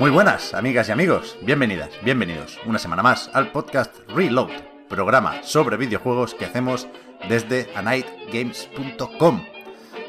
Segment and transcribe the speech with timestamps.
[0.00, 1.36] Muy buenas, amigas y amigos.
[1.42, 4.48] Bienvenidas, bienvenidos una semana más al podcast Reload,
[4.88, 6.88] programa sobre videojuegos que hacemos
[7.28, 9.44] desde anightgames.com.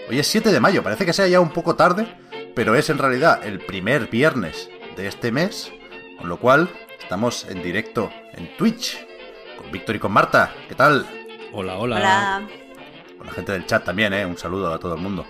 [0.10, 2.08] Hoy es 7 de mayo, parece que sea ya un poco tarde,
[2.56, 5.74] pero es en realidad el primer viernes de este mes,
[6.18, 6.70] con lo cual
[7.02, 9.06] estamos en directo en Twitch
[9.58, 10.54] con Víctor y con Marta.
[10.70, 11.06] ¿Qué tal?
[11.52, 11.98] Hola, hola.
[11.98, 12.48] Hola.
[13.18, 14.26] Con la gente del chat también, ¿eh?
[14.26, 15.26] Un saludo a todo el mundo.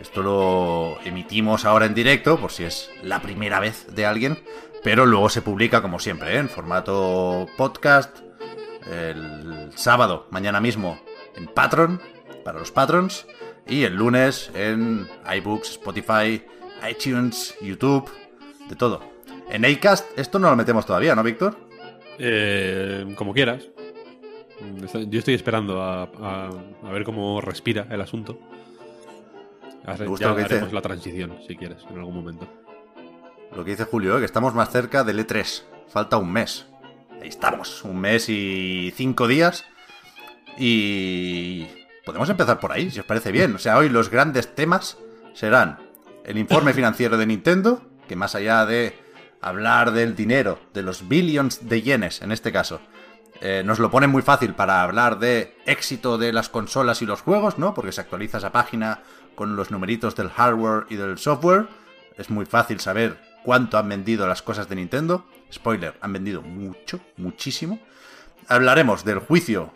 [0.00, 4.38] Esto lo emitimos ahora en directo, por si es la primera vez de alguien,
[4.84, 6.38] pero luego se publica como siempre, ¿eh?
[6.38, 8.18] en formato podcast,
[8.90, 11.00] el sábado, mañana mismo,
[11.36, 12.00] en Patreon,
[12.44, 13.26] para los patrons,
[13.66, 16.42] y el lunes en iBooks, Spotify,
[16.88, 18.08] iTunes, YouTube,
[18.68, 19.02] de todo.
[19.50, 21.56] En Acast esto no lo metemos todavía, ¿no, Víctor?
[22.18, 23.68] Eh, como quieras.
[25.08, 26.50] Yo estoy esperando a, a-
[26.84, 28.38] a ver cómo respira el asunto.
[29.96, 30.54] Me gusta ya lo que dice.
[30.54, 32.48] haremos la transición, si quieres, en algún momento.
[33.54, 34.20] Lo que dice Julio, ¿eh?
[34.20, 35.62] que estamos más cerca del E3.
[35.88, 36.66] Falta un mes.
[37.22, 39.64] Ahí estamos, un mes y cinco días.
[40.58, 41.66] Y
[42.04, 43.54] podemos empezar por ahí, si os parece bien.
[43.54, 44.98] O sea, hoy los grandes temas
[45.34, 45.78] serán
[46.24, 48.96] el informe financiero de Nintendo, que más allá de
[49.40, 52.80] hablar del dinero, de los billions de yenes en este caso,
[53.40, 57.22] eh, nos lo pone muy fácil para hablar de éxito de las consolas y los
[57.22, 57.72] juegos, ¿no?
[57.72, 59.02] Porque se actualiza esa página
[59.38, 61.68] con los numeritos del hardware y del software.
[62.16, 65.24] Es muy fácil saber cuánto han vendido las cosas de Nintendo.
[65.52, 67.78] Spoiler, han vendido mucho, muchísimo.
[68.48, 69.72] Hablaremos del juicio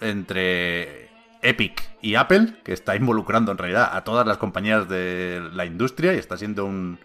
[0.00, 1.08] entre
[1.40, 6.12] Epic y Apple, que está involucrando en realidad a todas las compañías de la industria
[6.12, 6.98] y está siendo un,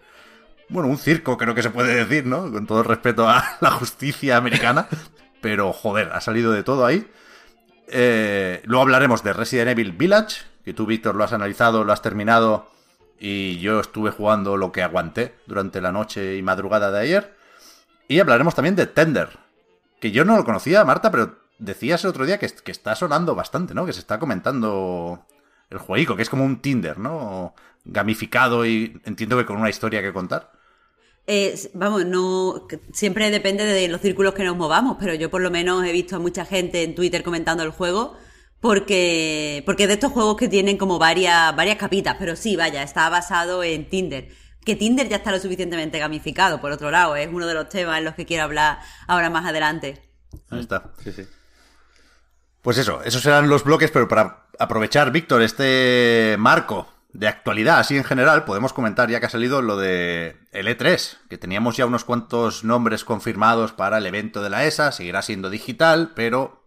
[0.68, 2.52] bueno, un circo creo que se puede decir, ¿no?
[2.52, 4.86] Con todo respeto a la justicia americana.
[5.40, 7.10] Pero, joder, ha salido de todo ahí.
[7.88, 12.02] Eh, luego hablaremos de Resident Evil Village, que tú, Víctor, lo has analizado, lo has
[12.02, 12.68] terminado.
[13.18, 17.36] Y yo estuve jugando lo que aguanté durante la noche y madrugada de ayer.
[18.08, 19.38] Y hablaremos también de Tender,
[20.00, 23.34] que yo no lo conocía, Marta, pero decías el otro día que, que está sonando
[23.34, 23.86] bastante, ¿no?
[23.86, 25.26] Que se está comentando
[25.68, 27.54] el jueguico, que es como un Tinder, ¿no?
[27.84, 30.50] Gamificado y entiendo que con una historia que contar.
[31.26, 35.50] Eh, vamos, no siempre depende de los círculos que nos movamos, pero yo por lo
[35.50, 38.16] menos he visto a mucha gente en Twitter comentando el juego
[38.60, 42.82] porque porque es de estos juegos que tienen como varias varias capitas, pero sí, vaya,
[42.82, 44.28] está basado en Tinder.
[44.64, 47.98] Que Tinder ya está lo suficientemente gamificado, por otro lado, es uno de los temas
[47.98, 50.02] en los que quiero hablar ahora más adelante.
[50.50, 50.92] Ahí está.
[51.02, 51.26] Sí, sí.
[52.62, 57.96] Pues eso, esos serán los bloques, pero para aprovechar, Víctor, este marco de actualidad, así
[57.96, 61.86] en general, podemos comentar ya que ha salido lo de el E3, que teníamos ya
[61.86, 66.59] unos cuantos nombres confirmados para el evento de la ESA, seguirá siendo digital, pero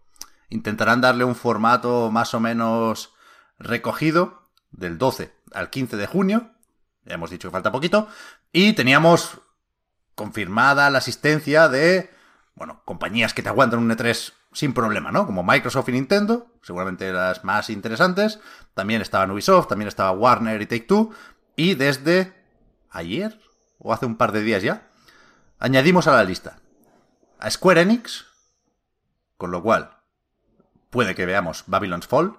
[0.54, 3.12] intentarán darle un formato más o menos
[3.58, 6.50] recogido del 12 al 15 de junio,
[7.04, 8.08] ya hemos dicho que falta poquito,
[8.52, 9.40] y teníamos
[10.14, 12.10] confirmada la asistencia de,
[12.54, 15.26] bueno, compañías que te aguantan un E3 sin problema, ¿no?
[15.26, 18.38] Como Microsoft y Nintendo, seguramente las más interesantes.
[18.74, 21.12] También estaban Ubisoft, también estaba Warner y Take Two.
[21.56, 22.32] Y desde
[22.90, 23.40] ayer,
[23.78, 24.88] o hace un par de días ya,
[25.58, 26.60] añadimos a la lista
[27.40, 28.26] a Square Enix,
[29.36, 30.03] con lo cual
[30.94, 32.38] puede que veamos Babylon's Fall.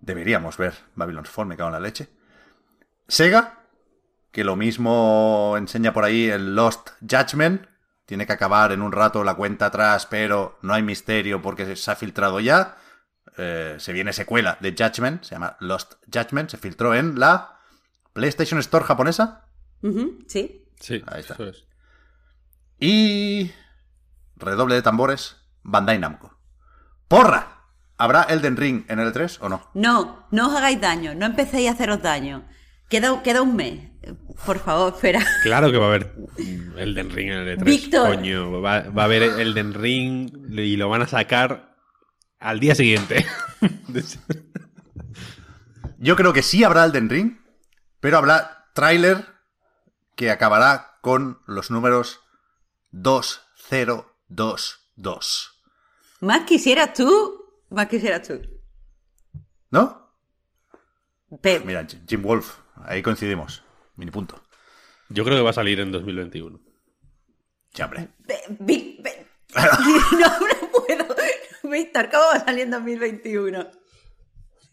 [0.00, 2.08] Deberíamos ver Babylon's Fall, me cago en la leche.
[3.06, 3.66] Sega,
[4.32, 7.66] que lo mismo enseña por ahí el Lost Judgment,
[8.06, 11.90] tiene que acabar en un rato la cuenta atrás, pero no hay misterio porque se
[11.90, 12.78] ha filtrado ya.
[13.36, 17.60] Eh, se viene secuela de Judgment, se llama Lost Judgment, se filtró en la
[18.14, 19.44] PlayStation Store japonesa.
[20.26, 20.64] Sí.
[20.80, 21.34] Sí, Ahí está.
[21.34, 21.66] eso es.
[22.80, 23.52] Y...
[24.36, 26.38] Redoble de tambores, Bandai Namco.
[27.08, 27.55] ¡Porra!
[27.98, 29.70] ¿Habrá Elden Ring en el E3 o no?
[29.74, 32.46] No, no os hagáis daño, no empecéis a haceros daño.
[32.88, 33.90] Queda, queda un mes.
[34.44, 35.24] Por favor, espera.
[35.42, 36.14] Claro que va a haber
[36.76, 37.64] Elden Ring en el E3.
[37.64, 38.16] Víctor.
[38.16, 41.74] Coño, va, va a haber Elden Ring y lo van a sacar
[42.38, 43.26] al día siguiente.
[45.98, 47.38] Yo creo que sí habrá Elden Ring,
[48.00, 49.24] pero habrá tráiler
[50.14, 52.20] que acabará con los números
[52.90, 54.80] 2022.
[56.20, 58.40] Más quisieras tú, más quisieras tú.
[59.70, 60.10] ¿No?
[61.40, 63.62] Pe- Mira, Jim Wolf, ahí coincidimos.
[63.96, 64.40] Mini punto.
[65.08, 66.60] Yo creo que va a salir en 2021.
[67.74, 68.08] Ya, hombre.
[68.26, 69.26] pe- Vic- pe-
[71.68, 73.66] Víctor, ¿cómo va a salir en 2021?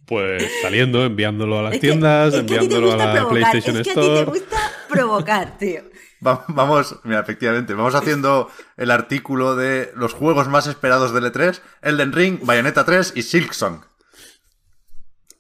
[0.06, 2.96] Pues saliendo, enviándolo a las Es que- tiendas, es que a ti te enviándolo a
[2.96, 4.25] gusta la provocar, PlayStation es que a ti te Store.
[4.39, 5.81] gusta provocar, tío.
[6.25, 11.60] Va- Vamos, mira, efectivamente, vamos haciendo el artículo de los juegos más esperados del E3,
[11.81, 13.81] Elden Ring, Bayonetta 3 y Silksong.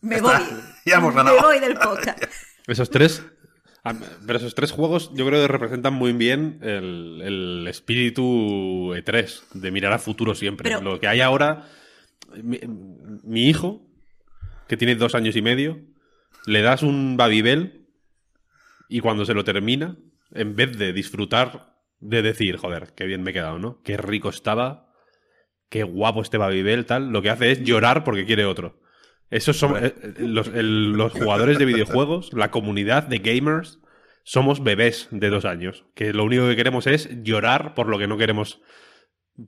[0.01, 0.47] Me Está, voy.
[0.85, 1.35] ya hemos ganado.
[1.37, 2.23] Me voy del podcast.
[2.67, 3.23] Esos tres.
[4.25, 9.71] Pero esos tres juegos yo creo que representan muy bien el, el espíritu E3, de
[9.71, 10.69] mirar a futuro siempre.
[10.69, 11.67] Pero- Lo que hay ahora.
[12.41, 12.61] Mi,
[13.23, 13.85] mi hijo,
[14.69, 15.81] que tiene dos años y medio,
[16.45, 17.85] le das un Babybel
[18.87, 19.97] y cuando se lo termina,
[20.33, 23.81] en vez de disfrutar de decir, joder, qué bien me he quedado, ¿no?
[23.83, 24.91] Qué rico estaba,
[25.69, 28.81] qué guapo este Babybel, tal, lo que hace es llorar porque quiere otro.
[29.29, 33.79] Esos son eh, eh, los, el- los jugadores de videojuegos, la comunidad de gamers,
[34.23, 35.85] somos bebés de dos años.
[35.95, 38.61] Que lo único que queremos es llorar por lo que no queremos,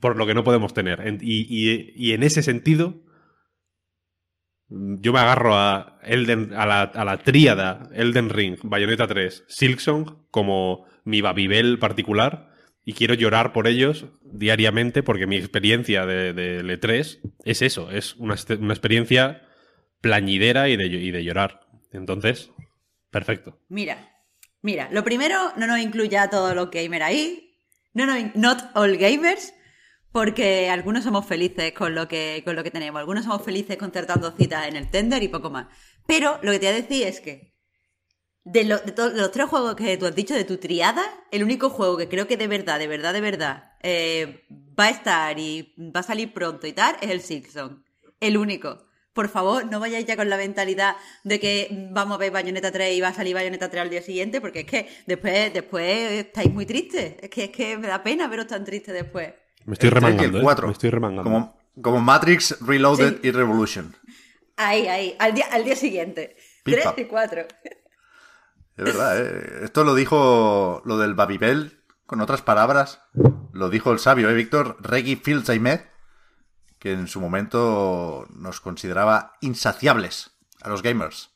[0.02, 1.02] por lo que no podemos tener.
[1.02, 3.04] En- y, y- y en ese sentido,
[4.69, 10.27] yo me agarro a Elden, a la, a la tríada Elden Ring, Bayonetta 3, Silksong
[10.31, 12.50] como mi Babybel particular
[12.83, 18.15] y quiero llorar por ellos diariamente porque mi experiencia de, de L3 es eso, es
[18.15, 19.41] una, una experiencia
[20.01, 21.62] plañidera y de, y de llorar.
[21.91, 22.51] Entonces,
[23.09, 23.59] perfecto.
[23.69, 24.09] Mira,
[24.62, 27.57] mira, lo primero, no nos incluya a todos los gamers ahí.
[27.94, 29.53] No, no, not all gamers.
[30.15, 33.00] Porque algunos somos felices con lo que, con lo que tenemos.
[33.01, 35.67] Algunos somos felices concertando citas en el tender y poco más.
[36.07, 37.53] Pero lo que te voy a decir es que
[38.45, 38.79] de, lo-
[39.13, 42.27] los tres juegos que tú has dicho de tu triada, el único juego que creo
[42.27, 44.45] que de verdad, de verdad, de verdad eh,
[44.79, 47.83] va a estar y va a salir pronto y tal es el Silksong.
[48.21, 48.85] El único.
[49.12, 50.95] Por favor, no vayáis ya con la mentalidad
[51.25, 54.01] de que vamos a ver Bayonetta 3 y va a salir Bayonetta 3 al día
[54.01, 57.15] siguiente, porque es que después, después estáis muy tristes.
[57.21, 59.33] Es que, es que me da pena veros tan tristes después.
[59.65, 60.38] Me estoy El remangando.
[60.39, 60.62] el ¿eh?
[60.65, 61.23] Me estoy remangando.
[61.23, 63.27] Como, como Matrix, Reloaded Sí.
[63.27, 63.95] y Revolution.
[64.57, 66.35] Ahí, ahí, al día, al día siguiente.
[66.63, 66.94] Pipa.
[66.94, 67.41] 3 y 4.
[68.77, 69.59] Es verdad, ¿eh?
[69.63, 73.01] Esto lo dijo lo del Babybel, con otras palabras.
[73.53, 74.77] Lo dijo el sabio, ¿eh, Víctor?
[74.81, 75.79] Reggie Fields Ahmed,
[76.79, 80.31] que en su momento nos consideraba insaciables
[80.62, 81.31] a los gamers.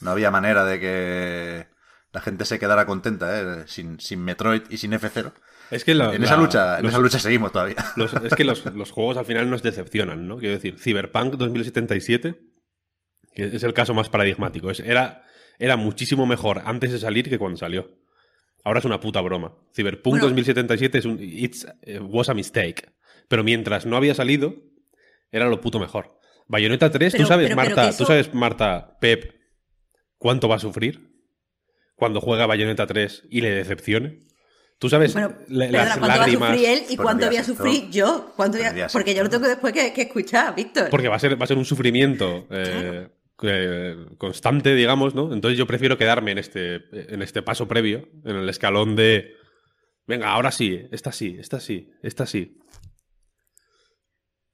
[0.00, 1.68] No había manera de que
[2.12, 3.64] la gente se quedara contenta, ¿eh?
[3.66, 5.32] Sin, sin Metroid y sin F0.
[5.70, 7.76] Es que la- En esa lucha, en esa lucha seguimos todavía.
[7.96, 10.38] los- es que los, los juegos al final nos decepcionan, ¿no?
[10.38, 12.34] Quiero decir, Cyberpunk 2077,
[13.34, 15.24] que es el caso más paradigmático, es- era,
[15.58, 17.96] era muchísimo mejor antes de salir que cuando salió.
[18.64, 19.54] Ahora es una puta broma.
[19.74, 20.24] Cyberpunk Bueno.
[20.26, 21.18] 2077 es un.
[21.20, 22.92] It's, eh, was a mistake.
[23.28, 24.54] Pero mientras no había salido,
[25.30, 26.18] era lo puto mejor.
[26.48, 29.34] Bayonetta 3, Pero- tú sabes, pero- pero Marta, tú sabes, Marta, Pep,
[30.18, 31.08] cuánto va a sufrir
[31.94, 34.26] cuando juega Bayonetta 3 y le decepcione.
[34.80, 36.48] Tú sabes Bueno, la- perdona, las ¿cuánto va a lágrimas.
[36.50, 38.32] sufrir él y cuánto voy a sufrir yo?
[38.34, 40.88] ¿Cuánto voy a- Porque yo lo tengo después que, que escuchar, Víctor.
[40.90, 43.08] Porque va a ser, va a ser un sufrimiento eh,
[43.42, 45.34] eh, constante, digamos, ¿no?
[45.34, 49.34] Entonces yo prefiero quedarme en este, en este paso previo, en el escalón de.
[50.06, 52.56] Venga, ahora sí, esta sí, esta sí, esta sí.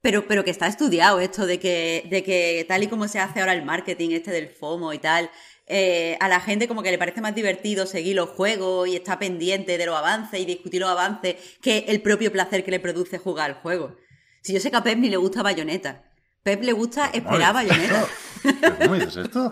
[0.01, 3.39] Pero, pero que está estudiado esto de que, de que tal y como se hace
[3.39, 5.29] ahora el marketing este del FOMO y tal,
[5.67, 9.19] eh, a la gente como que le parece más divertido seguir los juegos y está
[9.19, 13.17] pendiente de los avances y discutir los avances que el propio placer que le produce
[13.17, 13.95] jugar al juego.
[14.41, 16.03] Si yo sé que a Pep ni le gusta Bayonetta.
[16.43, 18.07] Pep le gusta esperar Madre, Bayonetta.
[18.43, 19.49] ¿Pero ¿Cómo dices esto?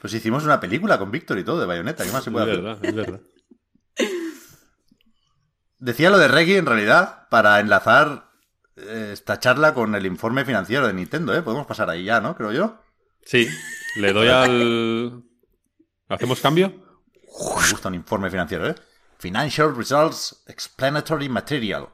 [0.00, 2.04] Pues hicimos una película con Víctor y todo de Bayonetta.
[2.04, 2.62] ¿Qué más se Es puede hacer?
[2.62, 3.20] verdad, es verdad.
[5.78, 8.30] Decía lo de Reggie en realidad para enlazar
[8.76, 11.42] eh, esta charla con el informe financiero de Nintendo, ¿eh?
[11.42, 12.36] Podemos pasar ahí ya, ¿no?
[12.36, 12.82] Creo yo.
[13.24, 13.48] Sí,
[14.00, 15.24] le doy al.
[16.08, 16.68] ¿Hacemos cambio?
[16.70, 18.74] Me gusta un informe financiero, ¿eh?
[19.18, 21.88] Financial Results Explanatory Material.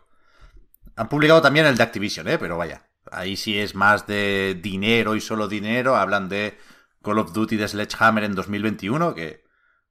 [0.97, 2.39] Han publicado también el de Activision, ¿eh?
[2.39, 5.97] Pero vaya, ahí sí es más de dinero y solo dinero.
[5.97, 6.59] Hablan de
[7.03, 9.45] Call of Duty de Sledgehammer en 2021, que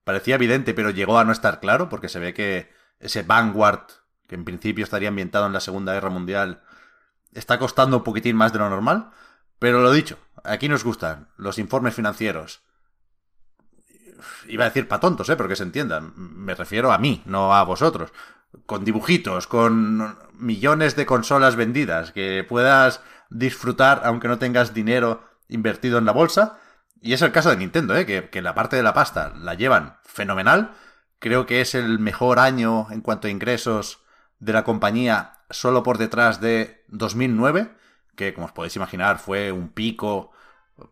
[0.04, 3.88] parecía evidente, pero llegó a no estar claro, porque se ve que ese Vanguard,
[4.28, 6.64] que en principio estaría ambientado en la Segunda Guerra Mundial,
[7.34, 9.10] está costando un poquitín más de lo normal.
[9.60, 12.62] Pero lo dicho, aquí nos gustan los informes financieros.
[14.48, 15.36] Iba a decir pa' tontos, ¿eh?
[15.36, 16.14] Pero que se entiendan.
[16.16, 18.12] Me refiero a mí, no a vosotros.
[18.66, 25.98] Con dibujitos, con millones de consolas vendidas, que puedas disfrutar aunque no tengas dinero invertido
[25.98, 26.60] en la bolsa.
[27.02, 28.06] Y es el caso de Nintendo, ¿eh?
[28.06, 30.72] Que, que la parte de la pasta la llevan fenomenal.
[31.20, 34.04] Creo que es el mejor año en cuanto a ingresos
[34.40, 37.76] de la compañía, solo por detrás de 2009,
[38.16, 40.32] que como os podéis imaginar fue un pico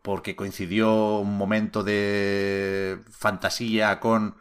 [0.02, 4.38] porque coincidió un momento de fantasía con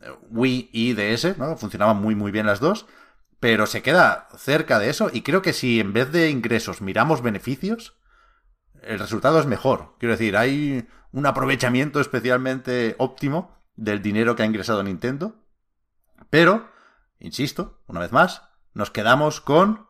[0.00, 1.56] eh, Wii y DS, ¿no?
[1.56, 2.86] Funcionaban muy muy bien las dos.
[3.40, 7.22] pero se queda cerca de eso y creo que si en vez de ingresos miramos
[7.22, 7.96] beneficios,
[8.82, 9.94] el resultado es mejor.
[9.98, 15.36] Quiero decir, hay un aprovechamiento especialmente óptimo del dinero que ha ingresado Nintendo,
[16.30, 16.70] pero,
[17.18, 18.42] insisto, una vez más,
[18.74, 19.85] nos quedamos con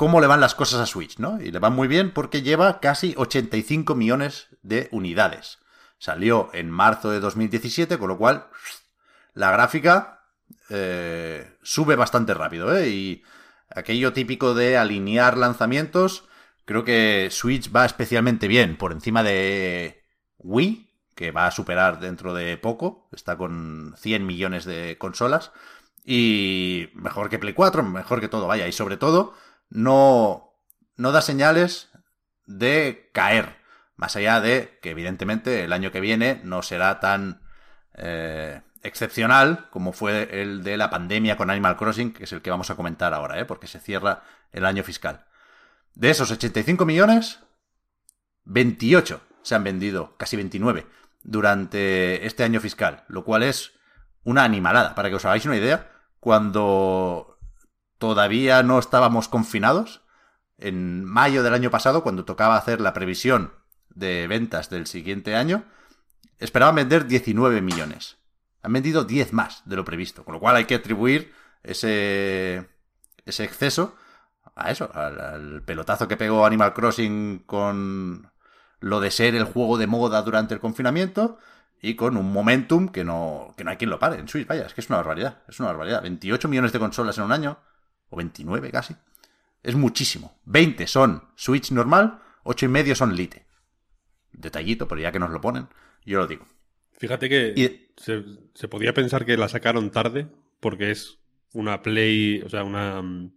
[0.00, 1.42] cómo le van las cosas a Switch, ¿no?
[1.42, 5.58] Y le van muy bien porque lleva casi 85 millones de unidades.
[5.98, 8.46] Salió en marzo de 2017, con lo cual
[9.34, 10.22] la gráfica
[10.70, 12.88] eh, sube bastante rápido, ¿eh?
[12.88, 13.24] Y
[13.68, 16.24] aquello típico de alinear lanzamientos,
[16.64, 20.02] creo que Switch va especialmente bien, por encima de
[20.38, 25.52] Wii, que va a superar dentro de poco, está con 100 millones de consolas,
[26.06, 29.34] y mejor que Play 4, mejor que todo, vaya, y sobre todo,
[29.70, 30.54] no,
[30.96, 31.90] no da señales
[32.46, 33.56] de caer,
[33.96, 37.42] más allá de que evidentemente el año que viene no será tan...
[37.94, 42.50] Eh, excepcional, como fue el de la pandemia con Animal Crossing, que es el que
[42.50, 43.44] vamos a comentar ahora, ¿eh?
[43.44, 44.22] porque se cierra
[44.52, 45.26] el año fiscal.
[45.94, 47.40] De esos 85 millones,
[48.44, 50.86] 28 se han vendido, casi 29,
[51.22, 53.72] durante este año fiscal, lo cual es
[54.24, 54.94] una animalada.
[54.94, 57.38] Para que os hagáis una idea, cuando
[58.00, 60.00] todavía no estábamos confinados,
[60.56, 63.52] en mayo del año pasado, cuando tocaba hacer la previsión
[63.90, 65.64] de ventas del siguiente año,
[66.38, 68.16] esperaban vender 19 millones.
[68.62, 72.68] Han vendido 10 más de lo previsto, con lo cual hay que atribuir ese,
[73.26, 73.94] exceso
[74.54, 78.30] a eso, al, pelotazo que pegó Animal Crossing con
[78.80, 81.38] lo de ser el juego de moda durante el confinamiento
[81.82, 84.46] y con un momentum que no, que no hay quien lo pare en Switch.
[84.46, 86.00] Vaya, es que es una barbaridad, es una barbaridad.
[86.00, 87.58] 28 millones de consolas en un año,
[88.10, 88.94] o 29 casi,
[89.62, 90.40] es muchísimo.
[90.44, 93.46] 20 son Switch normal, 8 y medio son Lite.
[94.32, 95.68] Detallito, pero ya que nos lo ponen,
[96.04, 96.46] yo lo digo.
[96.92, 100.28] Fíjate que se, podía pensar que la sacaron tarde
[100.60, 101.18] porque es
[101.52, 103.00] una Play, o sea, una...
[103.02, 103.32] Mm,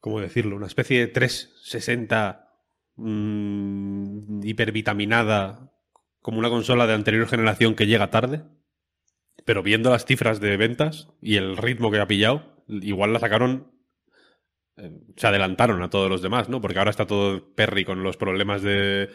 [0.00, 0.54] ¿Cómo decirlo?
[0.54, 2.48] Una especie de 360
[2.96, 5.72] mm, hipervitaminada
[6.22, 8.44] como una consola de anterior generación que llega tarde.
[9.44, 13.78] Pero viendo las cifras de ventas y el ritmo que ha pillado, igual la sacaron
[14.78, 16.60] eh, se adelantaron a todos los demás, ¿no?
[16.60, 19.10] Porque ahora está todo Perry con los problemas de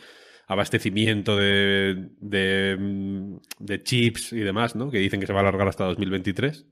[0.48, 4.92] abastecimiento de, de, chips y demás, ¿no?
[4.92, 6.66] Que dicen que se va a alargar hasta 2023.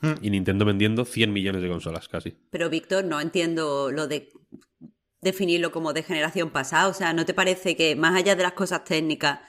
[0.00, 0.14] Hmm.
[0.22, 2.38] Y Nintendo vendiendo 100 millones de consolas casi.
[2.50, 4.30] Pero Víctor, no entiendo lo de
[5.20, 6.88] definirlo como de generación pasada.
[6.88, 9.40] O sea, ¿no te parece que más allá de las cosas técnicas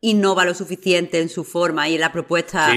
[0.00, 2.74] innova lo suficiente en su forma y en la propuesta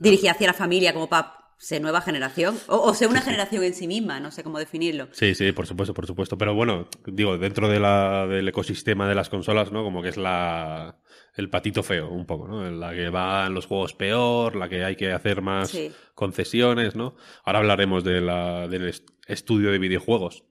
[0.00, 2.58] dirigida hacia la familia como para ¿Se nueva generación?
[2.66, 5.08] O, sea, una generación en sí misma, no sé cómo definirlo.
[5.12, 6.36] Sí, sí, por supuesto, por supuesto.
[6.36, 9.82] Pero bueno, digo, dentro de la, del ecosistema de las consolas, ¿no?
[9.82, 10.98] Como que es la
[11.34, 12.70] el patito feo, un poco, ¿no?
[12.70, 15.74] La que va en los juegos peor, la que hay que hacer más
[16.14, 17.16] concesiones, ¿no?
[17.46, 18.94] Ahora hablaremos de la, del
[19.26, 20.44] estudio de videojuegos.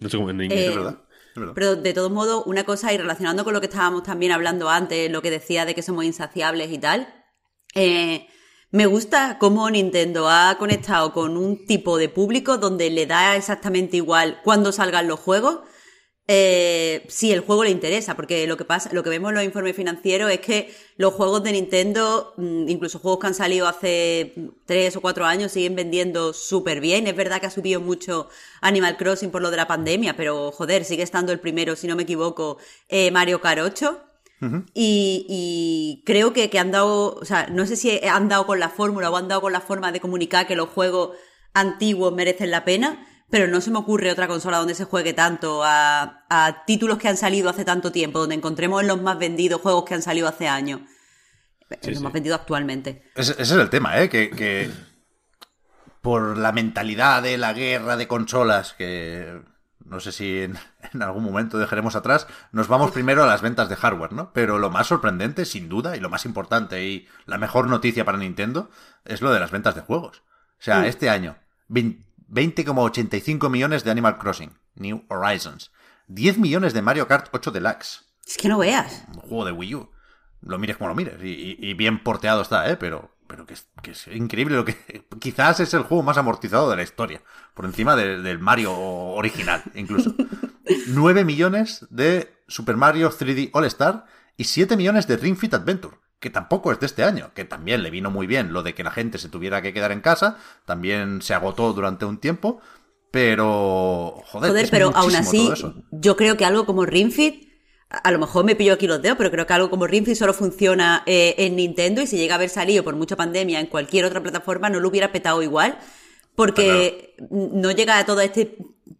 [0.00, 1.04] No sé cómo en inglés, eh, ¿verdad?
[1.54, 5.08] Pero de todos modos, una cosa, y relacionando con lo que estábamos también hablando antes,
[5.08, 7.06] lo que decía de que somos insaciables y tal,
[7.76, 8.26] eh,
[8.72, 13.98] me gusta cómo Nintendo ha conectado con un tipo de público donde le da exactamente
[13.98, 15.60] igual cuando salgan los juegos,
[16.26, 19.44] eh, si el juego le interesa, porque lo que pasa, lo que vemos en los
[19.44, 24.34] informes financieros es que los juegos de Nintendo, mm, incluso juegos que han salido hace
[24.64, 27.06] tres o cuatro años, siguen vendiendo súper bien.
[27.06, 28.28] Es verdad que ha subido mucho
[28.62, 31.96] Animal Crossing por lo de la pandemia, pero joder, sigue estando el primero, si no
[31.96, 32.56] me equivoco,
[32.88, 34.11] eh, Mario Kart 8
[34.74, 39.10] y, creo que, han dado, o sea, no sé si han dado con la fórmula
[39.10, 41.16] o han dado con la forma de comunicar que los juegos
[41.54, 45.62] antiguos merecen la pena, pero no se me ocurre otra consola donde se juegue tanto
[45.64, 49.84] a, títulos que han salido hace tanto tiempo, donde encontremos en los más vendidos juegos
[49.84, 50.80] que han salido hace años.
[51.68, 53.10] los más vendidos actualmente.
[53.14, 54.08] Ese, es el tema, ¿eh?
[54.08, 54.70] que
[56.02, 59.40] por la mentalidad de la guerra de consolas que
[59.84, 60.58] no sé si en,
[61.00, 64.32] algún momento dejaremos atrás, nos vamos primero a las ventas de hardware, ¿no?
[64.32, 68.18] Pero lo más sorprendente, sin duda, y lo más importante y la mejor noticia para
[68.18, 68.70] Nintendo
[69.04, 70.22] es lo de las ventas de juegos.
[70.58, 71.36] O sea, este año,
[71.68, 75.72] 20,85 millones de Animal Crossing, New Horizons,
[76.08, 78.04] 10 millones de Mario Kart 8 Deluxe.
[78.24, 79.04] Es que no veas.
[79.08, 79.90] Un juego de Wii U.
[80.42, 81.16] Lo mires como lo mires.
[81.20, 82.76] y bien porteado está, ¿eh?
[82.76, 83.54] Pero pero que
[83.90, 84.76] es, increíble lo que
[85.18, 87.22] quizás es el juego más amortizado de la historia,
[87.54, 90.14] por encima del Mario original, incluso.
[90.88, 94.04] 9 millones de Super Mario 3D All Star
[94.36, 97.82] y 7 millones de Ring Fit Adventure, que tampoco es de este año, que también
[97.82, 100.36] le vino muy bien lo de que la gente se tuviera que quedar en casa,
[100.66, 102.60] también se agotó durante un tiempo,
[103.10, 105.50] pero joder, joder pero aún así
[105.90, 107.48] yo creo que algo como Ring Fit
[107.92, 110.32] a lo mejor me pillo aquí los dedos, pero creo que algo como Ring solo
[110.32, 114.06] funciona eh, en Nintendo y si llega a haber salido por mucha pandemia en cualquier
[114.06, 115.78] otra plataforma no lo hubiera petado igual.
[116.34, 118.56] porque no llega a todo este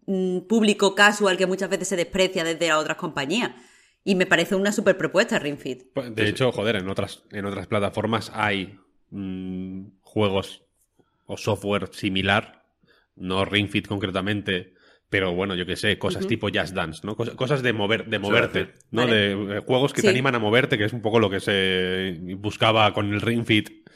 [0.07, 3.53] mm, público casual que muchas veces se desprecia desde las otras compañías.
[4.05, 5.85] Y me parece una super propuesta Ring Fit.
[5.95, 8.79] Pues, De hecho, joder, en otras, en otras plataformas hay
[9.11, 10.65] mm, juegos
[11.27, 12.67] o software similar,
[13.17, 14.75] no Ring Fit concretamente,
[15.13, 17.15] pero bueno, yo qué sé, cosas tipo Just Dance, ¿no?
[17.15, 19.03] Cos- cosas de mover, de moverte, ¿no?
[19.03, 19.15] Vale.
[19.37, 20.07] De eh, juegos que Sí.
[20.07, 23.45] te animan a moverte, que es un poco lo que se buscaba con el Ring
[23.45, 23.87] Fit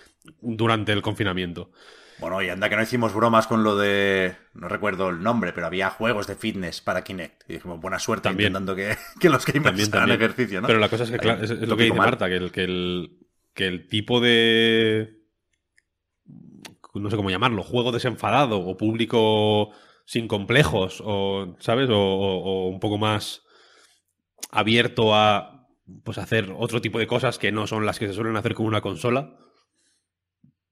[0.42, 1.70] durante el confinamiento.
[2.18, 4.34] Bueno, y anda que no hicimos bromas con lo de.
[4.52, 7.44] No recuerdo el nombre, pero había juegos de fitness para Kinect.
[7.48, 8.48] Y dijimos, buena suerte También.
[8.52, 10.20] intentando que, que los gamers También, hagan también.
[10.22, 10.66] ejercicio, ¿no?
[10.66, 12.08] Pero la cosa es que, claro, es, es lo que dice mal.
[12.08, 13.10] Marta, que el, que el,
[13.54, 15.14] que el tipo de.
[16.94, 19.70] No sé cómo llamarlo, juego desenfadado o público
[20.06, 21.90] sin complejos, o, ¿sabes?
[21.92, 23.42] O, un poco más
[24.50, 25.68] abierto a
[26.02, 28.66] pues hacer otro tipo de cosas que no son las que se suelen hacer con
[28.66, 29.36] una consola.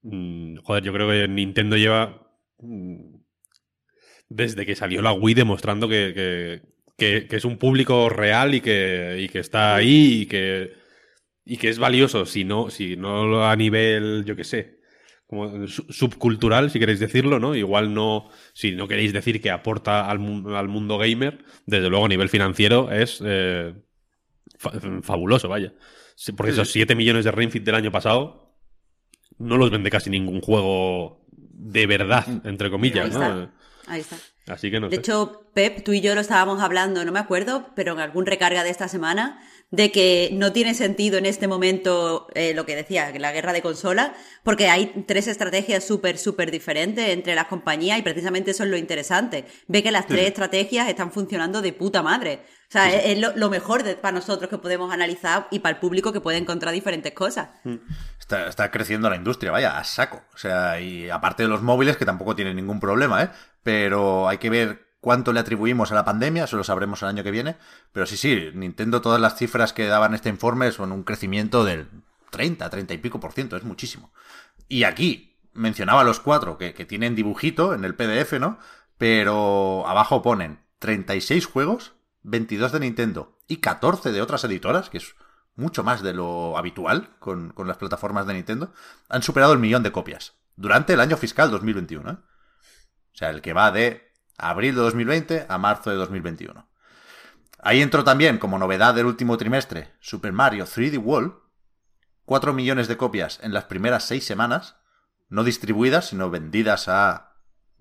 [0.02, 3.16] Mm, joder, yo creo que Nintendo lleva mm,
[4.28, 6.62] desde que salió la Wii demostrando que, que-
[6.96, 10.72] que- que es un público real y que, y que está ahí y que,
[11.44, 14.73] y que es valioso, si no, si no a nivel, yo qué sé,
[15.34, 17.54] como su- subcultural, si queréis decirlo, ¿no?
[17.54, 22.06] Igual no, si no queréis decir que aporta al, mu- al mundo gamer, desde luego
[22.06, 23.74] a nivel financiero es eh,
[24.58, 24.72] fa-
[25.02, 25.72] fabuloso, vaya.
[26.36, 28.56] Porque esos 7 millones de Ring Fit del año pasado
[29.38, 33.22] no los vende casi ningún juego de verdad, entre comillas, Ahí ¿no?
[33.40, 33.54] está.
[33.86, 34.16] Ahí está.
[34.46, 35.00] Así que no De sé.
[35.00, 38.62] hecho, Pep, tú y yo lo estábamos hablando, no me acuerdo, pero en algún recarga
[38.62, 43.10] de esta semana, de que no tiene sentido en este momento eh, lo que decía,
[43.18, 48.02] la guerra de consola, porque hay tres estrategias súper, súper diferentes entre las compañías y
[48.02, 49.44] precisamente eso es lo interesante.
[49.66, 52.44] Ve que las tres estrategias están funcionando de puta madre.
[52.68, 55.74] O sea, es, es lo, lo mejor de- para nosotros que podemos analizar y para
[55.74, 57.48] el público que puede encontrar diferentes cosas.
[58.18, 60.22] Está, está creciendo la industria, vaya, a saco.
[60.34, 63.28] O sea, y aparte de los móviles, que tampoco tienen ningún problema, ¿eh?
[63.62, 67.22] Pero hay que ver cuánto le atribuimos a la pandemia, eso lo sabremos el año
[67.22, 67.58] que viene.
[67.92, 71.88] Pero sí, sí, Nintendo, todas las cifras que daban este informe son un crecimiento del
[72.30, 74.14] 30, 30 y pico por ciento, es muchísimo.
[74.66, 78.58] Y aquí mencionaba los cuatro que, que tienen dibujito en el PDF, ¿no?
[78.96, 85.16] Pero abajo ponen 36 juegos, 22 de Nintendo y 14 de otras editoras, que es
[85.54, 88.72] mucho más de lo habitual con, con las plataformas de Nintendo,
[89.10, 92.10] han superado el millón de copias durante el año fiscal 2021.
[92.10, 92.14] ¿eh?
[92.14, 96.68] O sea, el que va de abril de 2020 a marzo de 2021.
[97.60, 101.34] Ahí entró también, como novedad del último trimestre, Super Mario 3D World.
[102.26, 104.76] 4 millones de copias en las primeras 6 semanas,
[105.28, 107.34] no distribuidas, sino vendidas a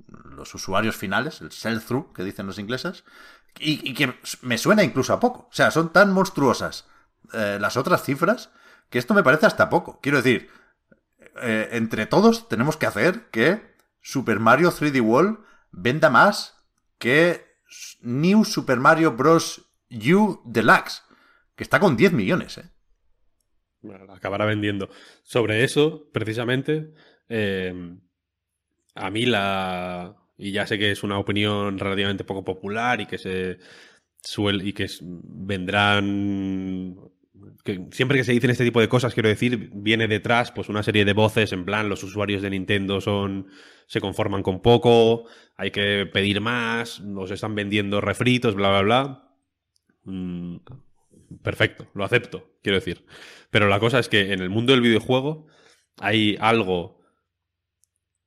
[0.07, 3.05] los usuarios finales, el sell-through que dicen los ingleses,
[3.59, 5.47] y, que me suena incluso a poco.
[5.49, 6.87] O sea, son tan monstruosas
[7.33, 8.49] eh, las otras cifras
[8.89, 9.99] que esto me parece hasta poco.
[10.01, 10.49] Quiero decir,
[11.41, 15.39] eh, entre todos tenemos que hacer que Super Mario 3D World
[15.73, 16.55] venda más
[16.97, 17.41] que
[18.01, 19.69] New Super Mario Bros.
[19.91, 21.03] U Deluxe,
[21.55, 22.69] que está con 10 millones, ¿eh?
[24.09, 24.89] Acabará vendiendo.
[25.23, 26.93] Sobre eso, precisamente,
[27.29, 27.97] eh,
[28.95, 30.15] a mí la.
[30.37, 33.59] Y ya sé que es una opinión relativamente poco popular y que se
[34.63, 36.95] y que vendrán.
[37.63, 40.83] Que siempre que se dicen este tipo de cosas, quiero decir, viene detrás pues una
[40.83, 43.47] serie de voces en plan, los usuarios de Nintendo son.
[43.87, 49.37] se conforman con poco, hay que pedir más, nos están vendiendo refritos, bla bla bla.
[50.03, 50.57] Mm,
[51.41, 53.05] perfecto, lo acepto, quiero decir.
[53.49, 55.47] Pero la cosa es que en el mundo del videojuego
[55.99, 57.01] hay algo.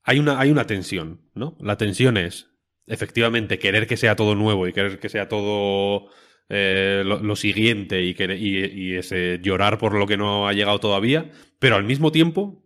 [0.02, 1.56] Hay una, hay una tensión, ¿no?
[1.60, 2.50] La tensión es,
[2.86, 6.08] efectivamente, querer que sea todo nuevo y querer que sea todo
[6.48, 10.52] eh, lo, lo siguiente y, querer- y, y ese llorar por lo que no ha
[10.52, 12.62] llegado todavía, pero al mismo tiempo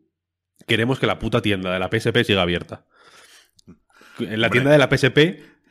[0.67, 2.85] queremos que la puta tienda de la PSP siga abierta.
[4.19, 4.51] En la Hombre.
[4.51, 5.19] tienda de la PSP.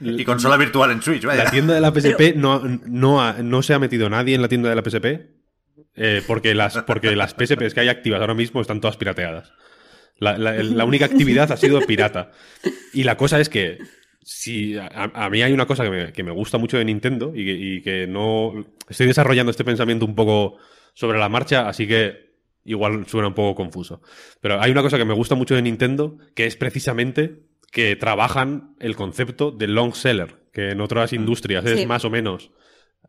[0.02, 1.44] Y consola virtual en Switch, vaya.
[1.44, 4.48] La tienda de la PSP no, no, ha- no se ha metido nadie en la
[4.48, 5.06] tienda de la PSP
[5.96, 9.52] eh, porque, las, porque las PSPs que hay activas ahora mismo están todas pirateadas.
[10.18, 12.32] La, la- el- la única actividad ha sido pirata.
[12.94, 13.78] Y la cosa es que
[14.22, 17.32] si a, a mí hay una cosa que me, que me gusta mucho de Nintendo
[17.36, 18.66] y que, y que no...
[18.88, 20.58] Estoy desarrollando este pensamiento un poco
[20.94, 22.30] sobre la marcha, así que
[22.64, 24.02] igual suena un poco confuso.
[24.42, 28.76] Pero hay una cosa que me gusta mucho de Nintendo, que es precisamente que trabajan
[28.80, 32.52] el concepto de long seller, que en otras industrias es más o menos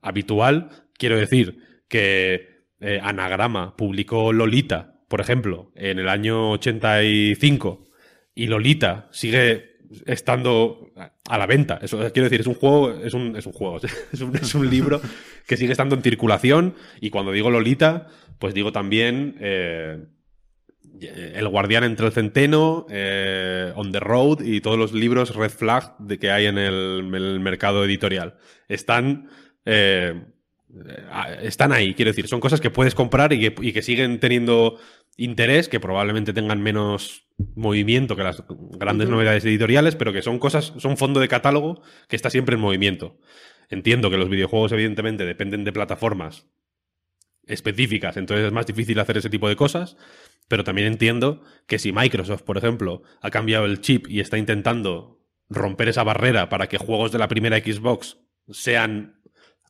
[0.03, 0.71] habitual.
[0.95, 7.87] Quiero decir que eh, Anagrama publicó Lolita, por ejemplo, en el año 85,
[8.35, 9.70] y Lolita sigue
[10.07, 10.93] estando
[11.29, 11.79] a la venta.
[11.83, 13.81] Eso quiero decir, es un juego, es un, es un juego,
[14.13, 15.01] es un, es un libro
[15.47, 16.75] que sigue estando en circulación.
[17.01, 20.05] Y cuando digo Lolita, pues digo también, eh,
[21.01, 25.97] El Guardián entre el Centeno, eh, On the Road y todos los libros Red Flag
[25.99, 28.37] de que hay en el, mercado editorial.
[28.69, 29.29] Están.
[29.65, 30.15] eh,
[31.43, 34.79] están ahí, quiero decir, son cosas que puedes comprar y que, y que siguen teniendo
[35.17, 37.25] interés, que probablemente tengan menos
[37.55, 42.17] movimiento que las grandes novedades editoriales, pero que son cosas, son fondo de catálogo que
[42.17, 43.19] está siempre en movimiento.
[43.69, 46.47] Entiendo que los videojuegos, evidentemente, dependen de plataformas
[47.47, 49.97] específicas, entonces es más difícil hacer ese tipo de cosas,
[50.49, 55.21] pero también entiendo que si Microsoft, por ejemplo, ha cambiado el chip y está intentando
[55.49, 59.21] romper esa barrera para que juegos de la primera Xbox sean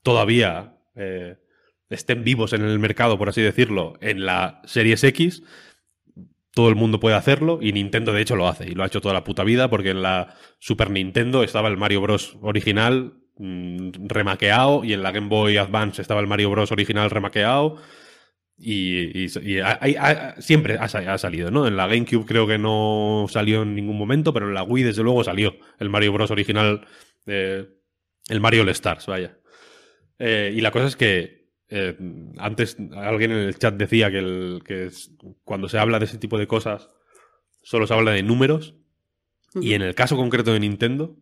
[0.03, 1.37] todavía eh,
[1.89, 5.43] estén vivos en el mercado, por así decirlo, en la Series X,
[6.53, 9.01] todo el mundo puede hacerlo y Nintendo de hecho lo hace y lo ha hecho
[9.01, 13.91] toda la puta vida porque en la Super Nintendo estaba el Mario Bros original mm,
[14.07, 17.77] remaqueado y en la Game Boy Advance estaba el Mario Bros original remaqueado
[18.63, 19.29] y,
[20.39, 21.67] siempre ha salido, ¿no?
[21.67, 25.03] En la GameCube creo que no salió en ningún momento, pero en la Wii desde
[25.03, 26.87] luego salió el Mario Bros original,
[27.27, 27.67] eh,
[28.29, 29.39] el Mario All Stars, vaya.
[30.19, 31.40] Eh, y la cosa es que
[31.71, 31.97] eh,
[32.39, 35.13] antes alguien en el chat decía que, el, que es-
[35.45, 36.91] cuando se habla de ese tipo de cosas
[37.63, 38.75] solo se habla de números
[39.63, 41.17] y en el caso concreto de Nintendo,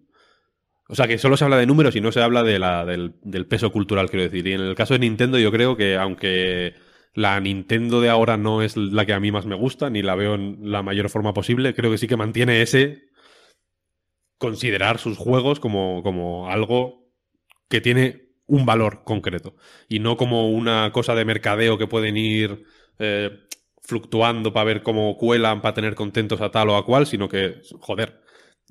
[0.88, 3.14] o sea que solo se habla de números y no se habla de la, del,
[3.22, 4.46] del peso cultural, quiero decir.
[4.46, 6.74] Y en el caso de Nintendo yo creo que aunque
[7.14, 10.14] la Nintendo de ahora no es la que a mí más me gusta, ni la
[10.14, 13.08] veo en la mayor forma posible, creo que sí que mantiene ese
[14.38, 17.10] considerar sus juegos como, como algo
[17.68, 19.54] que tiene un valor concreto
[19.88, 22.64] y no como una cosa de mercadeo que pueden ir
[22.98, 23.30] eh,
[23.82, 27.60] fluctuando para ver cómo cuelan, para tener contentos a tal o a cual, sino que,
[27.80, 28.20] joder,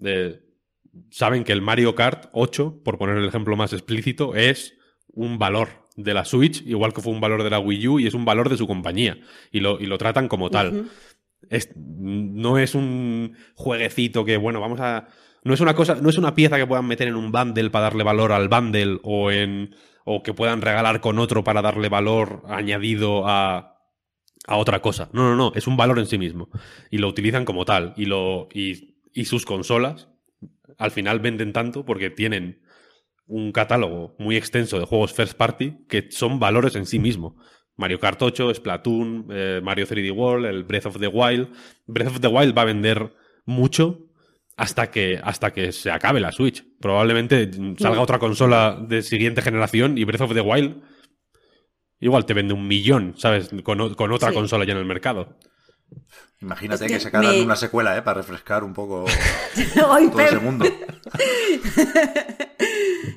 [0.03, 0.41] eh,
[1.09, 4.73] saben que el Mario Kart 8, por poner el ejemplo más explícito, es
[5.07, 8.05] un valor de la Switch, igual que fue un valor de la Wii U y
[8.07, 9.17] es un valor de su compañía
[9.51, 10.89] y lo, y lo tratan como tal.
[11.49, 15.07] Es- no es un jueguecito que, bueno, vamos a.
[15.47, 17.83] No es una cosa, no es una pieza que puedan meter en un bundle para
[17.83, 19.73] darle valor al bundle o en.
[20.03, 23.79] o que puedan regalar con otro para darle valor añadido a,
[24.45, 25.10] a otra cosa.
[25.13, 25.53] No, no, no.
[25.55, 26.49] Es un valor en sí mismo.
[26.91, 27.93] Y lo utilizan como tal.
[27.95, 28.49] Y lo.
[28.53, 30.10] y, y sus consolas
[30.77, 32.62] al final venden tanto porque tienen
[33.25, 37.38] un catálogo muy extenso de juegos first party que son valores en sí mismo.
[37.77, 41.49] Mario Kart 8, Splatoon, eh, Mario 3D World, el Breath of the Wild.
[41.86, 43.13] Breath of the Wild va a vender
[43.45, 44.07] mucho
[44.58, 46.65] hasta que, hasta que se acabe la Switch.
[46.82, 50.82] Probablemente salga otra consola de siguiente generación y Breath of the Wild
[52.00, 53.50] igual te vende un millón, ¿sabes?
[53.63, 54.36] Con, con otra Sí.
[54.36, 55.38] consola ya en el mercado.
[56.41, 58.02] Imagínate Es que, que sacaran me- una secuela, ¿eh?
[58.02, 59.06] Para refrescar un poco
[59.89, 60.65] Ay, todo ese mundo.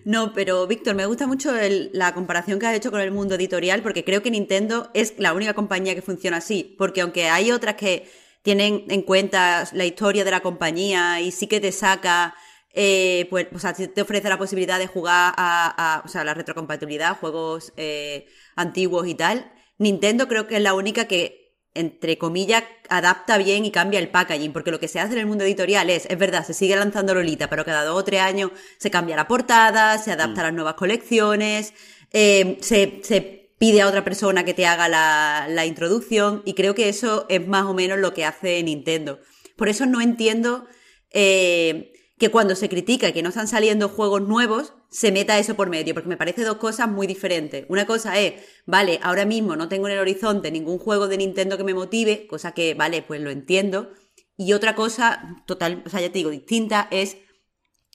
[0.04, 3.34] No, pero Víctor, me gusta mucho el- la comparación que has hecho con el mundo
[3.34, 6.74] editorial porque creo que Nintendo es la única compañía que funciona así.
[6.78, 8.08] Porque aunque hay otras que
[8.42, 12.34] tienen en cuenta la historia de la compañía y sí que te saca,
[12.72, 16.34] eh, pues, o sea, te ofrece la posibilidad de jugar a, a- o sea, la
[16.34, 18.26] retrocompatibilidad, juegos eh,
[18.56, 21.38] antiguos y tal, Nintendo creo que es la única que
[21.72, 25.26] entre comillas, adapta bien y cambia el packaging, porque lo que se hace en el
[25.26, 28.50] mundo editorial es, es verdad, se sigue lanzando Lolita, pero cada dos o tres años
[28.78, 31.72] se cambia la portada, se adapta a las nuevas colecciones,
[32.12, 36.88] eh, se, se pide a otra persona que te haga la, introducción, y creo que
[36.88, 39.20] eso es más o menos lo que hace Nintendo.
[39.54, 40.64] Por eso no entiendo
[41.10, 45.68] eh, que cuando se critica que no están saliendo juegos nuevos, se meta eso por
[45.68, 47.66] medio, porque me parece dos cosas muy diferentes.
[47.68, 48.32] Una cosa es,
[48.64, 52.26] vale, ahora mismo no tengo en el horizonte ningún juego de Nintendo que me motive,
[52.28, 53.92] cosa que, vale, pues lo entiendo.
[54.38, 57.18] Y otra cosa, total, o sea, ya te digo, distinta, es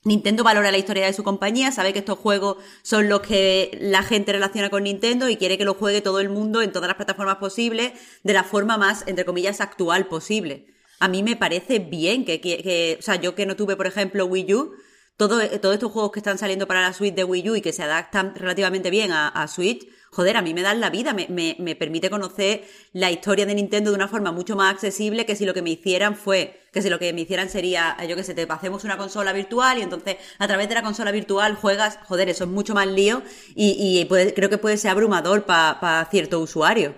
[0.06, 4.02] Nintendo valora la historia de su compañía, sabe que estos juegos son los que la
[4.04, 6.96] gente relaciona con Nintendo y quiere que los juegue todo el mundo en todas las
[6.96, 7.92] plataformas posibles
[8.22, 10.68] de la forma más, entre comillas, actual posible.
[11.00, 13.86] A mí me parece bien que, que- que- o sea, yo que no tuve, por
[13.88, 14.72] ejemplo, Wii U,
[15.16, 17.72] todo, todos estos juegos que están saliendo para la Switch de Wii U y que
[17.72, 21.26] se adaptan relativamente bien a, a Switch, joder, a mí me dan la vida, me,
[21.28, 25.36] me- me permite conocer la historia de Nintendo de una forma mucho más accesible que
[25.36, 28.22] si lo que me hicieran fue, que si lo que me hicieran sería, yo que
[28.24, 31.98] sé, te hacemos una consola virtual y entonces a través de la consola virtual juegas,
[32.04, 33.22] joder, eso es mucho más lío
[33.54, 36.94] y, y puede- creo que puede ser abrumador para cierto usuario.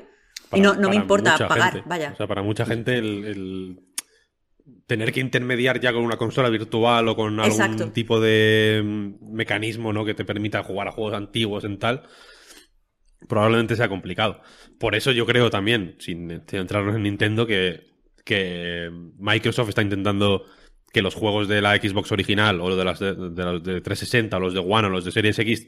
[0.52, 1.88] y no, no me importa pagar, gente.
[1.88, 2.10] vaya.
[2.14, 3.78] O sea, para mucha gente el, el
[4.86, 7.90] tener que intermediar ya con una consola virtual o con algún Exacto.
[7.90, 8.80] tipo de
[9.22, 10.04] mecanismo ¿no?
[10.04, 12.04] que te permita jugar a juegos antiguos en tal,
[13.26, 14.40] probablemente sea complicado.
[14.78, 17.86] Por eso yo creo también, sin centrarnos en Nintendo, que,
[18.24, 20.44] que Microsoft está intentando
[20.92, 24.36] que los juegos de la Xbox original o de las de, de los de 360
[24.36, 25.66] o los de One o los de Series X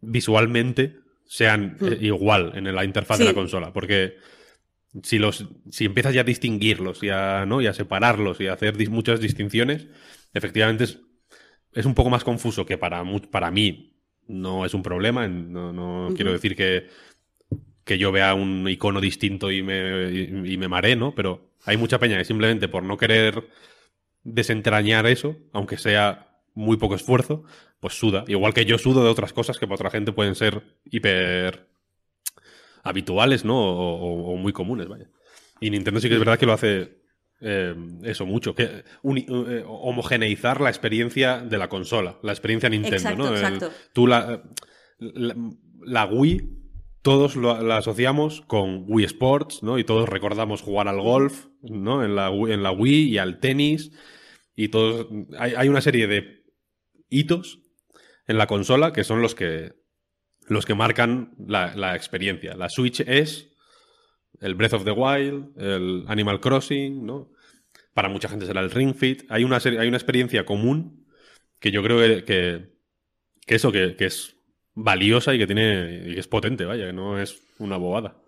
[0.00, 3.28] visualmente sean eh, igual en la interfaz de Hmm.
[3.28, 3.72] La consola.
[3.72, 4.16] Porque
[5.02, 7.60] si los si empiezas ya a distinguirlos y a, ¿no?
[7.60, 9.88] y a separarlos y a hacer dis- muchas distinciones,
[10.32, 11.00] efectivamente es,
[11.72, 13.93] es un poco más confuso que para, para mí
[14.28, 15.26] no es un problema.
[15.28, 16.88] No, no quiero decir que,
[17.84, 21.14] que yo vea un icono distinto y me, y, y me maree, ¿no?
[21.14, 23.48] Pero hay mucha peña que simplemente por no querer
[24.22, 27.44] desentrañar eso, aunque sea muy poco esfuerzo,
[27.80, 28.24] pues suda.
[28.28, 31.66] Igual que yo sudo de otras cosas que para otra gente pueden ser hiper
[32.82, 33.56] habituales, ¿no?
[33.58, 35.08] O, o- o muy comunes, vaya.
[35.60, 37.03] Y Nintendo sí que es verdad que lo hace
[37.44, 43.22] eh, eso mucho, que eh, homogeneizar la experiencia de la consola, la experiencia Nintendo, Exacto,
[43.22, 43.28] ¿no?
[43.28, 43.70] El- exacto.
[43.92, 44.42] tú la,
[44.98, 45.34] la,
[45.84, 46.42] la Wii,
[47.02, 49.78] todos lo- la asociamos con Wii Sports, ¿no?
[49.78, 52.02] Y todos recordamos jugar al golf, ¿no?
[52.04, 53.92] En la, Wii- en la Wii y al tenis.
[54.56, 55.08] Y todos.
[55.38, 56.44] Hay, hay una serie de
[57.10, 57.58] hitos
[58.26, 59.72] en la consola que son los que.
[60.48, 62.54] los que marcan la, la experiencia.
[62.56, 63.50] La Switch es
[64.40, 67.30] el Breath of the Wild, el Animal Crossing, ¿no?
[67.94, 69.24] Para mucha gente será el Ring Fit.
[69.30, 71.06] Hay una, serie- hay una experiencia común
[71.60, 72.74] que yo creo que, que,
[73.46, 74.36] que eso, que, que es
[74.74, 78.20] valiosa y que tiene y que es potente, vaya, que no es una bobada.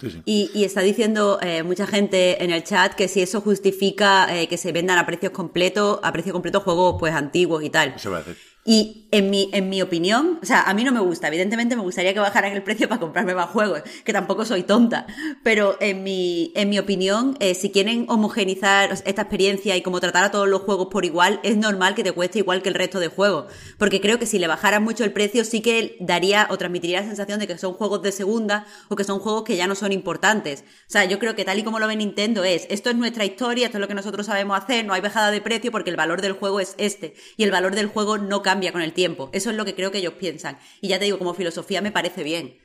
[0.00, 0.22] Sí, sí.
[0.24, 4.48] Y, y está diciendo eh, mucha gente en el chat que si eso justifica eh,
[4.48, 7.94] que se vendan a precios completos, a precio completo juegos pues antiguos y tal.
[7.96, 8.36] Eso a.
[8.64, 11.82] Y en mi, en mi opinión, o sea, a mí no me gusta, evidentemente me
[11.82, 15.06] gustaría que bajaran el precio para comprarme más juegos, que tampoco soy tonta,
[15.42, 20.24] pero en mi, en mi opinión, eh, si quieren homogenizar esta experiencia y como tratar
[20.24, 23.00] a todos los juegos por igual, es normal que te cueste igual que el resto
[23.00, 23.46] de juegos,
[23.78, 27.06] porque creo que si le bajaran mucho el precio sí que daría o transmitiría la
[27.06, 29.90] sensación de que son juegos de segunda o que son juegos que ya no son
[29.92, 30.64] importantes.
[30.86, 33.24] O sea, yo creo que tal y como lo ve Nintendo es, esto es nuestra
[33.24, 35.96] historia, esto es lo que nosotros sabemos hacer, no hay bajada de precio porque el
[35.96, 37.14] valor del juego es este.
[37.36, 39.30] Y el valor del juego no cambia con el tiempo.
[39.32, 40.58] Eso es lo que creo que ellos piensan.
[40.80, 42.58] Y ya te digo, como filosofía me parece bien.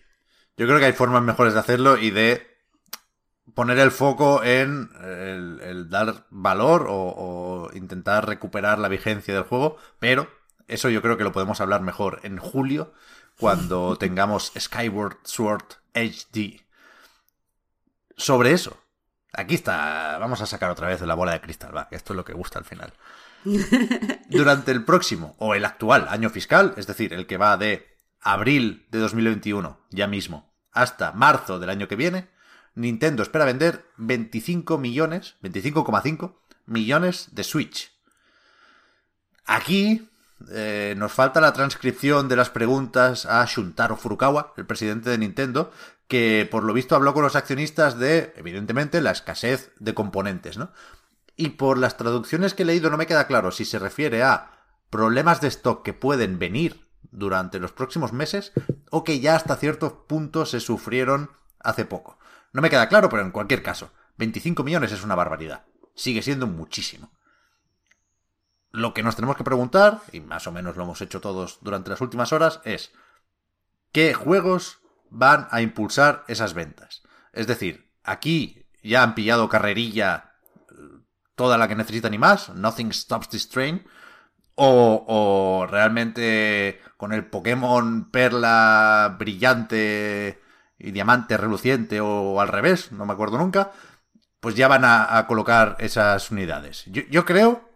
[0.57, 2.45] Yo creo que hay formas mejores de hacerlo y de
[3.53, 9.43] poner el foco en el, el dar valor o, o intentar recuperar la vigencia del
[9.43, 10.27] juego, pero
[10.67, 12.93] eso yo creo que lo podemos hablar mejor en julio,
[13.39, 16.61] cuando tengamos Skyward Sword HD.
[18.17, 18.77] Sobre eso,
[19.33, 22.25] aquí está, vamos a sacar otra vez la bola de cristal, va, esto es lo
[22.25, 22.93] que gusta al final.
[24.29, 27.88] Durante el próximo o el actual año fiscal, es decir, el que va de
[28.21, 32.29] abril de 2021, ya mismo, hasta marzo del año que viene,
[32.73, 37.91] Nintendo espera vender 25 millones, 25,5 millones de Switch.
[39.45, 40.10] Aquí
[40.51, 45.71] eh, nos falta la transcripción de las preguntas a Shuntaro Furukawa, el presidente de Nintendo,
[46.08, 50.71] que por lo visto habló con los accionistas de, evidentemente, la escasez de componentes, ¿no?
[51.35, 54.51] Y por las traducciones que he leído no me queda claro si se refiere a
[54.89, 58.53] problemas de stock que pueden venir durante los próximos meses
[58.91, 62.17] o que ya hasta ciertos puntos se sufrieron hace poco.
[62.53, 65.65] No me queda claro, pero en cualquier caso, 25 millones es una barbaridad.
[65.93, 67.11] Sigue siendo muchísimo.
[68.71, 71.89] Lo que nos tenemos que preguntar, y más o menos lo hemos hecho todos durante
[71.89, 72.91] las últimas horas, es
[73.91, 77.03] ¿qué juegos van a impulsar esas ventas?
[77.31, 80.34] Es decir, aquí ya han pillado carrerilla
[81.35, 83.85] toda la que necesitan y más, Nothing Stops This Train,
[84.55, 90.41] o, o realmente con el Pokémon Perla brillante
[90.77, 93.71] y diamante reluciente o al revés, no me acuerdo nunca,
[94.39, 96.85] pues ya van a, colocar esas unidades.
[96.87, 97.69] Yo, yo creo,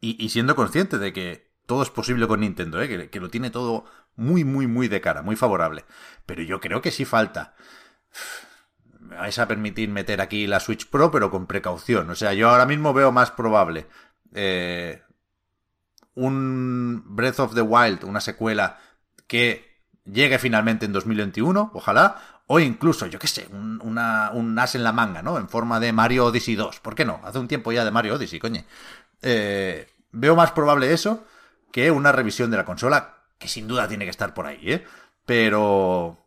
[0.00, 2.88] y, y, siendo consciente de que todo es posible con Nintendo, ¿eh?
[2.88, 3.84] que, que lo tiene todo
[4.16, 5.84] muy, muy, muy de cara, muy favorable,
[6.26, 7.54] pero yo creo que sí falta
[9.18, 12.10] vais a permitir meter aquí la Switch Pro, pero con precaución.
[12.10, 13.86] O sea, yo ahora mismo veo más probable
[14.34, 15.02] eh,
[16.14, 18.78] un Breath of the Wild, una secuela
[19.26, 24.74] que llegue finalmente en 2021, ojalá, o incluso, yo qué sé, un, una, un as
[24.74, 25.38] en la manga, ¿no?
[25.38, 26.80] En forma de Mario Odyssey 2.
[26.80, 27.20] ¿Por qué no?
[27.24, 28.64] Hace un tiempo ya de Mario Odyssey, coño.
[29.22, 31.24] Eh, veo más probable eso
[31.70, 34.84] que una revisión de la consola, que sin duda tiene que estar por ahí, ¿eh?
[35.24, 36.18] Pero...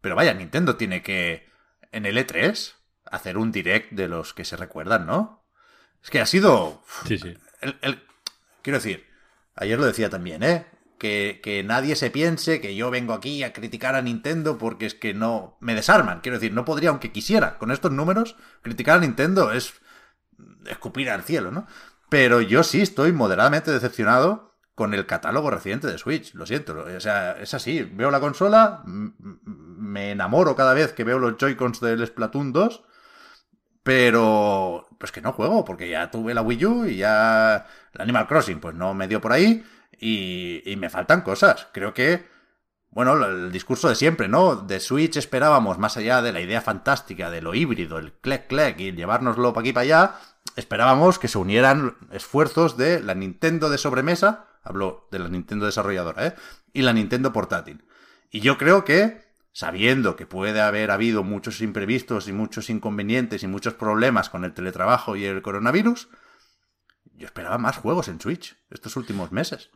[0.00, 1.48] Pero vaya, Nintendo tiene que
[1.92, 2.74] en el E3
[3.10, 5.44] hacer un direct de los que se recuerdan, ¿no?
[6.02, 6.82] Es que ha sido...
[7.06, 7.34] Sí, sí.
[7.60, 8.02] El, el...
[8.62, 9.06] Quiero decir,
[9.54, 10.66] ayer lo decía también, ¿eh?
[10.98, 14.94] Que, que, nadie se piense que yo vengo aquí a criticar a Nintendo porque es
[14.94, 15.56] que no...
[15.60, 19.74] Me desarman, quiero decir, no podría, aunque quisiera, con estos números, criticar a Nintendo es
[20.66, 21.66] escupir al cielo, ¿no?
[22.08, 27.00] Pero yo sí estoy moderadamente decepcionado con el catálogo reciente de Switch, lo siento, o
[27.00, 32.06] sea, es así, veo la consola, me enamoro cada vez que veo los Joy-Cons del
[32.06, 32.82] Splatoon 2,
[33.82, 38.26] pero pues que no juego, porque ya tuve la Wii U y ya el Animal
[38.26, 39.64] Crossing pues no me dio por ahí
[39.98, 42.32] y, y me faltan cosas, creo que
[42.92, 44.54] bueno, el discurso de siempre, ¿no?
[44.54, 48.78] De Switch esperábamos, más allá de la idea fantástica de lo híbrido, el clec clec
[48.80, 50.14] y llevárnoslo para aquí para allá,
[50.56, 56.26] esperábamos que se unieran esfuerzos de la Nintendo de sobremesa, hablo de la Nintendo desarrolladora,
[56.26, 56.34] ¿eh?
[56.72, 57.84] Y la Nintendo portátil.
[58.30, 59.20] Y yo creo que,
[59.52, 64.54] sabiendo que puede haber habido muchos imprevistos y muchos inconvenientes y muchos problemas con el
[64.54, 66.08] teletrabajo y el coronavirus,
[67.14, 69.70] yo esperaba más juegos en Switch estos últimos meses.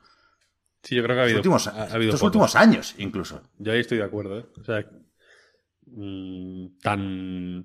[0.82, 1.38] Sí, yo creo que ha habido.
[1.38, 3.42] Últimos, ha- ha habido estos últimos años, incluso.
[3.58, 4.46] Yo ahí estoy de acuerdo, ¿eh?
[4.60, 4.84] O sea,
[5.86, 7.60] mm, tan...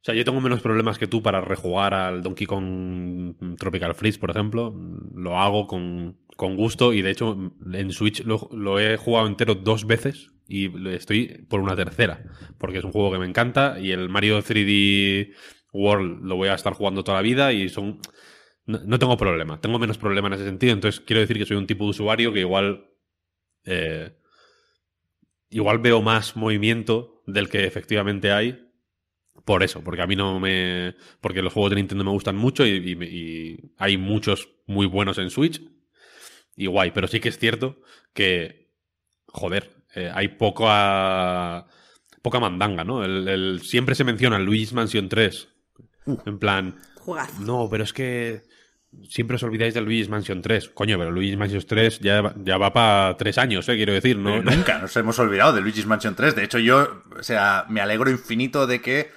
[0.00, 4.18] O sea, yo tengo menos problemas que tú para rejugar al Donkey Kong Tropical Freeze,
[4.18, 4.74] por ejemplo.
[5.14, 7.36] Lo hago con, con gusto y de hecho
[7.74, 12.24] en Switch lo, he jugado entero dos veces y estoy por una tercera,
[12.58, 15.34] porque es un juego que me encanta y el Mario 3D
[15.72, 17.98] World lo voy a estar jugando toda la vida y son...
[18.66, 21.56] No, no tengo problema, tengo menos problema en ese sentido, entonces quiero decir que soy
[21.56, 22.86] un tipo de usuario que igual...
[23.64, 24.12] eh,
[25.50, 28.64] igual veo más movimiento del que efectivamente hay
[29.44, 30.94] por eso, porque a mí no me.
[31.20, 35.30] Porque los juegos de Nintendo me gustan mucho y- y hay muchos muy buenos en
[35.30, 35.62] Switch.
[36.60, 37.80] Y guay, pero sí que es cierto
[38.12, 38.68] que.
[39.28, 41.66] Joder, eh, hay poca.
[42.22, 43.04] poca mandanga, ¿no?
[43.04, 45.48] El, el- siempre se menciona el Luigi's Mansion 3.
[46.26, 46.76] En plan.
[46.96, 47.40] Jugazo.
[47.42, 48.42] No, pero es que
[49.08, 50.70] siempre os olvidáis del Luigi's Mansion 3.
[50.70, 53.76] Coño, pero Luigi's Mansion 3 ya, va- ya va para tres años, ¿eh?
[53.76, 54.42] Quiero decir, ¿no?
[54.42, 56.34] Pero nunca nos hemos olvidado de Luigi's Mansion 3.
[56.34, 59.10] De hecho, yo, o sea, me alegro infinito de que,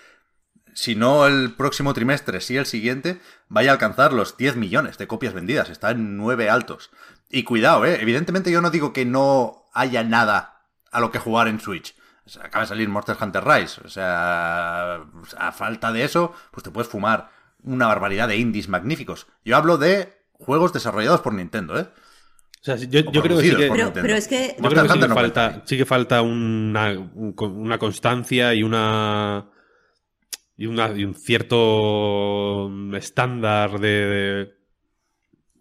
[0.73, 5.08] si no el próximo trimestre, sí el siguiente, vaya a alcanzar los 10 millones de
[5.08, 5.69] copias vendidas.
[5.69, 6.91] Está en 9 altos.
[7.32, 7.98] Y cuidado, ¿eh?
[8.02, 11.96] Evidentemente yo no digo que no haya nada a lo que jugar en Switch.
[12.26, 13.82] O sea, acaba de salir Monster Hunter Rise.
[13.86, 15.02] O sea,
[15.38, 17.30] a falta de eso, pues te puedes fumar
[17.63, 19.28] una barbaridad de indies magníficos.
[19.46, 21.88] Yo hablo de juegos desarrollados por Nintendo, ¿eh?
[22.62, 23.70] O sea, yo, O yo creo que sí que...
[23.72, 25.67] Pero, pero es que Yo Monster creo que sí Hunter que no falta, cuenta.
[25.67, 29.48] sí que falta una, un- una constancia y una
[30.58, 34.54] y, una, y un cierto estándar de, de,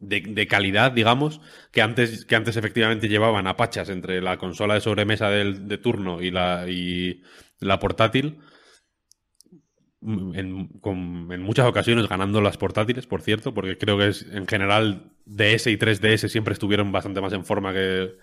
[0.00, 1.40] de calidad, digamos,
[1.72, 5.78] que antes, que antes efectivamente llevaban a pachas entre la consola de sobremesa del, de
[5.78, 7.22] turno y la, y
[7.60, 8.38] la portátil.
[10.02, 14.46] En, con- en muchas ocasiones ganando las portátiles, por cierto, porque creo que es en
[14.48, 18.14] general DS y 3DS siempre estuvieron bastante más en forma que,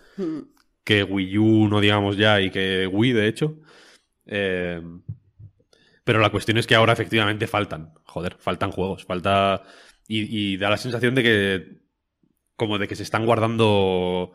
[0.84, 3.60] que Wii U, no digamos ya, y que Wii, de hecho.
[4.26, 4.82] Eh,
[6.04, 7.94] pero la cuestión es que ahora efectivamente faltan.
[8.06, 9.06] Joder, faltan juegos.
[9.06, 9.64] Falta.
[10.08, 11.78] Y, y da la sensación de que.
[12.56, 14.34] Como de que se están guardando.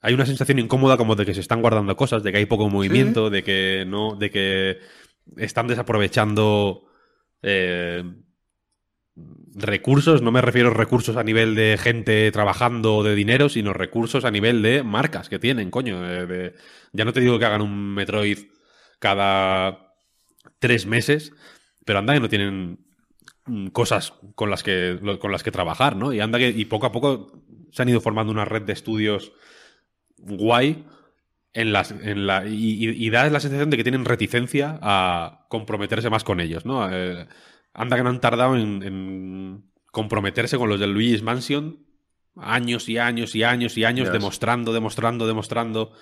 [0.00, 2.68] Hay una sensación incómoda como de que se están guardando cosas, de que hay poco
[2.70, 4.16] movimiento, de que no.
[4.16, 4.78] de que
[5.36, 6.84] están desaprovechando.
[7.42, 8.04] eh,
[9.54, 13.72] recursos, no me refiero a recursos a nivel de gente trabajando o de dinero, sino
[13.72, 16.00] recursos a nivel de marcas que tienen, coño.
[16.00, 16.54] de- de-
[16.92, 18.38] ya no te digo que hagan un Metroid
[18.98, 19.94] cada
[20.58, 21.32] tres meses,
[21.84, 22.78] pero anda que no tienen
[23.72, 26.12] cosas con las que con las que trabajar, ¿no?
[26.12, 27.32] Y anda que y poco a poco
[27.72, 29.32] se han ido formando una red de estudios
[30.18, 30.84] guay
[31.52, 36.10] en las en la y, y- da la sensación de que tienen reticencia a comprometerse
[36.10, 36.88] más con ellos, ¿no?
[36.92, 37.26] Eh,
[37.72, 41.86] anda que no han tardado en, en comprometerse con los del Luigi's Mansion
[42.36, 45.92] años y años y años y años demostrando, demostrando, demostrando,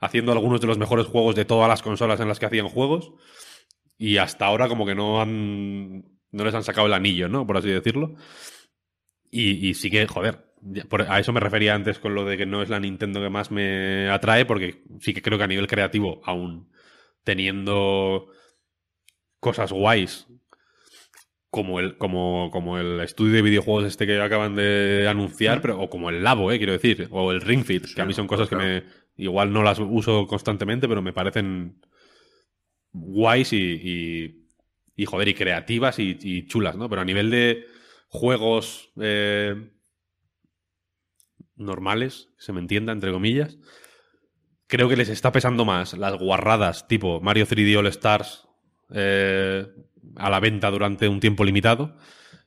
[0.00, 3.12] haciendo algunos de los mejores juegos de todas las consolas en las que hacían juegos
[3.96, 7.46] y hasta ahora como que no han no les han sacado el anillo, ¿no?
[7.46, 8.14] Por así decirlo.
[9.30, 10.44] Y, y sí que, joder,
[10.88, 13.30] por- a eso me refería antes con lo de que no es la Nintendo que
[13.30, 16.70] más me atrae, porque sí que creo que a nivel creativo, aún
[17.24, 18.28] teniendo
[19.40, 20.26] cosas guays,
[21.50, 25.88] como el, como, como el estudio de videojuegos este que acaban de anunciar, pero, o
[25.88, 28.48] como el Labo, eh, quiero decir, o el Ring Fit, que a mí son cosas
[28.48, 28.84] que me,
[29.16, 31.80] igual no las uso constantemente, pero me parecen
[32.92, 34.37] guays y, y,
[34.98, 36.88] y, joder, y creativas y, chulas, ¿no?
[36.90, 37.66] Pero a nivel de
[38.08, 39.70] juegos eh,
[41.54, 43.58] normales, se me entienda, entre comillas,
[44.66, 48.48] creo que les está pesando más las guarradas tipo Mario 3D All Stars
[48.92, 49.68] eh,
[50.16, 51.96] a la venta durante un tiempo limitado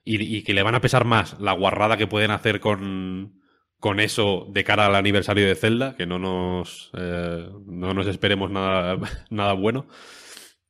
[0.03, 3.39] y, que le van a pesar más la guarrada que pueden hacer con,
[3.79, 8.51] con eso de cara al aniversario de Zelda, que no nos, eh, no nos esperemos
[8.51, 8.97] nada,
[9.29, 9.87] nada bueno,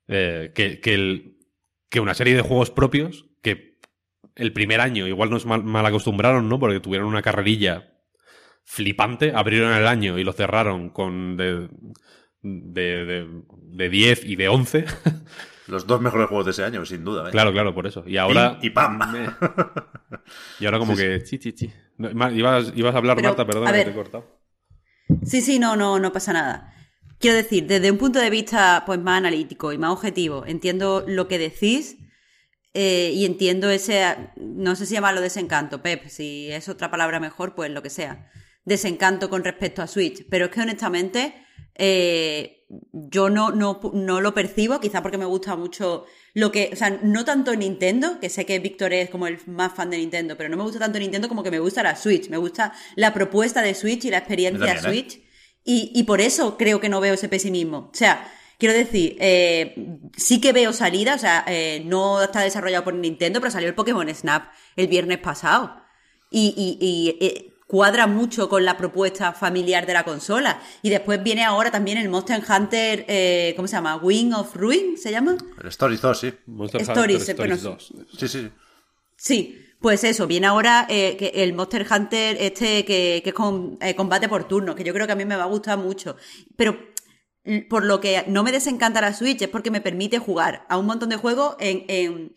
[0.08, 1.41] que, que, el-
[1.92, 3.78] que una serie de juegos propios que
[4.36, 6.58] el primer año igual nos mal, mal acostumbraron, ¿no?
[6.58, 7.94] Porque tuvieron una carrerilla
[8.64, 11.68] flipante, abrieron el año y lo cerraron con de,
[12.42, 14.86] de, de, de 10 y de 11.
[15.68, 17.28] Los dos mejores juegos de ese año, sin duda.
[17.28, 17.32] ¿eh?
[17.32, 18.04] Claro, claro, por eso.
[18.08, 18.58] Y ahora.
[18.62, 19.00] Y- y pam.
[19.12, 19.30] Me-
[20.60, 21.24] Y ahora como Sí, que.
[21.24, 21.72] Chi, chi, chi.
[21.98, 24.26] No, Ma- ibas, ibas a hablar, Pero, Marta, perdón, que te he cortado.
[25.24, 26.74] Sí, sí, no, no, no pasa nada.
[27.22, 31.28] Quiero decir, desde un punto de vista pues más analítico y más objetivo, entiendo lo
[31.28, 31.98] que decís
[32.74, 34.04] eh, y entiendo ese,
[34.38, 38.32] no sé si llamarlo desencanto, Pep, si es otra palabra mejor, pues lo que sea,
[38.66, 40.26] desencanto con respecto a Switch.
[40.32, 41.46] Pero es que honestamente
[41.76, 46.76] eh, yo no, no, no lo percibo, quizá porque me gusta mucho lo que, o
[46.76, 50.38] sea, no tanto Nintendo, que sé que Víctor es como el más fan de Nintendo,
[50.38, 53.14] pero no me gusta tanto Nintendo como que me gusta la Switch, me gusta la
[53.14, 54.80] propuesta de Switch y la experiencia ¿eh?
[54.80, 55.31] Switch.
[55.64, 57.90] Y, y por eso creo que no veo ese pesimismo.
[57.94, 59.76] O sea, quiero decir, eh,
[60.18, 63.76] sí que veo salida, o sea, eh, no está desarrollado por Nintendo, pero salió el
[63.76, 65.76] Pokémon Snap el viernes pasado.
[66.30, 70.60] Y, y- y, eh, cuadra mucho con la propuesta familiar de la consola.
[70.82, 73.96] Y después viene ahora también el Monster Hunter, eh, ¿cómo se llama?
[73.98, 75.38] Wing of Ruin, ¿se llama?
[75.62, 76.34] El Stories 2, sí.
[76.48, 77.94] Monster Stories, Hunter eh, Stories bueno, 2.
[78.20, 78.50] Sí, sí.
[79.16, 83.96] Sí, pues eso, viene ahora eh, que el Monster Hunter este que, es con eh,
[83.96, 86.16] combate por turno, que yo creo que a mí me va a gustar mucho.
[86.56, 86.78] Pero
[87.70, 90.86] por lo que no me desencanta la Switch es porque me permite jugar a un
[90.86, 92.34] montón de juegos en-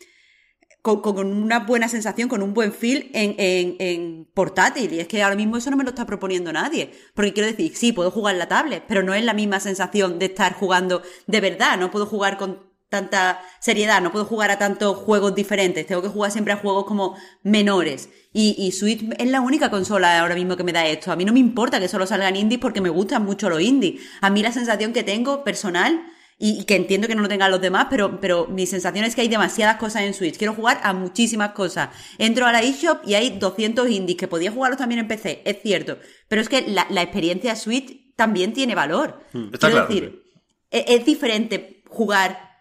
[0.83, 4.93] con, con una buena sensación, con un buen feel en, en- en portátil.
[4.93, 6.91] Y es que ahora mismo eso no me lo está proponiendo nadie.
[7.15, 10.19] Porque quiero decir, sí, puedo jugar en la tablet, pero no es la misma sensación
[10.19, 11.79] de estar jugando de verdad.
[11.79, 15.87] No puedo jugar con tanta seriedad, no puedo jugar a tantos juegos diferentes.
[15.87, 18.09] Tengo que jugar siempre a juegos como menores.
[18.33, 21.13] Y, y Switch es la única consola ahora mismo que me da esto.
[21.13, 24.01] A mí no me importa que solo salgan indies porque me gustan mucho los indies.
[24.21, 26.07] A mí la sensación que tengo personal
[26.39, 29.15] y, y que entiendo que no lo tengan los demás, pero, pero mi sensación es
[29.15, 30.37] que hay demasiadas cosas en Switch.
[30.37, 31.91] Quiero jugar a muchísimas cosas.
[32.19, 35.63] Entro a la eShop y hay 200 indies, que podía jugarlos también en PC, es
[35.63, 35.99] cierto.
[36.29, 39.21] Pero es que la, la experiencia Switch también tiene valor.
[39.53, 40.23] Está Quiero claro, decir,
[40.71, 42.54] e- es, diferente jugar.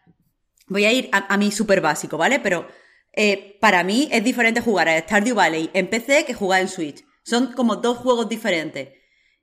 [0.68, 2.39] Voy a ir a, a mi súper básico, ¿vale?
[2.39, 2.68] Pero
[3.16, 7.05] eh, para mí es diferente jugar a Stardew Valley en PC que jugar en Switch.
[7.24, 8.89] Son como dos juegos diferentes.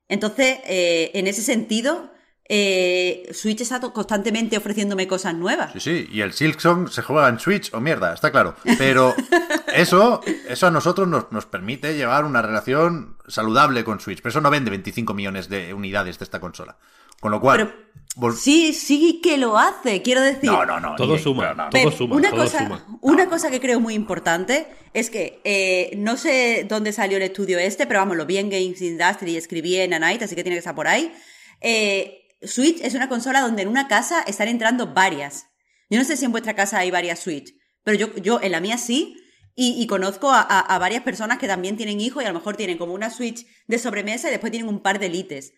[0.08, 2.12] Entonces, eh, en ese sentido,
[2.48, 5.72] eh, Switch está constantemente ofreciéndome cosas nuevas.
[5.74, 8.56] Sí, sí, y el Silksong se juega en Switch o mierda, está claro.
[8.76, 9.14] Pero
[9.72, 14.18] eso, eso a nosotros nos, nos permite llevar una relación saludable con Switch.
[14.18, 16.76] Pero eso no vende 25 millones de unidades de esta consola.
[17.20, 17.58] Con lo cual...
[17.58, 17.76] Pero
[18.16, 20.50] vol- sí, sí que lo hace, quiero decir.
[20.50, 20.96] No, no, no.
[20.96, 22.98] Todo ni- suma, no, todo suma, una todo cosa, suma.
[23.02, 27.58] Una cosa que creo muy importante es que eh, no sé dónde salió el estudio
[27.58, 30.42] este, pero vamos, lo vi en Games Industry y escribí en A Night, así que
[30.42, 31.12] tiene que estar por ahí.
[31.60, 35.46] Eh, Switch es una consola donde en una casa están entrando varias.
[35.90, 37.52] Yo no sé si en vuestra casa hay varias Switch,
[37.84, 39.16] pero yo, yo en la mía sí.
[39.56, 42.38] Y, y conozco a, a- a varias personas que también tienen hijos y a lo
[42.38, 45.52] mejor tienen como una Switch de sobremesa y después tienen un par de elites.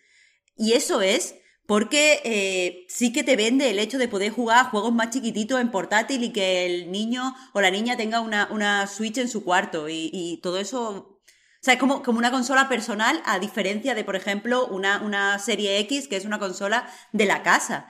[0.57, 1.35] Y eso es
[1.65, 5.59] porque eh, sí que te vende el hecho de poder jugar a juegos más chiquititos
[5.61, 9.43] en portátil y que el niño o la niña tenga una, una Switch en su
[9.43, 10.89] cuarto y, y todo eso.
[10.89, 15.39] O sea, es como, como una consola personal a diferencia de, por ejemplo, una, una
[15.39, 17.87] serie X que es una consola de la casa.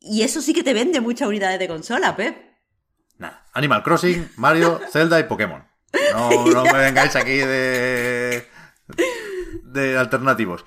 [0.00, 2.36] Y eso sí que te vende muchas unidades de consola, Pep.
[3.18, 3.46] Nada.
[3.52, 5.64] Animal Crossing, Mario, Zelda y Pokémon.
[6.12, 8.48] No, no me vengáis aquí de.
[9.62, 10.64] de alternativos.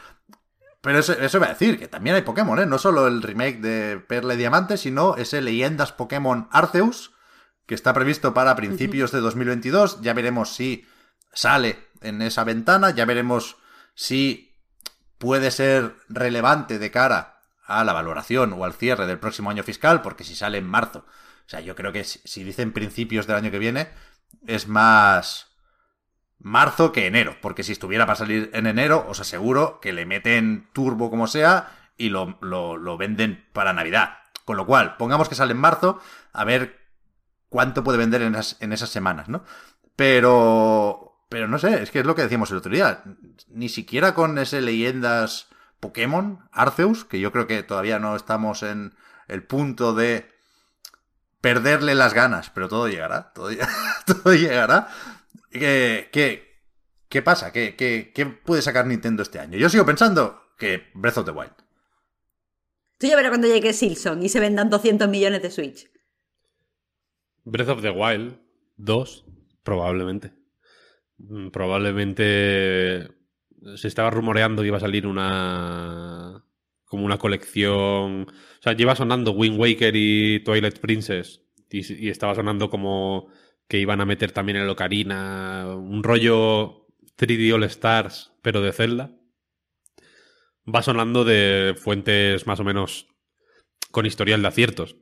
[0.86, 2.68] Pero eso, eso iba a decir, que también hay Pokémon, ¿eh?
[2.68, 7.12] No solo el remake de Perla y Diamante, sino ese Leyendas Pokémon Arceus,
[7.66, 10.02] que está previsto para principios de 2022.
[10.02, 10.86] Ya veremos si
[11.34, 13.58] sale en esa ventana, ya veremos
[13.96, 14.56] si
[15.18, 20.04] puede ser relevante de cara a la valoración o al cierre del próximo año fiscal,
[20.04, 23.50] porque si sale en marzo, o sea, yo creo que si dicen principios del año
[23.50, 23.90] que viene,
[24.46, 25.48] es más
[26.40, 30.70] marzo que enero, porque si estuviera para salir en enero, os aseguro que le meten
[30.74, 34.18] turbo como sea y lo, lo, lo venden para Navidad.
[34.44, 36.00] Con lo cual, pongamos que sale en marzo,
[36.34, 36.80] a ver
[37.50, 39.44] cuánto puede vender en esas, en esas semanas, ¿no?
[39.96, 43.02] Pero, pero no sé, es que es lo que decíamos el otro día.
[43.50, 45.48] Ni siquiera con ese leyendas
[45.80, 48.94] Pokémon, Arceus, que yo creo que todavía no estamos en
[49.28, 50.30] el punto de
[51.42, 53.68] perderle las ganas, pero todo llegará, todo, lleg-
[54.06, 54.90] todo llegará.
[55.60, 56.44] ¿Qué, qué,
[57.08, 57.52] qué pasa?
[57.54, 59.58] ¿Qué, qué, qué puede sacar Nintendo este año?
[59.58, 61.54] Yo sigo pensando que Breath of the Wild.
[62.98, 65.90] Tú ya verás cuando llegue Silson y se vendan 200 millones de Switch.
[67.46, 68.38] Breath of the Wild
[68.78, 69.26] 2,
[69.64, 70.34] probablemente.
[71.18, 73.08] Mm, Probablemente
[73.76, 76.46] se estaba rumoreando que iba a salir una.
[76.86, 78.24] como una colección.
[78.24, 81.42] O sea, lleva sonando Wind Waker y Twilight Princess.
[81.70, 83.30] Y, y estaba sonando como
[83.68, 85.68] que iban a meter también el Ocarina.
[85.76, 86.88] Un rollo
[87.18, 89.12] 3D All Stars, pero de Zelda.
[90.68, 93.08] Va sonando de fuentes más o menos
[93.92, 94.98] con historial de aciertos.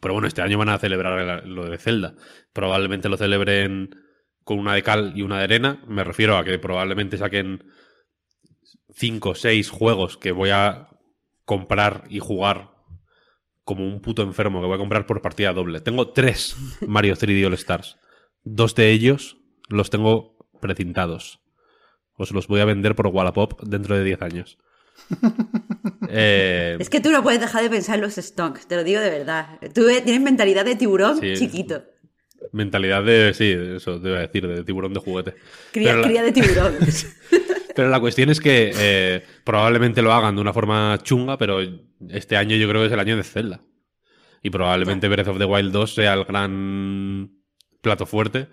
[0.00, 2.16] Pero bueno, este año van a celebrar lo de Zelda.
[2.52, 3.90] Probablemente lo celebren
[4.44, 5.82] con una de cal y una de arena.
[5.86, 7.64] Me refiero a que probablemente saquen
[8.94, 10.88] cinco o seis juegos que voy a
[11.44, 12.71] comprar y jugar
[13.64, 15.80] como un puto enfermo que voy a comprar por partida doble.
[15.80, 16.56] Tengo tres
[16.86, 17.96] Mario 3D All Stars.
[18.44, 19.36] Dos de ellos
[19.68, 21.40] los tengo precintados.
[22.16, 24.58] Os los voy a vender por Wallapop dentro de 10 años.
[26.14, 29.00] Eh, Es que tú no puedes dejar de pensar en los stonks, te lo digo
[29.00, 29.58] de verdad.
[29.74, 31.34] Tú tienes mentalidad de tiburón Sí.
[31.36, 31.82] chiquito.
[32.52, 33.32] mentalidad de.
[33.34, 35.34] Sí, eso te iba a decir, de tiburón de juguete.
[35.72, 36.76] Cría, la- cría de tiburón.
[37.74, 41.60] Pero la cuestión es que eh, probablemente lo hagan de una forma chunga, pero
[42.08, 43.62] este año yo creo que es el año de Zelda.
[44.42, 47.30] Y probablemente Breath of the Wild 2 sea el gran
[47.80, 48.48] plato fuerte.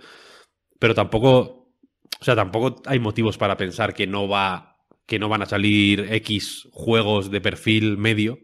[0.80, 1.74] Pero tampoco.
[2.22, 4.78] O sea, tampoco hay motivos para pensar que no va.
[5.06, 8.40] que no van a salir X juegos de perfil medio,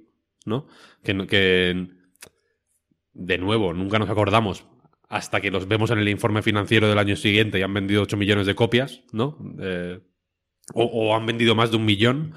[0.45, 0.67] ¿no?
[1.03, 1.87] Que, que
[3.13, 4.65] de nuevo, nunca nos acordamos
[5.07, 8.17] hasta que los vemos en el informe financiero del año siguiente y han vendido 8
[8.17, 9.37] millones de copias, ¿no?
[9.59, 9.99] Eh,
[10.73, 12.33] o, o han vendido más de un millón,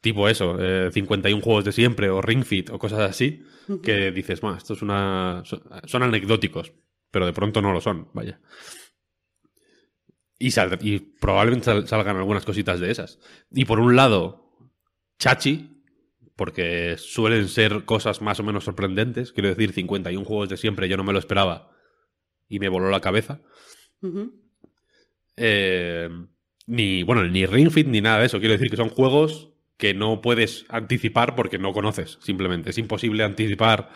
[0.00, 3.42] tipo eso, eh, 51 juegos de siempre, o Ring Fit, o cosas así,
[3.82, 5.42] que dices, "Buah, esto es una.
[5.44, 6.72] Son, son anecdóticos,
[7.10, 8.40] pero de pronto no lo son, vaya.
[10.38, 13.20] Y, sal- y probablemente sal- salgan algunas cositas de esas.
[13.52, 14.50] Y por un lado,
[15.18, 15.84] chachi,
[16.34, 19.30] porque suelen ser cosas más o menos sorprendentes.
[19.32, 21.70] Quiero decir, 51 juegos de siempre, yo no me lo esperaba
[22.48, 23.40] y me voló la cabeza.
[25.36, 26.08] Eh,
[26.66, 28.38] ni, bueno, ni Ring Fit ni nada de eso.
[28.38, 32.70] Quiero decir que son juegos que no puedes anticipar porque no conoces, simplemente.
[32.70, 33.90] Es imposible anticipar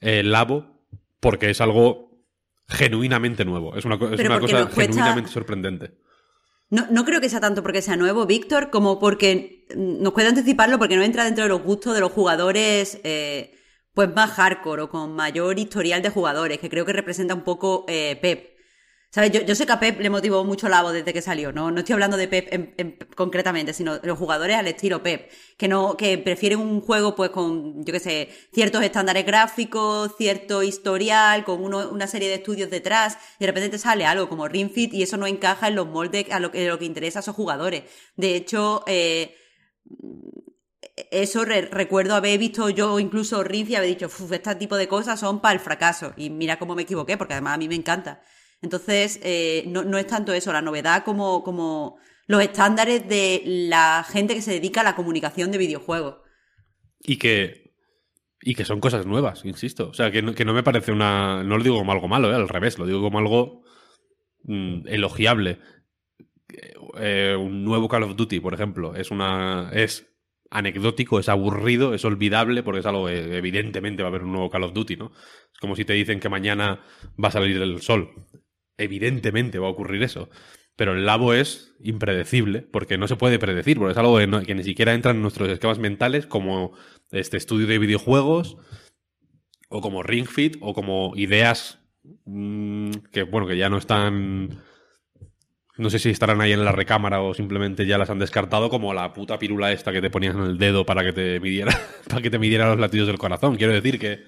[0.00, 0.82] el Labo
[1.20, 2.24] porque es algo
[2.68, 3.76] genuinamente nuevo.
[3.76, 5.92] Es una, es una cosa cuesta- genuinamente sorprendente.
[6.70, 10.78] No, no creo que sea tanto porque sea nuevo, Víctor, como porque nos puede anticiparlo
[10.78, 13.54] porque no entra dentro de los gustos de los jugadores eh,
[13.94, 17.86] pues más hardcore o con mayor historial de jugadores, que creo que representa un poco
[17.88, 18.57] eh, Pep.
[19.10, 19.32] ¿Sabes?
[19.46, 21.70] Yo, sé que a Pep le motivó mucho la voz desde que salió, ¿no?
[21.70, 25.66] No estoy hablando de Pep en- en- concretamente, sino los jugadores al estilo Pep, que
[25.66, 31.44] no, que prefieren un juego pues con, yo qué sé, ciertos estándares gráficos, cierto historial,
[31.44, 34.70] con uno- una serie de estudios detrás, y de repente te sale algo como Ring
[34.70, 37.22] Fit y eso no encaja en los moldes a lo que, lo que interesa a
[37.22, 37.84] esos jugadores.
[38.16, 39.34] De hecho, eh,
[41.10, 45.18] eso re- recuerdo haber visto yo incluso Rinfi haber dicho, "Uf, este tipo de cosas
[45.20, 46.12] son para el fracaso.
[46.16, 48.20] Y mira cómo me equivoqué, porque además a mí me encanta.
[48.60, 54.42] Entonces, eh, no, es tanto eso, la novedad como, los estándares de la gente que
[54.42, 56.16] se dedica a la comunicación de videojuegos.
[57.00, 57.72] Y que,
[58.42, 59.88] y que son cosas nuevas, insisto.
[59.88, 61.42] O sea, que no, que no me parece una.
[61.44, 62.34] No lo digo como algo malo, ¿eh?
[62.34, 63.62] al revés, lo digo como algo
[64.42, 65.60] mm, elogiable.
[66.98, 69.70] Eh, un nuevo Call of Duty, por ejemplo, es una.
[69.72, 70.06] es
[70.50, 74.64] anecdótico, es aburrido, es olvidable, porque es algo evidentemente va a haber un nuevo Call
[74.64, 75.12] of Duty, ¿no?
[75.52, 76.80] Es como si te dicen que mañana
[77.22, 78.10] va a salir el sol.
[78.78, 80.30] Evidentemente va a ocurrir eso.
[80.78, 84.62] Pero el Labo es impredecible, porque no se puede predecir, porque es algo que, ni
[84.62, 86.72] siquiera entra en nuestros esquemas mentales, como
[87.10, 88.58] este estudio de videojuegos,
[89.68, 91.80] o como Ring Fit, o como ideas
[92.26, 94.62] mm, que, bueno, que ya no están.
[95.76, 98.94] No sé si estarán ahí en la recámara o simplemente ya las han descartado, como
[98.94, 101.76] la puta pirula esta que te ponías en el dedo para que te midiera,
[102.08, 103.56] para que te midiera los latidos del corazón.
[103.56, 104.22] Quiero decir que.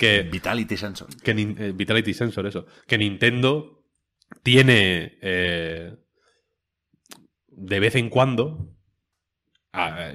[0.00, 1.08] Que Vitality Sensor.
[1.22, 2.66] que eh, Vitality Sensor, eso.
[2.86, 3.84] Que Nintendo
[4.42, 5.94] tiene eh,
[7.48, 8.74] de vez en cuando,
[9.72, 10.10] a-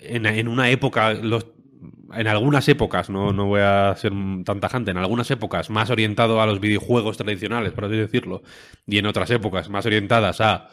[0.00, 1.46] en, en una época, los-
[2.14, 4.12] en algunas épocas, no, no voy a ser
[4.44, 8.42] tan tajante, en algunas épocas más orientado a los videojuegos tradicionales, por así decirlo,
[8.86, 10.68] y en otras épocas más orientadas a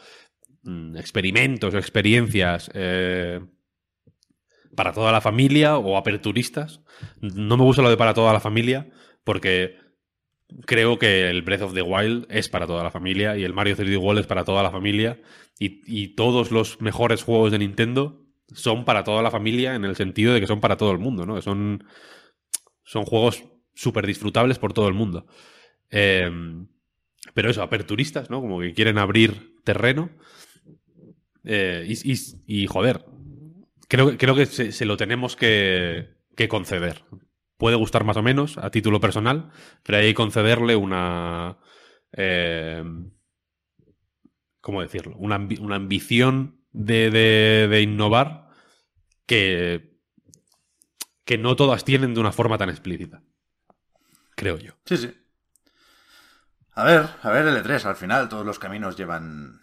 [0.62, 3.40] mm, experimentos o experiencias eh,
[4.80, 6.80] para toda la familia o aperturistas.
[7.20, 8.88] No me gusta lo de para toda la familia
[9.24, 9.76] porque
[10.64, 13.76] creo que el Breath of the Wild es para toda la familia y el Mario
[13.76, 15.20] 3D World es para toda la familia
[15.58, 18.24] y, todos los mejores juegos de Nintendo
[18.54, 21.26] son para toda la familia en el sentido de que son para todo el mundo,
[21.26, 21.34] ¿no?
[21.34, 21.84] Que son,
[22.82, 25.26] son juegos súper disfrutables por todo el mundo.
[25.90, 26.30] Eh,
[27.34, 28.40] pero eso, aperturistas, ¿no?
[28.40, 30.08] Como que quieren abrir terreno.
[31.44, 31.86] Eh,
[32.46, 33.04] y, joder,
[33.90, 37.04] creo, creo que se, lo tenemos que, que conceder.
[37.58, 39.50] Puede gustar más o menos a título personal,
[39.84, 41.58] pero hay que concederle una.
[42.14, 42.84] eh,
[44.60, 45.16] ¿Cómo decirlo?
[45.18, 48.48] Una, una ambición de, de- innovar
[49.26, 49.98] que,
[51.24, 53.22] que no todas tienen de una forma tan explícita.
[54.34, 54.72] Creo yo.
[54.84, 55.10] Sí, sí.
[56.74, 59.62] A ver, a ver, L3, al final todos los caminos llevan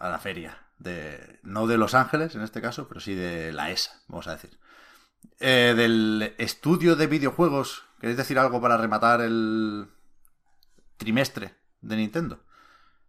[0.00, 0.65] a la feria.
[0.78, 4.32] De, no de Los Ángeles, en este caso, pero sí de la ESA, vamos a
[4.32, 4.58] decir.
[5.40, 9.88] Eh, del estudio de videojuegos, ¿queréis decir algo para rematar el
[10.96, 12.40] trimestre de Nintendo?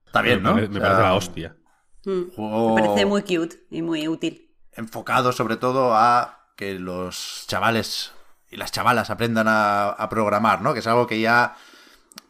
[0.06, 0.56] Está bien, me ¿no?
[0.56, 1.58] me O parece sea, la hostia.
[2.06, 2.32] Mm.
[2.36, 4.50] Juego Me parece muy cute y muy útil.
[4.72, 8.14] enfocado sobre todo a que los chavales
[8.50, 10.74] y las chavalas aprendan a, a programar, ¿no?
[10.74, 11.56] Que es algo que ya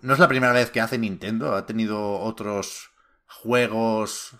[0.01, 2.89] no es la primera vez que hace Nintendo, ha tenido otros
[3.27, 4.31] juegos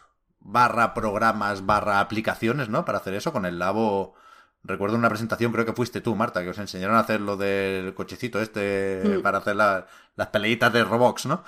[0.49, 2.85] barra programas barra aplicaciones, ¿no?
[2.85, 4.15] Para hacer eso con el Labo.
[4.63, 7.93] Recuerdo una presentación, creo que fuiste tú, Marta, que os enseñaron a hacer lo del
[7.93, 9.21] cochecito este Mm.
[9.21, 11.43] para hacer la- las peleitas de Roblox, ¿no?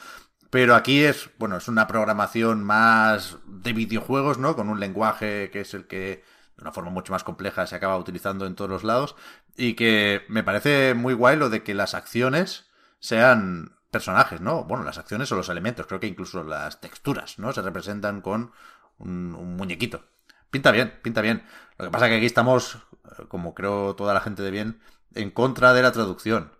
[0.49, 4.55] Pero aquí es, bueno, es una programación más de videojuegos, ¿no?
[4.55, 6.23] Con un lenguaje que es el que
[6.57, 9.15] de una forma mucho más compleja se acaba utilizando en todos los lados
[9.55, 12.67] y que me parece muy guay lo de que las acciones
[12.99, 14.65] sean personajes, ¿no?
[14.65, 17.53] Bueno, las acciones o los elementos, creo que incluso las texturas, ¿no?
[17.53, 18.51] Se representan con
[18.99, 20.03] un, un muñequito.
[20.51, 21.43] Pinta bien, pinta bien.
[21.77, 22.75] Lo que pasa es que aquí estamos,
[23.05, 24.79] eh, como creo toda la gente de bien,
[25.15, 26.51] en contra de la traducción.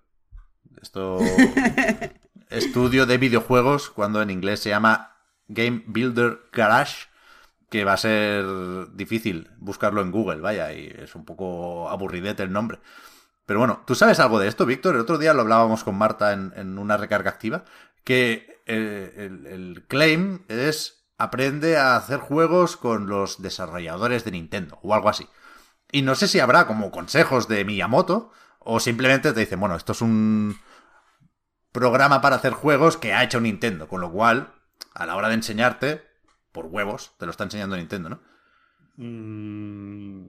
[0.81, 1.19] Esto...
[2.49, 5.17] estudio de videojuegos, cuando en inglés se llama
[5.47, 7.07] Game Builder Garage,
[7.69, 8.45] que va a ser
[8.93, 12.79] difícil buscarlo en Google, vaya, y es un poco aburridete el nombre.
[13.45, 14.95] Pero bueno, ¿tú sabes algo de esto, Víctor?
[14.95, 17.65] El otro día lo hablábamos con Marta en, en una recarga activa,
[18.03, 24.79] que eh, el, el claim es aprende a hacer juegos con los desarrolladores de Nintendo
[24.81, 25.27] o algo así.
[25.91, 29.91] Y no sé si habrá como consejos de Miyamoto o simplemente te dicen, bueno, esto
[29.91, 30.57] es un
[31.73, 34.53] programa para hacer juegos que ha hecho Nintendo, con lo cual,
[34.93, 36.01] a la hora de enseñarte,
[36.53, 38.21] por huevos, te lo está enseñando Nintendo, ¿no?
[38.95, 40.25] Mm,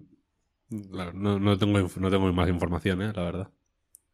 [0.91, 3.13] claro, no, no tengo, no tengo más información, ¿eh?
[3.15, 3.51] la verdad.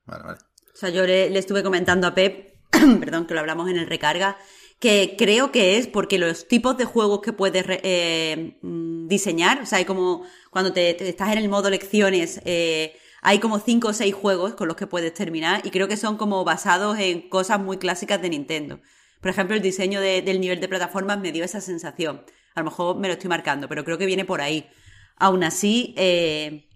[0.05, 0.39] Vale, vale.
[0.75, 2.55] O sea, yo le, le estuve comentando a Pep,
[3.01, 4.37] perdón, que lo hablamos en el recarga,
[4.79, 9.67] que creo que es porque los tipos de juegos que puedes eh, mm, diseñar, o
[9.67, 13.93] sea, hay como cuando te, estás en el modo lecciones, eh, hay como cinco o
[13.93, 17.59] seis juegos con los que puedes terminar y creo que son como basados en cosas
[17.61, 18.81] muy clásicas de Nintendo.
[19.21, 22.25] Por ejemplo, el diseño de- del nivel de plataformas me dio esa sensación.
[22.55, 24.69] A lo mejor me lo estoy marcando, pero creo que viene por ahí.
[25.17, 26.69] Aún así, eh,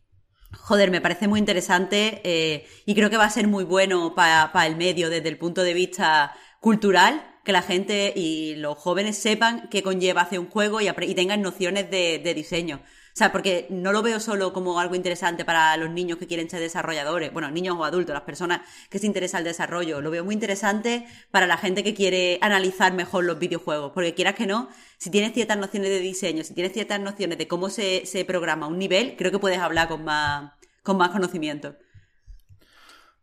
[0.53, 4.67] Joder, me parece muy interesante eh, y creo que va a ser muy bueno para
[4.67, 9.69] el medio desde el punto de vista cultural, que la gente y los jóvenes sepan
[9.71, 12.81] qué conlleva hacer un juego y, tengan nociones de, de diseño.
[13.13, 16.49] O sea, porque no lo veo solo como algo interesante para los niños que quieren
[16.49, 20.01] ser desarrolladores, bueno, niños o adultos, las personas que se interesa el desarrollo.
[20.01, 24.37] Lo veo muy interesante para la gente que quiere analizar mejor los videojuegos, porque quieras
[24.37, 28.07] que no, si tienes ciertas nociones de diseño, si tienes ciertas nociones de cómo se,
[28.07, 31.75] se programa un nivel, creo que puedes hablar con más, con más conocimiento.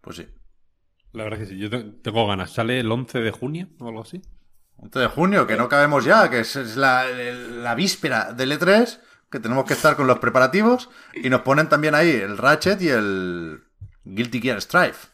[0.02, 0.28] Pues sí.
[1.14, 2.52] La verdad es que sí, yo te- tengo ganas.
[2.52, 4.22] ¿Sale el 11 de junio o algo así?
[4.78, 9.00] 11 de junio, que no cabemos ya, que es, es la, la víspera del E3,
[9.32, 12.90] que tenemos que estar con los preparativos, y nos ponen también ahí el Ratchet y
[12.90, 13.60] el
[14.04, 15.08] Guilty Gear Strife.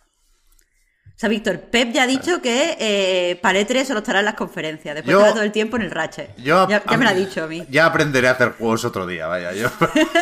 [1.15, 4.33] O sea, Víctor, Pep ya ha dicho que eh, para E3 solo estará en las
[4.33, 6.35] conferencias, después Yo- estará todo el tiempo en el Ratchet.
[6.37, 7.63] Yo, ya, ya me lo ha dicho a mí.
[7.69, 9.53] Ya aprenderé a hacer juegos otro día, vaya.
[9.53, 9.67] Yo,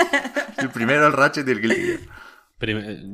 [0.60, 2.00] el primero el Ratchet y el Guilty Gear.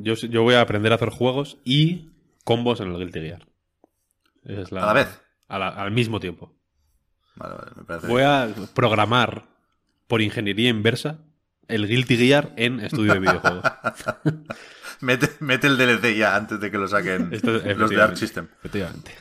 [0.01, 2.09] Yo, yo voy a aprender a hacer juegos y
[2.47, 3.45] combos en el Guilty Gear.
[4.45, 5.07] Esa es ¿A la vez?
[5.49, 6.55] a la- al mismo tiempo.
[7.35, 9.43] Vale, vale, me parece Voy a programar
[10.07, 11.19] por ingeniería inversa
[11.67, 13.63] el Guilty Gear en estudio de videojuegos.
[15.01, 18.47] Mete, mete el DLC ya antes de que lo saquen Esto- los de Arc System.
[18.59, 19.11] Efectivamente.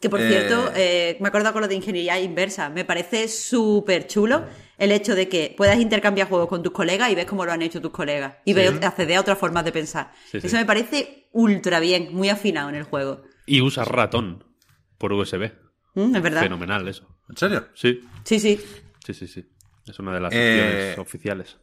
[0.00, 2.68] Que por Eh, cierto, eh, me acuerdo con lo de ingeniería inversa.
[2.68, 4.44] Me parece súper chulo
[4.78, 7.62] el hecho de que puedas intercambiar juegos con tus colegas y ves cómo lo han
[7.62, 8.34] hecho tus colegas.
[8.44, 10.12] Y ves acceder a otras formas de pensar.
[10.30, 10.46] Sí, sí.
[10.46, 13.22] Eso me parece ultra bien, muy afinado en el juego.
[13.46, 14.44] Y usar ratón
[14.98, 15.52] por USB.
[15.94, 16.42] Mm, es verdad.
[16.42, 17.08] Fenomenal eso.
[17.28, 17.68] ¿En serio?
[17.74, 18.60] Sí, Sí, sí.
[19.04, 19.48] sí, sí, sí.
[19.86, 20.58] Es una de las Eh,
[20.94, 21.56] opciones oficiales.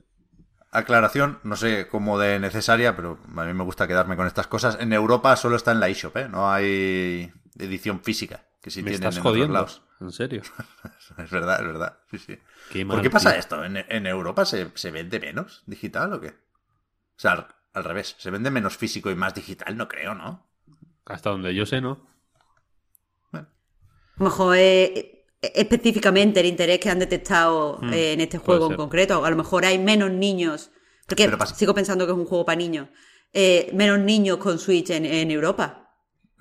[0.74, 4.78] Aclaración, no sé cómo de necesaria, pero a mí me gusta quedarme con estas cosas.
[4.80, 6.30] En Europa solo está en la eShop, ¿eh?
[6.30, 9.59] No hay edición física, que sí Me tienen estás en jodiendo.
[9.59, 9.90] otros lados.
[10.01, 10.41] ¿En serio?
[11.17, 11.97] Es verdad, es verdad.
[12.09, 12.37] Sí, sí.
[12.67, 13.39] Qué ¿Por qué pasa tío.
[13.39, 13.63] esto?
[13.63, 16.29] ¿En, en Europa se, se vende menos digital o qué?
[16.29, 16.33] O
[17.17, 20.47] sea, al, al revés, se vende menos físico y más digital, no creo, ¿no?
[21.05, 22.07] Hasta donde yo sé, ¿no?
[24.17, 28.67] A lo mejor eh, específicamente el interés que han detectado Mm, eh, en este juego
[28.67, 29.23] en concreto.
[29.25, 30.71] A lo mejor hay menos niños.
[31.07, 32.89] Porque sigo pensando que es un juego para niños.
[33.33, 35.80] eh, menos niños con Switch en, en Europa.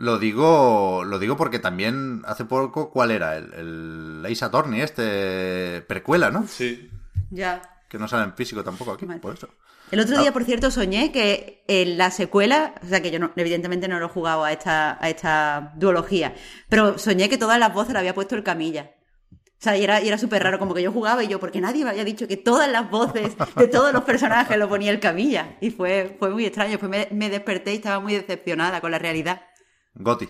[0.00, 3.36] Lo digo, lo digo porque también hace poco, ¿cuál era?
[3.36, 6.46] El, el Ace Attorney, este precuela, ¿no?
[6.48, 6.90] Sí.
[7.30, 7.60] Ya.
[7.86, 9.20] Que no sale en físico tampoco aquí, Vale.
[9.20, 9.48] por eso.
[9.90, 10.20] El otro Ah.
[10.22, 13.98] día, por cierto, soñé que en la secuela, o sea que yo no- evidentemente no
[13.98, 16.34] lo he jugado a esta, a esta duología,
[16.70, 18.92] pero soñé que todas las voces las había puesto el camilla.
[19.58, 21.60] O sea, y era, y era súper raro, como que yo jugaba y yo, porque
[21.60, 25.00] nadie me había dicho que todas las voces de todos los personajes lo ponía el
[25.00, 25.58] camilla.
[25.60, 26.70] Y fue, fue muy extraño.
[26.70, 29.42] Después me, me desperté y estaba muy decepcionada con la realidad.
[30.00, 30.28] Goti.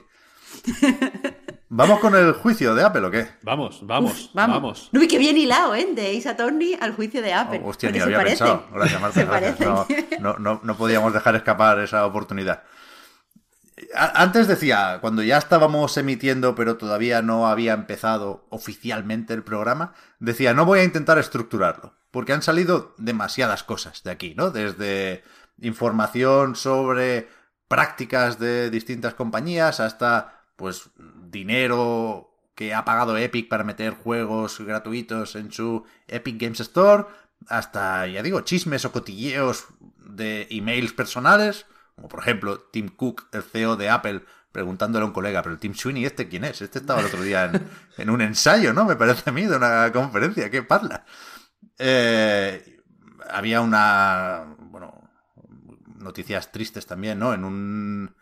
[1.73, 3.29] ¿Vamos con el juicio de Apple o qué?
[3.43, 4.89] Vamos, vamos, Uf, vamos.
[4.91, 5.87] No, y que bien hilado, ¿eh?
[5.95, 7.61] De Ace Attorney al juicio de Apple.
[7.65, 8.47] Oh, hostia, ni había parecen.
[8.49, 8.67] pensado.
[8.75, 9.25] Gracias, Marta.
[9.25, 9.61] Gracias.
[9.61, 9.87] No,
[10.19, 12.65] no, no, no podíamos dejar escapar esa oportunidad.
[13.95, 20.53] Antes decía, cuando ya estábamos emitiendo, pero todavía no había empezado oficialmente el programa, decía,
[20.55, 24.51] no voy a intentar estructurarlo, porque han salido demasiadas cosas de aquí, ¿no?
[24.51, 25.23] Desde
[25.61, 27.29] información sobre
[27.71, 30.91] prácticas de distintas compañías hasta, pues,
[31.31, 37.05] dinero que ha pagado Epic para meter juegos gratuitos en su Epic Games Store,
[37.47, 39.67] hasta, ya digo, chismes o cotilleos
[39.99, 45.13] de emails personales, como por ejemplo Tim Cook, el CEO de Apple, preguntándole a un
[45.13, 46.61] colega, pero el Tim Sweeney, ¿este quién es?
[46.63, 47.53] Este estaba el otro día
[47.99, 48.85] en, un ensayo, ¿no?
[48.85, 51.05] Me parece a mí, de una conferencia, ¿qué parla?
[51.79, 52.81] Eh,
[53.31, 54.57] había una,
[56.01, 57.33] noticias tristes también, ¿no?
[57.35, 58.15] En un,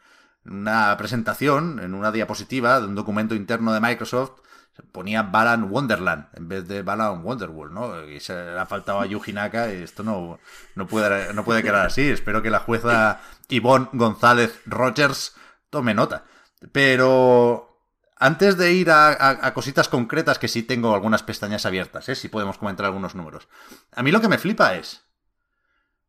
[0.44, 4.40] una presentación, en una diapositiva de un documento interno de Microsoft,
[4.76, 8.04] se ponía Balan Wonderland en vez de Balan Wonderworld, ¿no?
[8.04, 10.38] Y se le ha faltado a Yuji Naka y esto no,
[10.76, 12.02] no, puede, no puede quedar así.
[12.08, 15.34] Espero que la jueza Yvonne González Rogers
[15.70, 16.24] tome nota.
[16.72, 17.82] Pero
[18.16, 22.14] antes de ir a, a- a cositas concretas, que sí tengo algunas pestañas abiertas, ¿eh?
[22.14, 23.48] si podemos comentar algunos números.
[23.92, 25.02] A mí lo que me flipa es,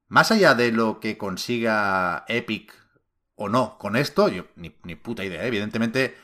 [0.09, 2.73] más allá de lo que consiga Epic
[3.35, 5.47] o no con esto, yo ni, ni puta idea, ¿eh?
[5.47, 6.17] evidentemente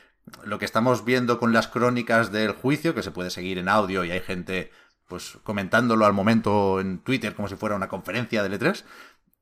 [0.44, 4.04] lo que estamos viendo con las crónicas del juicio, que se puede seguir en audio
[4.04, 4.70] y hay gente
[5.06, 8.84] pues comentándolo al momento en Twitter como si fuera una conferencia de E3,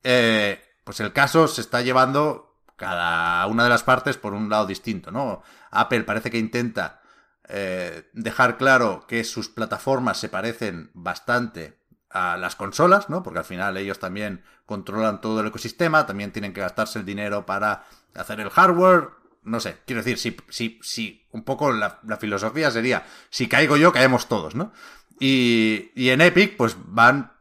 [0.03, 4.67] eh, pues el caso se está llevando cada una de las partes por un lado
[4.67, 5.43] distinto, ¿no?
[5.71, 7.01] Apple parece que intenta
[7.49, 11.79] eh, dejar claro que sus plataformas se parecen bastante
[12.15, 13.23] a las consolas, ¿no?
[13.23, 17.45] Porque al final ellos también controlan todo el ecosistema, también tienen que gastarse el dinero
[17.45, 17.85] para
[18.15, 19.11] hacer el hardware.
[19.43, 23.93] No sé, quiero decir, si, si, si un poco la, filosofía sería, si caigo yo,
[23.93, 24.73] caemos todos, ¿no?
[25.21, 27.33] Y, y en Epic, pues van,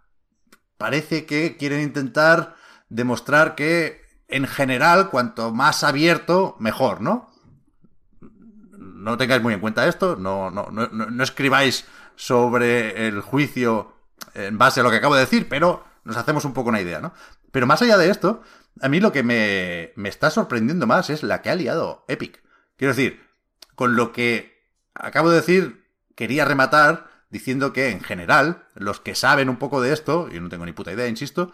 [0.78, 2.55] parece que quieren intentar
[2.89, 7.30] demostrar que en general, cuanto más abierto, mejor, ¿no?
[8.71, 13.92] No tengáis muy en cuenta esto, no, no, no- no escribáis sobre el juicio
[14.34, 16.99] en base a lo que acabo de decir, pero nos hacemos un poco una idea,
[16.99, 17.14] ¿no?
[17.51, 18.41] Pero más allá de esto,
[18.82, 22.43] a mí lo que me, me está sorprendiendo más es la que ha liado Epic.
[22.78, 23.22] Quiero decir,
[23.76, 24.53] con lo que
[24.93, 29.91] acabo de decir, quería rematar diciendo que en general, los que saben un poco de
[29.91, 31.51] esto, yo no tengo ni puta idea, insisto,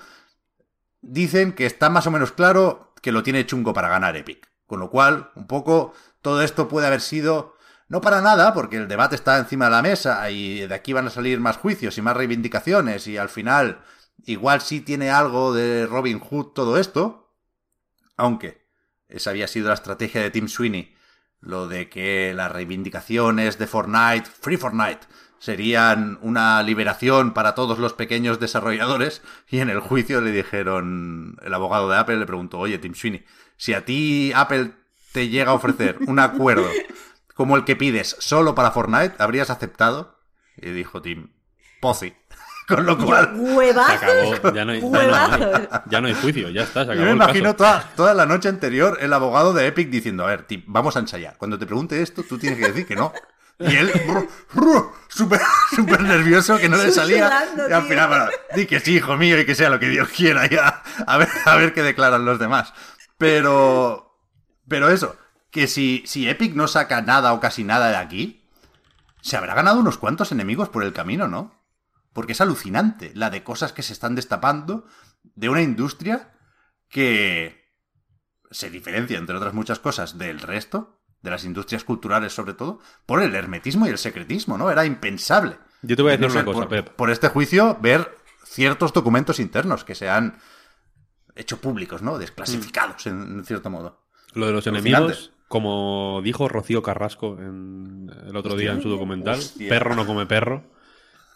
[1.01, 4.49] dicen que está más o menos claro que lo tiene chungo para ganar Epic.
[4.67, 7.55] Con lo cual, un poco, todo esto puede haber sido,
[7.89, 11.07] no para nada, porque el debate está encima de la mesa y de aquí van
[11.07, 13.81] a salir más juicios y más reivindicaciones y al final,
[14.25, 17.35] igual sí tiene algo de Robin Hood todo esto,
[18.15, 18.67] aunque
[19.07, 20.95] esa había sido la estrategia de Tim Sweeney,
[21.41, 25.07] lo de que las reivindicaciones de Fortnite, Free Fortnite,
[25.39, 31.53] serían una liberación para todos los pequeños desarrolladores y en el juicio le dijeron, el
[31.53, 33.25] abogado de Apple le preguntó, oye Tim Sweeney,
[33.57, 34.73] si a ti Apple
[35.11, 36.69] te llega a ofrecer un acuerdo
[37.39, 40.19] como el que pides solo para Fortnite, ¿habrías aceptado?
[40.57, 41.29] Y dijo Tim,
[41.79, 42.13] Pozzi.
[42.67, 44.33] Con lo cual, Se ¡Huevazos!
[44.35, 44.53] acabó.
[44.53, 47.09] Ya no hay, ya no ya no hay juicio, ya está, se yo acabó me
[47.11, 47.55] el imagino caso.
[47.55, 50.99] toda, toda la noche anterior el abogado de Epic diciendo, a ver, Tim, vamos a
[50.99, 51.37] ensayar.
[51.37, 53.13] Cuando te pregunte esto, tú tienes que decir que no.
[53.57, 53.89] Y él,
[55.07, 55.39] súper
[55.73, 57.45] súper nervioso, que no le salía.
[57.69, 60.09] Y al final, bueno, di que sí, hijo mío, y que sea lo que Dios
[60.09, 60.83] quiera, ya.
[61.07, 62.73] A ver, a ver qué declaran los demás.
[63.17, 64.19] Pero,
[64.67, 65.15] pero eso,
[65.51, 68.45] que si, si Epic no saca nada o casi nada de aquí,
[69.21, 71.53] se habrá ganado unos cuantos enemigos por el camino, ¿no?
[72.13, 74.85] Porque es alucinante la de cosas que se están destapando
[75.35, 76.33] de una industria
[76.87, 77.69] que
[78.51, 83.21] se diferencia, entre otras muchas cosas, del resto, de las industrias culturales sobre todo, por
[83.21, 84.71] el hermetismo y el secretismo, ¿no?
[84.71, 85.57] Era impensable.
[85.81, 86.89] Yo te voy a decir No una cosa, por, Pep.
[86.95, 90.39] por este juicio, ver ciertos documentos internos que se han
[91.35, 92.17] hecho públicos, ¿no?
[92.17, 94.07] Desclasificados, en, en cierto modo.
[94.33, 94.89] Lo de los Alucinante.
[94.89, 99.67] enemigos, como dijo Rocío Carrasco en- el otro día en su documental, Hostia.
[99.67, 100.63] perro no come perro,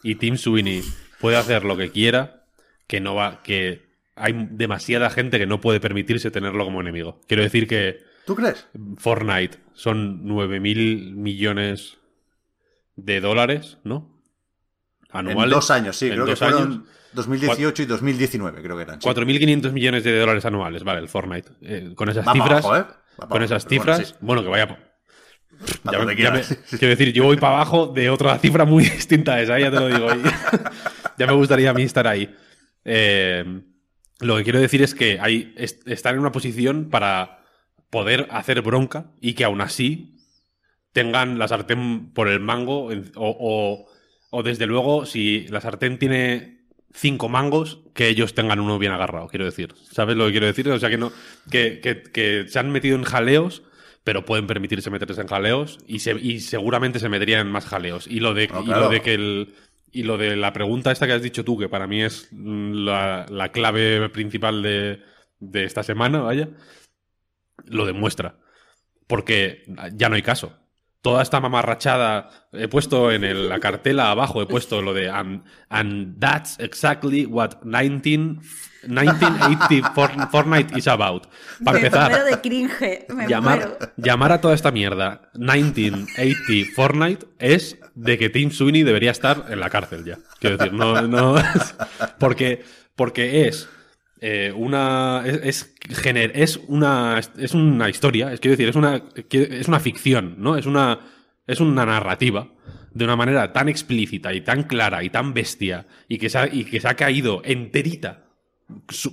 [0.04, 0.82] y Tim Sweeney
[1.20, 2.46] puede hacer lo que quiera,
[2.88, 3.82] que no va, que
[4.16, 7.20] hay demasiada gente que no puede permitirse tenerlo como enemigo.
[7.28, 8.68] Quiero decir que ¿Tú crees?
[8.98, 11.98] Fortnite son 9 mil millones
[12.96, 14.22] de dólares, ¿no?
[15.10, 15.44] Anuales.
[15.44, 16.80] En dos años, sí, En creo que dos fueron años.
[17.14, 19.02] 2018 y 2019, creo que eran.
[19.02, 19.08] sí.
[19.08, 21.50] 4.500 millones de dólares anuales, vale, el Fortnite.
[21.62, 22.94] Eh, con esas Va cifras, abajo, ¿eh?
[23.22, 24.16] Va con esas bueno, cifras, sí.
[24.22, 24.78] bueno, que vaya.
[25.92, 26.42] Ya, me- ya me-
[26.78, 29.80] quiero decir, yo voy para abajo de otra cifra muy distinta a esa, ya te
[29.80, 30.08] lo digo.
[31.18, 32.36] Ya me gustaría a mí estar ahí.
[32.84, 33.62] Eh,
[34.20, 37.44] lo que quiero decir es que hay, est- están en una posición para
[37.92, 40.18] poder hacer bronca y que aún así
[40.92, 43.88] tengan la sartén por el mango o-
[44.32, 46.63] o desde luego si la sartén tiene
[46.94, 49.74] cinco mangos, que ellos tengan uno bien agarrado, quiero decir.
[49.92, 50.70] ¿Sabes lo que quiero decir?
[50.70, 51.12] O sea, que no
[51.50, 53.64] que, que- que se han metido en jaleos,
[54.04, 58.08] pero pueden permitirse meterse en jaleos y, se- y seguramente se meterían en más jaleos.
[58.08, 59.54] Y lo de, No, y lo de que el...
[59.96, 62.74] Y lo de la pregunta esta que has dicho tú, que para mí es mm,
[62.84, 65.04] la, la clave principal de,
[65.40, 66.50] de esta semana, vaya,
[67.66, 68.38] lo demuestra.
[69.08, 69.64] Porque
[69.94, 70.58] ya no hay caso.
[71.04, 75.44] Toda esta mamarrachada, he puesto en el- la cartela abajo, he puesto lo de and,
[75.70, 78.40] and that's exactly what 19,
[78.88, 81.28] 1980 For- Fortnite is about.
[81.64, 83.06] Para me empezar, muero de cringe.
[83.10, 83.30] Me muero.
[83.30, 89.46] llamar, llamar a toda esta mierda 1980 Fortnite es de que Tim Sweeney debería estar
[89.50, 90.18] en la cárcel ya.
[90.40, 91.36] Quiero decir, no, no
[92.20, 92.64] porque,
[92.96, 93.68] porque es
[94.26, 99.82] eh, una es, es, una es una historia, es quiero decir, es una es una
[99.82, 100.56] ficción, ¿no?
[100.56, 101.00] Es una
[101.46, 102.48] es una narrativa
[102.94, 106.48] de una manera tan explícita y tan clara y tan bestia y que se ha,
[106.48, 108.28] y que se ha caído enterita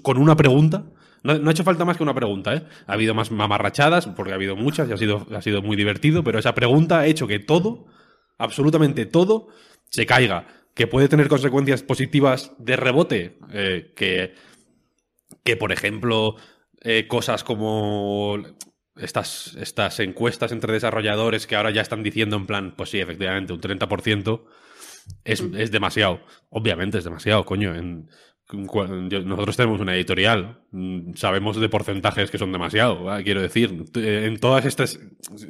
[0.03, 0.85] con una pregunta.
[1.25, 2.63] No, no ha hecho falta más que una pregunta, ¿eh?
[2.87, 6.23] Ha habido más mamarrachadas, porque ha habido muchas y ha sido, ha sido muy divertido,
[6.23, 7.87] pero esa pregunta ha hecho que todo,
[8.39, 9.49] absolutamente todo,
[9.89, 10.47] se caiga.
[10.73, 14.35] Que puede tener consecuencias positivas de rebote, eh, que,
[15.45, 16.37] que, por ejemplo,
[16.83, 18.39] eh, cosas como
[18.97, 23.53] estas, estas encuestas entre desarrolladores que ahora ya están diciendo en plan, pues sí, efectivamente,
[23.53, 24.45] un 30%
[25.25, 26.21] es, es demasiado.
[26.51, 27.75] Obviamente es demasiado, coño.
[27.75, 28.09] En,
[28.53, 33.23] nosotros tenemos una editorial, mm, sabemos de porcentajes que son demasiado, ¿va?
[33.23, 33.85] quiero decir.
[33.93, 34.99] T- En todas estas,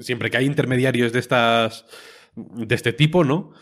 [0.01, 1.86] siempre que hay intermediarios de estas,
[2.36, 3.53] de este tipo, ¿no?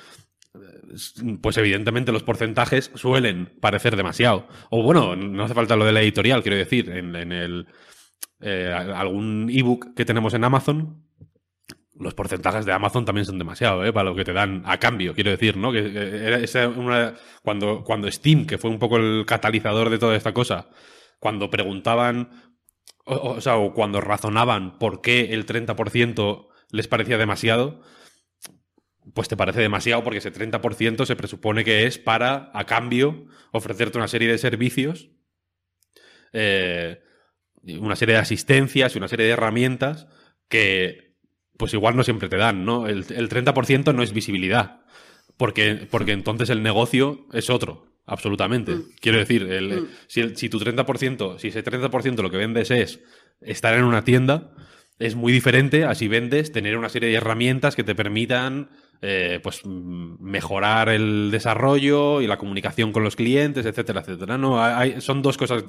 [1.41, 4.49] Pues evidentemente los porcentajes suelen parecer demasiado.
[4.71, 7.67] O bueno, no hace falta lo de la editorial, quiero decir, en, en el
[8.41, 11.05] eh, algún ebook que tenemos en Amazon,
[11.99, 13.93] los porcentajes de Amazon también son demasiado, ¿eh?
[13.93, 15.73] Para lo que te dan a cambio, quiero decir, ¿no?
[15.73, 16.47] Que,
[17.43, 20.69] cuando, cuando Steam, que fue un poco el catalizador de toda esta cosa,
[21.19, 22.31] cuando preguntaban,
[23.05, 27.81] o, o sea, o cuando razonaban por qué el 30% les parecía demasiado,
[29.15, 33.99] pues te parece demasiado porque ese 30% se presupone que es para, a cambio, ofrecerte
[33.99, 35.11] una serie de servicios,
[36.33, 37.01] eh,
[37.81, 40.07] una serie de asistencias y una serie de herramientas
[40.49, 41.17] que
[41.57, 42.87] pues igual no siempre te dan, ¿no?
[42.87, 44.83] El, el 30% no es visibilidad,
[45.37, 48.77] porque, porque entonces el negocio es otro, absolutamente.
[49.01, 49.89] Quiero decir, el- Mm.
[50.07, 53.01] si, el- si tu 30%, si ese 30% lo que vendes es
[53.41, 54.53] estar en una tienda,
[55.01, 58.71] es muy diferente a si vendes tener una serie de herramientas que te permitan
[59.01, 64.37] eh, pues mejorar el desarrollo y la comunicación con los clientes, etcétera, etcétera.
[64.37, 64.61] No,
[65.01, 65.65] son dos cosas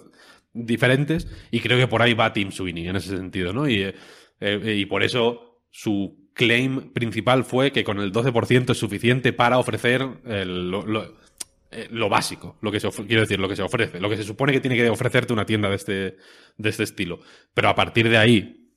[0.51, 3.69] diferentes y creo que por ahí va Tim Sweeney en ese sentido, ¿no?
[3.69, 3.93] Y, eh,
[4.39, 10.07] eh, por eso su claim principal fue que con el 12% es suficiente para ofrecer
[10.25, 14.53] lo, básico, lo que se quiero decir, lo que se ofrece, lo que se supone
[14.53, 16.17] que tiene que ofrecerte una tienda de este,
[16.57, 17.19] de este estilo.
[17.53, 18.71] Pero a partir de ahí,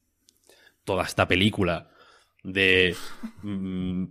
[0.84, 1.88] toda esta película
[2.42, 2.94] de
[3.42, 4.05] mm,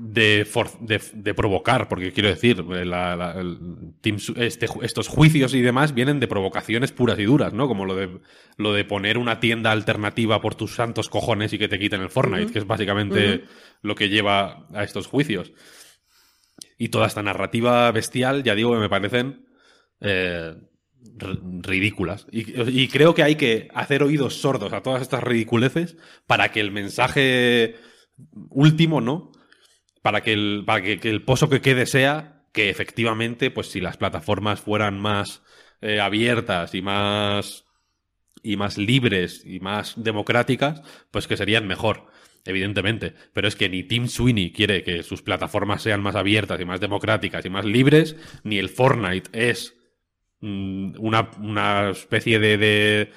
[0.00, 3.58] de, for- de, de provocar, porque quiero decir, eh, la- la- el
[4.00, 7.66] Team este estos juicios y demás vienen de provocaciones puras y duras, ¿no?
[7.66, 8.20] Como lo de,
[8.56, 12.10] lo de poner una tienda alternativa por tus santos cojones y que te quiten el
[12.10, 13.44] Fortnite, que es básicamente
[13.82, 15.52] lo que lleva a estos juicios.
[16.78, 19.46] Y toda esta narrativa bestial, ya digo que me parecen
[20.00, 20.54] eh,
[21.60, 22.26] ridículas.
[22.30, 25.96] Y, y creo que hay que hacer oídos sordos a todas estas ridiculeces
[26.28, 27.74] para que el mensaje
[28.50, 29.32] último, ¿no?
[30.08, 33.98] Para que el, para que, el pozo que quede sea que efectivamente, pues si las
[33.98, 35.42] plataformas fueran más
[35.82, 37.66] eh, abiertas y más
[38.42, 40.80] y más libres y más democráticas,
[41.10, 42.06] pues que serían mejor,
[42.46, 43.12] evidentemente.
[43.34, 46.80] Pero es que ni Tim Sweeney quiere que sus plataformas sean más abiertas y más
[46.80, 49.76] democráticas y más libres, ni el Fortnite es
[50.40, 53.12] mm, una, una especie de,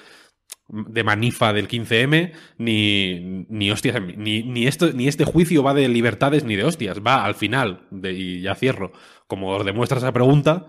[0.72, 5.86] de manifa del 15M, ni, ni hostias, ni, ni, esto, ni este juicio va de
[5.86, 8.92] libertades ni de hostias, va al final, de, y ya cierro,
[9.26, 10.66] como os demuestra esa pregunta,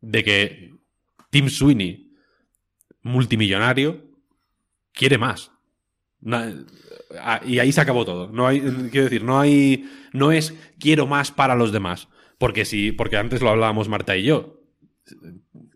[0.00, 0.74] de que
[1.30, 2.12] Tim Sweeney
[3.02, 4.04] multimillonario
[4.92, 5.52] quiere más.
[6.26, 8.28] Ah, y ahí se acabó todo.
[8.28, 8.60] No hay,
[8.90, 12.08] quiero decir, no hay, no es quiero más para los demás.
[12.36, 14.60] Porque si, porque antes lo hablábamos Marta y yo,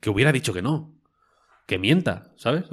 [0.00, 0.94] que hubiera dicho que no,
[1.66, 2.64] que mienta, ¿sabes?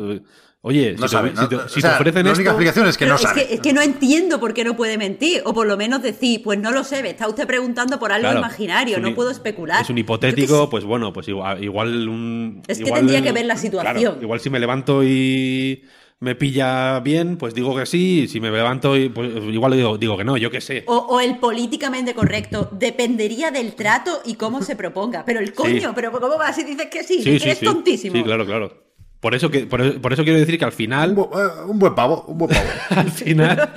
[0.64, 2.41] Oye, No si, sabe, te, no- si te- o si sea, te ofrecen la única
[2.41, 3.47] esto, explicación es que no es, sabe.
[3.47, 5.41] que, es que no entiendo por qué no puede mentir.
[5.45, 8.26] O por lo menos decir, pues no lo sé, me está usted preguntando por algo
[8.26, 9.82] Claro, imaginario, un no puedo especular.
[9.82, 12.62] Es un hipotético, pues bueno, pues igual, igual un.
[12.68, 13.95] Es que igual- tendría que ver la situación.
[13.95, 15.82] claro, igual si me levanto y
[16.20, 20.16] me pilla bien, pues digo que sí, si me levanto, y, pues, igual digo, digo
[20.16, 20.84] que no, yo qué sé.
[20.86, 25.26] O, o el políticamente correcto dependería del trato y cómo se proponga.
[25.26, 25.93] Pero el coño, Sí.
[25.95, 27.24] pero ¿cómo vas y dices que sí?
[27.24, 27.66] Sí, que sí, eres sí.
[27.66, 28.16] tontísimo.
[28.16, 28.81] Sí, claro, claro.
[29.22, 31.80] Por eso, que, por, por eso quiero decir que al Un, final, bu- eh, un
[31.80, 32.68] buen pavo, un buen pavo.
[32.90, 33.72] al final,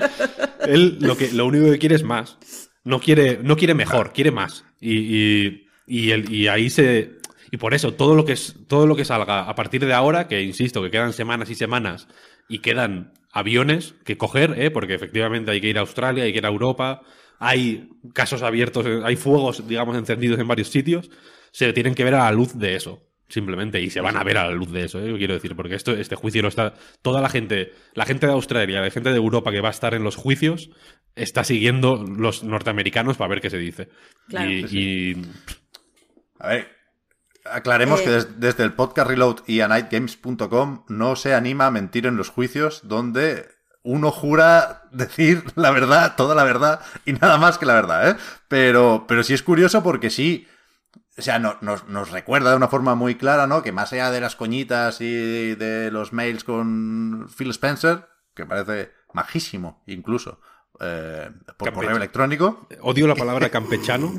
[0.66, 2.38] él lo, que, lo único que quiere es más.
[2.82, 4.64] No quiere, no quiere mejor, quiere más.
[4.80, 7.12] Y, y, y, el- y ahí se.
[7.50, 8.34] Y por eso, todo lo, que
[8.66, 12.08] todo lo que salga a partir de ahora, que insisto, que quedan semanas y semanas
[12.48, 14.70] y quedan aviones que coger, ¿eh?
[14.70, 17.02] porque efectivamente hay que ir a Australia, hay que ir a Europa,
[17.38, 21.10] hay casos abiertos, hay fuegos, digamos, encendidos en varios sitios,
[21.52, 23.02] se tienen que ver a la luz de eso.
[23.28, 25.14] Simplemente, y se van a ver a la luz de eso, ¿eh?
[25.16, 26.74] quiero decir, porque esto, este juicio lo está.
[27.02, 29.94] Toda la gente, la gente de Australia, la gente de Europa que va a estar
[29.94, 30.70] en los juicios,
[31.16, 33.88] está siguiendo los norteamericanos para ver qué se dice.
[34.28, 34.50] Claro.
[34.50, 34.78] y, Sí,
[35.18, 35.22] y-
[36.38, 36.68] A ver,
[37.46, 38.04] aclaremos Eh.
[38.04, 42.16] que des- desde el podcast Reload y a nightgames.com no se anima a mentir en
[42.16, 43.48] los juicios donde
[43.82, 48.16] uno jura decir la verdad, toda la verdad y nada más que la verdad, ¿eh?
[48.48, 50.46] Pero, pero sí es curioso porque sí,
[51.16, 53.62] o sea, no- nos, nos recuerda de una forma muy clara, ¿no?
[53.62, 58.90] Que más allá de las coñitas y de los mails con Phil Spencer, que parece
[59.12, 60.40] majísimo incluso,
[60.80, 61.72] eh, por Campeche.
[61.74, 64.12] correo electrónico, odio la palabra campechano,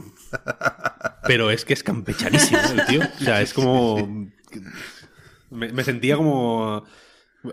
[1.27, 3.01] pero es que es campechanísimo el tío.
[3.01, 4.29] O sea, es como.
[5.49, 6.85] Me, me sentía como.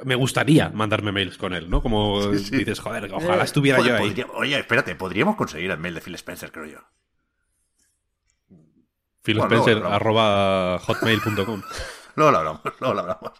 [0.04, 1.82] Me gustaría mandarme mails con él, ¿no?
[1.82, 2.56] Como Sí, sí.
[2.58, 4.08] dices, joder, ojalá estuviera Joder, yo ahí.
[4.08, 6.78] podría- oye, espérate, podríamos conseguir el mail de Phil Spencer, creo yo.
[9.22, 9.94] Phil Bueno, Spencer, luego, luego.
[9.94, 11.62] arroba hotmail.com.
[12.14, 13.32] Luego lo hablamos, luego lo hablamos.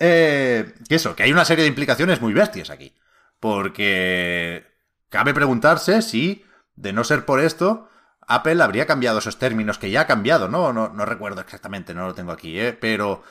[0.00, 2.92] Eh, que eso, que hay una serie de implicaciones muy bestias aquí.
[3.38, 4.66] Porque
[5.08, 7.88] cabe preguntarse si, de no ser por esto,
[8.26, 10.72] Apple habría cambiado esos términos que ya ha cambiado, ¿no?
[10.72, 12.72] No, no recuerdo exactamente, no lo tengo aquí, ¿eh?
[12.72, 13.22] Pero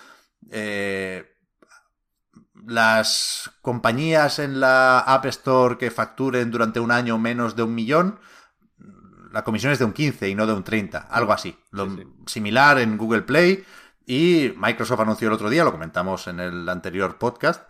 [0.49, 1.35] eh,
[2.65, 8.19] las compañías en la App Store que facturen durante un año menos de un millón,
[9.35, 11.57] la comisión es de un 15 y no de un 30, algo así.
[11.71, 12.07] Lo Sí, sí.
[12.25, 13.65] similar en Google Play
[14.07, 17.63] y Microsoft anunció el otro día, lo comentamos en el anterior podcast,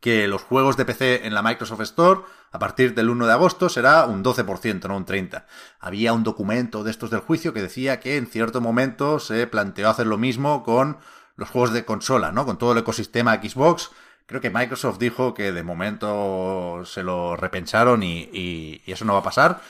[0.00, 3.68] que los juegos de PC en la Microsoft Store a partir del 1 de agosto
[3.68, 5.44] será un 12%, no un 30%.
[5.80, 9.88] Había un documento de estos del juicio que decía que en cierto momento se planteó
[9.88, 10.98] hacer lo mismo con
[11.36, 12.44] los juegos de consola, ¿no?
[12.46, 13.90] Con todo el ecosistema Xbox.
[14.26, 19.12] Creo que Microsoft dijo que de momento se lo repensaron y, y- y eso no
[19.14, 19.60] va a pasar.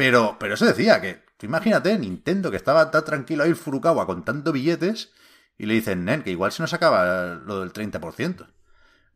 [0.00, 4.24] Pero, pero eso decía que, tú imagínate, Nintendo que estaba tan tranquilo ahí Furukawa con
[4.24, 5.12] tantos billetes
[5.58, 8.46] y le dicen, Nen, que igual se nos acaba lo del 30%.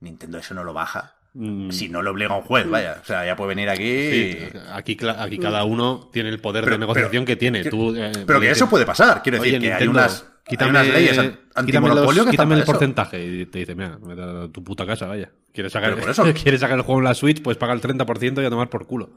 [0.00, 1.14] Nintendo eso no lo baja.
[1.32, 2.98] Mm, Si no lo obliga un juez, vaya.
[3.02, 3.82] O sea, ya puede venir aquí.
[3.82, 4.38] sí,
[4.72, 7.62] aquí, aquí cada uno tiene el poder Pero- de negociación pero- que tiene.
[7.62, 9.22] que- Tú, eh, Pero que eso puede pasar.
[9.22, 12.30] Quiero decir Oye, que hay Nintendo, unas, hay unas leyes quítame, los- antimonopolio que están
[12.30, 12.72] quítame el eso.
[12.72, 13.24] porcentaje.
[13.24, 15.30] Y te dice, mira, me da tu puta casa, vaya.
[15.52, 17.42] ¿Quieres sacar, por eso- ¿Quieres sacar el juego en la Switch?
[17.42, 19.10] Pues paga el 30% y a tomar por culo.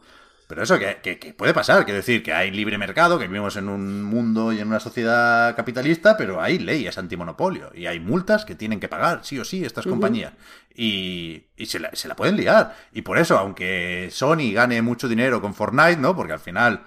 [0.47, 3.57] Pero eso que, que- que puede pasar, quiero decir que hay libre mercado, que vivimos
[3.57, 8.45] en un mundo y en una sociedad capitalista, pero hay leyes antimonopolio y hay multas
[8.45, 10.33] que tienen que pagar, sí o sí, estas compañías.
[10.73, 12.75] Y, y se, la, se la pueden liar.
[12.93, 16.15] Y por eso, aunque Sony gane mucho dinero con Fortnite, ¿no?
[16.15, 16.83] Porque al final,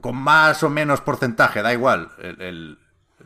[0.00, 2.78] con más o menos porcentaje, da igual, el, el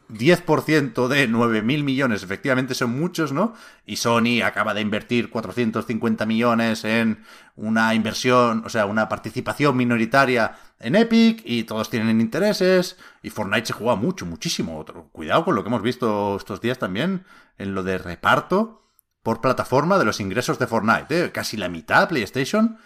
[0.08, 3.54] 10% de 9.000 millones efectivamente son muchos, ¿no?
[3.84, 7.24] Y Sony acaba de invertir 450 millones en
[7.56, 13.66] una inversión, o sea, una participación minoritaria en Epic y todos tienen intereses y Fortnite
[13.66, 14.78] se juega mucho, muchísimo.
[14.78, 15.08] Otro.
[15.12, 17.24] Cuidado con lo que hemos visto estos días también
[17.58, 18.86] en lo de reparto
[19.22, 21.32] por plataforma de los ingresos de Fortnite, ¿eh?
[21.32, 22.78] Casi la mitad PlayStation,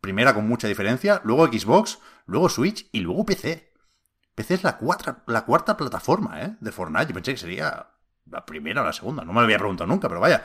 [0.00, 3.69] primera con mucha diferencia, luego Xbox, luego Switch y luego PC.
[4.34, 6.56] PC es la, cuarta la cuarta plataforma ¿eh?
[6.60, 7.08] de Fortnite.
[7.08, 7.88] Yo pensé que sería
[8.30, 9.24] la primera o la segunda.
[9.24, 10.44] No me lo había preguntado nunca, pero vaya.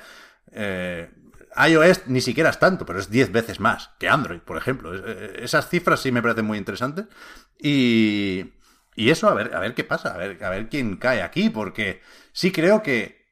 [0.51, 1.11] Eh,
[1.67, 4.93] iOS ni siquiera es tanto, pero es 10 veces más que Android, por ejemplo.
[4.95, 7.05] Eh, esas cifras sí me parecen muy interesantes.
[7.57, 8.53] Y,
[8.95, 11.49] y eso, a ver, a ver qué pasa, a ver, a ver quién cae aquí,
[11.49, 12.01] porque
[12.33, 13.25] sí creo que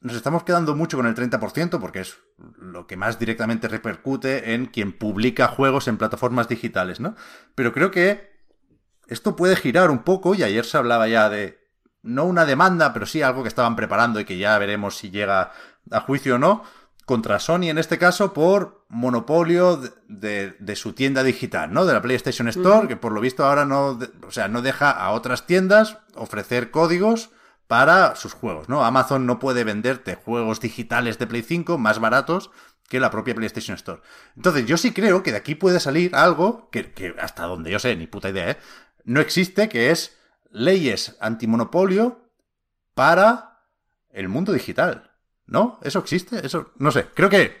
[0.00, 2.18] nos estamos quedando mucho con el 30% porque es
[2.58, 7.16] lo que más directamente repercute en quien publica juegos en plataformas digitales, ¿no?
[7.54, 8.39] Pero creo que
[9.10, 11.58] esto puede girar un poco y ayer se hablaba ya de
[12.02, 15.52] no una demanda, pero sí algo que estaban preparando y que ya veremos si llega
[15.90, 16.62] a juicio o no,
[17.04, 21.84] contra Sony en este caso por monopolio de, de- de su tienda digital, ¿no?
[21.84, 24.90] De la PlayStation Store, que por lo visto ahora no, de- o sea, no deja
[24.90, 27.30] a otras tiendas ofrecer códigos
[27.66, 28.84] para sus juegos, ¿no?
[28.84, 32.50] Amazon no puede venderte juegos digitales de Play 5 más baratos
[32.88, 34.02] que la propia PlayStation Store.
[34.36, 37.78] Entonces, yo sí creo que de aquí puede salir algo que, que hasta donde yo
[37.78, 38.56] sé, ni puta idea, ¿eh?
[39.04, 40.16] No existe, que es
[40.50, 42.30] leyes antimonopolio
[42.94, 43.60] para
[44.10, 45.10] el mundo digital.
[45.46, 45.80] ¿No?
[45.82, 46.46] ¿Eso existe?
[46.46, 47.06] Eso, no sé.
[47.14, 47.60] Creo que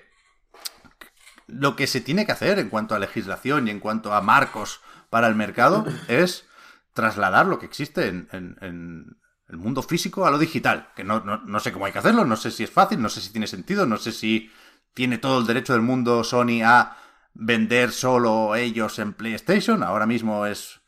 [1.46, 4.80] lo que se tiene que hacer en cuanto a legislación y en cuanto a marcos
[5.10, 6.46] para el mercado es
[6.92, 9.16] trasladar lo que existe en, en- en
[9.48, 10.90] el mundo físico a lo digital.
[10.94, 13.08] Que no, no, no sé cómo hay que hacerlo, no sé si es fácil, no
[13.08, 14.50] sé si tiene sentido, no sé si
[14.94, 16.96] tiene todo el derecho del mundo Sony a
[17.34, 19.82] vender solo ellos en PlayStation.
[19.82, 20.79] Ahora mismo es,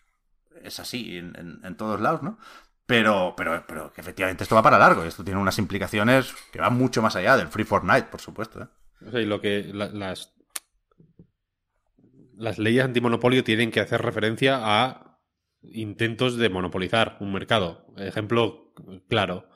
[0.64, 2.38] es así en, en- en todos lados, ¿no?
[2.86, 6.60] Pero, pero, pero que efectivamente esto va para largo y esto tiene unas implicaciones que
[6.60, 8.62] van mucho más allá del Free Fortnite, por supuesto.
[8.62, 8.66] ¿eh?
[9.06, 10.34] O sea, y lo que la- las
[12.36, 15.20] las leyes antimonopolio tienen que hacer referencia a
[15.62, 17.86] intentos de monopolizar un mercado.
[17.96, 18.72] Ejemplo
[19.08, 19.48] claro,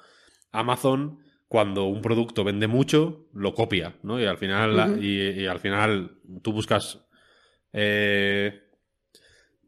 [0.53, 4.21] Amazon cuando un producto vende mucho lo copia, ¿no?
[4.21, 7.07] Y al final y, y al final tú buscas
[7.73, 8.66] eh,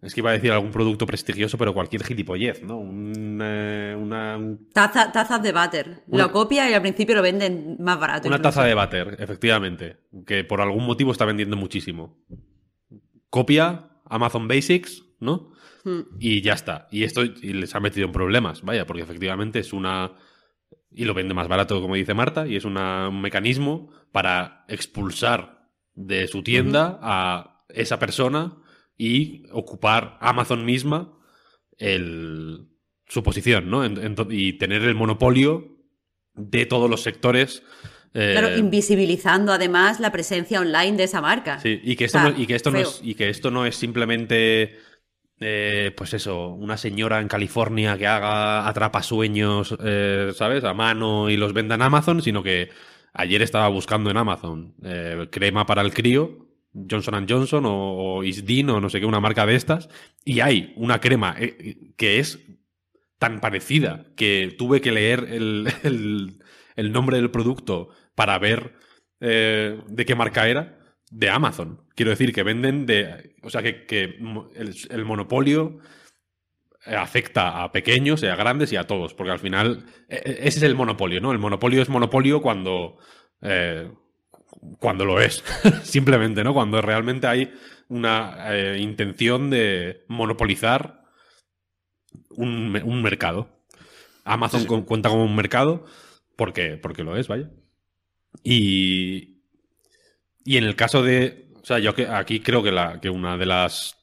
[0.02, 2.76] es que iba a decir algún producto prestigioso, pero cualquier gilipollez, ¿no?
[2.78, 6.04] Un, eh, una, un Taza- tazas de váter.
[6.06, 8.28] Una- Lo copia y al principio lo venden más barato.
[8.28, 8.54] Una incluso.
[8.56, 9.96] taza de váter, efectivamente,
[10.26, 12.16] que por algún motivo está vendiendo muchísimo.
[13.30, 15.52] Copia Amazon Basics, ¿no?
[15.84, 16.00] Mm.
[16.18, 16.88] Y ya está.
[16.90, 20.12] Y esto y les ha metido en problemas, vaya, porque efectivamente es una...
[20.90, 25.68] Y lo vende más barato, como dice Marta, y es una- un mecanismo para expulsar
[25.94, 28.56] de su tienda a esa persona
[28.98, 31.14] y ocupar Amazon misma
[31.78, 32.66] el,
[33.06, 33.84] su posición, ¿no?
[33.84, 35.76] En- y tener el monopolio
[36.34, 37.62] de todos los sectores.
[38.14, 41.58] eh, Claro, invisibilizando además la presencia online de esa marca.
[41.60, 42.88] Sí, y que esto, O sea, no, y que esto no feo.
[42.88, 44.78] es, y que esto no es simplemente,
[45.40, 50.64] eh, pues eso, una señora en California que haga atrapasueños, eh, ¿sabes?
[50.64, 52.70] A mano y los venda en Amazon, sino que
[53.12, 58.70] ayer estaba buscando en Amazon eh, crema para el crío, Johnson Johnson o, o Isdin
[58.70, 59.88] o no sé qué, una marca de estas,
[60.24, 62.38] y hay una crema eh, que es
[63.18, 65.66] tan parecida que tuve que leer el,
[66.76, 68.74] el- nombre del producto para ver
[69.20, 70.78] eh, de qué marca era,
[71.10, 71.82] de Amazon.
[71.96, 73.34] Quiero decir que venden de...
[73.42, 74.18] O sea, que, que
[74.54, 75.78] el, monopolio
[76.86, 80.76] eh, afecta a pequeños a grandes y a todos, porque al final ese es el
[80.76, 81.32] monopolio, ¿no?
[81.32, 82.98] El monopolio es monopolio cuando...
[84.78, 85.44] cuando lo es,
[85.84, 86.54] simplemente, ¿no?
[86.54, 87.52] Cuando realmente hay
[87.88, 91.04] una eh, intención de monopolizar
[92.30, 93.48] un, un mercado.
[94.24, 94.68] Amazon Sí, sí.
[94.68, 95.84] con- cuenta como un mercado
[96.36, 97.50] porque, porque lo es, vaya.
[98.44, 99.42] Y,
[100.44, 101.48] y en el caso de.
[101.62, 103.96] O sea, yo que aquí creo que, la, que una de las.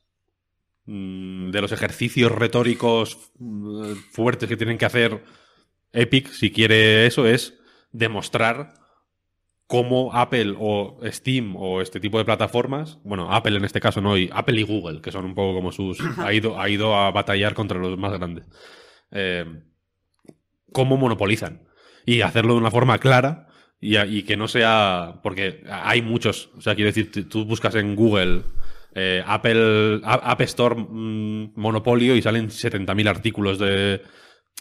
[0.85, 5.23] mm, de los ejercicios retóricos mm, fuertes que tienen que hacer
[5.93, 7.55] Epic, si quiere eso, es
[7.91, 8.73] demostrar
[9.67, 14.17] cómo Apple o Steam o este tipo de plataformas, bueno, Apple en este caso no,
[14.17, 17.11] y Apple y Google, que son un poco como sus, ha ido, ha ido a
[17.11, 18.45] batallar contra los más grandes,
[19.11, 19.45] eh,
[20.71, 21.61] cómo monopolizan
[22.05, 23.47] y hacerlo de una forma clara
[23.81, 28.41] y, que no sea, porque hay muchos, o sea, quiero decir, tú- buscas en Google
[28.95, 34.01] eh, Apple, App Store mm, monopolio y salen 70.000 artículos de,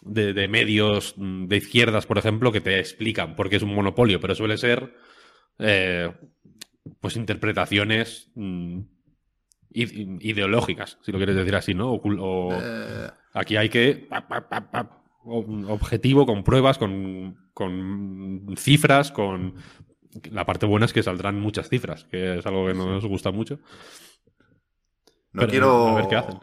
[0.03, 3.75] de, de medios mm, de izquierdas, por ejemplo, que te explican por qué es un
[3.75, 4.95] monopolio, pero suele ser
[5.59, 6.13] eh,
[7.01, 8.81] pues interpretaciones mm,
[9.73, 11.93] ide- ideológicas, si lo quieres decir así, ¿no?
[11.93, 18.55] O, Eh, aquí hay que pa, pa, pa, pa, un objetivo con pruebas, con, con
[18.59, 19.55] cifras, con
[20.31, 23.31] la parte buena es que saldrán muchas cifras, que es algo que no nos gusta
[23.33, 23.59] mucho.
[25.33, 25.89] no Pero, quiero.
[25.89, 26.41] a ver qué hacen.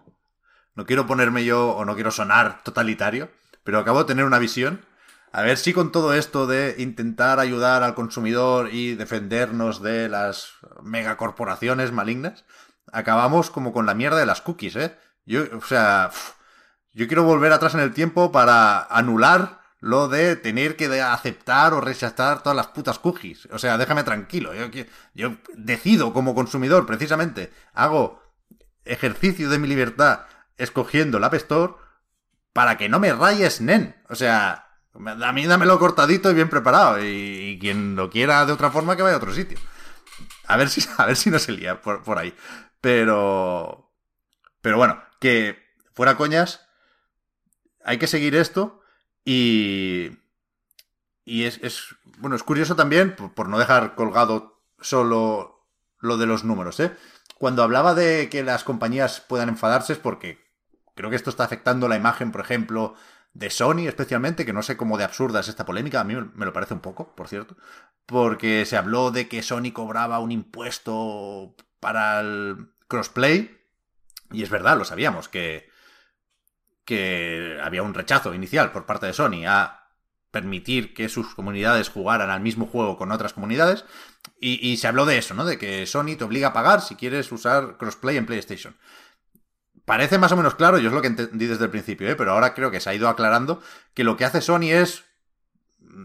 [0.75, 3.29] No quiero ponerme yo o no quiero sonar totalitario,
[3.63, 4.85] pero acabo de tener una visión.
[5.31, 10.53] A ver si con todo esto de intentar ayudar al consumidor y defendernos de las
[10.83, 12.43] megacorporaciones malignas,
[12.91, 14.97] acabamos como con la mierda de las cookies, ¿eh?
[15.25, 16.11] Yo, o sea,
[16.91, 21.81] yo quiero volver atrás en el tiempo para anular lo de tener que aceptar o
[21.81, 23.47] rechazar todas las putas cookies.
[23.51, 24.51] O sea, déjame tranquilo.
[25.13, 28.21] Yo, decido como consumidor, precisamente, hago
[28.85, 30.21] ejercicio de mi libertad
[30.57, 31.73] escogiendo el App Store
[32.53, 33.95] para que no me rayes, nen.
[34.09, 37.03] O sea, a mí dámelo cortadito y bien preparado.
[37.03, 39.57] Y, quien lo quiera de otra forma que vaya a otro sitio.
[40.47, 42.35] A ver si, a ver si no se lía por, por ahí.
[42.81, 43.91] Pero.
[44.61, 45.57] Pero bueno, que
[45.93, 46.67] fuera coñas.
[47.83, 48.81] Hay que seguir esto.
[49.23, 50.19] Y.
[51.23, 51.95] Y es, es.
[52.17, 55.67] Bueno, es curioso también, por, por no dejar colgado solo
[55.99, 56.95] lo de los números, ¿eh?
[57.37, 60.50] Cuando hablaba de que las compañías puedan enfadarse es porque
[61.01, 62.93] creo que esto está afectando la imagen, por ejemplo,
[63.33, 66.45] de Sony especialmente, que no sé cómo de absurda es esta polémica, a mí me
[66.45, 67.57] lo parece un poco, por cierto,
[68.05, 73.59] porque se habló de que Sony cobraba un impuesto para el crossplay,
[74.31, 75.69] y es verdad, lo sabíamos, que,
[76.85, 79.81] que había un rechazo inicial por parte de Sony a
[80.29, 83.85] permitir que sus comunidades jugaran al mismo juego con otras comunidades.
[84.39, 85.45] Y, y, se habló de eso, ¿no?
[85.45, 88.75] De que Sony te obliga a pagar si quieres usar crossplay en PlayStation.
[89.85, 92.15] Parece más o menos claro, yo es lo que entendí desde el principio, ¿eh?
[92.15, 93.61] pero ahora creo que se ha ido aclarando
[93.93, 95.03] que lo que hace Sony es
[95.79, 96.03] mm,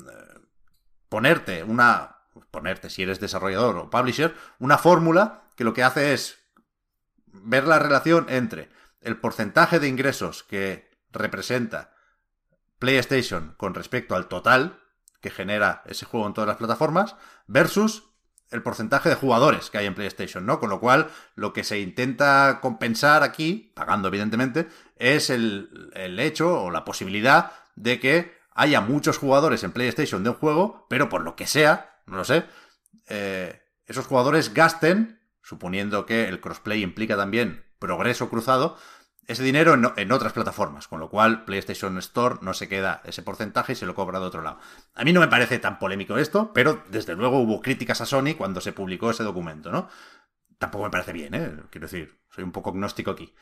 [1.09, 2.19] ponerte una,
[2.51, 6.39] ponerte si eres desarrollador o publisher, una fórmula que lo que hace es
[7.27, 8.71] ver la relación entre
[9.01, 11.93] el porcentaje de ingresos que representa
[12.79, 14.81] PlayStation con respecto al total
[15.21, 17.17] que genera ese juego en todas las plataformas
[17.47, 18.05] versus
[18.51, 20.61] el porcentaje de jugadores que hay en PlayStation, ¿no?
[20.61, 26.63] Con lo cual, lo que se intenta compensar aquí, pagando evidentemente, es el, el hecho
[26.63, 31.23] o la posibilidad de que haya muchos jugadores en PlayStation de un juego, pero por
[31.23, 32.45] lo que sea, no lo sé,
[33.09, 38.79] eh, esos jugadores gasten, suponiendo que el crossplay implica también progreso cruzado,
[39.27, 43.73] ese dinero en, otras plataformas, con lo cual PlayStation Store no se queda ese porcentaje
[43.73, 44.59] y se lo cobra de otro lado.
[44.95, 48.35] A mí no me parece tan polémico esto, pero desde luego hubo críticas a Sony
[48.39, 49.89] cuando se publicó ese documento, ¿no?
[50.59, 51.53] Tampoco me parece bien, ¿eh?
[51.71, 53.35] Quiero decir, soy un poco agnóstico aquí.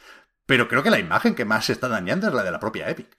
[0.46, 2.88] Pero creo que la imagen que más se está dañando es la de la propia
[2.88, 3.18] Epic.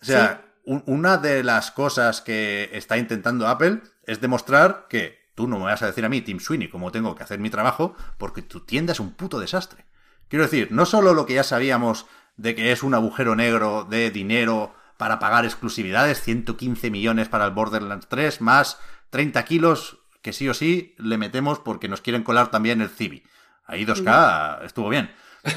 [0.00, 5.58] O sea, una de las cosas que está intentando Apple es demostrar que tú no
[5.58, 8.42] me vas a decir a mí, Tim Sweeney, cómo tengo que hacer mi trabajo, porque
[8.42, 9.86] tu tienda es un puto desastre.
[10.30, 14.10] Quiero decir, no solo lo que ya sabíamos de que es un agujero negro de
[14.10, 18.78] dinero para pagar exclusividades, 115 millones para el Borderlands 3, más
[19.10, 23.24] 30 kilos que sí o sí le metemos porque nos quieren colar también el Civi.
[23.66, 25.10] Ahí 2K estuvo bien.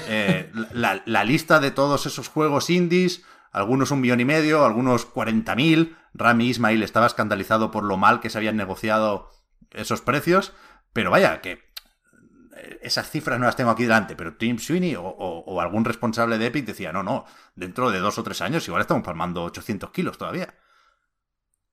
[0.07, 5.11] Eh, la, la, lista de todos esos juegos indies, algunos un millón y medio, algunos
[5.11, 5.95] 40.000.
[6.13, 9.29] Rami Ismail estaba escandalizado por lo mal que se habían negociado
[9.71, 10.53] esos precios,
[10.93, 11.72] pero vaya, que
[12.81, 16.65] esas cifras no las tengo aquí delante, pero Tim Sweeney o, algún responsable de Epic
[16.65, 17.25] decía, no, no,
[17.55, 20.53] dentro de dos o tres años igual estamos palmando 800 kilos todavía.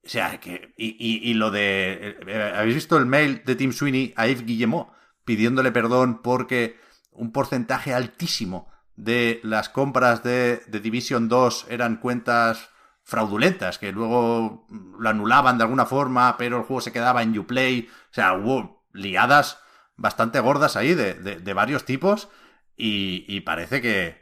[0.03, 0.73] O sea, que...
[0.77, 2.17] Y, lo de...
[2.25, 4.91] Eh, ¿Habéis visto el mail de Tim Sweeney a Yves Guillemot
[5.25, 6.79] pidiéndole perdón porque
[7.11, 12.69] un porcentaje altísimo de las compras de, de Division 2 eran cuentas
[13.03, 14.65] fraudulentas, que luego
[14.97, 17.87] lo anulaban de alguna forma, pero el juego se quedaba en Uplay.
[18.09, 19.60] O sea, hubo liadas
[20.01, 22.29] bastante gordas ahí de, de, varios tipos
[22.75, 24.19] y, parece que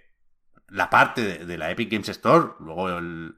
[0.68, 3.36] la parte de, la Epic Games Store, luego el,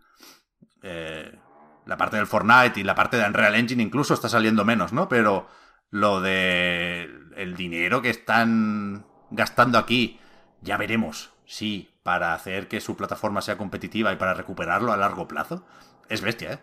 [0.81, 1.39] eh,
[1.85, 5.07] la parte del Fortnite y la parte de Unreal Engine incluso está saliendo menos, ¿no?
[5.07, 5.47] Pero
[5.89, 10.19] lo de el dinero que están gastando aquí,
[10.61, 15.27] ya veremos si para hacer que su plataforma sea competitiva y para recuperarlo a largo
[15.27, 15.65] plazo,
[16.09, 16.59] es bestia, ¿eh?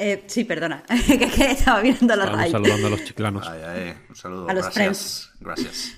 [0.00, 3.48] Eh, sí, perdona, que, estaba viendo la Estamos saludando a los chiclanos.
[4.08, 4.48] un saludo.
[4.48, 5.32] A los Gracias.
[5.40, 5.92] Gracias.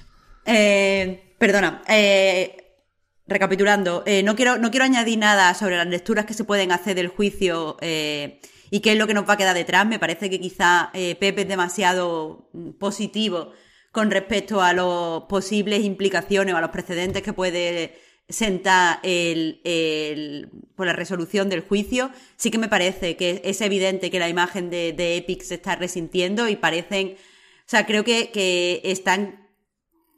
[0.46, 2.78] Eh, perdona, eh,
[3.26, 7.08] recapitulando, no, quiero, no quiero añadir nada sobre las lecturas que se pueden hacer del
[7.08, 9.86] juicio y qué es lo que nos va a quedar detrás.
[9.86, 12.48] Me parece que quizá Pepe es demasiado
[12.78, 13.52] positivo
[13.92, 18.00] con respecto a las posibles implicaciones o a los precedentes que puede
[18.30, 24.10] sentar el, el, por la resolución del juicio, sí que me parece que es evidente
[24.10, 28.30] que la imagen de, de Epic se está resintiendo y parecen, o sea, creo que,
[28.30, 29.48] que están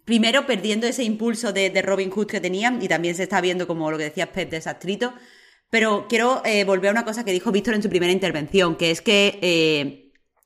[0.04, 3.66] primero perdiendo ese impulso de, de, Robin Hood que tenían y también se está viendo
[3.66, 5.14] como lo que decías Pep desastrito.
[5.70, 8.90] Pero quiero eh, volver a una cosa que dijo Víctor en su primera intervención, que
[8.90, 10.01] es que eh,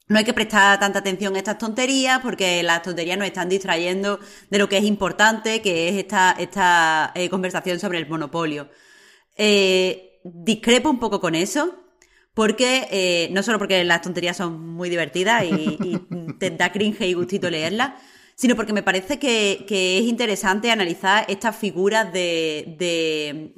[0.08, 4.20] no hay que prestar tanta atención a estas tonterías porque las tonterías nos están distrayendo
[4.50, 8.68] de lo que es importante, que es esta, esta eh, conversación sobre el monopolio.
[9.36, 11.74] Eh, discrepo un poco con eso,
[12.34, 15.98] porque eh, no solo porque las tonterías son muy divertidas y,
[16.38, 17.94] te da cringe y gustito leerlas,
[18.36, 23.54] sino porque me parece que, que es interesante analizar estas figuras de, de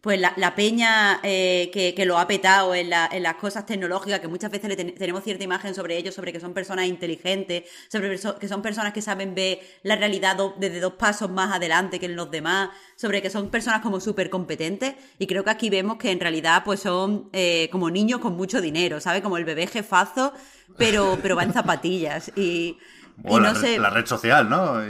[0.00, 4.74] pues la, peña eh, que, lo ha petado en, las cosas tecnológicas, que muchas veces
[4.96, 9.02] tenemos cierta imagen sobre ellos, sobre que son personas inteligentes, sobre que son personas que
[9.02, 13.28] saben ver la realidad desde dos pasos más adelante que en los demás, sobre que
[13.28, 14.94] son personas como súper competentes.
[15.18, 18.62] Y creo que aquí vemos que en realidad pues son eh, como niños con mucho
[18.62, 19.20] dinero, ¿sabes?
[19.20, 20.32] Como el bebé jefazo,
[20.78, 22.32] pero, pero va en zapatillas.
[22.36, 22.78] Y,
[23.22, 23.78] no la, sé...
[23.78, 24.80] la red social, ¿no?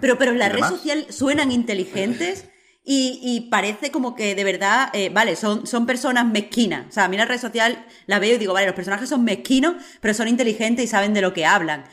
[0.00, 2.48] pero, pero en la red social suenan inteligentes.
[2.88, 6.86] Y, parece como que de verdad, eh, vale, son, son personas mezquinas.
[6.88, 9.24] O sea, a mí la red social la veo y digo, vale, los personajes son
[9.24, 11.84] mezquinos, pero son inteligentes y saben de lo que hablan.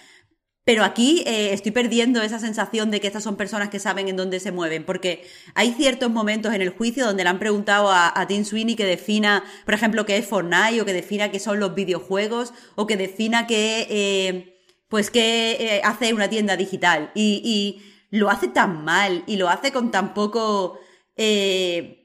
[0.66, 4.16] Pero aquí eh, estoy perdiendo esa sensación de que estas son personas que saben en
[4.16, 5.26] dónde se mueven, porque
[5.56, 9.44] hay ciertos momentos en el juicio donde le han preguntado a, Tim Sweeney que defina,
[9.66, 13.48] por ejemplo, qué es Fortnite, o que defina qué son los videojuegos, o que defina
[13.48, 14.60] qué, eh,
[14.90, 17.12] pues qué hace una tienda digital.
[17.16, 20.80] Y, y lo hace tan mal, y lo hace con tan poco
[21.18, 22.04] eh,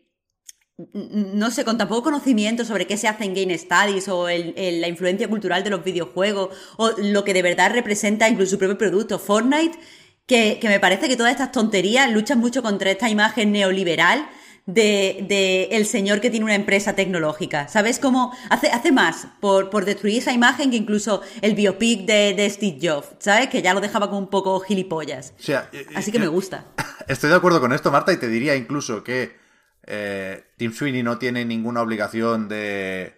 [0.92, 4.88] no sé, con tan poco conocimiento sobre qué se hace en Game Studies o la
[4.88, 9.18] influencia cultural de los videojuegos o lo que de verdad representa incluso su propio producto,
[9.18, 9.78] Fortnite,
[10.24, 14.28] que, que me parece que todas estas tonterías luchan mucho contra esta imagen neoliberal
[14.68, 17.68] de, de, el señor que tiene una empresa tecnológica.
[17.68, 18.36] ¿Sabes cómo?
[18.50, 22.78] Hace, hace más por, por destruir esa imagen que incluso el biopic de, de Steve
[22.80, 23.48] Jobs, ¿sabes?
[23.48, 25.32] Que ya lo dejaba como un poco gilipollas.
[25.38, 26.66] O sea, Así que eh, me gusta.
[27.08, 29.38] Estoy de acuerdo con esto, Marta, y te diría incluso que
[29.86, 33.14] eh, Tim Sweeney no tiene ninguna obligación de,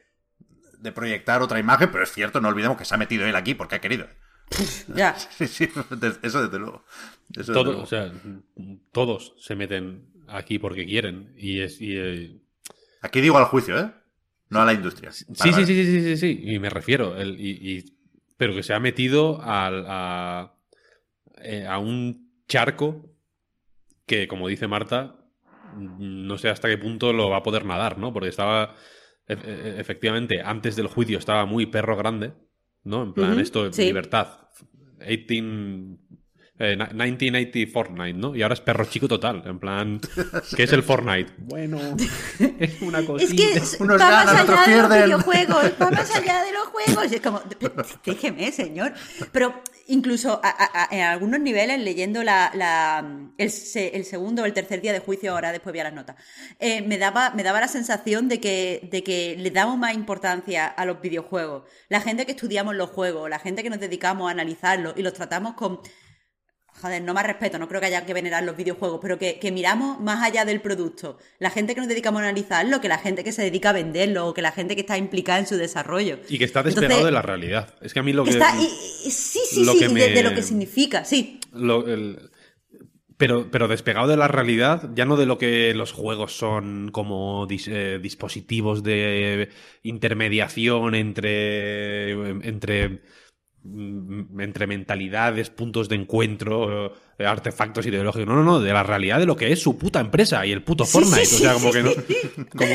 [0.79, 3.55] de proyectar otra imagen, pero es cierto, no olvidemos que se ha metido él aquí
[3.55, 4.07] porque ha querido.
[4.95, 5.17] ya.
[5.37, 5.69] Sí, sí,
[6.23, 6.85] eso desde luego.
[7.33, 7.83] Eso desde Todo, luego.
[7.83, 8.13] o sea,
[8.93, 11.33] todos se meten aquí porque quieren.
[11.37, 11.81] Y es.
[11.81, 12.37] y, eh,
[13.03, 13.91] Aquí digo al juicio, ¿eh?
[14.51, 15.13] No a la industria.
[15.13, 15.67] Sí, Vale, sí, vale.
[15.67, 17.17] sí, sí, sí, sí, sí, y me refiero.
[17.17, 17.85] el- y, y-
[18.37, 20.55] pero que se ha metido al- a,
[21.43, 23.15] eh, a un charco
[24.07, 25.17] que, como dice Marta,
[25.77, 28.13] no sé hasta qué punto lo va a poder nadar, ¿no?
[28.13, 28.75] Porque estaba,
[29.29, 32.33] e- e- efectivamente, antes del juicio estaba muy perro grande,
[32.83, 33.03] ¿no?
[33.05, 33.85] En plan, esto, sí.
[33.85, 34.49] libertad.
[35.07, 35.99] 18...
[36.61, 38.37] eh, 1980 Fortnite, ¿no?
[38.37, 39.43] Y ahora es perro chico total.
[39.47, 40.01] En plan,
[40.57, 41.33] ¿qué es el Fortnite?
[41.39, 41.81] Bueno,
[42.59, 43.35] es una Es cosita.
[43.37, 46.67] que es- Unos va ganan, más allá de los videojuegos, va más allá de los
[46.69, 47.11] juegos.
[47.11, 47.41] Y es como,
[48.05, 48.93] déjeme, señor.
[49.33, 53.05] Pero incluso a- a- a- en algunos niveles, leyendo la, la-
[53.39, 55.95] el, se- el segundo o el tercer día de juicio, ahora después voy a las
[55.95, 56.17] notas,
[56.59, 60.67] eh, me, daba, me daba la sensación de que, de que le damos más importancia
[60.67, 61.65] a los videojuegos.
[61.89, 65.15] La gente que estudiamos los juegos, la gente que nos dedicamos a analizarlos y los
[65.15, 65.81] tratamos con
[66.81, 69.53] Joder, no más respeto, no creo que haya que venerar los videojuegos, pero que, que
[69.53, 71.19] miramos más allá del producto.
[71.39, 74.27] La gente que nos dedicamos a analizarlo, que la gente que se dedica a venderlo,
[74.29, 76.19] o que la gente que está implicada en su desarrollo.
[76.29, 77.75] Y que está despegado Entonces, de la realidad.
[77.83, 78.31] Es que a mí lo que.
[78.31, 78.65] Está, y-
[79.07, 81.39] y- sí, sí, sí, de, lo que significa, sí.
[81.53, 82.31] lo- el-
[83.19, 87.47] pero, pero despegado de la realidad, ya no de lo que los juegos son como
[87.47, 89.51] dis- eh, dispositivos de
[89.83, 92.13] intermediación entre.
[92.49, 92.99] entre mm,
[93.65, 98.27] entre mentalidades, puntos de encuentro, eh, artefactos ideológicos.
[98.27, 100.63] No, no, no, de la realidad de lo que es su puta empresa y el
[100.63, 101.27] puto Sí, Fortnite.
[101.27, 101.91] sí, o sea, como que no.
[101.91, 102.17] sí.
[102.57, 102.75] como-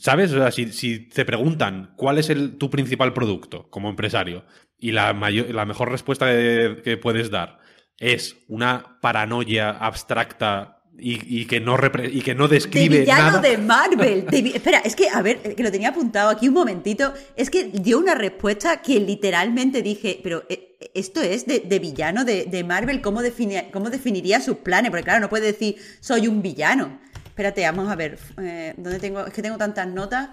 [0.00, 0.32] ¿Sabes?
[0.32, 4.44] O sea, si, si te preguntan cuál es el, tu principal producto como empresario
[4.78, 7.58] y la, mayor, la mejor respuesta que puedes dar
[7.98, 13.26] es una paranoia abstracta y, y que, no repre- y que no De describe villano
[13.26, 13.40] nada.
[13.40, 14.26] de Marvel.
[14.26, 17.14] de vi- espera, es que, a ver, que lo tenía apuntado aquí un momentito.
[17.36, 22.24] Es que dio una respuesta que literalmente dije, pero eh, esto es de, de villano
[22.24, 24.90] de, de Marvel, ¿cómo, defini- ¿cómo definiría sus planes?
[24.90, 26.98] Porque claro, no puede decir, soy un villano.
[27.26, 28.18] Espérate, vamos a ver.
[28.38, 29.24] eh, ¿Dónde tengo?
[29.26, 30.30] Es que tengo tantas notas.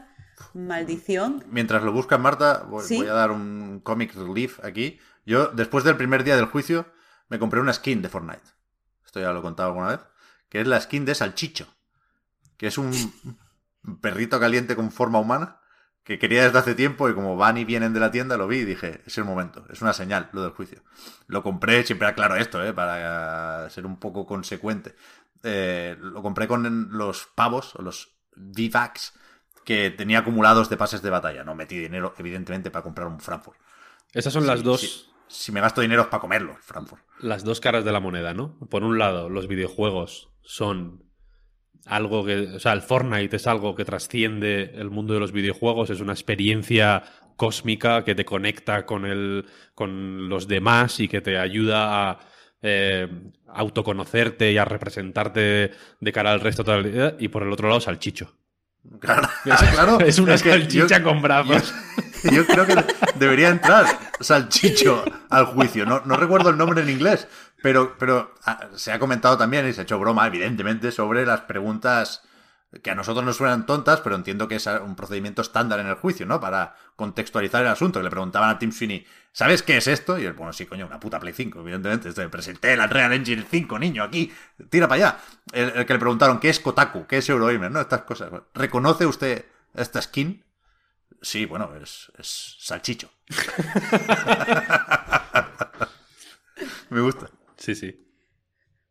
[0.54, 1.44] Maldición.
[1.50, 2.98] Mientras lo buscas, Marta, voy, Sí.
[2.98, 5.00] voy a dar un comic relief aquí.
[5.26, 6.88] Yo, después del primer día del juicio,
[7.30, 8.42] me compré una skin de Fortnite.
[9.06, 10.00] Esto ya lo he contado alguna vez.
[10.50, 11.68] Que es la skin de Salchicho.
[12.58, 12.94] Que es un
[14.02, 15.60] perrito caliente con forma humana.
[16.04, 18.58] Que quería desde hace tiempo y como van y vienen de la tienda, lo vi
[18.58, 19.66] y dije, es el momento.
[19.72, 20.84] Es una señal, lo del juicio.
[21.26, 22.74] Lo compré, siempre aclaro esto, ¿eh?
[22.74, 24.96] para ser un poco consecuente.
[25.42, 29.14] Eh, lo compré con los pavos, o los V-Bucks,
[29.64, 31.44] que tenía acumulados de pases de batalla.
[31.44, 33.58] No metí dinero, evidentemente, para comprar un Frankfurt.
[34.14, 34.82] Esas son las dos.
[34.82, 35.06] sí.
[35.28, 37.02] Si me gasto dinero es para comerlo, el Frankfurt.
[37.20, 38.60] las dos caras de la moneda, ¿no?
[38.70, 41.04] Por un lado, los videojuegos son
[41.86, 45.90] algo que, o sea, el Fortnite es algo que trasciende el mundo de los videojuegos,
[45.90, 47.04] es una experiencia
[47.36, 52.20] cósmica que te conecta con el, con los demás y que te ayuda a
[52.62, 53.08] eh,
[53.48, 57.16] autoconocerte y a representarte de cara al resto de la vida.
[57.20, 58.36] Y por el otro lado, salchicho.
[59.00, 60.00] Claro, Es, claro.
[60.00, 61.74] es una que salchicha yo- con brazos.
[62.24, 62.76] Yo, yo creo que
[63.20, 63.86] debería entrar
[64.20, 65.86] Salchicho al juicio.
[65.86, 67.28] No, no recuerdo el nombre en inglés,
[67.66, 71.42] pero, pero ah, se ha comentado también y se ha hecho broma, evidentemente, sobre las
[71.42, 72.22] preguntas
[72.84, 75.96] que a nosotros nos suenan tontas, pero entiendo que es un procedimiento estándar en el
[75.96, 76.40] juicio, ¿no?
[76.40, 78.04] Para contextualizar el asunto.
[78.04, 80.20] Le preguntaban a Tim Sweeney, ¿sabes qué es esto?
[80.20, 82.10] Y él, bueno, sí, coño, una puta Play 5, evidentemente.
[82.10, 84.32] Esto, presenté el Unreal Engine 5, niño, aquí,
[84.70, 85.18] tira para allá.
[85.52, 87.08] El, el que le preguntaron, ¿qué es Kotaku?
[87.08, 87.72] ¿Qué es Eurogamer?
[87.72, 87.82] ¿No?
[87.82, 88.30] Estas cosas.
[88.54, 89.44] ¿Reconoce usted
[89.74, 90.46] esta skin?
[91.20, 93.10] Sí, bueno, es, es salchicho.
[96.92, 97.28] Me gusta.
[97.66, 97.90] Sí, sí.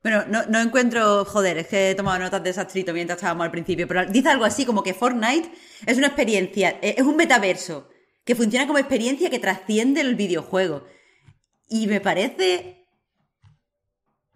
[0.03, 3.51] Bueno, no, no encuentro, joder, es que he tomado notas de Sastrito mientras estábamos al
[3.53, 5.49] principio, pero dice algo así como que Fortnite
[5.87, 7.89] es una experiencia, eh, es un metaverso
[8.25, 10.85] que funciona como experiencia que trasciende el videojuego.
[11.69, 12.87] Y me parece,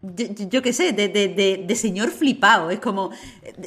[0.00, 2.70] yo, qué sé, de, de- de- de señor flipado.
[2.70, 3.10] Es como,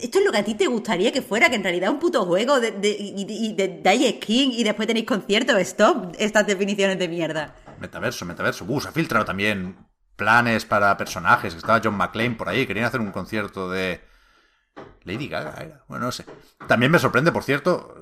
[0.01, 1.99] esto es lo que a ti te gustaría que fuera, que en realidad es un
[1.99, 5.57] puto juego de, de, y, y de, dais skin y después tenéis conciertos.
[5.59, 7.55] Stop estas definiciones de mierda.
[7.79, 8.65] Metaverso, metaverso.
[8.67, 9.75] Uh, se ha filtrado también
[10.15, 11.53] planes para personajes.
[11.53, 12.65] Estaba John McClane por ahí.
[12.67, 14.03] Querían hacer un concierto de
[15.03, 15.83] Lady Gaga era.
[15.87, 16.25] Bueno, no sé.
[16.67, 18.01] También me sorprende, por cierto,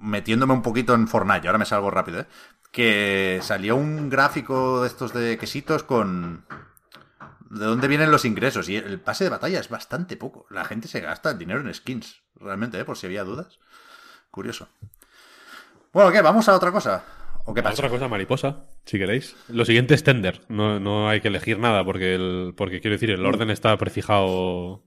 [0.00, 2.26] metiéndome un poquito en Fortnite, ahora me salgo rápido, ¿eh?
[2.70, 6.44] que salió un gráfico de estos de quesitos con
[7.50, 10.46] de dónde vienen los ingresos y el pase de batalla es bastante poco.
[10.50, 12.84] La gente se gasta dinero en skins, realmente, ¿eh?
[12.84, 13.58] por si había dudas.
[14.30, 14.68] Curioso.
[15.92, 16.20] Bueno, ¿qué?
[16.20, 17.02] ¿Vamos a otra cosa?
[17.50, 17.74] ¿O qué pasa?
[17.82, 19.34] Otra cosa mariposa, si queréis.
[19.48, 20.42] Lo siguiente es Tender.
[20.48, 24.84] No, no hay que elegir nada porque, el, porque quiero decir, el orden está prefijado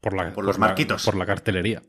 [0.00, 1.04] por, la, Por los la- marquitos.
[1.04, 1.82] por la cartelería.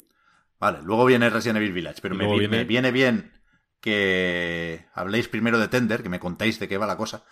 [0.60, 3.32] Vale, luego viene Resident Evil Village, pero me, viene- me viene bien
[3.80, 7.24] que habléis primero de Tender, que me contéis de qué va la cosa,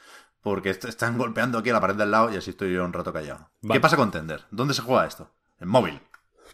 [0.42, 2.94] porque est- están golpeando aquí a la pared del lado y así estoy yo un
[2.94, 3.52] rato callado.
[3.62, 3.78] Vale.
[3.78, 4.46] ¿Qué pasa con Tender?
[4.52, 5.34] ¿Dónde se juega esto?
[5.60, 6.00] En móvil.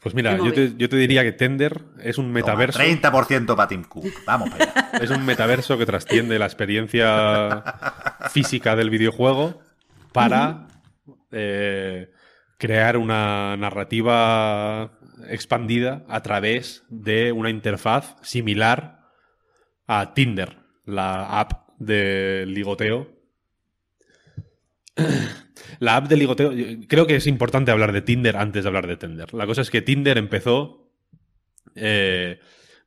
[0.04, 0.78] Pues mira, yo te, móvil.
[0.78, 2.80] yo te diría que Tender es un Toma, metaverso.
[2.80, 4.06] 30% para Tim Cook.
[4.26, 4.92] Vamos para allá.
[5.02, 7.64] Es un metaverso que trasciende la experiencia
[8.30, 9.62] física del videojuego
[10.12, 10.68] para
[11.32, 12.12] eh,
[12.58, 14.92] crear una narrativa
[15.28, 19.10] expandida a través de una interfaz similar
[19.88, 23.08] a Tinder, la app de ligoteo.
[25.80, 26.52] La app de ligoteo,
[26.88, 29.34] creo que es importante hablar de Tinder antes de hablar de Tinder.
[29.34, 30.90] La cosa es que Tinder empezó,
[31.76, 32.40] eh,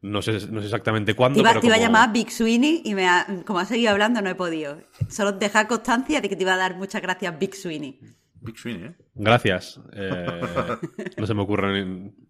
[0.03, 2.83] no, sé, no sé exactamente Te cuándo, iba, pero te iba a llamar Big Sweeney
[2.85, 4.81] y me ha- como has seguido hablando no he podido.
[5.09, 7.99] Solo dejar constancia de que te iba a dar muchas gracias Big Sweeney.
[8.41, 8.95] Big Swing, ¿eh?
[9.15, 9.81] Gracias.
[9.93, 10.41] Eh,
[11.17, 11.85] no se me ocurre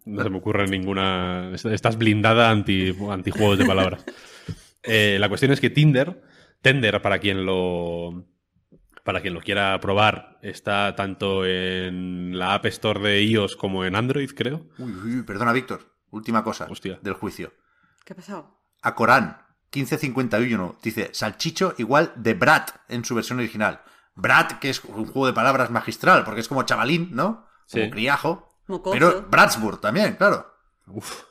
[0.05, 1.51] no se me ocurre ninguna.
[1.53, 4.03] Estás blindada anti, anti juegos de palabras.
[4.89, 6.21] Eh, la cuestión es que Tinder,
[6.61, 8.23] Tender, para quien lo.
[9.07, 13.95] Para quien lo quiera probar, está tanto en la App Store de iOS como en
[13.95, 14.67] Android, creo.
[14.77, 15.95] Uy, uy, uy, perdona, Víctor.
[16.11, 16.99] Última cosa Hostia.
[17.01, 17.53] del juicio.
[18.03, 18.59] ¿Qué ha pasado?
[18.81, 19.37] A Corán,
[19.73, 23.81] 1551, dice Salchicho igual de Brat en su versión original.
[24.13, 27.47] Brat, que es un juego de palabras magistral, porque es como chavalín, ¿no?
[27.71, 27.89] Como Sí.
[27.89, 28.59] criajo.
[28.67, 28.93] Mocoso.
[28.93, 30.51] Pero Bratsburg también, claro.
[30.87, 31.23] Uf,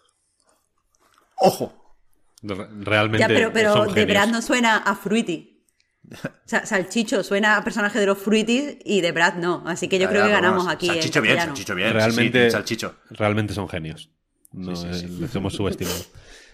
[1.36, 1.94] Ojo.
[2.42, 3.18] re- realmente.
[3.18, 4.06] Ya, pero, pero son de.
[4.06, 5.55] Brad no suena a Fruity.
[6.44, 9.62] Salchicho suena a personaje de los Fruities y de Brad no.
[9.66, 10.86] Así que yo Ya, creo ya, que ganamos aquí.
[10.86, 11.56] Salchicho bien, castellano.
[11.56, 11.92] salchicho bien.
[11.92, 12.94] Realmente, sí, salchicho.
[13.10, 14.10] realmente son genios.
[14.52, 15.04] No, Sí, sí, sí.
[15.06, 15.96] eh, les hemos subestimado.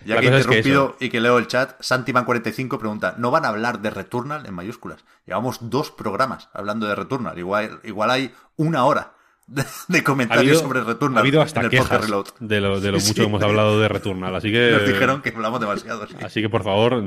[0.05, 3.31] Ya que he cosa es que interrumpido y que leo el chat, Santiman45 pregunta, ¿no
[3.31, 5.05] van a hablar de Returnal en mayúsculas?
[5.27, 7.39] Llevamos dos programas hablando de Returnal.
[7.39, 9.13] Igual, igual hay una hora
[9.47, 12.27] de, de Ha comentarios habido, sobre Returnal ha habido hasta en el podcast quejas Reload.
[12.41, 13.21] de lo, de lo Sí, mucho sí.
[13.21, 14.35] que hemos hablado de Returnal.
[14.35, 16.05] Así que, Nos dijeron que hablamos demasiado.
[16.09, 16.15] sí.
[16.25, 17.01] así que por favor,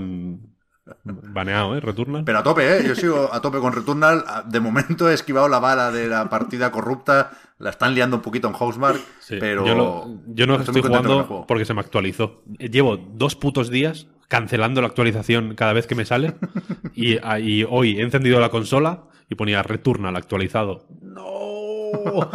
[1.03, 1.80] baneado, ¿eh?
[1.80, 2.24] Returnal.
[2.24, 2.84] Pero a tope, ¿eh?
[2.88, 4.24] Yo sigo a tope con Returnal.
[4.48, 7.32] De momento he esquivado la bala de la partida corrupta.
[7.57, 8.99] La están liando un poquito en Housemark.
[9.20, 12.44] Sí, pero yo, lo- yo no estoy jugando porque se me actualizó.
[12.60, 16.36] Llevo dos putos días cancelando la actualización cada vez que me sale.
[16.94, 20.86] y, ah, y hoy he encendido la consola y ponía Returnal actualizado.
[21.02, 22.30] ¡No!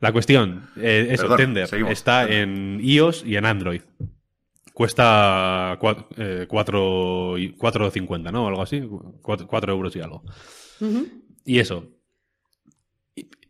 [0.00, 1.92] La cuestión, eh, eso, Perdón, Tender, seguimos.
[1.92, 3.82] está en iOS y en Android.
[4.78, 8.46] Cuesta cua- eh, cuatro 4,50, ¿no?
[8.46, 8.80] Algo así.
[9.22, 10.22] 4 euros y algo.
[11.44, 11.88] Y eso.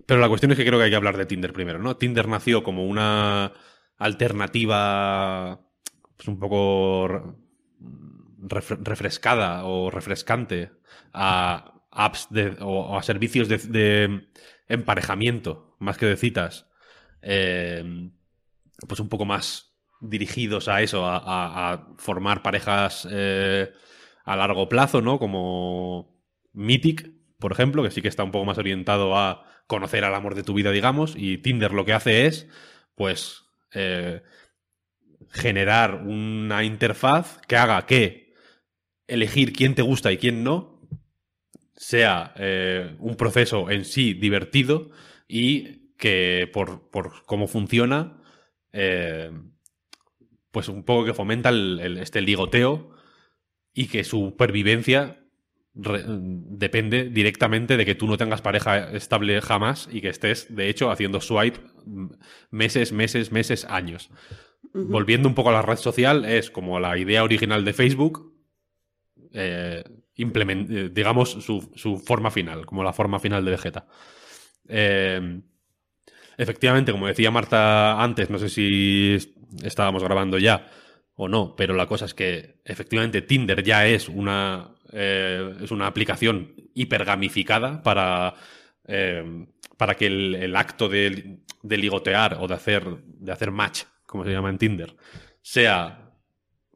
[0.07, 1.99] Pero la cuestión es que creo que hay que hablar de Tinder primero, ¿no?
[1.99, 3.53] Tinder nació como una
[3.99, 5.61] alternativa
[6.17, 7.21] pues un poco re-
[8.41, 10.71] refre- refrescada o refrescante
[11.13, 14.29] a apps de, o, o a servicios de, de
[14.67, 16.71] emparejamiento más que de citas.
[17.21, 18.11] Eh,
[18.89, 19.68] pues un poco más
[20.01, 23.73] dirigidos a eso, a, formar parejas eh,
[24.25, 25.19] a largo plazo, ¿no?
[25.19, 26.23] Como
[26.53, 30.35] Mythic, por ejemplo, que sí que está un poco más orientado a conocer al amor
[30.35, 32.49] de tu vida, digamos, y Tinder lo que hace es,
[32.95, 34.23] pues, eh,
[35.31, 38.35] generar una interfaz que haga que
[39.07, 40.79] elegir quién te gusta y quién no
[41.79, 44.91] sea eh, un proceso en sí divertido
[45.29, 48.21] y que por, por cómo funciona,
[48.73, 49.31] eh,
[50.51, 52.91] pues un poco que fomenta el, el- este ligoteo
[53.75, 55.25] y que su supervivencia
[55.75, 60.69] re- depende directamente de que tú no tengas pareja estable jamás y que estés, de
[60.69, 61.61] hecho, haciendo swipe
[62.51, 64.11] meses, meses, meses, años.
[64.75, 68.35] Volviendo un poco a la red social, es como la idea original de Facebook,
[69.33, 69.85] eh,
[70.17, 73.87] implement- eh, digamos, su, su forma final, como la forma final de Vegeta.
[74.69, 75.41] Eh,
[76.37, 79.17] efectivamente, como decía Marta antes, no sé si
[79.63, 80.71] estábamos grabando ya
[81.15, 85.87] o no, pero la cosa es que efectivamente Tinder ya es una, eh, es una
[85.87, 88.35] aplicación hipergamificada para,
[88.87, 89.47] eh,
[89.77, 94.25] para que el, el acto de, de ligotear o de hacer, de hacer match, como
[94.25, 94.97] se llama en Tinder,
[95.43, 96.13] sea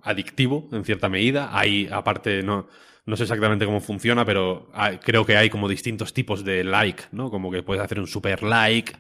[0.03, 1.57] adictivo en cierta medida.
[1.57, 2.69] Hay, aparte, no,
[3.07, 4.71] no sé exactamente cómo funciona, pero
[5.03, 7.31] creo que hay como distintos tipos de like, ¿no?
[7.31, 8.93] Como que puedes hacer un super like,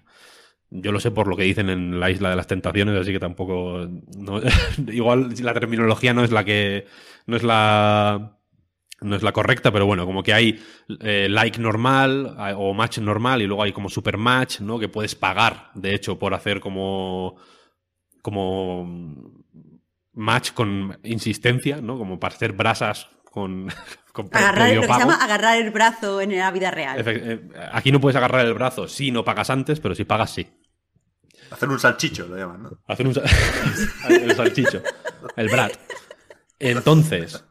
[0.74, 3.20] Yo lo sé por lo que dicen en la isla de las tentaciones, así que
[3.20, 3.86] tampoco.
[4.16, 4.40] no-
[4.92, 6.86] igual la terminología no es la que.
[7.26, 8.38] No es la.
[9.02, 10.62] No es la correcta, pero bueno, como que hay
[11.00, 14.78] eh, like normal o match normal y luego hay como super match, ¿no?
[14.78, 17.36] Que puedes pagar, de hecho, por hacer como.
[18.22, 19.42] como.
[20.12, 21.98] match con insistencia, ¿no?
[21.98, 23.68] Como para hacer brasas con.
[24.12, 27.02] con Agarrar, lo que se llama agarrar el brazo en la vida real.
[27.06, 27.40] Eh,
[27.72, 30.46] Aquí no puedes agarrar el brazo si no pagas antes, pero si pagas sí.
[31.52, 32.78] Hacer un salchicho, lo llaman, ¿no?
[32.86, 33.14] Hacer un
[34.08, 34.82] el salchicho.
[35.36, 35.72] El brat.
[36.58, 37.44] Entonces,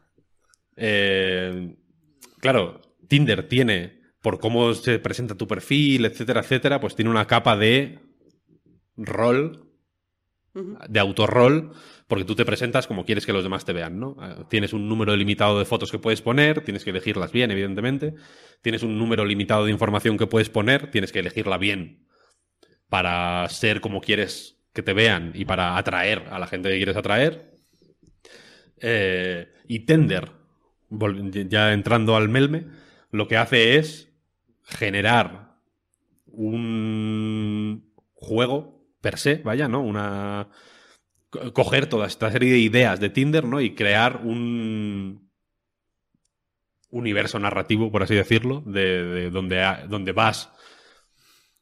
[0.76, 1.76] eh,
[2.40, 7.56] claro, Tinder tiene, por cómo se presenta tu perfil, etcétera, etcétera, pues tiene una capa
[7.56, 8.00] de
[8.96, 9.68] rol,
[10.54, 11.72] de autorrol,
[12.08, 14.16] porque tú te presentas como quieres que los demás te vean, ¿no?
[14.22, 18.14] Eh, Tienes un número limitado de fotos que puedes poner, tienes que elegirlas bien, evidentemente.
[18.60, 22.01] Tienes un número limitado de información que puedes poner, tienes que elegirla bien
[22.94, 26.96] para ser como quieres que te vean y para atraer a la gente que quieres
[26.98, 27.32] atraer.
[28.80, 30.30] Eh, y Tender,
[31.48, 32.66] ya entrando al melme,
[33.10, 34.12] lo que hace es
[34.64, 35.56] generar
[36.26, 39.82] un juego per se, vaya, ¿no?
[39.82, 40.48] Una
[41.30, 43.60] co- coger toda esta serie de ideas de Tinder, ¿no?
[43.60, 45.30] Y crear un
[46.90, 49.58] universo narrativo, por así decirlo, de, de donde,
[49.88, 50.50] donde vas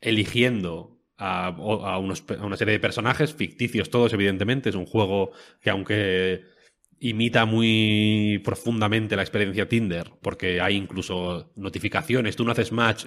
[0.01, 4.71] eligiendo a, o- a unos pe- a una serie de personajes ficticios todos, evidentemente.
[4.71, 6.43] Es un juego que aunque
[6.99, 13.07] imita muy profundamente la experiencia Tinder, porque hay incluso notificaciones, tú no haces match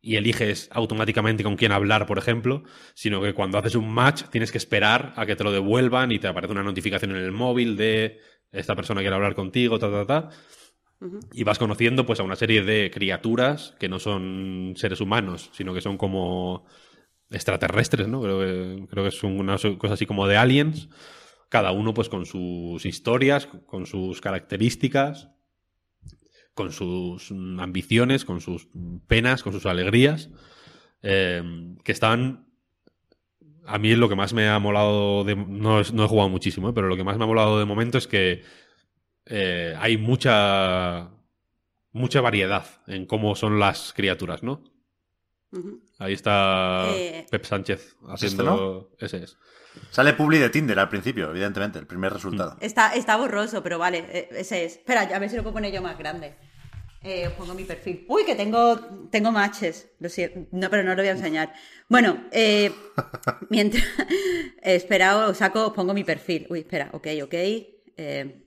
[0.00, 2.64] y eliges automáticamente con quién hablar, por ejemplo,
[2.94, 6.18] sino que cuando haces un match tienes que esperar a que te lo devuelvan y
[6.18, 8.18] te aparece una notificación en el móvil de
[8.50, 10.28] esta persona quiere hablar contigo, ta, ta, ta.
[11.32, 15.74] Y vas conociendo pues a una serie de criaturas que no son seres humanos, sino
[15.74, 16.64] que son como
[17.32, 18.20] extraterrestres, ¿no?
[18.22, 20.88] Creo que, creo que son una cosa así como de aliens.
[21.48, 25.28] Cada uno pues con sus historias, con sus características,
[26.54, 28.68] con sus ambiciones, con sus
[29.06, 30.30] penas, con sus alegrías,
[31.02, 31.42] eh,
[31.84, 32.46] que están...
[33.64, 36.68] A mí lo que más me ha molado, de, no, es- no he jugado muchísimo,
[36.68, 36.72] ¿eh?
[36.74, 38.42] pero lo que más me ha molado de momento es que
[39.26, 41.10] eh, hay mucha
[41.92, 44.64] mucha variedad en cómo son las criaturas, ¿no?
[45.98, 49.36] Ahí está Eh, Pep Sánchez ¿Has este, haciendo ese es.
[49.90, 52.56] Sale publi de Tinder al principio, evidentemente, el primer resultado.
[52.60, 54.76] Está, está borroso, pero vale, eh, ese es.
[54.76, 56.34] Espera, a ver si lo puedo poner yo más grande.
[57.02, 58.04] Eh, os pongo mi perfil.
[58.08, 58.78] Uy, que tengo,
[59.10, 59.90] tengo matches.
[59.98, 60.46] Lo siento.
[60.52, 61.52] No, pero no lo voy a enseñar.
[61.88, 62.70] Bueno, eh,
[63.50, 63.82] mientras.
[64.62, 66.46] eh, espera, os saco, os pongo mi perfil.
[66.48, 67.34] Uy, espera, ok, ok.
[67.34, 68.44] Eh,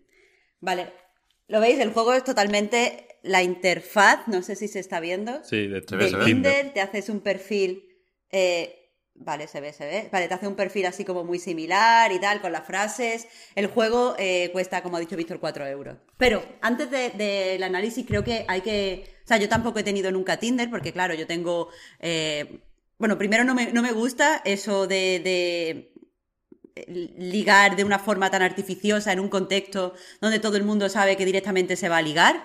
[0.62, 1.05] vale.
[1.48, 1.80] ¿Lo veis?
[1.80, 4.28] El juego es totalmente la interfaz.
[4.28, 5.44] No sé si se está viendo.
[5.44, 6.26] Sí, de, de.
[6.26, 7.84] Tinder, te haces un perfil.
[8.32, 8.82] eh,
[9.14, 10.10] vale, se ve, se ve.
[10.12, 13.28] Vale, te hace un perfil así como muy similar y tal, con las frases.
[13.56, 15.98] El juego eh, cuesta, como ha dicho Víctor, 4 euros.
[16.18, 19.06] Pero antes de- del análisis, creo que hay que.
[19.24, 21.70] O sea, yo tampoco he tenido nunca Tinder, porque claro, yo tengo.
[22.00, 22.60] eh,
[22.98, 25.92] bueno, primero no me, no me gusta eso de
[26.88, 31.26] ligar de una forma tan artificiosa en un contexto donde todo el mundo sabe que
[31.26, 32.44] directamente se va a ligar.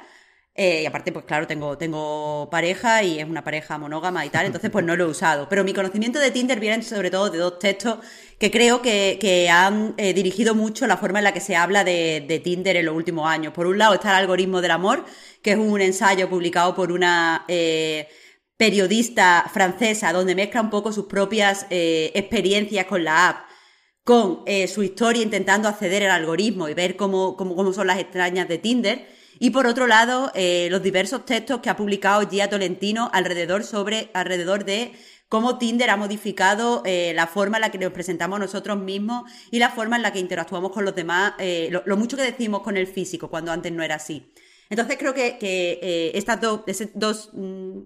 [0.54, 4.46] Eh, y aparte, pues claro, tengo, tengo pareja y es una pareja monógama y tal,
[4.46, 5.48] entonces pues no lo he usado.
[5.48, 7.98] Pero mi conocimiento de Tinder viene sobre todo de dos textos
[8.38, 11.84] que creo que, que han eh, dirigido mucho la forma en la que se habla
[11.84, 13.52] de, de Tinder en los últimos años.
[13.52, 15.04] Por un lado está el algoritmo del amor,
[15.42, 17.44] que es un ensayo publicado por una...
[17.48, 18.08] eh,
[18.56, 23.49] periodista francesa donde mezcla un poco sus propias eh, experiencias con la app
[24.04, 27.98] con eh, su historia intentando acceder al algoritmo y ver cómo, cómo, cómo son las
[27.98, 29.06] extrañas de Tinder.
[29.38, 34.10] Y por otro lado, eh, los diversos textos que ha publicado Gia Tolentino alrededor, sobre,
[34.12, 34.92] alrededor de
[35.28, 39.58] cómo Tinder ha modificado eh, la forma en la que nos presentamos nosotros mismos y
[39.58, 41.34] la forma en la que interactuamos con los demás,
[41.70, 44.32] lo, mucho que decimos con el físico, cuando antes no era así.
[44.68, 47.80] Entonces creo que, que estas dos, mmm,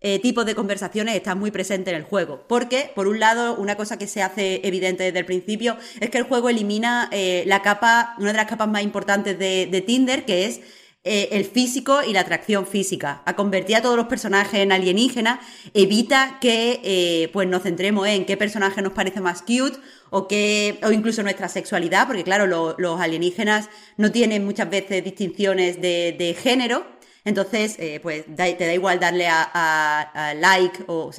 [0.00, 2.44] eh, tipos de conversaciones están muy presentes en el juego.
[2.48, 6.18] Porque, por un lado, una cosa que se hace evidente desde el principio es que
[6.18, 10.24] el juego elimina eh, la capa, una de las capas más importantes de, de Tinder,
[10.24, 10.60] que es
[11.02, 13.22] eh, el físico y la atracción física.
[13.24, 15.40] A convertir a todos los personajes en alienígenas
[15.72, 19.78] evita que eh, pues nos centremos en qué personaje nos parece más cute
[20.10, 25.02] o, qué, o incluso nuestra sexualidad, porque claro, lo, los alienígenas no tienen muchas veces
[25.02, 26.84] distinciones de, de género.
[27.24, 31.10] Entonces, eh, pues te da igual darle a, like o,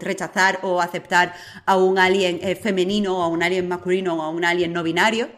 [0.00, 1.34] rechazar o aceptar
[1.66, 4.82] a un alien eh, femenino o a un alien masculino o a un alien no
[4.82, 5.28] binario.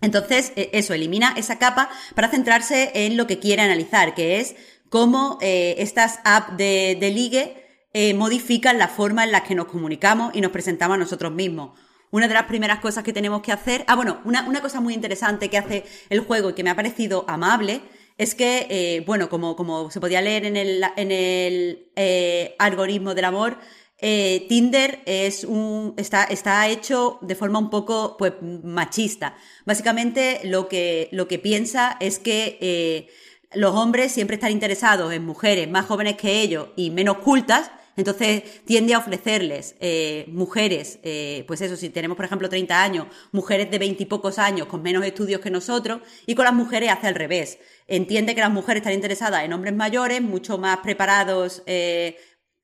[0.00, 4.56] Entonces, eh, eso, elimina esa capa para centrarse en lo que quiere analizar, que es
[4.88, 10.42] cómo estas apps de, de ligue modifican la forma en la que nos comunicamos y
[10.42, 11.78] nos presentamos a nosotros mismos.
[12.10, 14.92] Una de las primeras cosas que tenemos que hacer, ah, bueno, una, una cosa muy
[14.92, 17.80] interesante que hace el juego y que me ha parecido amable
[18.18, 23.14] es que, eh, bueno, como, como se podía leer en el, en el eh, algoritmo
[23.14, 23.58] del amor,
[23.98, 29.36] eh, Tinder es un, está, está hecho de forma un poco pues, machista.
[29.64, 33.08] Básicamente lo que, lo que piensa es que
[33.54, 38.64] los hombres siempre están interesados en mujeres más jóvenes que ellos y menos cultas, entonces
[38.64, 43.70] tiende a ofrecerles eh, mujeres, eh, pues eso, si tenemos por ejemplo 30 años, mujeres
[43.70, 47.08] de 20 y pocos años con menos estudios que nosotros, y con las mujeres hace
[47.08, 47.58] al revés.
[47.86, 52.16] Entiende que las mujeres están interesadas en hombres mayores, mucho más preparados eh,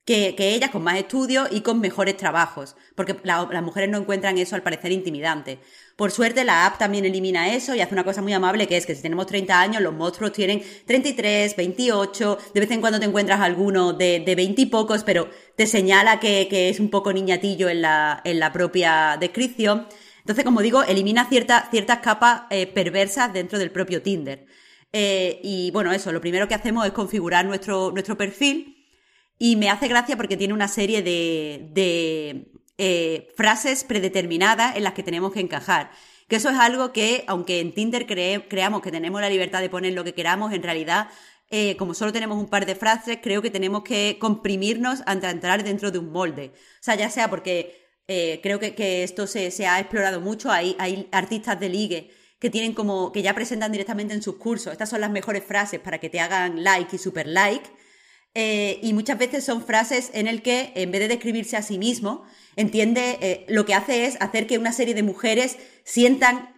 [0.05, 3.97] que, que ellas, con más estudios y con mejores trabajos, porque la- las mujeres no
[3.97, 5.59] encuentran eso al parecer intimidante.
[5.95, 8.85] Por suerte, la app también elimina eso y hace una cosa muy amable que es
[8.85, 13.05] que si tenemos 30 años, los monstruos tienen 33, 28, de vez en cuando te
[13.05, 17.13] encuentras alguno de, de 20 y pocos, pero te señala que, que es un poco
[17.13, 19.87] niñatillo en la, en la propia descripción.
[20.19, 24.45] Entonces, como digo, elimina cierta- ciertas capas eh, perversas dentro del propio Tinder.
[24.91, 28.75] Eh, y bueno, eso, lo primero que hacemos es configurar nuestro, nuestro perfil
[29.37, 35.03] y me hace gracia porque tiene una serie de eh, frases predeterminadas en las que
[35.03, 35.91] tenemos que encajar.
[36.27, 39.69] Que eso es algo que, aunque en Tinder cree- creamos que tenemos la libertad de
[39.69, 41.09] poner lo que queramos, en realidad,
[41.51, 45.63] eh, como solo tenemos un par de frases, creo que tenemos que comprimirnos ante entrar
[45.63, 46.51] dentro de un molde.
[46.55, 47.55] O sea, ya sea porque
[48.07, 52.49] eh, creo que, esto se, se ha explorado mucho, hay, hay artistas de ligue que
[52.49, 55.97] tienen como, que ya presentan directamente en sus cursos, estas son las mejores frases para
[55.99, 57.69] que te hagan like y super like.
[58.35, 61.77] Eh, y muchas veces son frases en el que, en vez de describirse a sí
[61.77, 62.23] mismo,
[62.55, 66.55] entiende, eh, lo que hace es hacer que una serie de mujeres sientan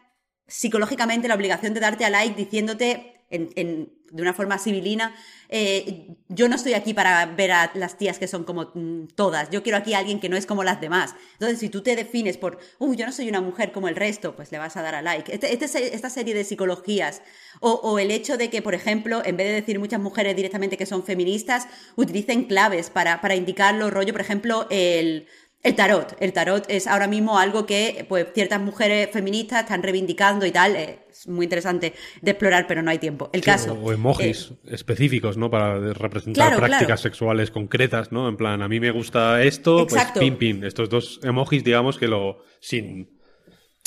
[0.48, 5.16] psicológicamente la obligación de darte a like diciéndote en, de una forma civilina,
[5.48, 9.50] eh, yo no estoy aquí para ver a las tías que son como mm, todas,
[9.50, 11.16] yo quiero aquí a alguien que no es como las demás.
[11.34, 14.36] Entonces, si tú te defines por, uy, yo no soy una mujer como el resto,
[14.36, 15.34] pues le vas a dar a like.
[15.34, 17.22] Este- este esta serie de psicologías,
[17.62, 20.78] o, o el hecho de que, por ejemplo, en vez de decir muchas mujeres directamente
[20.78, 25.28] que son feministas, utilicen claves para, para indicarlo, rollo, por ejemplo, el...
[25.64, 26.16] El tarot.
[26.20, 30.76] El tarot es ahora mismo algo que pues, ciertas mujeres feministas están reivindicando y tal.
[30.76, 33.30] Es muy interesante de explorar, pero no hay tiempo.
[33.32, 33.74] El Sí, caso.
[33.74, 35.52] O emojis eh, específicos, ¿no?
[35.52, 37.02] Para representar Claro, prácticas claro.
[37.02, 38.28] sexuales concretas, ¿no?
[38.28, 40.14] En plan, a mí me gusta esto, Exacto.
[40.20, 40.64] pues pin, pin.
[40.64, 42.44] Estos dos emojis, digamos que lo.
[42.60, 43.20] sin.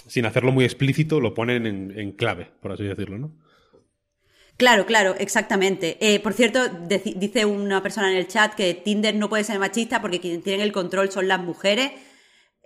[0.06, 3.32] sin hacerlo muy explícito, lo ponen en, en clave, por así decirlo, ¿no?
[4.56, 5.98] Claro, claro, exactamente.
[6.00, 10.00] Eh, por cierto, dice una persona en el chat que Tinder no puede ser machista
[10.00, 11.90] porque quienes tienen el control son las mujeres.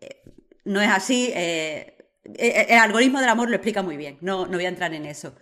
[0.00, 0.22] Eh,
[0.64, 1.30] no es así.
[1.34, 1.94] eh,
[2.24, 4.18] el algoritmo del amor lo explica muy bien.
[4.20, 5.34] No, no voy a entrar en eso.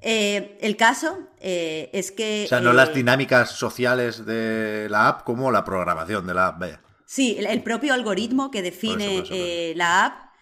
[0.00, 2.42] El caso es que.
[2.46, 6.58] O sea, no las dinámicas sociales de la app como la programación de la app,
[6.58, 6.80] vaya.
[7.06, 10.32] Sí, el, el propio algoritmo que define Por eso, por eso, por la app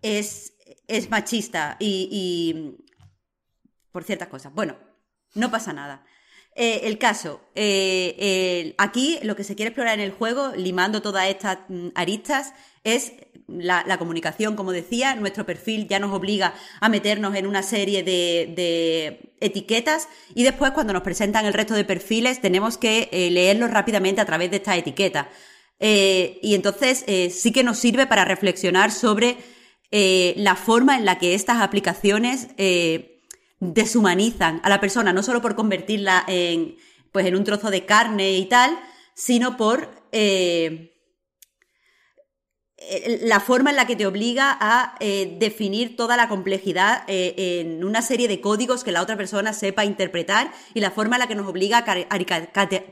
[0.00, 0.54] es,
[0.86, 2.87] es machista y, y
[3.98, 4.54] por ciertas cosas.
[4.54, 4.76] Bueno,
[5.34, 6.04] no pasa nada.
[6.54, 11.26] Eh, el caso, eh, aquí lo que se quiere explorar en el juego, limando todas
[11.26, 12.54] estas mm, aristas,
[12.84, 13.14] es
[13.48, 19.34] la, comunicación, como decía, nuestro perfil ya nos obliga a meternos en una serie de,
[19.40, 24.20] etiquetas y después cuando nos presentan el resto de perfiles tenemos que eh, leerlos rápidamente
[24.20, 25.26] a través de estas etiquetas.
[25.80, 27.04] Eh, y entonces
[27.34, 29.38] sí que nos sirve para reflexionar sobre
[29.90, 32.46] la forma en la que estas aplicaciones
[33.60, 36.76] deshumanizan a la persona, no solo por convertirla en,
[37.12, 38.78] pues, en un trozo de carne y tal,
[39.14, 40.94] sino por eh,
[43.22, 47.84] la forma en la que te obliga a eh, definir toda la complejidad eh, en
[47.84, 51.26] una serie de códigos que la otra persona sepa interpretar y la forma en la
[51.26, 51.84] que nos obliga a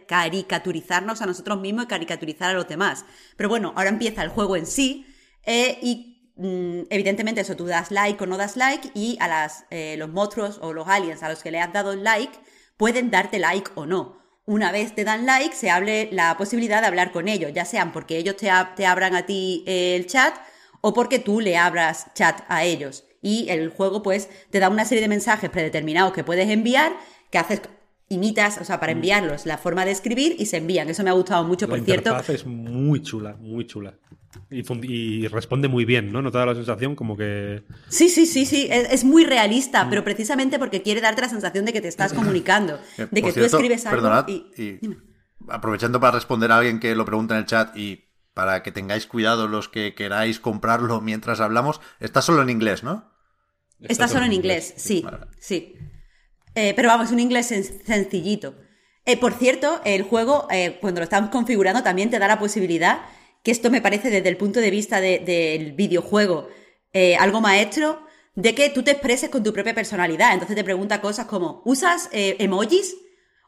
[0.07, 3.05] caricaturizarnos a nosotros mismos y caricaturizar a los demás.
[3.37, 5.07] Pero bueno, ahora empieza el juego en sí
[5.47, 10.11] y evidentemente eso, tú das like o no das like y a las, eh, los
[10.11, 12.39] monstruos o los aliens a los que le has dado like
[12.77, 14.19] pueden darte like o no.
[14.45, 17.93] Una vez te dan like, se hable la posibilidad de hablar con ellos, ya sean
[17.93, 20.35] porque ellos te, te abran a ti el chat
[20.83, 23.05] o porque tú le abras chat a ellos.
[23.23, 26.97] Y el juego, pues, te da una serie de mensajes predeterminados que puedes enviar,
[27.33, 27.61] que haces,
[28.09, 30.89] imitas, o sea, para enviarlos, la forma de escribir y se envían.
[30.89, 32.11] Eso me ha gustado mucho, por la cierto.
[32.11, 33.95] interfaz es muy chula, muy chula.
[34.51, 36.23] Y, responde muy bien, ¿no?
[36.23, 37.65] No te da la sensación como que.
[37.89, 41.65] Sí, sí, sí, sí, es, es muy realista, pero precisamente porque quiere darte la sensación
[41.65, 44.47] de que te estás comunicando, Eh, de que por tú cierto, escribes algo perdonad, y...
[44.57, 44.81] y
[45.49, 48.05] aprovechando para responder a alguien que lo pregunta en el chat y
[48.35, 53.11] para que tengáis cuidado los que queráis comprarlo mientras hablamos, está solo en inglés, ¿no?
[53.81, 55.19] Está solo en inglés, sí, Vale.
[55.39, 55.75] sí.
[56.57, 58.55] Eh, pero vamos, un inglés sen- sencillito.
[59.05, 63.03] Eh, por cierto, el juego, eh, cuando lo estamos configurando, también te da la posibilidad,
[63.45, 66.49] que esto me parece desde el punto de vista de- del videojuego
[66.93, 68.01] eh, algo maestro,
[68.35, 70.33] de que tú te expreses con tu propia personalidad.
[70.33, 72.97] Entonces te pregunta cosas como, ¿usas emojis?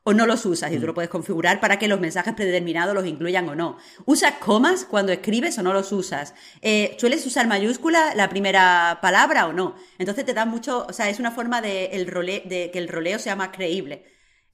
[0.09, 3.05] O no los usas y tú lo puedes configurar para que los mensajes predeterminados los
[3.07, 3.77] incluyan o no.
[4.07, 6.35] ¿Usas comas cuando escribes o no los usas?
[6.63, 9.75] Eh, ¿Sueles usar mayúscula la primera palabra o no?
[9.99, 12.89] Entonces te da mucho, o sea, es una forma de, el role, de que el
[12.89, 14.05] roleo sea más creíble.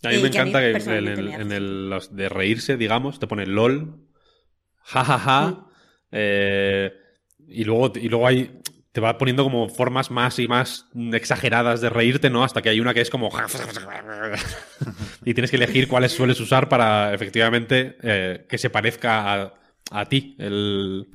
[0.03, 3.21] A mí Eh, me que encanta que, en, el, en el- los de reírse, digamos,
[3.21, 4.09] te pone LOL,
[4.83, 5.67] jajaja, Mm.
[6.13, 6.93] eh,
[7.47, 8.61] y, luego, y luego hay,
[8.95, 12.45] te va poniendo como formas más y más exageradas de reírte, ¿no?
[12.45, 13.29] Hasta que hay una que es como...
[15.25, 19.55] y tienes que elegir cuáles sueles usar para efectivamente eh, que se parezca a,
[19.91, 20.37] a ti.
[20.39, 21.09] El,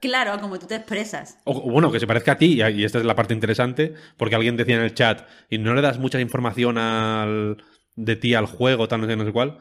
[0.00, 1.38] Claro, como tú te expresas.
[1.44, 4.34] o, bueno, que se parezca a ti, y, y esta es la parte interesante, porque
[4.34, 7.62] alguien decía en el chat, y no le das mucha información al,
[7.94, 9.58] de ti al juego, tal, no sé, no sé cuál.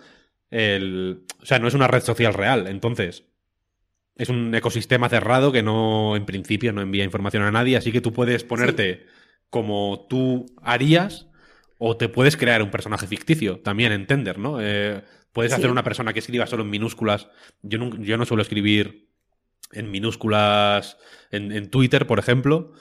[0.49, 3.23] El, o sea, no es una red social real, entonces.
[4.15, 8.01] Es un ecosistema cerrado que no, en principio, no envía información a nadie, así que
[8.01, 9.05] tú puedes ponerte
[9.49, 11.27] como tú harías,
[11.77, 14.57] o te puedes crear un personaje ficticio, también en Tender, ¿no?
[14.61, 15.01] Eh,
[15.33, 15.57] puedes Sí.
[15.57, 17.27] hacer una persona que escriba solo en minúsculas.
[17.63, 19.09] Yo no, yo no suelo escribir
[19.71, 20.97] en minúsculas
[21.31, 22.73] en, en Twitter, por ejemplo.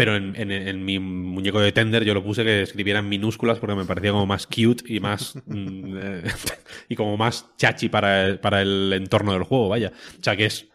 [0.00, 3.58] Pero en, en- en mi muñeco de Tender yo lo puse que escribiera en minúsculas
[3.58, 5.34] porque me parecía como más cute y más.
[5.46, 6.22] mm, eh,
[6.88, 9.92] y como más chachi para el, para el entorno del juego, vaya.
[10.18, 10.68] O sea que es.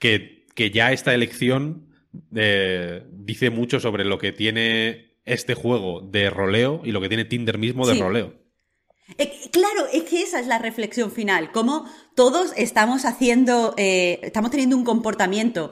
[0.00, 1.86] Que, que ya esta elección
[2.34, 7.24] eh, dice mucho sobre lo que tiene este juego de roleo y lo que tiene
[7.26, 8.00] Tinder mismo de Sí.
[8.00, 8.34] roleo.
[9.18, 11.52] Eh, claro, es que esa es la reflexión final.
[11.52, 15.70] Cómo todos estamos haciendo, eh, estamos teniendo un comportamiento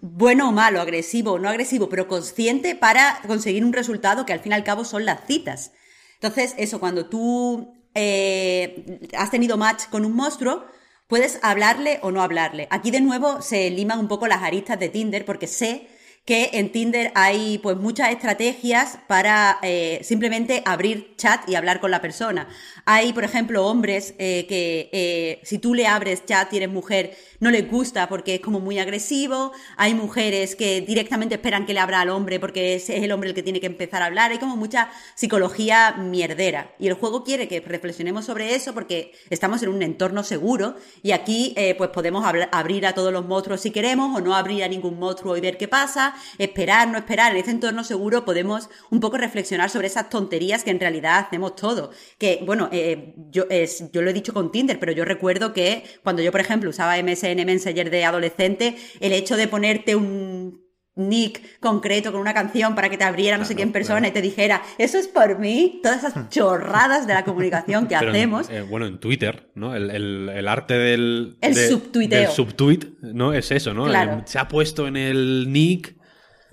[0.00, 4.40] bueno o malo, agresivo o no agresivo, pero consciente para conseguir un resultado que al
[4.40, 5.72] fin y al cabo son las citas.
[6.14, 10.64] Entonces, eso, cuando tú eh, has tenido match con un monstruo,
[11.06, 12.66] puedes hablarle o no hablarle.
[12.70, 15.88] Aquí de nuevo se liman un poco las aristas de Tinder porque sé
[16.24, 21.90] que en Tinder hay pues muchas estrategias para eh, simplemente abrir chat y hablar con
[21.90, 22.48] la persona.
[22.86, 27.14] Hay, por ejemplo, hombres eh, que eh, si tú le abres chat y eres mujer,
[27.40, 29.52] no les gusta porque es como muy agresivo.
[29.76, 33.34] Hay mujeres que directamente esperan que le abra al hombre porque es el hombre el
[33.34, 34.30] que tiene que empezar a hablar.
[34.30, 36.74] Hay como mucha psicología mierdera.
[36.78, 41.12] Y el juego quiere que reflexionemos sobre eso porque estamos en un entorno seguro y
[41.12, 44.98] aquí pues podemos abrir a todos los monstruos si queremos o no abrir a ningún
[44.98, 47.32] monstruo y ver qué pasa, esperar, no esperar.
[47.32, 51.56] En ese entorno seguro podemos un poco reflexionar sobre esas tonterías que en realidad hacemos
[51.56, 51.90] todo.
[52.18, 55.84] Que, bueno, eh, yo, es, yo lo he dicho con Tinder, pero yo recuerdo que
[56.02, 60.62] cuando yo, por ejemplo, usaba MSN Messenger de adolescente, el hecho de ponerte un
[60.96, 64.22] nick concreto con una canción para que te abriera no sé quién persona y te
[64.22, 68.48] dijera, eso es por mí, todas esas chorradas de la comunicación que Pero en- hacemos.
[68.48, 69.74] eh, bueno, en Twitter, ¿no?
[69.74, 71.36] El, el- el arte del.
[71.40, 72.20] El de- subtuiteo.
[72.20, 73.32] Del subtweet, ¿no?
[73.32, 73.86] Es eso, ¿no?
[73.86, 74.22] Claro.
[74.26, 75.96] Se ha puesto en el nick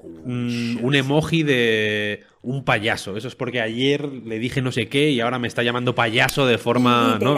[0.04, 3.18] mm, un emoji de un payaso.
[3.18, 6.46] Eso es porque ayer le dije no sé qué y ahora me está llamando payaso
[6.48, 7.18] de forma.
[7.22, 7.36] ¿no?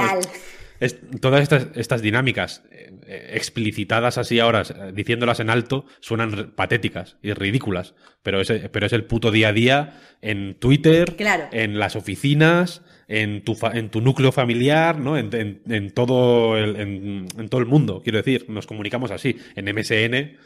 [0.79, 7.15] Es- todas estas, estas dinámicas eh, explicitadas así ahora, eh, diciéndolas en alto, suenan patéticas
[7.21, 7.93] y ridículas.
[8.23, 11.45] Pero es, pero es el puto día a día en Twitter, Claro.
[11.51, 15.17] en las oficinas, en tu, fa- en tu núcleo familiar, ¿no?
[15.17, 18.45] En, en- en todo el, en, en todo el mundo, quiero decir.
[18.49, 19.37] Nos comunicamos así.
[19.55, 20.37] En MSN,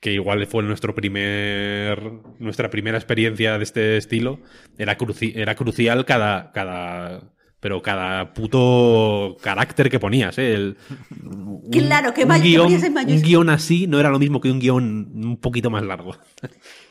[0.00, 2.00] que igual fue nuestro primer,
[2.38, 4.40] nuestra primera experiencia de este estilo,
[4.78, 10.54] era, cruci- era crucial cada, cada, pero cada puto carácter que ponías, ¿eh?
[10.54, 10.76] El-
[11.24, 14.18] un- Claro, que un may- que guion, ponías en un guion así no era lo
[14.20, 16.16] mismo que un guion un poquito más largo.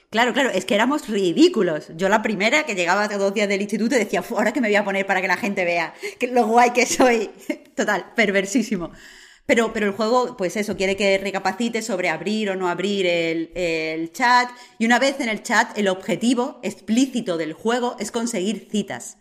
[0.09, 1.91] Claro, claro, es que éramos ridículos.
[1.97, 4.69] Yo la primera que llegaba a dos días del instituto decía, "Fu, ahora que me
[4.69, 7.29] voy a poner para que la gente vea que lo guay que soy.
[7.75, 8.91] Total, perversísimo.
[9.48, 13.52] Pero, pero el juego, pues eso, quiere que recapacites sobre abrir o no abrir el,
[13.56, 14.49] el chat.
[14.78, 19.18] Y una vez en el chat, el objetivo explícito del juego es conseguir citas.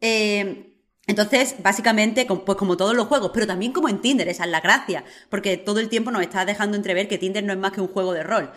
[0.00, 0.72] Eh,
[1.06, 4.60] entonces, básicamente, pues como todos los juegos, pero también como en Tinder, esa es la
[4.60, 7.80] gracia, porque todo el tiempo nos está dejando entrever que Tinder no es más que
[7.80, 8.52] un juego de rol.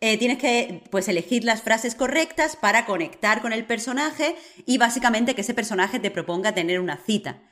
[0.00, 4.36] Eh, tienes que pues elegir las frases correctas para conectar con el personaje
[4.66, 7.42] y básicamente que ese personaje te proponga tener una cita.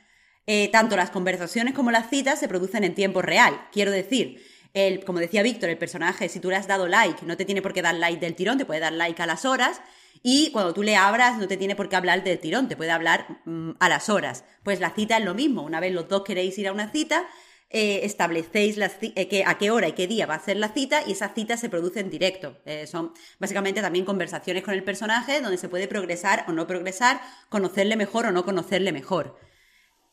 [0.45, 3.67] Eh, tanto las conversaciones como las citas se producen en tiempo real.
[3.71, 4.43] Quiero decir,
[4.73, 7.61] el, como decía Víctor, el personaje, si tú le has dado like, no te tiene
[7.61, 9.81] por qué dar like del tirón, te puede dar like a las horas.
[10.21, 12.91] Y cuando tú le abras, no te tiene por qué hablar del tirón, te puede
[12.91, 14.43] hablar mm, a las horas.
[14.63, 15.63] Pues la cita es lo mismo.
[15.63, 17.25] Una vez los dos queréis ir a una cita,
[17.69, 21.01] eh, establecéis eh, que- a qué hora y qué día va a ser la cita
[21.07, 22.57] y esa cita se produce en directo.
[22.65, 27.19] Eh, son básicamente también conversaciones con el personaje donde se puede progresar o no progresar,
[27.49, 29.37] conocerle mejor o no conocerle mejor.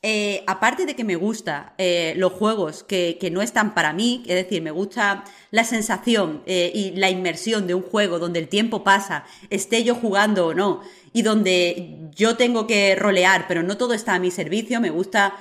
[0.02, 4.34] Eh, aparte de que me gusta eh, los juegos que, no están para mí, es
[4.34, 8.82] decir, me gusta la sensación eh, y la inmersión de un juego donde el tiempo
[8.82, 10.80] pasa, esté yo jugando o no,
[11.12, 15.34] y donde yo tengo que rolear, pero no todo está a mi servicio, me gusta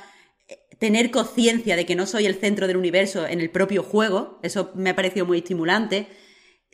[0.77, 4.71] tener conciencia de que no soy el centro del universo en el propio juego, eso
[4.75, 6.07] me ha parecido muy estimulante.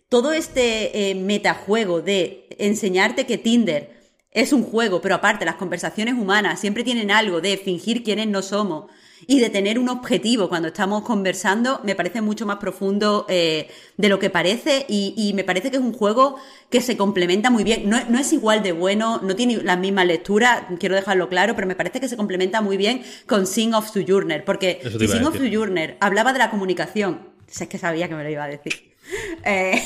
[0.09, 3.94] Todo este metajuego de enseñarte que Tinder
[4.35, 8.41] es un juego, pero aparte las conversaciones humanas siempre tienen algo de fingir quiénes no
[8.41, 8.91] somos
[9.27, 14.09] y de tener un objetivo cuando estamos conversando, me parece mucho más profundo eh, de
[14.09, 16.35] lo que parece y, me parece que es un juego
[16.69, 17.89] que se complementa muy bien.
[17.89, 21.65] No, no, es igual de bueno, no tiene las mismas lecturas, quiero dejarlo claro, pero
[21.65, 25.37] me parece que se complementa muy bien con Sing of Sojourner, porque si Sing of
[25.37, 28.94] Sojourner hablaba de la comunicación, es que sabía que me lo iba a decir.
[29.47, 29.79] Eh,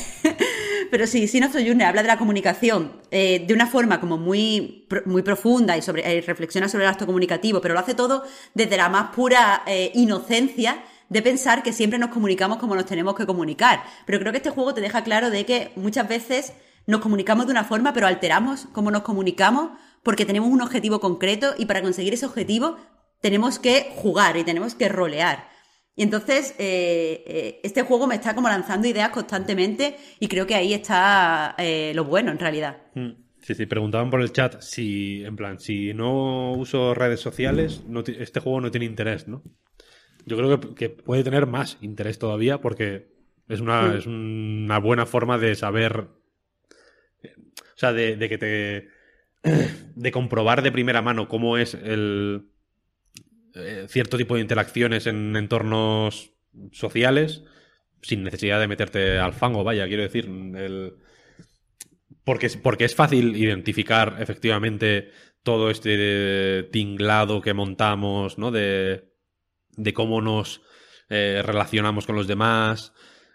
[0.89, 5.21] pero sí, Sin Sojourner habla de la comunicación eh, de una forma como muy, muy
[5.21, 8.23] profunda y sobre, eh, reflexiona sobre el acto comunicativo, pero lo hace todo
[8.53, 9.63] desde la más pura
[9.93, 13.83] inocencia de pensar que siempre nos comunicamos como nos tenemos que comunicar.
[14.05, 16.53] Pero creo que este juego te deja claro de que muchas veces
[16.87, 19.71] nos comunicamos de una forma, pero alteramos cómo nos comunicamos
[20.03, 22.77] porque tenemos un objetivo concreto y para conseguir ese objetivo
[23.19, 25.49] tenemos que jugar y tenemos que rolear.
[25.99, 30.55] Y entonces, eh, eh, este juego me está como lanzando ideas constantemente y creo que
[30.55, 32.77] ahí está eh, lo bueno en realidad.
[32.95, 33.09] Mm.
[33.41, 37.83] Sí, sí, preguntaban por el chat si, en plan, si no uso redes sociales,
[38.17, 39.43] este juego no tiene interés, ¿no?
[40.25, 43.09] Yo creo que, puede tener más interés todavía porque
[43.49, 46.07] es una, es una buena forma de saber,
[47.25, 48.87] o sea, de, de que te,
[49.95, 52.51] de comprobar de primera mano cómo es el,
[53.55, 56.33] eh, cierto tipo de interacciones en entornos
[56.71, 57.43] sociales
[58.01, 60.93] sin necesidad de meterte al fango, vaya, quiero decir, el...
[62.23, 65.11] porque, porque es fácil identificar efectivamente
[65.43, 68.51] todo este tinglado que montamos, ¿no?
[68.51, 69.09] De,
[69.75, 70.61] de cómo nos
[71.09, 72.93] eh, relacionamos con los demás.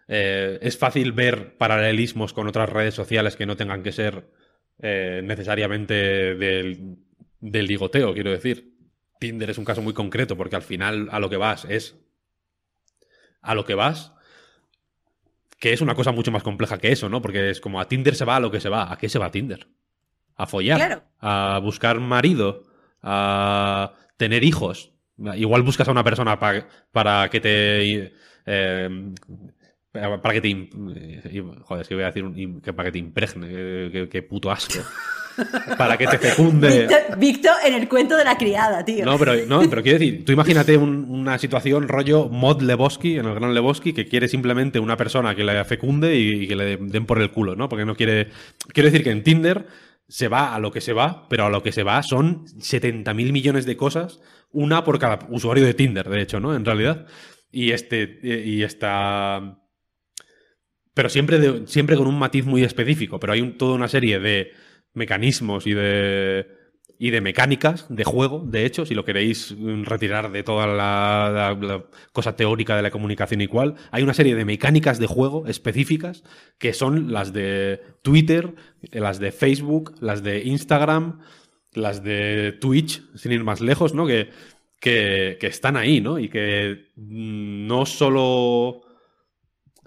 [0.08, 4.30] Eh, es fácil ver paralelismos con otras redes sociales que no tengan que ser
[4.76, 5.94] necesariamente
[6.34, 6.96] del,
[7.40, 8.73] del ligoteo, quiero decir.
[9.24, 11.96] Tinder es un caso muy concreto porque al final a lo que vas es
[13.40, 14.12] a lo que vas
[15.58, 17.22] que es una cosa mucho más compleja que eso, ¿no?
[17.22, 18.92] Porque es como a Tinder se va a lo que se va.
[18.92, 19.66] ¿A qué se va Tinder?
[20.36, 22.64] A follar, a buscar marido,
[23.00, 24.92] a tener hijos.
[25.16, 28.12] Igual buscas a una persona para que te
[28.44, 29.14] eh,
[29.94, 30.70] para que te
[31.62, 32.24] joder, es que voy a decir
[32.74, 34.80] para que te impregne, que puto asco
[35.78, 36.88] para que te fecunde.
[37.18, 39.04] Víctor, en el cuento de la criada, tío.
[39.04, 43.34] No, pero, no, pero quiero decir, tú imagínate una situación rollo Mod Lebowski, en el
[43.34, 47.20] gran Lebowski, que quiere simplemente una persona que le fecunde y, que le den por
[47.20, 47.68] el culo, ¿no?
[47.68, 48.30] Porque no quiere.
[48.72, 49.66] Quiero decir que en Tinder
[50.08, 53.14] se va a lo que se va, pero a lo que se va son 70.000
[53.32, 56.54] millones de cosas, una por cada usuario de Tinder, de hecho, ¿no?
[56.54, 57.06] En realidad.
[57.50, 58.18] Y este.
[58.22, 59.60] Y esta.
[60.94, 63.20] Pero siempre, siempre con un matiz muy específico.
[63.20, 64.52] Pero hay toda una serie de
[64.94, 66.46] mecanismos y de,
[66.98, 72.36] y de mecánicas de juego, de hecho, si lo queréis retirar de toda la, cosa
[72.36, 76.22] teórica de la comunicación igual, hay una serie de mecánicas de juego específicas
[76.58, 78.54] que son las de Twitter,
[78.92, 81.20] las de Facebook, las de Instagram,
[81.72, 84.06] las de Twitch, sin ir más lejos, ¿no?
[84.06, 84.30] Que,
[84.80, 86.18] que, que están ahí, ¿no?
[86.20, 88.82] Y que no solo,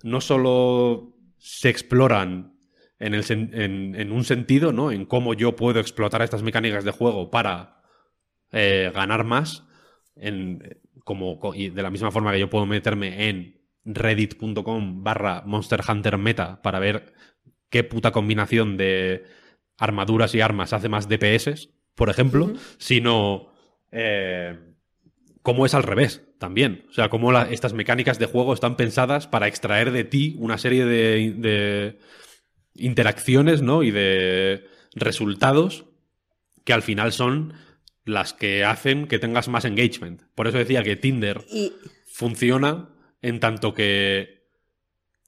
[0.07, 2.57] no solo se exploran
[2.97, 4.91] en, el, en, un sentido, ¿no?
[4.91, 7.81] En cómo yo puedo explotar estas mecánicas de juego para
[8.51, 9.67] eh, ganar más.
[10.15, 15.81] En, como, y de la misma forma que yo puedo meterme en reddit.com barra Monster
[15.88, 17.13] Hunter Meta para ver
[17.69, 19.25] qué puta combinación de
[19.77, 23.51] armaduras y armas hace más DPS, por ejemplo, sino
[23.91, 24.57] eh,
[25.41, 26.85] cómo es al revés también.
[26.89, 30.85] O sea, cómo estas mecánicas de juego están pensadas para extraer de ti una serie
[30.85, 31.97] de
[32.76, 33.84] interacciones, ¿no?
[33.84, 35.85] Y de resultados
[36.64, 37.53] que al final son
[38.03, 40.23] las que hacen que tengas más engagement.
[40.35, 41.45] Por eso decía que Tinder
[42.11, 42.89] funciona
[43.22, 44.47] en tanto que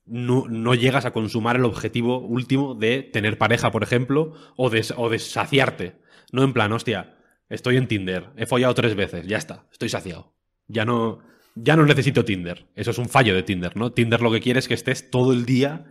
[0.05, 5.09] no, llegas a consumar el objetivo último de tener pareja, por ejemplo, o de, o
[5.09, 5.99] de saciarte.
[6.31, 7.17] No en plan, hostia,
[7.49, 10.33] estoy en Tinder, he follado tres veces, ya está, estoy saciado.
[10.69, 11.19] Ya no,
[11.55, 12.67] ya no necesito Tinder.
[12.75, 13.91] Eso es un fallo de Tinder, ¿no?
[13.91, 15.85] Tinder lo que quiere es que estés todo el día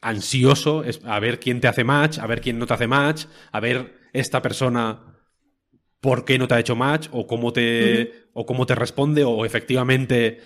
[0.00, 3.60] ansioso a ver quién te hace match, a ver quién no te hace match, a
[3.60, 5.14] ver esta persona
[6.00, 9.46] por qué no te ha hecho match o cómo te, o cómo te responde o
[9.46, 10.40] efectivamente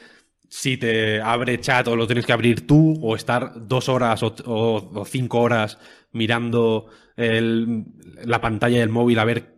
[0.48, 5.04] si te abre chat o lo tienes que abrir tú o estar dos horas o,
[5.04, 5.78] cinco horas
[6.12, 6.86] mirando
[7.16, 9.56] la pantalla del móvil a ver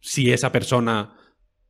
[0.00, 1.14] si esa persona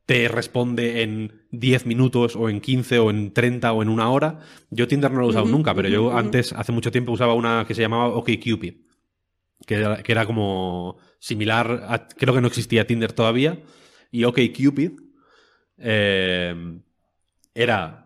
[0.05, 4.39] te responde en 10 minutos o en 15 o en 30 o en una hora.
[4.69, 7.65] Yo Tinder no lo he usado nunca, pero yo antes, hace mucho tiempo, usaba una
[7.65, 8.75] que se llamaba OkCupid,
[9.65, 13.61] que era, que era como similar, a, creo que no existía Tinder todavía,
[14.11, 14.91] y OkCupid
[15.77, 16.79] eh,
[17.55, 18.02] era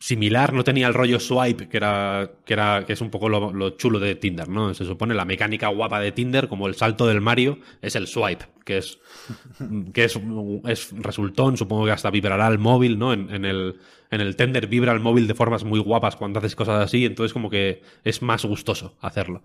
[0.00, 3.52] similar, no tenía el rollo swipe, que era, que era, que es un poco lo,
[3.52, 4.72] lo, chulo de Tinder, ¿no?
[4.72, 8.46] Se supone la mecánica guapa de Tinder, como el salto del Mario, es el swipe,
[8.64, 8.98] que es,
[9.92, 10.18] que es,
[10.66, 13.12] es resultón, supongo que hasta vibrará el móvil, ¿no?
[13.12, 13.78] En, en, el,
[14.10, 17.34] en el Tinder vibra el móvil de formas muy guapas cuando haces cosas así, entonces
[17.34, 19.42] como que es más gustoso hacerlo.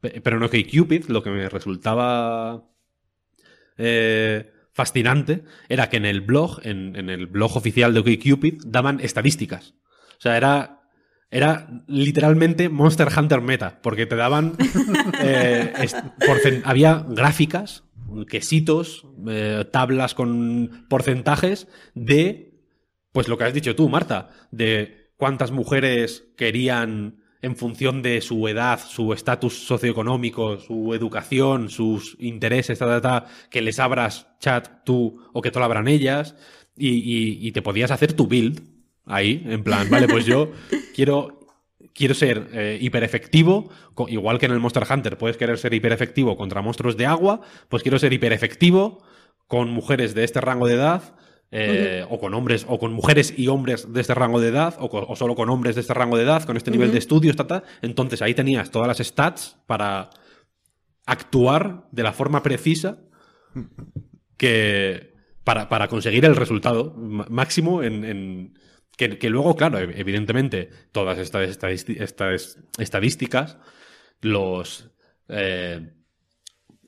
[0.00, 2.64] Pero no que Cupid, lo que me resultaba,
[3.76, 9.00] eh, fascinante era que en el blog, en, en el blog oficial de OkCupid, daban
[9.00, 9.74] estadísticas.
[10.18, 10.82] O sea, era,
[11.30, 14.56] era literalmente Monster Hunter meta, porque te daban...
[15.22, 15.72] eh,
[16.64, 17.84] había gráficas,
[18.28, 22.62] quesitos, eh, tablas con porcentajes de,
[23.12, 28.48] pues lo que has dicho tú, Marta, de cuántas mujeres querían en función de su
[28.48, 34.82] edad, su estatus socioeconómico, su educación, sus intereses, ta, ta, ta, que les abras chat
[34.84, 36.34] tú o que te lo abran ellas,
[36.76, 38.77] y, y, y te podías hacer tu build
[39.08, 40.52] ahí, en plan, vale, pues yo
[40.94, 41.40] quiero,
[41.94, 43.70] quiero ser eh, hiper efectivo,
[44.08, 47.40] igual que en el Monster Hunter puedes querer ser hiper efectivo contra monstruos de agua,
[47.68, 49.02] pues quiero ser hiper efectivo
[49.46, 51.14] con mujeres de este rango de edad.
[51.50, 52.14] Eh, uh -huh.
[52.14, 55.06] o con hombres, o con mujeres y hombres de este rango de edad, o, con,
[55.08, 56.76] o solo con hombres de este rango de edad, con este uh -huh.
[56.76, 57.62] nivel de estudios, ta, ta.
[57.80, 60.10] entonces ahí tenías todas las stats para
[61.06, 62.98] actuar de la forma precisa
[64.36, 68.58] que para, para conseguir el resultado máximo en, en,
[68.98, 71.48] que, que, luego, claro, evidentemente, todas estas,
[71.88, 73.56] estas estadísticas,
[74.20, 74.90] los.
[75.28, 75.92] Eh,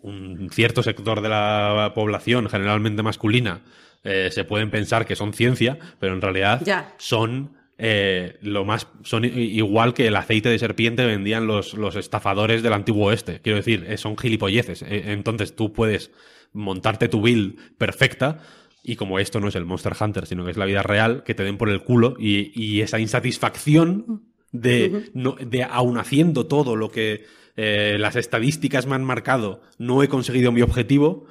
[0.02, 3.62] un cierto sector de la población, generalmente masculina,
[4.02, 6.94] eh, se pueden pensar que son ciencia, pero en realidad ya.
[6.98, 7.56] son.
[7.82, 12.74] Eh, lo más son igual que el aceite de serpiente vendían los, los estafadores del
[12.74, 13.40] antiguo oeste.
[13.40, 14.84] Quiero decir, son gilipolleces.
[14.86, 16.10] entonces tú puedes
[16.52, 18.38] montarte tu build perfecta,
[18.82, 21.34] y como esto no es el Monster Hunter, sino que es la vida real, que
[21.34, 25.10] te den por el culo y, y esa insatisfacción de, uh -huh.
[25.14, 27.26] no, de aun haciendo todo lo que
[27.56, 31.26] eh, las estadísticas me han marcado, no he conseguido mi objetivo,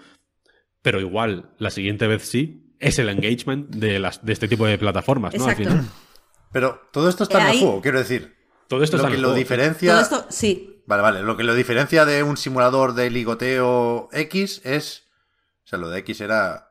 [0.82, 4.78] pero igual la siguiente vez sí, es el engagement de, las, de este tipo de
[4.78, 5.48] plataformas, ¿no?
[5.48, 5.86] Al final.
[6.52, 8.36] Pero todo esto está eh, en el juego, quiero decir.
[8.68, 9.40] Todo esto lo está que en el lo juego.
[9.40, 9.92] diferencia.
[9.92, 10.84] Todo esto, sí.
[10.86, 11.22] Vale, vale.
[11.24, 15.04] Lo que lo diferencia de un simulador de ligoteo X es.
[15.66, 16.69] O sea, lo de X era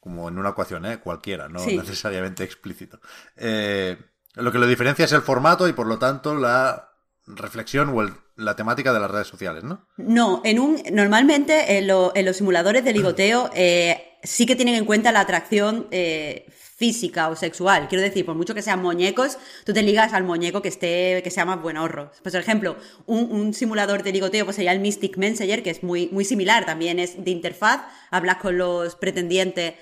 [0.00, 0.98] como en una ecuación, ¿eh?
[0.98, 1.76] cualquiera, no sí.
[1.76, 3.00] necesariamente explícito.
[3.36, 3.96] Eh,
[4.34, 6.90] lo que lo diferencia es el formato y por lo tanto la
[7.26, 9.86] reflexión o el, la temática de las redes sociales, ¿no?
[9.98, 14.74] No, en un normalmente en, lo, en los simuladores de ligoteo eh, sí que tienen
[14.74, 16.46] en cuenta la atracción eh,
[16.76, 17.88] física o sexual.
[17.88, 21.30] Quiero decir, por mucho que sean muñecos, tú te ligas al muñeco que esté, que
[21.30, 22.10] sea más buenorro.
[22.22, 25.82] Pues, por ejemplo, un, un, simulador de ligoteo pues sería el Mystic Messenger, que es
[25.82, 29.74] muy, muy similar, también es de interfaz, hablas con los pretendientes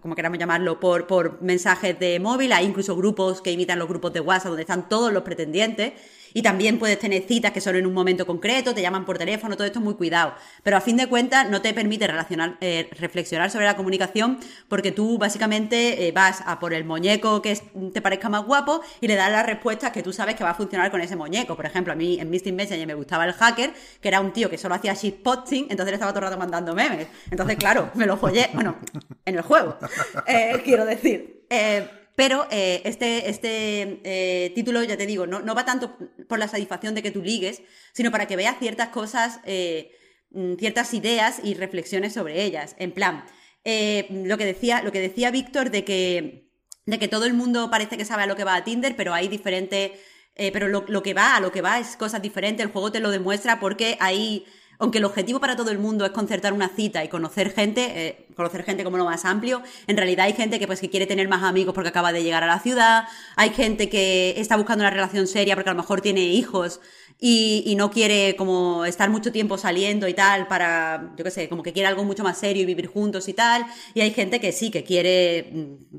[0.00, 4.12] como queramos llamarlo, por, por mensajes de móvil, hay incluso grupos que imitan los grupos
[4.12, 5.94] de WhatsApp donde están todos los pretendientes
[6.38, 9.56] y también puedes tener citas que son en un momento concreto, te llaman por teléfono,
[9.56, 10.34] todo esto es muy cuidado.
[10.62, 12.06] Pero a fin de cuentas no te permite
[12.60, 14.38] eh, reflexionar sobre la comunicación
[14.68, 17.58] porque tú básicamente eh, vas a por el muñeco que
[17.92, 20.54] te parezca más guapo y le das las respuestas que tú sabes que va a
[20.54, 21.56] funcionar con ese muñeco.
[21.56, 24.48] Por ejemplo, a mí en Mystic Messenger me gustaba el hacker, que era un tío
[24.48, 27.08] que solo hacía shitposting, entonces le estaba todo el rato mandando memes.
[27.32, 28.76] Entonces, claro, me lo follé, bueno,
[29.24, 29.76] en el juego,
[30.24, 31.42] eh, quiero decir.
[32.18, 35.96] Pero eh, este, este eh, título, ya te digo, no, no, va tanto
[36.28, 37.62] por la satisfacción de que tú ligues,
[37.92, 39.92] sino para que veas ciertas cosas, eh,
[40.58, 42.74] ciertas ideas y reflexiones sobre ellas.
[42.80, 43.24] En plan,
[44.10, 46.50] lo que decía, decía Víctor de que,
[46.86, 49.14] de que todo el mundo parece que sabe a lo que va a Tinder, pero
[49.14, 49.92] hay diferentes...
[50.34, 53.10] Pero lo, que va, a lo que va es cosas diferentes, el juego te lo
[53.10, 54.44] demuestra porque hay
[54.80, 58.62] aunque el objetivo para todo el mundo es concertar una cita y conocer gente, conocer
[58.64, 61.42] gente como lo más amplio, en realidad hay gente que pues que quiere tener más
[61.42, 63.04] amigos porque acaba de llegar a la ciudad,
[63.36, 66.80] hay gente que está buscando una relación seria porque a lo mejor tiene hijos
[67.20, 71.62] y, no quiere como estar mucho tiempo saliendo y tal para, yo qué sé, como
[71.62, 74.52] que quiere algo mucho más serio y vivir juntos y tal, y hay gente que
[74.52, 75.52] sí, que quiere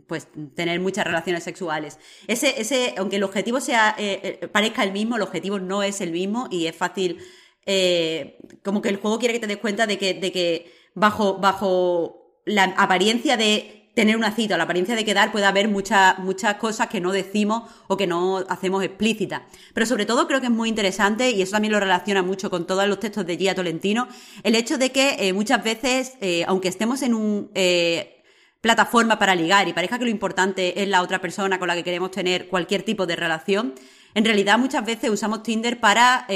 [0.08, 2.00] pues tener muchas relaciones sexuales.
[2.28, 6.02] Ese, ese, aunque el objetivo sea, eh, eh, parezca el mismo, el objetivo no es
[6.02, 7.20] el mismo y es fácil
[7.66, 11.38] eh, como que el juego quiere que te des cuenta de que, de que bajo,
[11.38, 12.19] bajo
[12.50, 16.88] la apariencia de tener una cita, la apariencia de quedar, puede haber muchas muchas cosas
[16.88, 19.42] que no decimos o que no hacemos explícitas.
[19.74, 22.66] Pero sobre todo creo que es muy interesante, y eso también lo relaciona mucho con
[22.66, 24.08] todos los textos de Gia Tolentino,
[24.44, 27.52] el hecho de que eh, muchas veces, eh, aunque estemos en un...
[27.56, 28.16] Eh,
[28.62, 31.84] plataforma para ligar y parezca que lo importante es la otra persona con la que
[31.86, 33.74] queremos tener cualquier tipo de relación,
[34.14, 36.28] en realidad muchas veces usamos Tinder para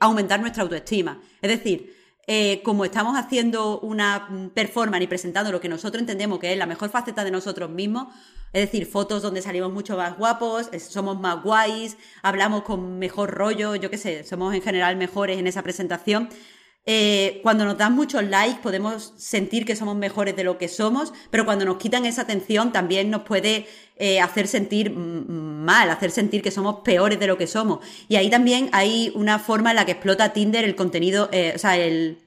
[0.00, 1.20] aumentar nuestra autoestima.
[1.40, 1.94] Es decir,
[2.26, 6.66] eh, como estamos haciendo una performance y presentando lo que nosotros entendemos que es la
[6.66, 8.08] mejor faceta de nosotros mismos,
[8.52, 13.74] es decir, fotos donde salimos mucho más guapos, somos más guays, hablamos con mejor rollo,
[13.74, 16.28] yo qué sé, somos en general mejores en esa presentación.
[16.86, 21.14] Eh, cuando nos dan muchos likes podemos sentir que somos mejores de lo que somos,
[21.30, 26.42] pero cuando nos quitan esa atención también nos puede eh, hacer sentir mal, hacer sentir
[26.42, 27.78] que somos peores de lo que somos.
[28.08, 31.58] Y ahí también hay una forma en la que explota Tinder el contenido, eh, o
[31.58, 32.18] sea, el,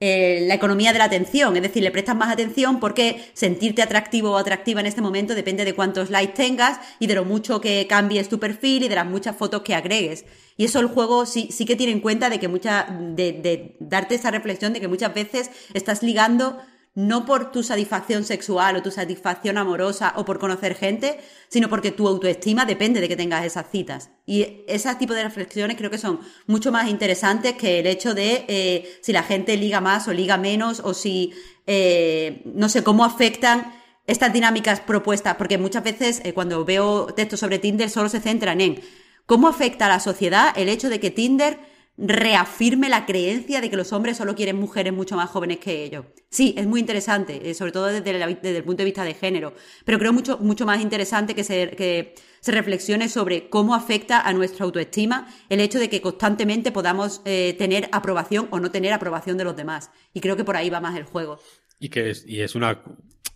[0.00, 4.36] la economía de la atención, es decir, le prestas más atención porque sentirte atractivo o
[4.38, 8.28] atractiva en este momento depende de cuántos likes tengas y de lo mucho que cambies
[8.28, 10.24] tu perfil y de las muchas fotos que agregues.
[10.56, 14.14] Y eso el juego sí, sí que tiene en cuenta de que mucha, de darte
[14.14, 16.58] esa reflexión de que muchas veces estás ligando
[16.96, 21.92] no por tu satisfacción sexual o tu satisfacción amorosa o por conocer gente, sino porque
[21.92, 24.08] tu autoestima depende de que tengas esas citas.
[24.24, 28.46] Y ese tipo de reflexiones creo que son mucho más interesantes que el hecho de
[28.48, 31.34] eh, si la gente liga más o liga menos o si,
[31.66, 33.74] eh, no sé, cómo afectan
[34.06, 38.62] estas dinámicas propuestas, porque muchas veces eh, cuando veo textos sobre Tinder solo se centran
[38.62, 38.80] en
[39.26, 41.58] cómo afecta a la sociedad el hecho de que Tinder
[41.98, 46.04] reafirme la creencia de que los hombres solo quieren mujeres mucho más jóvenes que ellos.
[46.28, 49.54] Sí, es muy interesante, eh, sobre todo desde, el punto de vista de género,
[49.84, 54.32] pero creo mucho, mucho más interesante que se, que se reflexione sobre cómo afecta a
[54.34, 59.38] nuestra autoestima el hecho de que constantemente podamos eh, tener aprobación o no tener aprobación
[59.38, 59.90] de los demás.
[60.12, 61.38] Y creo que por ahí va más el juego.
[61.78, 62.82] Y que es, y es una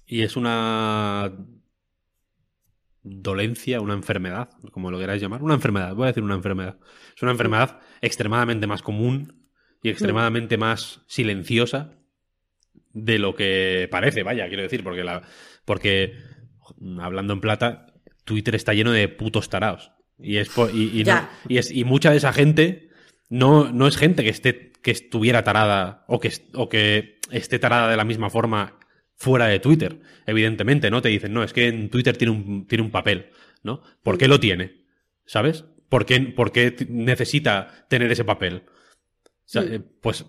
[0.06, 1.32] y es una
[3.02, 6.78] dolencia, una enfermedad, como lo queráis llamar, una enfermedad, voy a decir una enfermedad.
[7.14, 9.48] Es una enfermedad extremadamente más común
[9.82, 11.94] y extremadamente más silenciosa
[12.92, 15.22] de lo que parece, vaya, quiero decir, porque la
[15.64, 16.14] porque
[17.00, 17.86] hablando en plata,
[18.24, 19.92] Twitter está lleno de putos taraos.
[20.18, 21.02] Y es y,
[21.48, 22.90] y, es, y mucha de esa gente
[23.28, 27.90] no, no es gente que esté que estuviera tarada o que, o que esté tarada
[27.90, 28.78] de la misma forma
[29.14, 31.02] fuera de Twitter, evidentemente, ¿no?
[31.02, 33.30] Te dicen, no, es que en Twitter tiene un, tiene un papel,
[33.62, 33.82] ¿no?
[34.02, 34.86] ¿Por qué lo tiene?
[35.26, 35.66] ¿Sabes?
[35.90, 38.62] ¿Por qué, por qué necesita tener ese papel?
[39.54, 40.24] Eh, pues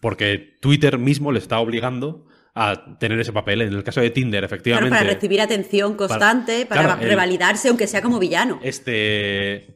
[0.00, 3.62] porque Twitter mismo le está obligando a tener ese papel.
[3.62, 4.90] En el caso de Tinder, efectivamente.
[4.90, 8.60] para recibir atención constante, para, revalidarse, aunque sea como villano.
[8.62, 9.74] Este.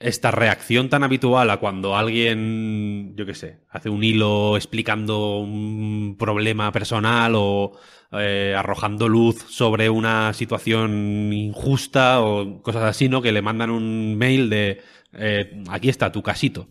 [0.00, 6.16] Esta reacción tan habitual a cuando alguien, yo qué sé, hace un hilo explicando un
[6.18, 7.78] problema personal o
[8.12, 13.22] eh, arrojando luz sobre una situación injusta o cosas así, ¿no?
[13.22, 14.82] Que le mandan un mail de
[15.14, 16.68] eh, aquí está tu casito.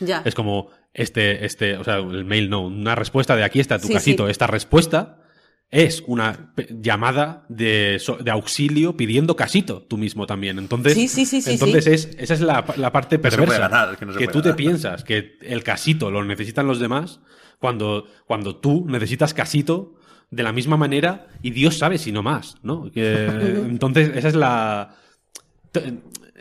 [0.00, 0.22] Ya.
[0.24, 3.88] Es como este, este, o sea, el mail no, una respuesta de aquí está tu
[3.88, 4.28] casito.
[4.28, 5.20] Esta respuesta
[5.70, 10.58] es una llamada de, de, auxilio pidiendo casito tú mismo también.
[10.58, 10.96] Entonces,
[11.46, 13.96] entonces es, esa es la, la parte perversa.
[14.18, 17.20] que, tú te piensas que el casito lo necesitan los demás
[17.60, 19.94] cuando, cuando tú necesitas casito
[20.30, 22.90] de la misma manera y Dios sabe si no más, ¿no?
[22.94, 24.96] entonces, esa es la...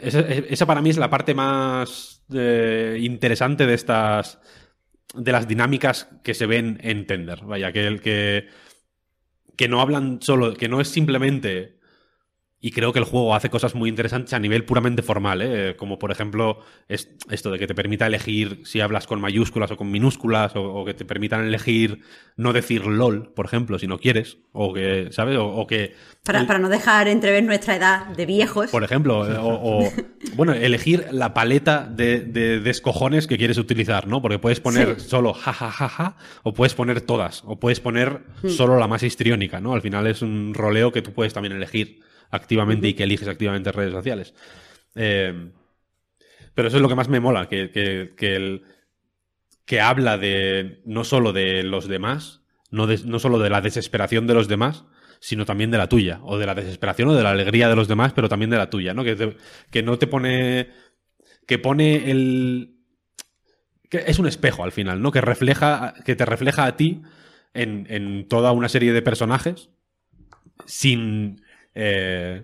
[0.02, 4.40] Esa, para mí es la parte más eh, interesante de estas...
[5.14, 7.44] de las dinámicas que se ven en Tender.
[7.44, 8.48] Vaya, que el que...
[9.56, 10.54] que no hablan solo...
[10.54, 11.79] que no es simplemente
[12.62, 15.76] y creo que el juego hace cosas muy interesantes a nivel puramente formal, ¿eh?
[15.78, 16.60] como por ejemplo
[16.90, 20.84] es esto de que te permita elegir si hablas con mayúsculas o con minúsculas, o,
[20.84, 22.02] que te permitan elegir
[22.36, 25.38] no decir LOL, por ejemplo, si no quieres, o que, ¿sabes?
[25.40, 25.96] O, que...
[26.24, 28.70] Para, para, no dejar entrever nuestra edad de viejos.
[28.72, 29.90] Por ejemplo, eh, o,
[30.36, 34.22] bueno, elegir la paleta de, de, descojones que quieres utilizar, ¿no?
[34.22, 38.50] Porque puedes poner solo jajajaja, ja, ja, o puedes poner todas, o puedes poner hmm.
[38.50, 39.74] solo la más histriónica, ¿no?
[39.74, 43.72] Al final es un roleo que tú puedes también elegir activamente y que eliges activamente
[43.72, 44.34] redes sociales.
[44.96, 45.52] Eh,
[46.54, 48.64] pero eso es lo que más me mola, que, que, el,
[49.66, 52.42] que habla de no solo de los demás,
[52.72, 54.86] no, no solo de la desesperación de los demás,
[55.20, 57.88] sino también de la tuya, o de la desesperación o de la alegría de los
[57.88, 59.04] demás, pero también de la tuya, ¿no?
[59.04, 59.38] Que,
[59.70, 60.70] que no te pone.
[61.46, 62.76] que pone el.
[63.90, 65.12] que es un espejo al final, ¿no?
[65.12, 65.94] Que refleja.
[66.06, 67.02] que te refleja a ti
[67.54, 69.70] en, en toda una serie de personajes
[70.66, 71.42] sin
[71.82, 72.44] eh,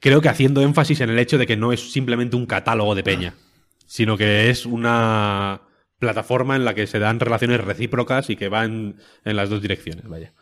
[0.00, 3.02] creo que haciendo énfasis en el hecho de que no es simplemente un catálogo de
[3.02, 3.34] peña,
[3.86, 5.60] sino que es una
[5.98, 10.08] plataforma en la que se dan relaciones recíprocas y que van en las dos direcciones,
[10.08, 10.32] vaya.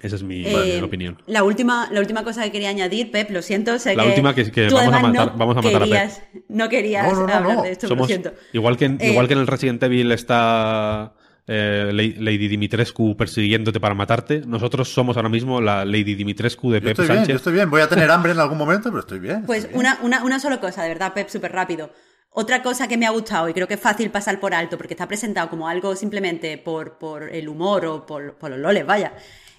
[0.00, 1.22] Esa es mi, eh, opinión.
[1.26, 3.76] La última, la última cosa que quería añadir, Pep, lo siento.
[3.94, 7.62] la última que, vamos, a matar, no vamos a matar querías, a No querías hablar
[7.62, 8.32] de esto, lo siento.
[8.52, 11.14] Igual que, igual que en el Resident Evil está
[11.46, 14.42] eh, Lady Dimitrescu persiguiéndote para matarte.
[14.46, 17.32] Nosotros somos ahora mismo la Lady Dimitrescu de Yo Pep estoy bien, Sánchez.
[17.32, 17.70] yo estoy bien.
[17.70, 19.44] Voy a tener hambre en algún momento, pero estoy bien.
[19.44, 19.80] Pues estoy bien.
[19.80, 21.90] una, una, una sola cosa, de verdad, Pep, súper rápido.
[22.34, 24.94] Otra cosa que me ha gustado y creo que es fácil pasar por alto porque
[24.94, 29.12] está presentado como algo simplemente por, por el humor o por, por los loles, vaya.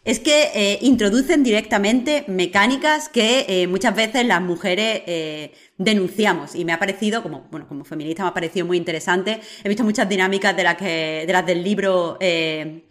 [0.05, 6.65] Es que eh, introducen directamente mecánicas que eh, muchas veces las mujeres eh, denunciamos y
[6.65, 9.39] me ha parecido, como, bueno, como feminista me ha parecido muy interesante.
[9.63, 12.83] He visto muchas dinámicas de las, que, de las del libro eh,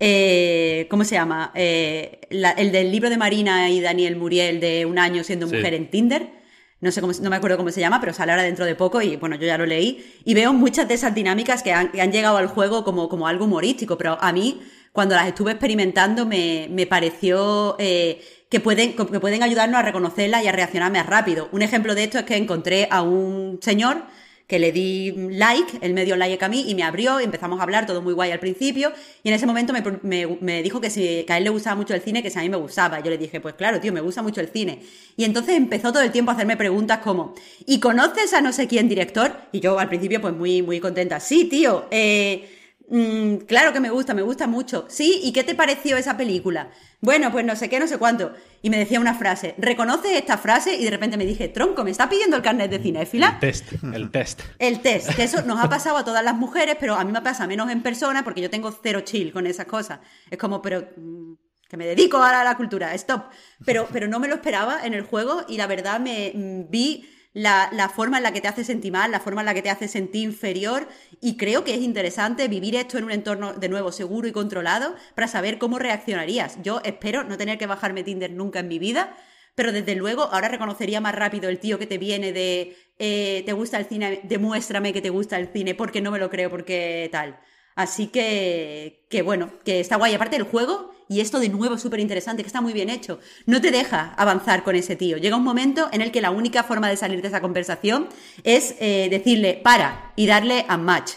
[0.00, 1.52] eh, ¿cómo se llama?
[1.54, 5.54] Eh, la- el del libro de Marina y Daniel Muriel de un año siendo Sí.
[5.56, 6.38] mujer en Tinder.
[6.80, 9.02] No sé cómo, no me acuerdo cómo se llama, pero sale ahora dentro de poco
[9.02, 10.04] y bueno, yo ya lo leí.
[10.24, 13.26] Y veo muchas de esas dinámicas que han, que han llegado al juego como, como
[13.26, 14.60] algo humorístico, pero a mí,
[14.98, 20.42] cuando las estuve experimentando, me, me pareció eh, que, pueden, que pueden ayudarnos a reconocerlas
[20.42, 21.48] y a reaccionar más rápido.
[21.52, 24.02] Un ejemplo de esto es que encontré a un señor
[24.48, 27.60] que le di like, él me dio like a mí y me abrió y empezamos
[27.60, 28.92] a hablar, todo muy guay al principio,
[29.22, 31.94] y en ese momento me, me- me dijo que, si, a él le gustaba mucho
[31.94, 32.98] el cine, que si a mí me gustaba.
[32.98, 34.80] Yo le dije, pues claro, tío, me gusta mucho el cine.
[35.16, 37.34] Y entonces empezó todo el tiempo a hacerme preguntas como,
[37.66, 39.30] ¿y conoces a no sé quién director?
[39.52, 42.57] Y yo al principio pues muy, muy contenta, sí, tío, eh,
[42.90, 44.86] mm, claro que me gusta, me gusta mucho.
[44.88, 46.70] Sí, ¿y qué te pareció esa película?
[47.00, 48.32] Bueno, pues no sé qué, no sé cuánto.
[48.60, 50.74] Y me decía una frase, ¿reconoces esta frase?
[50.74, 53.28] Y de repente me dije, tronco, ¿me está pidiendo el carnet de cinéfila?
[53.34, 54.40] El test, el test.
[54.58, 57.22] El test, que eso nos ha pasado a todas las mujeres, pero a mí me
[57.22, 60.00] pasa menos en persona porque yo tengo cero chill con esas cosas.
[60.30, 61.34] Es como, pero mm,
[61.68, 63.26] que me dedico ahora a la cultura, stop.
[63.64, 67.06] Pero, pero no me lo esperaba en el juego y la verdad me mm, vi
[67.32, 69.62] la, la forma en la que te hace sentir mal, la forma en la que
[69.62, 70.88] te hace sentir inferior
[71.20, 74.94] y creo que es interesante vivir esto en un entorno de nuevo seguro y controlado
[75.14, 76.58] para saber cómo reaccionarías.
[76.62, 79.16] Yo espero no tener que bajarme Tinder nunca en mi vida,
[79.54, 83.52] pero desde luego ahora reconocería más rápido el tío que te viene de eh, te
[83.52, 87.08] gusta el cine, demuéstrame que te gusta el cine, porque no me lo creo, porque
[87.12, 87.38] tal.
[87.78, 90.12] Así que, que bueno, que está guay.
[90.12, 93.20] Aparte del juego, y esto de nuevo es súper interesante, que está muy bien hecho,
[93.46, 95.16] no te deja avanzar con ese tío.
[95.16, 98.08] Llega un momento en el que la única forma de salir de esa conversación
[98.42, 101.12] es eh, decirle para y darle a match.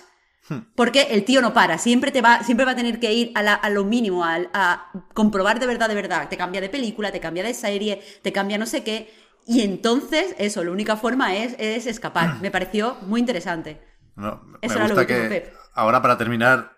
[0.76, 3.42] Porque el tío no para, siempre te va, siempre va a tener que ir a,
[3.42, 6.30] la- a lo mínimo, a, comprobar de verdad, de verdad.
[6.30, 9.10] Te cambia de película, te cambia de serie, te cambia no sé qué.
[9.48, 12.40] Y entonces, eso, la única forma es, es escapar.
[12.42, 13.82] Me pareció muy interesante.
[14.16, 15.61] No, me Eso era lo gusta último, que Pep.
[15.74, 16.78] Ahora para terminar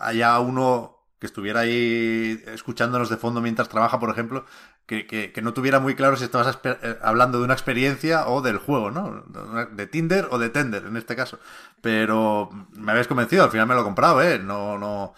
[0.00, 4.44] haya uno que estuviera ahí escuchándonos de fondo mientras trabaja, por ejemplo,
[4.86, 8.42] que, que- que no tuviera muy claro si estabas eh, hablando de una experiencia o
[8.42, 9.24] del juego, ¿no?
[9.72, 11.38] De Tinder o de Tender, en este caso.
[11.80, 14.38] Pero me habéis convencido, al final me lo he comprado, ¿eh?
[14.38, 15.14] No, no...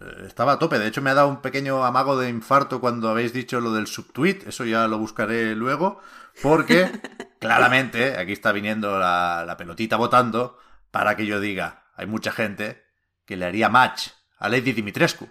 [0.00, 3.08] eh, Estaba a tope, de hecho me ha dado un pequeño amago de infarto cuando
[3.10, 6.00] habéis dicho lo del subtweet, eso ya lo buscaré luego,
[6.42, 6.90] porque
[7.40, 10.58] claramente aquí está viniendo la, la pelotita votando
[10.90, 12.80] para que yo diga, hay mucha gente
[13.26, 14.08] que le haría match
[14.38, 15.28] a Lady Dimitrescu.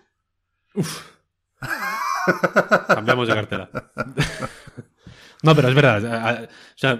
[2.87, 3.69] Cambiamos de cartera.
[5.43, 6.43] no, pero es verdad.
[6.43, 6.99] O sea,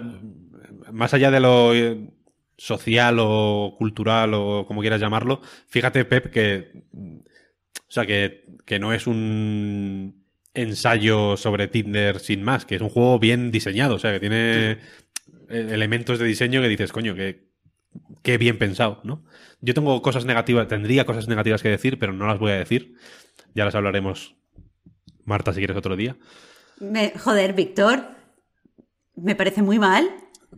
[0.90, 2.10] más allá de lo eh,
[2.56, 6.72] social o cultural o como quieras llamarlo, fíjate, Pep, que.
[6.94, 10.24] O sea, que, que no es un
[10.54, 14.70] ensayo sobre Tinder sin más, que es un juego bien diseñado, o sea, que tiene
[14.72, 14.78] eh,
[15.48, 17.48] elementos de diseño que dices, coño, que
[18.22, 19.24] qué bien pensado, ¿no?
[19.60, 22.94] Yo tengo cosas negativas, tendría cosas negativas que decir, pero no las voy a decir.
[23.54, 24.36] Ya las hablaremos,
[25.24, 26.16] Marta, si quieres otro día.
[26.80, 28.04] Me- joder, Víctor,
[29.16, 30.08] me parece muy mal.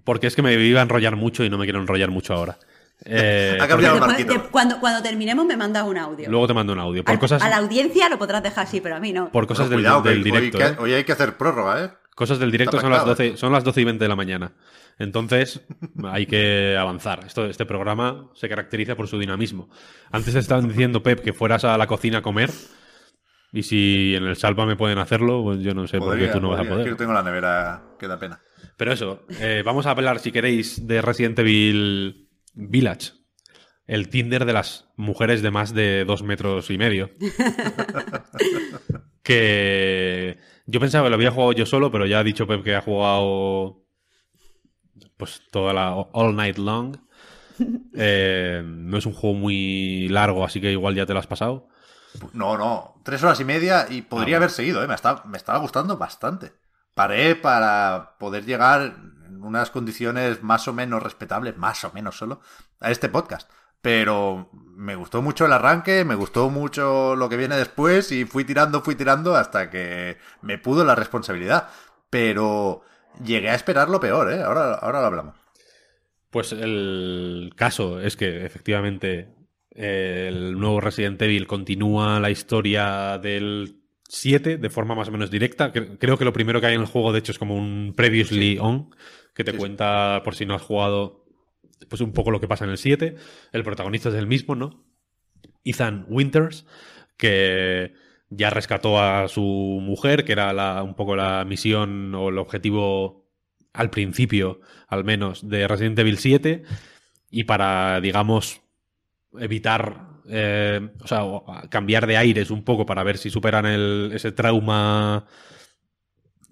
[0.05, 2.59] Porque es que me iba a enrollar mucho y no me quiero enrollar mucho ahora.
[3.07, 6.29] Eh, Ha cambiado porque- de- cuando, cuando terminemos me mandas un audio.
[6.29, 7.03] luego te mando un audio.
[7.03, 9.33] Por Al- cosas, A la audiencia lo podrás dejar así, pero a mí no.
[9.33, 10.59] por cosas Pero del, cuidado, del que hoy directo.
[10.59, 10.77] que- ¿eh?
[10.79, 11.91] hoy hay que hacer prórroga, ¿eh?
[12.15, 14.53] Cosas del directo son las, pactado, 12, son las 12 y 20 de la mañana.
[15.01, 15.67] Entonces,
[16.05, 17.25] hay que avanzar.
[17.27, 19.71] Esto, este programa se caracteriza por su dinamismo.
[20.13, 22.51] Antes estaban diciendo, Pep, que fueras a la cocina a comer.
[23.51, 26.39] Y si en el Salva me pueden hacerlo, pues yo no sé por qué tú
[26.39, 26.87] no vas a poder.
[26.87, 28.43] Aquí tengo la nevera que da pena.
[28.77, 33.13] Pero eso, eh, vamos a hablar, si queréis, de Resident Evil Village.
[33.87, 37.11] El Tinder de las mujeres de más de dos metros y medio.
[39.23, 40.37] que
[40.67, 42.83] yo pensaba que lo había jugado yo solo, pero ya ha dicho Pep que ha
[42.83, 43.81] jugado
[45.21, 46.97] pues toda la all night long.
[47.95, 51.69] Eh, no es un juego muy largo, así que igual ya te lo has pasado.
[52.33, 54.89] No, no, tres horas y media y podría Ah, haber seguido, ¿eh?
[54.89, 56.53] Me, está- me estaba gustando bastante.
[56.95, 58.81] Paré para poder llegar
[59.29, 62.41] en unas condiciones más o menos respetables, más o menos solo,
[62.81, 63.51] a este podcast.
[63.83, 68.45] Pero me gustó mucho el arranque, me gustó mucho lo que viene después y fui
[68.45, 71.69] tirando, fui tirando hasta que me pudo la responsabilidad.
[72.09, 72.83] Pero
[73.25, 74.43] llegué a esperar lo peor, ¿eh?
[74.43, 75.35] Ahora, ahora lo hablamos.
[76.31, 79.29] Pues el caso es que efectivamente
[79.71, 83.77] el nuevo Resident Evil continúa la historia del
[84.09, 85.73] 7 de forma más o menos directa.
[85.73, 88.59] Creo que lo primero que hay en el juego, de hecho, es como un previously
[88.61, 88.95] on,
[89.35, 91.25] que te cuenta, por si no has jugado,
[91.89, 93.17] pues un poco lo que pasa en el 7.
[93.53, 94.85] El protagonista es el mismo, ¿no?
[95.65, 96.67] Ethan Winters,
[97.17, 97.95] que
[98.31, 103.29] ya rescató a su mujer, que era la, un poco la misión o el objetivo
[103.73, 106.63] al principio, al menos, de Resident Evil 7.
[107.31, 108.63] Y para, digamos,
[109.39, 111.23] evitar, eh, o sea,
[111.69, 115.27] cambiar de aires un poco para ver si superan el, ese trauma,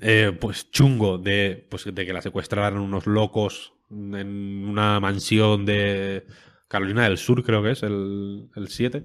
[0.01, 6.27] eh, pues chungo de, pues, de que la secuestraran unos locos en una mansión de
[6.69, 9.05] Carolina del Sur, creo que es el, el 7.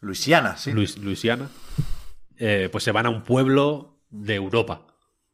[0.00, 0.72] Luisiana, sí.
[0.72, 1.48] Luisiana.
[2.36, 4.86] Eh, pues se van a un pueblo de Europa.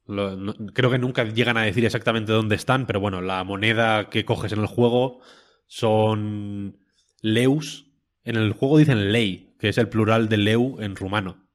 [0.07, 4.53] creo que nunca llegan a decir exactamente dónde están, pero bueno, la moneda que coges
[4.53, 5.21] en el juego
[5.67, 6.79] son
[7.21, 7.87] leus.
[8.25, 11.47] En el juego dicen ley, que es el plural de leu en rumano.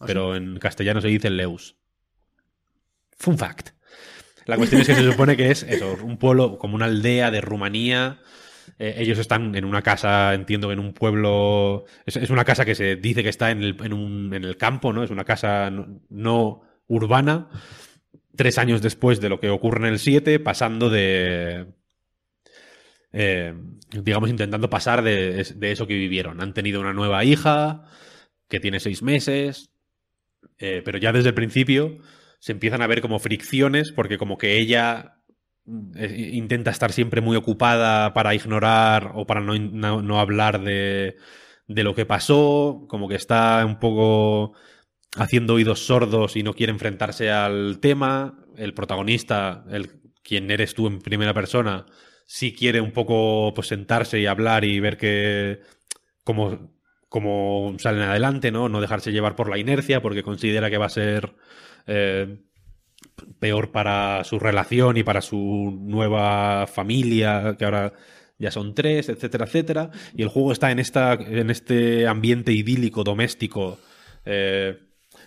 [0.00, 1.76] ¿Ah, pero en castellano se dice leus.
[3.16, 3.70] Fun fact.
[4.46, 7.40] La cuestión es que se supone que es eso, un pueblo como una aldea de
[7.40, 8.20] Rumanía.
[8.78, 11.84] Eh, ellos están en una casa, entiendo que en un pueblo.
[12.06, 15.02] Es, una casa que se dice que está en el, en, el campo, ¿no?
[15.02, 17.48] Es una casa no, urbana.
[18.34, 21.66] Tres años después de lo que ocurre en el 7, pasando de.
[23.12, 23.54] Eh,
[23.90, 26.40] digamos, intentando pasar de, eso que vivieron.
[26.40, 27.84] Han tenido una nueva hija
[28.48, 29.70] que tiene seis meses,
[30.58, 31.98] eh, pero ya desde el principio
[32.38, 35.21] se empiezan a ver como fricciones porque como que ella
[35.66, 41.16] intenta estar siempre muy ocupada para ignorar o para no, hablar de,
[41.68, 44.54] de lo que pasó, como que está un poco
[45.16, 48.38] haciendo oídos sordos y no quiere enfrentarse al tema.
[48.56, 51.86] El protagonista, el quien eres tú en primera persona,
[52.26, 55.60] si quiere un poco pues, sentarse y hablar y ver que
[56.24, 56.72] cómo,
[57.08, 58.68] cómo salen adelante, ¿no?
[58.68, 61.34] No dejarse llevar por la inercia porque considera que va a ser
[61.86, 62.38] eh,
[63.38, 67.92] peor para su relación y para su nueva familia, que ahora
[68.38, 69.90] ya son tres, etcétera, etcétera.
[70.14, 73.78] Y el juego está en, esta, en este ambiente idílico, doméstico,
[74.24, 74.78] eh,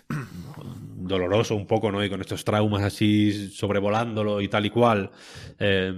[0.97, 2.03] doloroso un poco, ¿no?
[2.03, 5.11] Y con estos traumas así sobrevolándolo y tal y cual.
[5.59, 5.93] Eh,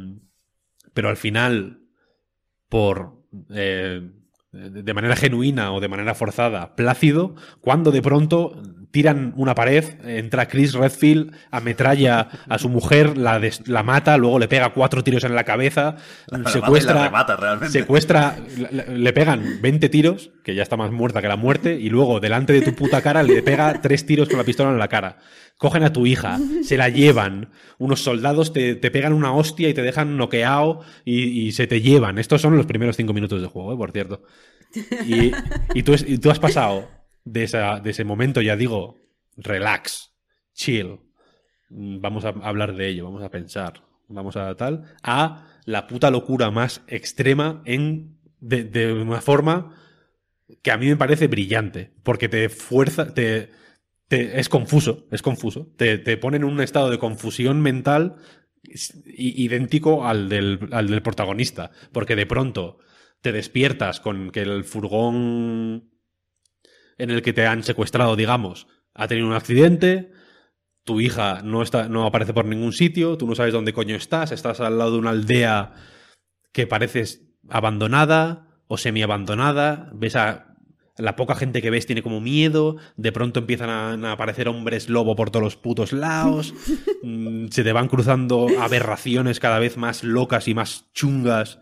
[0.93, 1.81] pero al final,
[2.69, 4.01] por eh,
[4.57, 8.61] de manera genuina o de manera forzada, plácido, cuando de pronto
[8.91, 14.47] tiran una pared, entra Chris Redfield, ametralla a su mujer, la, la mata, luego le
[14.47, 15.97] pega cuatro tiros en la cabeza,
[16.47, 17.11] secuestra,
[17.69, 18.37] secuestra
[18.89, 22.53] le, pegan 20 tiros, que ya está más muerta que la muerte, y luego delante
[22.53, 25.17] de tu puta cara le pega tres tiros con la pistola en la cara
[25.57, 29.81] cogen a tu hija, se la llevan, unos soldados te, pegan una hostia y te
[29.81, 32.19] dejan noqueado y, se te llevan.
[32.19, 33.77] Estos son los primeros cinco minutos de juego, ¿eh?
[33.77, 34.23] por cierto.
[35.05, 36.87] Y, tú, tú, has pasado
[37.25, 37.47] de,
[37.83, 38.97] de ese momento, ya digo,
[39.35, 40.13] relax,
[40.53, 40.99] chill.
[41.69, 46.51] Vamos a hablar de ello, vamos a pensar, vamos a tal, a la puta locura
[46.51, 49.75] más extrema en, de, de una forma
[50.61, 53.49] que a mí me parece brillante, porque te fuerza, te,
[54.09, 55.73] es confuso, es confuso.
[55.77, 58.15] Te, te pone en un estado de confusión mental
[59.05, 62.79] idéntico al del, al del protagonista, porque de pronto
[63.21, 65.89] te despiertas con que el furgón
[66.97, 70.11] en el que te han secuestrado, digamos, ha tenido un accidente,
[70.83, 74.31] tu hija no, está, no aparece por ningún sitio, tú no sabes dónde coño estás,
[74.31, 75.73] estás al lado de una aldea
[76.51, 80.56] que pareces abandonada o semi abandonada, ves a
[80.97, 83.69] la poca gente que ves tiene como miedo, de pronto empiezan
[84.03, 86.53] a, aparecer hombres lobo por todos los putos lados,
[87.03, 91.59] mm, se te van cruzando aberraciones cada vez más locas y más chungas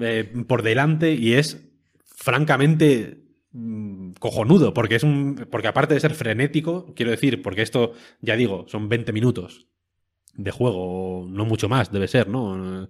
[0.00, 1.68] eh, por delante y es
[2.04, 7.92] francamente mm, cojonudo, porque es un porque aparte de ser frenético, quiero decir, porque esto
[8.20, 9.68] ya digo, son 20 minutos
[10.34, 12.88] de juego, no mucho más, debe ser, ¿no?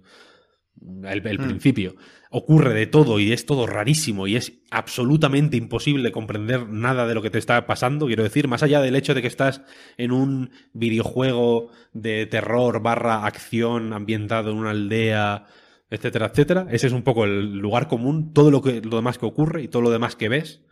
[0.81, 1.43] el, hmm.
[1.43, 1.95] principio.
[2.35, 7.21] Ocurre de todo y es todo rarísimo y es absolutamente imposible comprender nada de lo
[7.21, 8.07] que te está pasando.
[8.07, 9.61] Quiero decir, más allá del hecho de que estás
[9.97, 15.45] en un videojuego de terror barra acción ambientado en una aldea,
[15.91, 16.65] etcétera, etcétera.
[16.71, 18.33] Ese es un poco el lugar común.
[18.33, 20.63] Todo lo, que, lo demás que ocurre y todo lo demás que ves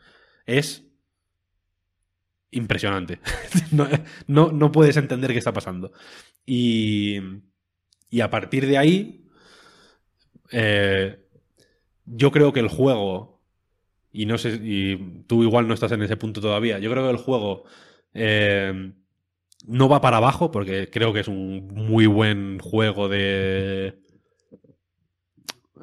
[0.47, 0.87] es
[2.49, 3.19] impresionante.
[4.27, 5.91] no, no, puedes entender qué está pasando.
[6.43, 7.19] Y,
[8.09, 9.27] y a partir de ahí,
[10.51, 11.20] eh,
[12.05, 13.41] yo creo que el juego,
[14.11, 17.11] y no sé, y tú igual no estás en ese punto todavía, yo creo que
[17.11, 17.63] el juego
[18.13, 18.93] eh,
[19.67, 23.99] no va para abajo, porque creo que es un muy buen juego de...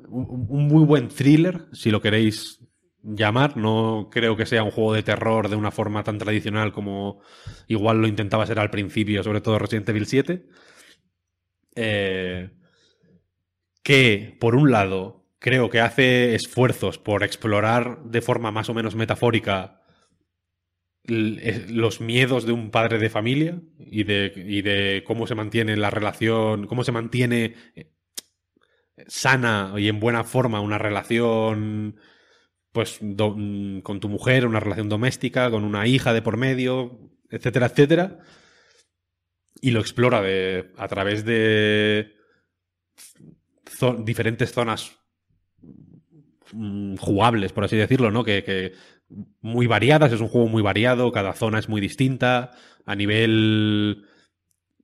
[0.08, 2.60] Un, muy buen thriller, si lo queréis
[3.02, 3.56] llamar.
[3.56, 7.20] No creo que sea un juego de terror de una forma tan tradicional como
[7.66, 10.46] igual lo intentaba ser al principio, sobre todo Resident Evil 7.
[11.76, 12.50] Eh,
[13.82, 18.94] que, por un lado, creo que hace esfuerzos por explorar de forma más o menos
[18.94, 19.82] metafórica
[21.04, 25.88] los miedos de un padre de familia y de, y de cómo se mantiene la
[25.88, 27.94] relación, cómo se mantiene eh,
[29.06, 31.98] sana y en buena forma una relación
[32.72, 37.66] pues mm, con tu mujer, una relación doméstica, con una hija de por medio, etcétera,
[37.66, 38.18] etcétera.
[39.60, 42.14] Y lo explora de, a través de
[44.04, 44.98] diferentes zonas
[46.58, 48.24] mm, jugables, por así decirlo, ¿no?
[48.24, 48.72] Que,
[49.40, 52.50] muy variadas, es un juego muy variado, cada zona es muy distinta,
[52.84, 54.04] a nivel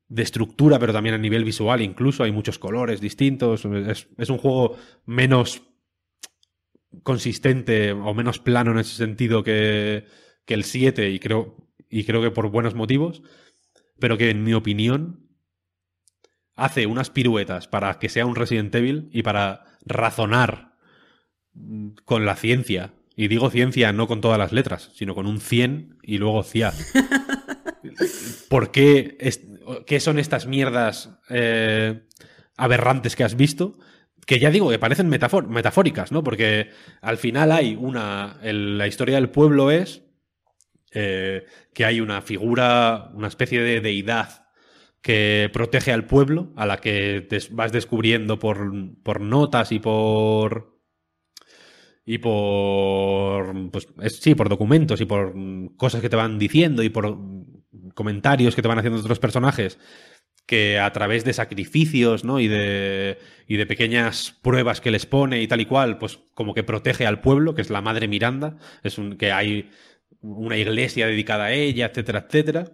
[0.09, 4.39] de estructura, pero también a nivel visual, incluso hay muchos colores distintos, es, es un
[4.39, 5.63] juego menos
[7.03, 10.07] consistente o menos plano en ese sentido que,
[10.45, 11.57] que el 7 y creo,
[11.89, 13.23] y creo que por buenos motivos,
[13.99, 15.29] pero que en mi opinión
[16.57, 20.74] hace unas piruetas para que sea un Resident Evil y para razonar
[22.05, 22.95] con la ciencia.
[23.17, 26.73] Y digo ciencia no con todas las letras, sino con un 100 y luego CIA.
[28.49, 29.17] ¿Por qué,
[29.87, 32.03] qué son estas mierdas eh,
[32.57, 33.79] aberrantes que has visto?
[34.27, 36.25] que ya digo que parecen metafóricas, ¿no?
[36.25, 36.71] Porque
[37.03, 38.39] al final hay una.
[38.43, 40.03] la historia del pueblo es
[40.93, 44.47] eh, que hay una figura, una especie de deidad
[45.03, 48.73] que protege al pueblo, a la que te vas descubriendo por,
[49.03, 50.74] por notas y por.
[52.07, 53.71] Y por.
[53.71, 53.89] Pues
[54.21, 55.35] sí, por documentos y por
[55.77, 57.19] cosas que te van diciendo y por
[57.95, 59.79] comentarios que te van haciendo otros personajes
[60.47, 62.39] que a través de sacrificios ¿no?
[62.39, 66.55] y, de, y de pequeñas pruebas que les pone y tal y cual, pues como
[66.55, 69.71] que protege al pueblo, que es la madre Miranda, es un, que hay
[70.21, 72.73] una iglesia dedicada a ella, etcétera, etcétera,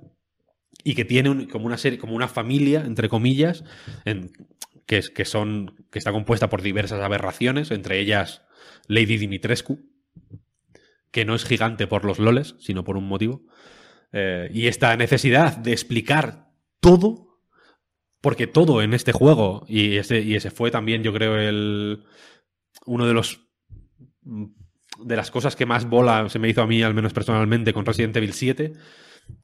[0.83, 3.65] y que tiene como una serie, como una familia, entre comillas,
[4.05, 4.33] en,
[4.87, 8.43] que, es, que, son, que está compuesta por diversas aberraciones, entre ellas
[8.87, 9.81] Lady Dimitrescu,
[11.11, 13.43] que no es gigante por los loles, sino por un motivo.
[14.13, 16.51] Eh, y esta necesidad de explicar
[16.81, 17.31] todo
[18.21, 22.05] porque todo en este juego, y ese, y ese fue también, yo creo, el
[22.85, 23.41] uno de los
[24.23, 27.87] de las cosas que más bola se me hizo a mí, al menos personalmente, con
[27.87, 28.73] Resident Evil 7,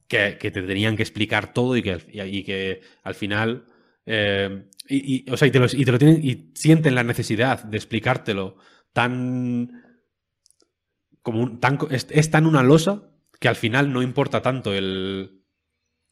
[0.07, 3.65] que, te tenían que explicar todo y que, y, que al final.
[4.05, 6.23] Eh, y, o sea, te, lo, y te lo tienen.
[6.23, 8.57] Y sienten la necesidad de explicártelo
[8.93, 9.83] tan.
[11.21, 15.43] Como tan, es, es, tan una losa que al final no importa tanto el.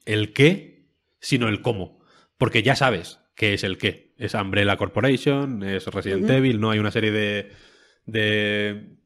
[0.06, 2.06] el qué, sino el cómo
[2.38, 4.14] porque ya sabes qué es el qué.
[4.18, 6.72] Es Umbrella Corporation, es Resident Evil, ¿no?
[6.72, 7.52] Hay una serie de,
[8.06, 8.98] de,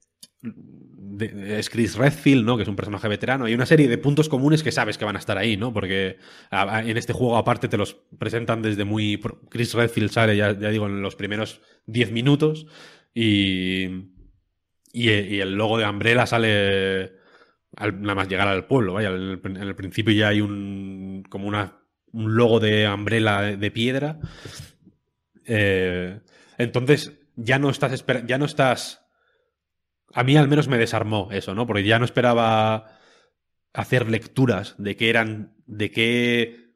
[1.58, 2.56] es Chris Redfield, ¿no?
[2.56, 3.46] Que es un personaje veterano.
[3.46, 5.74] Hay una serie de puntos comunes que sabes que van a estar ahí, ¿no?
[5.74, 6.18] Porque
[6.52, 9.20] en este juego aparte te los presentan desde muy...
[9.50, 12.68] Chris Redfield sale, ya, digo, en los primeros 10 minutos
[13.14, 13.88] y,
[14.92, 15.10] y,
[15.40, 17.14] el logo de Umbrella sale
[17.78, 19.10] nada más llegar al pueblo, vaya.
[19.10, 21.80] En el, principio ya hay un como una
[22.12, 24.20] un logo de Umbrella de piedra.
[25.46, 26.20] Eh,
[26.58, 29.06] entonces, ya no estás ya no estás.
[30.14, 31.68] A mí al menos me desarmó eso, ¿no?
[31.68, 32.98] Porque ya no esperaba
[33.74, 35.54] hacer lecturas de qué eran.
[35.66, 36.70] de qué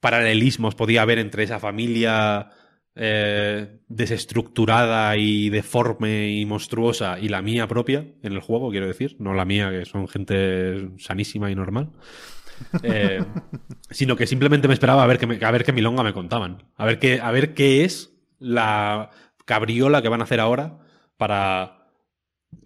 [0.00, 2.50] paralelismos podía haber entre esa familia
[2.96, 9.16] eh, desestructurada y deforme y monstruosa y la mía propia en el juego, quiero decir,
[9.18, 11.90] no la mía, que son gente sanísima y normal.
[12.84, 13.20] Eh,
[13.90, 16.62] sino que simplemente me esperaba a ver, que a ver qué milonga me contaban.
[16.76, 19.10] A ver, qué, a ver qué es la
[19.44, 20.78] cabriola que van a hacer ahora
[21.16, 21.90] para...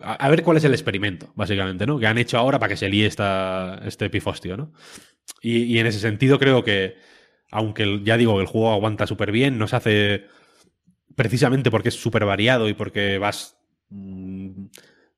[0.00, 1.98] A, ver cuál es el experimento, básicamente, ¿no?
[1.98, 4.72] Que han hecho ahora para que se líe esta, este pifostio, ¿no?
[5.40, 6.96] Y, en ese sentido creo que,
[7.50, 10.26] aunque ya digo el juego aguanta súper bien, no se hace
[11.14, 13.56] precisamente porque es súper variado y porque vas
[13.90, 14.66] mm,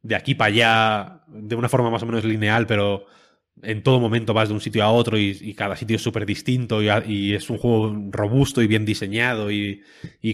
[0.03, 3.07] de aquí para allá de una forma más o menos lineal, pero
[3.63, 6.81] en todo momento vas de un sitio a otro y, cada sitio es súper distinto
[6.83, 9.83] y, es un juego robusto y bien diseñado y,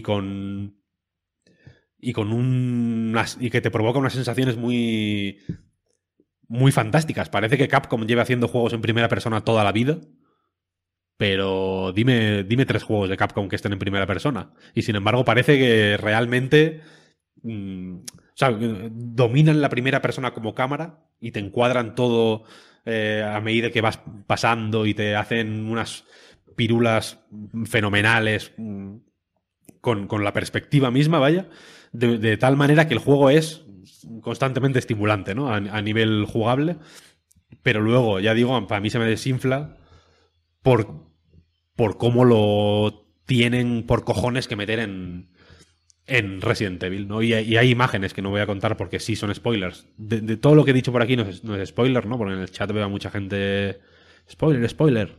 [0.03, 0.77] con
[1.99, 5.39] y con un y que te provoca unas sensaciones muy
[6.47, 7.29] muy fantásticas.
[7.29, 9.99] Parece que Capcom lleva haciendo juegos en primera persona toda la vida,
[11.17, 15.25] pero dime dime tres juegos de Capcom que estén en primera persona y sin embargo
[15.25, 16.81] parece que realmente
[17.41, 18.55] mm, o sea,
[18.91, 22.43] dominan la primera persona como cámara y te encuadran todo
[22.85, 26.05] eh, a medida que vas pasando y te hacen unas
[26.55, 27.19] pirulas
[27.65, 28.95] fenomenales mm,
[29.81, 31.49] con, la perspectiva misma, vaya,
[31.93, 33.65] de, tal manera que el juego es
[34.21, 35.49] constantemente estimulante, ¿no?
[35.49, 36.77] A, a nivel jugable.
[37.63, 39.77] Pero luego, ya digo, para mí se me desinfla
[40.61, 41.06] por,
[41.77, 45.29] por cómo lo tienen por cojones que meter en,
[46.05, 47.21] en Resident Evil, ¿no?
[47.21, 49.87] Y, y hay imágenes que no voy a contar porque sí son spoilers.
[49.95, 52.17] De, de todo lo que he dicho por aquí no es, no es spoiler, ¿no?
[52.17, 53.79] Porque en el chat veo a mucha gente...
[54.29, 55.15] Spoiler, spoiler.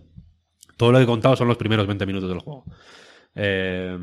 [0.77, 2.65] Todo lo que he contado son los primeros 20 minutos del juego.
[3.35, 3.97] Eh,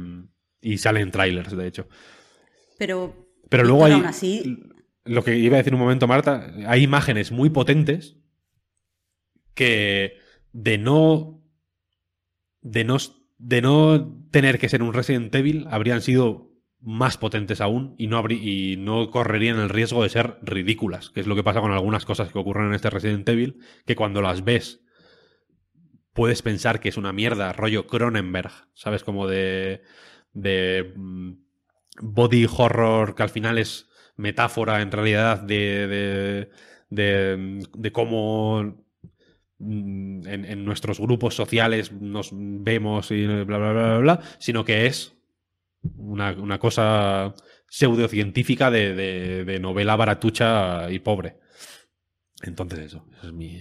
[0.62, 1.88] y salen trailers, de hecho.
[2.78, 3.14] Pero,
[3.50, 3.94] Pero luego hay.
[3.94, 4.64] aún así,
[5.04, 8.18] Lo que iba a decir un momento, Marta, hay imágenes muy potentes
[9.54, 10.18] que
[10.54, 11.35] de no.
[12.66, 12.98] De no,
[13.38, 16.52] de no tener que ser un Resident Evil habrían sido
[16.82, 21.28] más potentes aún y no, y no correrían el riesgo de ser ridículas, que es
[21.28, 24.44] lo que pasa con algunas cosas que ocurren en este Resident Evil, que cuando las
[24.44, 24.84] ves
[26.14, 29.04] puedes pensar que es una mierda, rollo Cronenberg, ¿sabes?
[29.04, 29.84] Como de,
[30.34, 31.34] de mm,
[32.02, 36.50] body horror que al final es metáfora en realidad de, de,
[36.90, 38.85] de, de cómo mm,
[39.60, 44.86] en, en nuestros grupos sociales nos vemos y bla, bla, bla, bla, bla, sino que
[44.86, 45.16] es
[45.98, 47.34] una, una cosa
[47.68, 51.38] pseudocientífica de, de, de novela baratucha y pobre.
[52.44, 53.56] Entonces eso, esa es mi,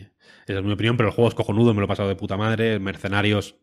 [0.47, 2.79] es mi opinión, pero el juego es cojonudo, me lo he pasado de puta madre,
[2.79, 3.57] Mercenarios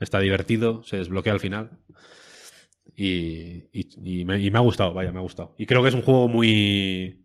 [0.00, 1.78] está divertido, se desbloquea al final.
[2.96, 5.54] Y- y me, y me ha gustado, vaya, me ha gustado.
[5.58, 7.24] Y creo que es un juego muy.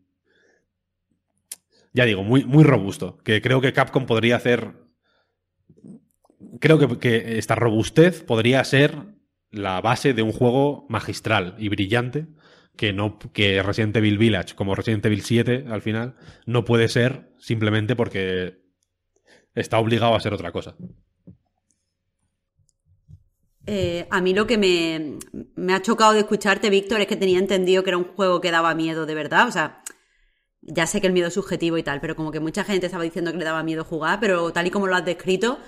[1.93, 3.17] Ya digo, muy, muy robusto.
[3.23, 4.73] Que creo que Capcom podría hacer.
[6.59, 8.95] Creo que, esta robustez podría ser
[9.51, 12.27] la base de un juego magistral y brillante.
[12.75, 16.15] Que, no, que Resident Evil Village, como Resident Evil 7 al final,
[16.47, 18.63] no puede ser simplemente porque
[19.53, 20.75] está obligado a ser otra cosa.
[23.67, 25.19] eh, a mí lo que me,
[25.55, 28.51] me ha chocado de escucharte, Víctor, es que tenía entendido que era un juego que
[28.51, 29.47] daba miedo de verdad.
[29.47, 29.83] O sea,
[30.65, 33.03] ya sé que el miedo es subjetivo y tal, pero como que mucha gente estaba
[33.03, 35.59] diciendo que le daba miedo jugar, pero tal y como lo has descrito,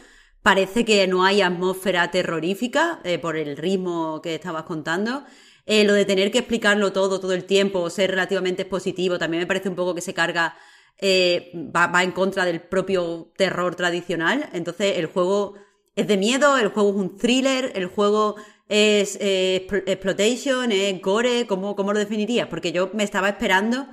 [0.42, 5.24] parece que no hay atmósfera terrorífica eh, por el ritmo que estabas contando.
[5.66, 9.48] Eh, lo de tener que explicarlo todo, todo el tiempo, ser relativamente expositivo, también me
[9.48, 10.56] parece un poco que se carga,
[11.00, 14.48] eh, va, en contra del propio terror tradicional.
[14.54, 15.56] Entonces, el juego
[15.96, 18.36] es de miedo, el juego es un thriller, el juego
[18.70, 22.48] es eh, expl- exploitation, es gore, ¿cómo, cómo lo definirías?
[22.48, 23.88] Porque yo me estaba esperando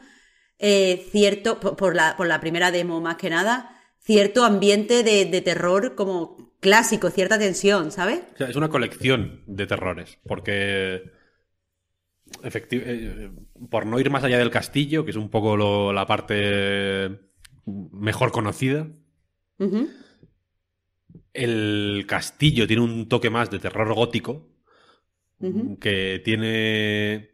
[0.62, 5.26] eh, cierto, por, por la, por la primera demo más que nada, cierto ambiente de,
[5.26, 8.20] de terror como clásico, cierta tensión, ¿sabes?
[8.34, 11.02] O sea, es una colección de terrores, porque
[12.42, 13.30] efecti- eh,
[13.68, 17.20] por no ir más allá del castillo, que es un poco lo- la parte
[17.66, 18.88] mejor conocida,
[21.32, 24.48] el castillo tiene un toque más de terror gótico,
[25.80, 27.31] que tiene...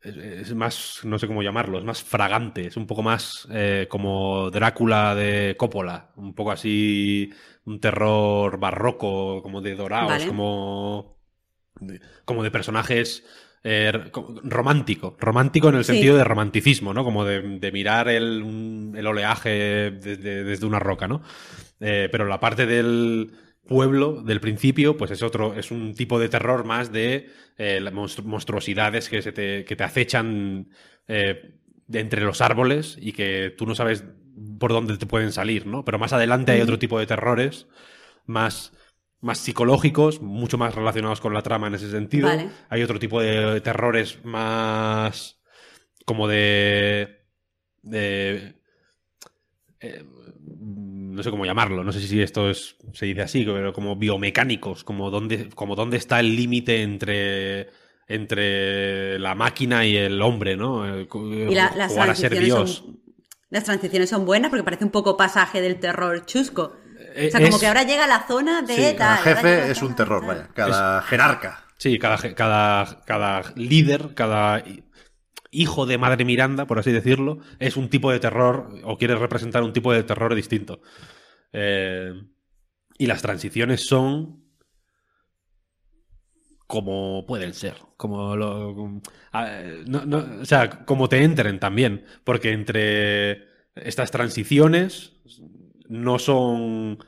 [0.00, 3.86] Es, es más, no sé cómo llamarlo, es más fragante, es un poco más eh,
[3.90, 7.30] como Drácula de Coppola, un poco así,
[7.64, 10.26] un terror barroco, como de dorados, Vale.
[10.26, 11.18] como,
[11.80, 13.24] de- como de personajes
[13.64, 15.92] eh, co- romántico, romántico en el Sí.
[15.92, 17.04] sentido de romanticismo, ¿no?
[17.04, 21.22] Como de, de mirar el, un- el oleaje desde, desde una roca, ¿no?
[21.80, 23.32] Eh, pero la parte del
[23.68, 28.24] pueblo del principio, pues es otro, es un tipo de terror más de eh, monstru-
[28.24, 30.70] monstruosidades que se te, que te acechan
[31.06, 31.54] eh,
[31.86, 34.02] de entre los árboles y que tú no sabes
[34.58, 35.84] por dónde te pueden salir, ¿no?
[35.84, 37.68] Pero más adelante hay otro tipo de terrores
[38.26, 38.72] más,
[39.20, 42.28] más psicológicos, mucho más relacionados con la trama en ese sentido.
[42.28, 42.48] Vale.
[42.68, 45.40] Hay otro tipo de terrores más
[46.04, 47.22] como de...
[47.82, 48.54] de
[49.80, 50.04] eh,
[51.18, 54.84] no sé cómo llamarlo, no sé si esto es, se dice así, pero como biomecánicos,
[54.84, 57.68] como dónde, como dónde está el límite entre,
[58.06, 60.88] entre la máquina y el hombre, ¿no?
[60.88, 61.06] Eh,
[61.50, 62.70] Y la- las, jugar a ser transiciones Dios.
[62.86, 63.00] son,
[63.50, 66.76] las transiciones son buenas porque parece un poco pasaje del terror chusco.
[67.14, 68.96] Eh, O sea, como es- que ahora llega la zona de Sí, tal.
[68.96, 70.48] Cada jefe es un terror, vaya.
[70.54, 71.64] Cada jerarca.
[71.78, 74.62] Sí, cada, cada, cada líder, cada
[75.60, 79.62] hijo de Madre Miranda, por así decirlo, es un tipo de terror o quiere representar
[79.62, 80.80] un tipo de terror distinto.
[81.52, 82.12] Eh,
[82.98, 84.42] y las transiciones son
[86.66, 89.00] como pueden ser, como lo, como-
[89.32, 89.50] a-
[89.86, 95.12] no- no, o sea, como te entren también, porque entre estas transiciones
[95.88, 96.98] no son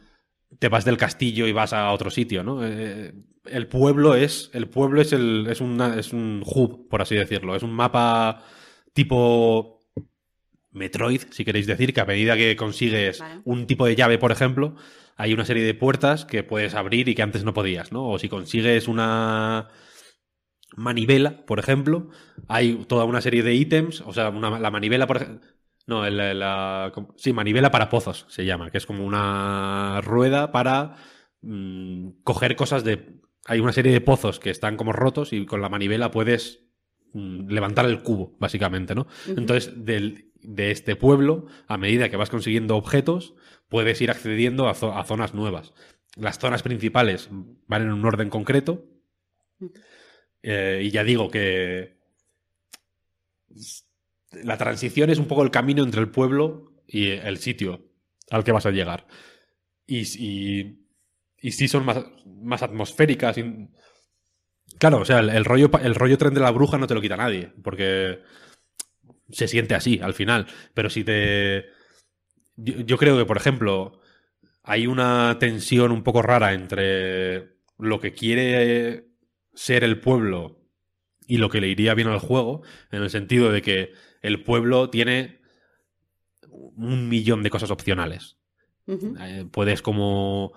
[0.61, 2.65] te vas del castillo y vas a otro sitio, ¿no?
[2.65, 3.12] Eh,
[3.47, 7.57] el pueblo es el pueblo es el es una es un hub, por así decirlo,
[7.57, 8.45] es un mapa
[8.93, 9.81] tipo
[10.73, 13.41] Metroid, si queréis decir, que a medida que consigues Vale.
[13.45, 14.77] un tipo de llave, por ejemplo,
[15.16, 18.09] hay una serie de puertas que puedes abrir y que antes no podías, ¿no?
[18.09, 19.69] O si consigues una
[20.77, 22.11] manivela, por ejemplo,
[22.47, 25.49] hay toda una serie de ítems, o sea, una- la manivela, por ejemplo...
[25.86, 30.52] No, el- el- la, sí, manivela para pozos se llama, que es como una rueda
[30.52, 30.97] para
[31.43, 33.20] mm, coger cosas de...
[33.47, 36.65] Hay una serie de pozos que están como rotos y con la manivela puedes
[37.15, 39.07] mm, levantar el cubo, básicamente, ¿no?
[39.27, 43.35] Entonces, del- de este pueblo, a medida que vas consiguiendo objetos,
[43.69, 45.73] puedes ir accediendo a, zo- a zonas nuevas.
[46.16, 47.28] Las zonas principales
[47.66, 48.85] van en un orden concreto.
[50.43, 51.98] eh, y ya digo que
[54.31, 57.86] la transición es un poco el camino entre el pueblo y el sitio
[58.31, 59.07] al que vas a llegar.
[59.86, 60.86] Y, y,
[61.40, 63.36] y sí son más, más atmosféricas.
[64.78, 67.16] Claro, o sea, el, rollo, el rollo tren de la bruja no te lo quita
[67.16, 68.20] nadie, porque
[69.31, 70.47] se siente así al final.
[70.74, 71.66] Pero si te...
[72.57, 74.01] Yo, yo creo que, por ejemplo,
[74.62, 79.07] hay una tensión un poco rara entre lo que quiere
[79.55, 80.61] ser el pueblo
[81.27, 83.93] y lo que le iría bien al juego, en el sentido de que
[84.23, 85.41] el pueblo tiene
[86.51, 88.37] un millón de cosas opcionales.
[89.21, 90.53] Eh, puedes como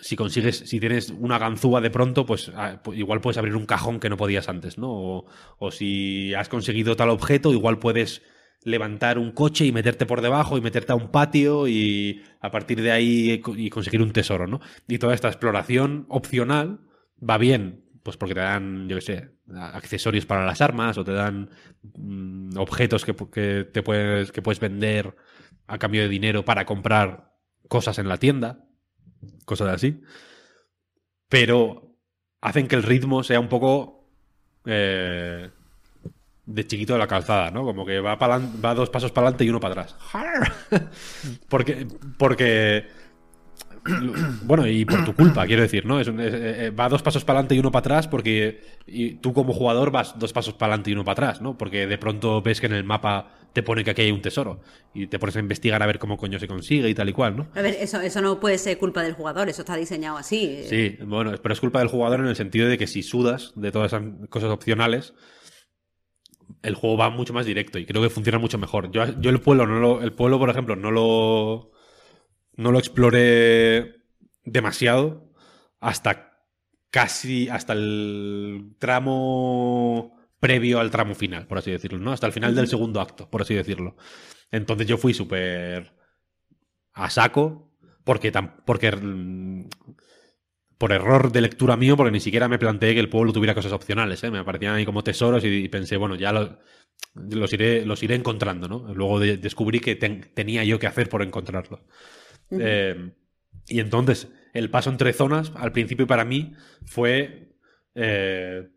[0.00, 3.66] si consigues si tienes una ganzúa de pronto pues ah, pu- igual puedes abrir un
[3.66, 5.26] cajón que no podías antes no o,
[5.58, 8.22] o si has conseguido tal objeto igual puedes
[8.64, 12.82] levantar un coche y meterte por debajo y meterte a un patio y a partir
[12.82, 16.80] de ahí co- y conseguir un tesoro no y toda esta exploración opcional
[17.22, 21.12] va bien pues porque te dan yo qué sé accesorios para las armas o te
[21.12, 21.50] dan
[21.94, 25.14] mm, objetos que, que te puedes que puedes vender
[25.66, 27.32] a cambio de dinero para comprar
[27.68, 28.66] cosas en la tienda,
[29.44, 30.02] cosas así.
[31.28, 31.96] Pero
[32.40, 34.10] hacen que el ritmo sea un poco
[34.66, 35.50] eh,
[36.44, 37.64] de chiquito de la calzada, ¿no?
[37.64, 39.96] Como que va, va dos pasos para adelante y uno para atrás.
[41.48, 41.86] porque,
[42.18, 42.86] porque
[44.44, 45.98] bueno, y por tu culpa, quiero decir, ¿no?
[46.00, 49.14] Es un- es- eh, va dos pasos para adelante y uno para atrás porque y
[49.14, 51.58] tú como jugador vas dos pasos para adelante y uno para atrás, ¿no?
[51.58, 54.60] Porque de pronto ves que en el mapa te pone que aquí hay un tesoro
[54.94, 57.36] y te pones a investigar a ver cómo coño se consigue y tal y cual,
[57.36, 57.48] ¿no?
[57.54, 60.62] A ver, eso, eso no puede ser culpa del jugador, eso está diseñado así.
[60.68, 63.70] Sí, bueno, pero es culpa del jugador en el sentido de que si sudas de
[63.72, 65.12] todas esas cosas opcionales,
[66.62, 68.90] el juego va mucho más directo y creo que funciona mucho mejor.
[68.92, 71.72] Yo, yo el pueblo, no lo, el pueblo, por ejemplo, no lo,
[72.56, 73.96] no lo exploré
[74.44, 75.32] demasiado
[75.80, 76.38] hasta
[76.90, 82.12] casi, hasta el tramo previo al tramo final, por así decirlo, ¿no?
[82.12, 83.96] Hasta el final del segundo acto, por así decirlo.
[84.50, 85.92] Entonces yo fui súper
[86.94, 87.70] a saco
[88.04, 88.32] porque,
[88.66, 89.66] porque mm,
[90.78, 93.72] por error de lectura mío, porque ni siquiera me planteé que el pueblo tuviera cosas
[93.72, 94.30] opcionales, ¿eh?
[94.30, 96.58] me aparecían ahí como tesoros y, pensé, bueno, ya lo-
[97.14, 98.92] los, iré, los iré encontrando, ¿no?
[98.94, 101.80] Luego de- descubrí que ten- tenía yo que hacer por encontrarlos.
[102.50, 103.12] Eh,
[103.68, 106.54] y entonces, el paso entre zonas, al principio para mí,
[106.84, 107.56] fue
[107.94, 108.68] eh,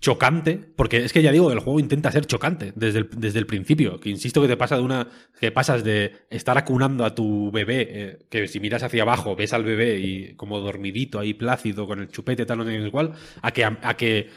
[0.00, 3.46] chocante, porque es que ya digo, el juego intenta ser chocante desde el, desde el
[3.46, 5.08] principio, que insisto que te pasa de una,
[5.40, 9.52] que pasas de estar acunando a tu bebé, eh, que si miras hacia abajo ves
[9.52, 13.64] al bebé y como dormidito ahí plácido con el chupete tal no igual, a que,
[13.64, 14.30] a, que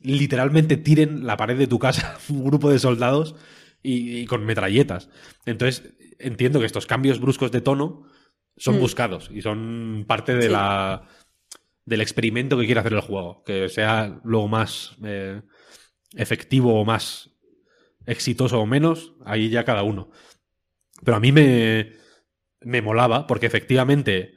[0.00, 3.36] literalmente tiren la pared de tu casa un grupo de soldados
[3.80, 5.08] y con metralletas.
[5.46, 8.04] Entonces, entiendo que estos cambios bruscos de tono
[8.56, 8.80] son Mm.
[8.80, 10.48] buscados y son parte de Sí.
[10.48, 11.06] la
[11.84, 13.42] del experimento que quiere hacer el juego.
[13.44, 15.40] Que sea luego más eh,
[16.16, 17.30] efectivo o más
[18.06, 20.10] exitoso o menos, ahí ya cada uno.
[21.04, 21.92] Pero a mí me,
[22.60, 24.34] me molaba porque efectivamente,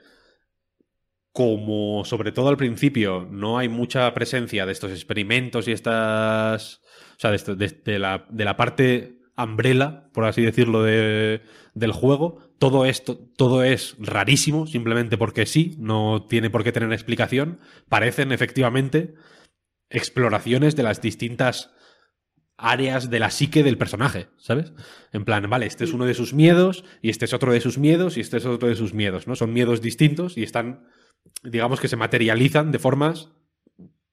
[1.31, 6.81] como sobre todo al principio no hay mucha presencia de estos experimentos y estas...
[7.17, 11.41] O sea, de, esto- de- de la, de la parte umbrella, por así decirlo, de-
[11.73, 16.91] del juego, todo esto, todo es rarísimo, simplemente porque sí, no tiene por qué tener
[16.91, 17.59] explicación.
[17.89, 19.15] Parecen efectivamente
[19.89, 21.71] exploraciones de las distintas
[22.57, 24.73] áreas de la psique del personaje, ¿sabes?
[25.11, 27.77] En plan, vale, este es uno de sus miedos y este es otro de sus
[27.77, 29.35] miedos y este es otro de sus miedos, ¿no?
[29.35, 30.85] Son miedos distintos y están,
[31.43, 33.31] digamos que se materializan de formas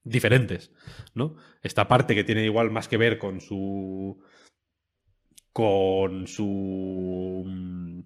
[0.02, 0.72] diferentes,
[1.14, 1.36] ¿no?
[1.62, 4.22] Esta parte que tiene igual más que ver con su
[5.58, 8.02] con su mm,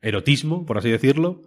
[0.00, 1.42] erotismo, por así decirlo,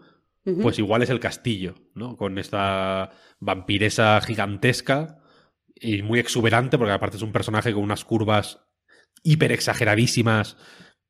[0.61, 2.17] pues igual es el castillo, ¿no?
[2.17, 5.19] Con esta vampiresa gigantesca
[5.73, 8.59] y muy exuberante, porque aparte es un personaje con unas curvas
[9.23, 10.57] hiper exageradísimas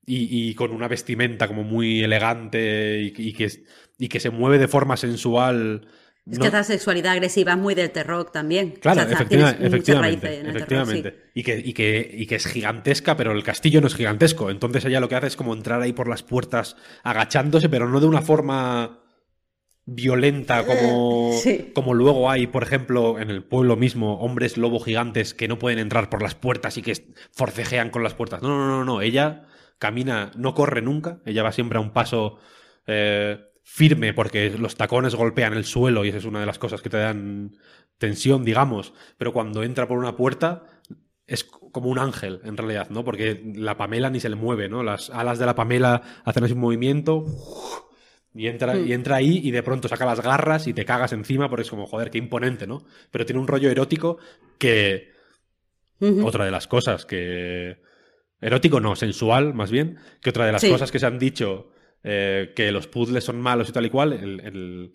[0.06, 3.50] y, y con una vestimenta como muy elegante y, y que,
[3.98, 5.88] y que se mueve de forma sensual.
[6.30, 6.42] Es ¿no?
[6.42, 8.72] que esa sexualidad agresiva es muy del terror también.
[8.82, 9.94] Claro, O sea, efectivamente.
[10.00, 11.12] raíces en el efectivamente.
[11.12, 14.50] terror, y, que, y, que, y que es gigantesca, pero el castillo no es gigantesco.
[14.50, 18.00] Entonces ella lo que hace es como entrar ahí por las puertas agachándose, pero no
[18.00, 19.02] de una forma
[19.86, 21.72] violenta como, Sí.
[21.76, 25.78] como luego hay, por ejemplo, en el pueblo mismo, hombres lobo gigantes que no pueden
[25.78, 28.42] entrar por las puertas y que forcejean con las puertas.
[28.42, 29.02] No, no, no, no.
[29.02, 29.44] Ella
[29.78, 31.20] camina, no corre nunca.
[31.26, 32.40] Ella va siempre a un paso
[32.88, 33.38] eh,
[33.68, 36.90] firme porque los tacones golpean el suelo y esa es una de las cosas que
[36.90, 37.58] te dan
[37.98, 38.94] tensión, digamos.
[39.18, 40.64] Pero cuando entra por una puerta
[41.26, 43.04] es como un ángel, en realidad, ¿no?
[43.04, 44.84] Porque la Pamela ni se le mueve, ¿no?
[44.84, 47.26] Las alas de la Pamela hacen así un movimiento
[48.36, 51.50] y entra, y entra ahí y de pronto saca las garras y te cagas encima
[51.50, 52.86] porque es como, joder, qué imponente, ¿no?
[53.10, 54.20] Pero tiene un rollo erótico
[54.60, 55.12] que...
[56.24, 57.82] Otra de las cosas que...
[58.40, 60.70] Erótico no, sensual más bien, que otra de las Sí.
[60.70, 61.72] cosas que se han dicho
[62.08, 64.94] eh, que los puzzles son malos y tal y cual, el,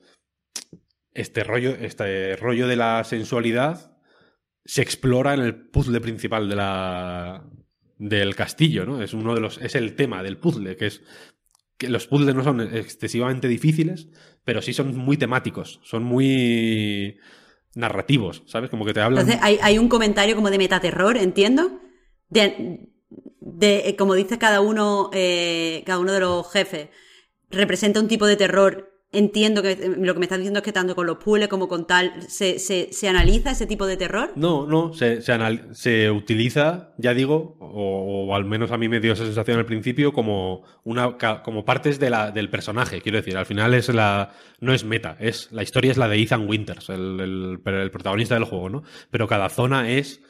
[1.12, 3.98] este, rollo, este rollo de la sensualidad
[4.64, 7.50] se explora en el puzzle principal de la,
[7.98, 9.02] del castillo, ¿no?
[9.02, 11.02] Es uno de los, es el tema del puzzle, que es
[11.76, 14.08] que los puzzles no son excesivamente difíciles,
[14.44, 17.18] pero sí son muy temáticos, son muy
[17.74, 18.70] narrativos, ¿sabes?
[18.70, 19.26] Como que te hablan.
[19.42, 21.80] Hay, hay un comentario como de metaterror, entiendo.
[23.40, 26.88] De eh, como dice cada uno, eh, cada uno de los jefes,
[27.50, 28.86] representa un tipo de terror.
[29.12, 31.66] Entiendo que eh, lo que me estás diciendo es que tanto con los puzzles como
[31.66, 34.30] con tal, se, se, se analiza ese tipo de terror.
[34.36, 35.34] No, no, se, se,
[35.72, 40.12] se utiliza, ya digo, o, al menos a mí me dio esa sensación al principio,
[40.12, 43.00] como, una, como partes de la, del personaje.
[43.00, 46.22] Quiero decir, al final es la, no es meta, es, la historia es la de
[46.22, 48.84] Ethan Winters, el, el- el protagonista del juego, ¿no?
[49.10, 50.20] Pero cada zona es,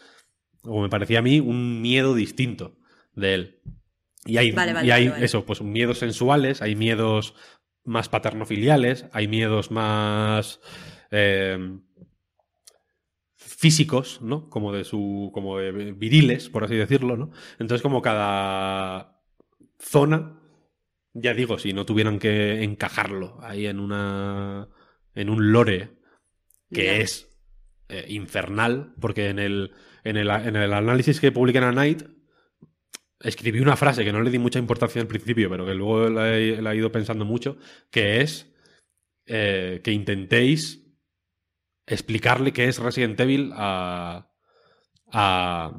[0.62, 2.78] como me parecía a mí, un miedo distinto
[3.20, 3.60] de él.
[4.26, 7.34] Y hay, Vale, vale, y hay vale, eso, pues miedos sensuales, hay miedos
[7.84, 10.60] más paternofiliales, hay miedos más
[11.10, 11.58] eh,
[13.36, 14.48] físicos, ¿no?
[14.50, 15.30] Como de su.
[15.32, 17.30] como de viriles, por así decirlo, ¿no?
[17.58, 19.22] Entonces, como cada
[19.78, 20.40] zona,
[21.14, 24.68] ya digo, si no tuvieran que encajarlo ahí en una.
[25.14, 25.98] en un lore
[26.72, 27.28] que es
[27.88, 29.72] eh, infernal, porque en el,
[30.04, 32.04] en, el, en el análisis que publiqué en A Night
[33.20, 36.36] escribí una frase que no le di mucha importancia al principio, pero que luego la
[36.36, 37.58] he, la he ido pensando mucho,
[37.90, 38.52] que es
[39.26, 40.84] eh, que intentéis
[41.86, 44.30] explicarle qué es Resident Evil a,
[45.12, 45.72] a,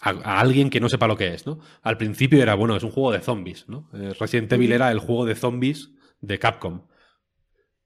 [0.00, 1.60] a- a alguien que no sepa lo que es, ¿no?
[1.82, 3.90] Al principio era, bueno, es un juego de zombies, ¿no?
[3.94, 6.86] Eh, Resident Evil era el juego de zombies de Capcom.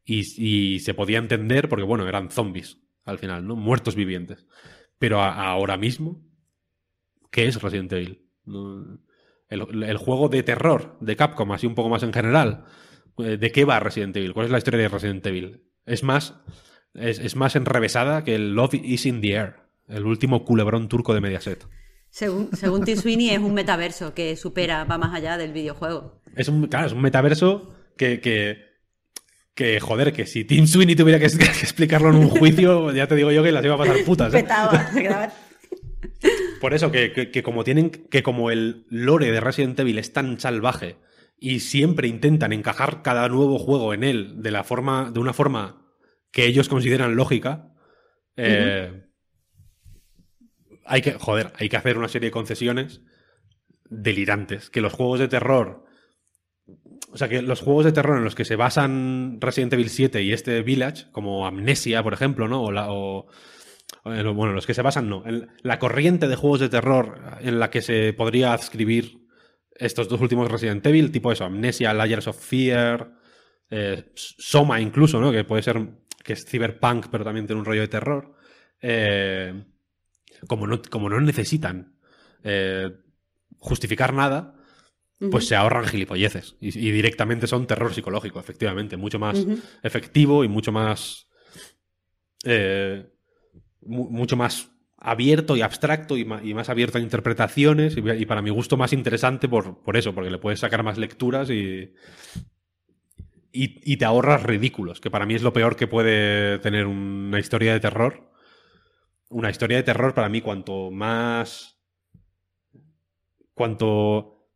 [0.04, 3.56] Y, y se podía entender porque, bueno, eran zombies al final, ¿no?
[3.56, 4.46] Muertos vivientes.
[4.98, 6.22] Pero ahora mismo,
[7.30, 8.27] ¿qué es Resident Evil?
[8.48, 8.98] No-
[9.50, 12.64] El, el juego de terror de Capcom, así un poco más en general.
[13.18, 14.32] eh, ¿De qué va Resident Evil?
[14.34, 15.62] ¿Cuál es la historia de Resident Evil?
[15.86, 16.34] Es más,
[16.94, 19.56] es, es más enrevesada que el Love is in the Air,
[19.88, 21.66] el último culebrón turco de Mediaset.
[22.10, 26.20] Según, según Tim Sweeney es un metaverso que supera, va más allá del videojuego.
[26.36, 28.64] Es un, claro, es un metaverso que, que,
[29.54, 33.14] que, joder, que si Tim Sweeney tuviera que, que explicarlo en un juicio, ya te
[33.16, 34.32] digo yo que las iba a pasar putas.
[34.34, 34.42] ¿eh?
[34.42, 34.90] Petaba,
[36.60, 37.90] Por eso, que, que- como tienen.
[37.90, 40.96] que como el lore de Resident Evil es tan salvaje
[41.38, 45.10] y siempre intentan encajar cada nuevo juego en él de la forma.
[45.12, 45.84] de una forma
[46.32, 47.72] que ellos consideran lógica.
[48.36, 49.04] eh,
[50.84, 51.12] Hay que.
[51.12, 53.02] Joder, hay que hacer una serie de concesiones
[53.90, 54.70] delirantes.
[54.70, 55.84] Que los juegos de terror.
[57.10, 60.22] O sea, que los juegos de terror en los que se basan Resident Evil 7
[60.22, 62.62] y este Village, como Amnesia, por ejemplo, ¿no?
[62.64, 63.26] O, la- o-
[64.08, 65.22] Bueno, los que se basan no.
[65.26, 69.26] En la corriente de juegos de terror en la que se podría adscribir
[69.74, 73.12] estos dos últimos Resident Evil, tipo eso, Amnesia, Layers of Fear,
[73.70, 75.30] eh, Soma incluso, ¿no?
[75.30, 75.88] Que puede ser
[76.24, 78.34] que es cyberpunk, pero también tiene un rollo de terror.
[78.80, 79.64] Eh,
[80.46, 81.96] como, no, como no necesitan
[82.44, 82.90] eh,
[83.58, 84.54] justificar nada,
[85.30, 86.56] pues se ahorran gilipolleces.
[86.60, 88.96] Y, y directamente son terror psicológico, efectivamente.
[88.96, 89.44] Mucho más
[89.82, 91.28] efectivo y mucho más.
[92.44, 93.06] eh,
[93.82, 98.50] mu- mucho más abierto y abstracto y, más abierto a interpretaciones y, y para mi
[98.50, 101.92] gusto más interesante por, por eso, porque le puedes sacar más lecturas y,
[103.52, 107.72] y, te ahorras ridículos, que para mí es lo peor que puede tener una historia
[107.72, 108.30] de terror.
[109.30, 111.78] Una historia de terror para mí cuanto más...
[113.54, 114.48] Cuanto...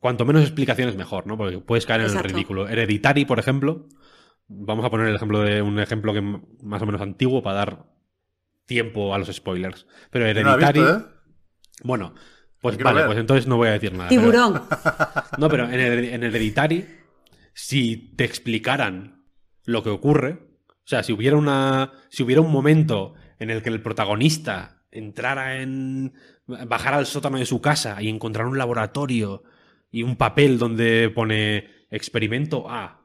[0.00, 1.36] Cuanto menos explicaciones mejor, ¿no?
[1.36, 2.28] Porque puedes caer en Exacto.
[2.28, 2.68] el ridículo.
[2.68, 3.88] Hereditary, por ejemplo,
[4.46, 7.86] vamos a poner el ejemplo de un ejemplo que más o menos antiguo para dar
[8.68, 9.86] tiempo a los spoilers.
[10.10, 10.80] Pero Yo no Hereditary...
[10.80, 11.02] visto, ¿eh?
[11.82, 12.14] Bueno,
[12.60, 13.06] pues vale, ver.
[13.06, 14.08] pues entonces no voy a decir nada.
[14.08, 14.62] pero- Tiburón.
[15.38, 16.86] no, pero en, Hered- en Hereditary,
[17.54, 19.24] si te explicaran
[19.64, 20.38] lo que ocurre,
[20.68, 21.92] o sea, si hubiera una.
[22.10, 26.14] Si hubiera un momento en el que el protagonista entrara en.
[26.46, 29.42] bajara al sótano de su casa y encontrara un laboratorio
[29.90, 32.97] y un papel donde pone experimento A,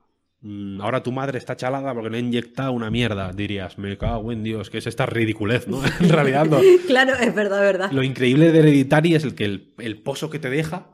[0.82, 4.44] ahora tu madre está chalada porque le ha inyectado una mierda, dirías, me cago en
[4.44, 5.82] Dios, que es esta ridiculez, ¿no?
[6.00, 6.60] en realidad, no.
[6.88, 7.92] claro, es verdad, es verdad.
[7.92, 10.90] Lo increíble de Hereditary es el que el, el pozo que te deja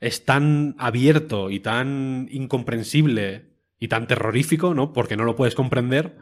[0.00, 4.92] es tan abierto y tan incomprensible y tan terrorífico, ¿no?
[4.92, 6.16] Porque no lo puedes comprender,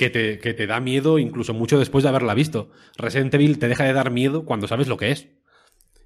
[0.00, 2.70] que te, que te da miedo incluso mucho después de haberla visto.
[2.96, 5.28] Resident Evil te deja de dar miedo cuando sabes lo que es.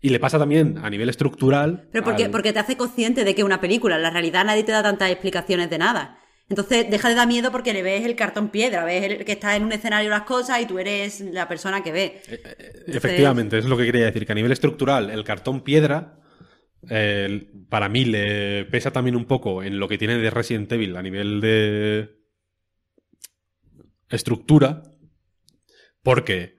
[0.04, 1.88] Y le pasa también a nivel estructural.
[1.90, 3.96] Pero porque, al- porque te hace consciente de que es una película.
[3.96, 6.18] En la realidad nadie te da tantas explicaciones de nada.
[6.50, 9.56] Entonces deja de dar miedo porque le ves el cartón piedra, ves el- que está
[9.56, 12.20] en un escenario las cosas y tú eres la persona que ve.
[12.86, 16.18] Efectivamente, es lo que quería decir, que a nivel estructural el cartón piedra
[16.90, 20.94] eh, para mí le pesa también un poco en lo que tiene de Resident Evil
[20.98, 22.10] a nivel de
[24.10, 24.82] estructura,
[26.02, 26.56] porque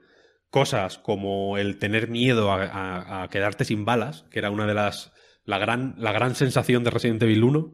[0.60, 4.74] cosas como el tener miedo a, a- a quedarte sin balas, que era una de
[4.74, 5.12] las...
[5.44, 7.72] La gran, la gran sensación de Resident Evil 1,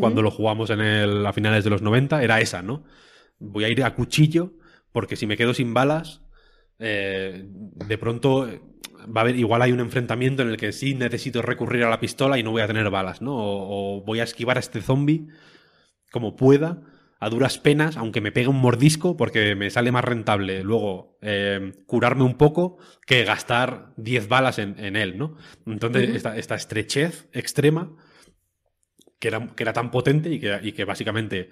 [0.00, 2.84] cuando lo jugamos en el, a finales de los 90, era esa, ¿no?
[3.38, 4.54] Voy a ir a cuchillo
[4.90, 6.22] porque si me quedo sin balas,
[6.78, 8.60] eh, de pronto eh,
[9.14, 12.00] va a haber, igual hay un enfrentamiento en el que sí necesito recurrir a la
[12.00, 13.36] pistola y no voy a tener balas, ¿no?
[13.36, 15.28] O, o voy a esquivar a este zombie
[16.10, 16.82] como pueda,
[17.22, 21.72] a duras penas, aunque me pegue un mordisco, porque me sale más rentable luego eh,
[21.86, 25.36] curarme un poco que gastar 10 balas en, en él, ¿no?
[25.64, 27.94] Entonces, esta, esta estrechez extrema
[29.20, 31.50] que era, que era tan potente y que, y que básicamente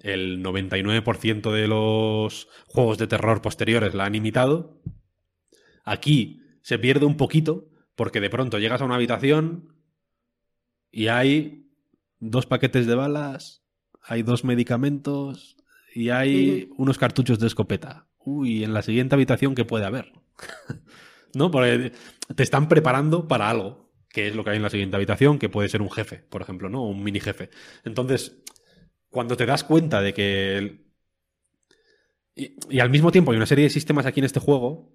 [0.00, 4.82] el 99% de los juegos de terror posteriores la han imitado.
[5.84, 9.72] Aquí se pierde un poquito porque de pronto llegas a una habitación
[10.90, 11.70] y hay
[12.18, 13.61] dos paquetes de balas,
[14.02, 15.56] hay dos medicamentos
[15.94, 18.08] y hay unos cartuchos de escopeta.
[18.18, 20.12] Uy, en la siguiente habitación, ¿qué puede haber?
[21.34, 21.50] ¿No?
[21.50, 21.92] Porque
[22.34, 25.48] te están preparando para algo, que es lo que hay en la siguiente habitación, que
[25.48, 26.82] puede ser un jefe, por ejemplo, ¿no?
[26.84, 27.50] Un mini jefe.
[27.84, 28.42] Entonces,
[29.10, 30.58] cuando te das cuenta de que.
[30.58, 30.86] el-
[32.34, 34.94] Y, y al mismo tiempo hay una serie de sistemas aquí en este juego,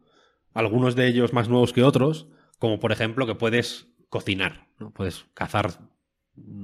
[0.54, 2.28] algunos de ellos más nuevos que otros,
[2.58, 4.92] como por ejemplo que puedes cocinar, ¿no?
[4.92, 5.80] Puedes cazar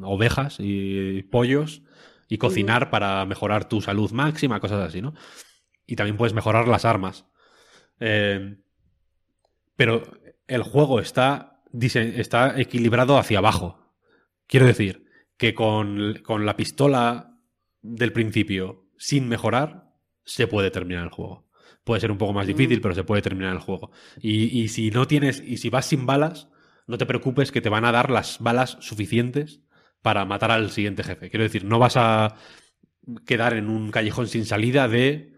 [0.03, 1.83] ovejas y pollos
[2.27, 5.13] y cocinar para mejorar tu salud máxima, cosas así, ¿no?
[5.85, 7.25] Y también puedes mejorar las armas.
[7.99, 8.57] Eh,
[9.75, 10.03] pero
[10.47, 13.93] el juego está, está equilibrado hacia abajo.
[14.47, 15.05] Quiero decir
[15.37, 17.39] que con, con la pistola
[17.81, 19.91] del principio, sin mejorar,
[20.23, 21.49] se puede terminar el juego.
[21.83, 23.91] Puede ser un poco más difícil, pero se puede terminar el juego.
[24.21, 26.47] Y, y si no tienes, y si vas sin balas,
[26.87, 29.61] no te preocupes que te van a dar las balas suficientes
[30.03, 31.31] para matar al siguiente jefe.
[31.31, 32.35] Quiero decir, no vas a
[33.25, 35.33] quedar en un callejón sin salida de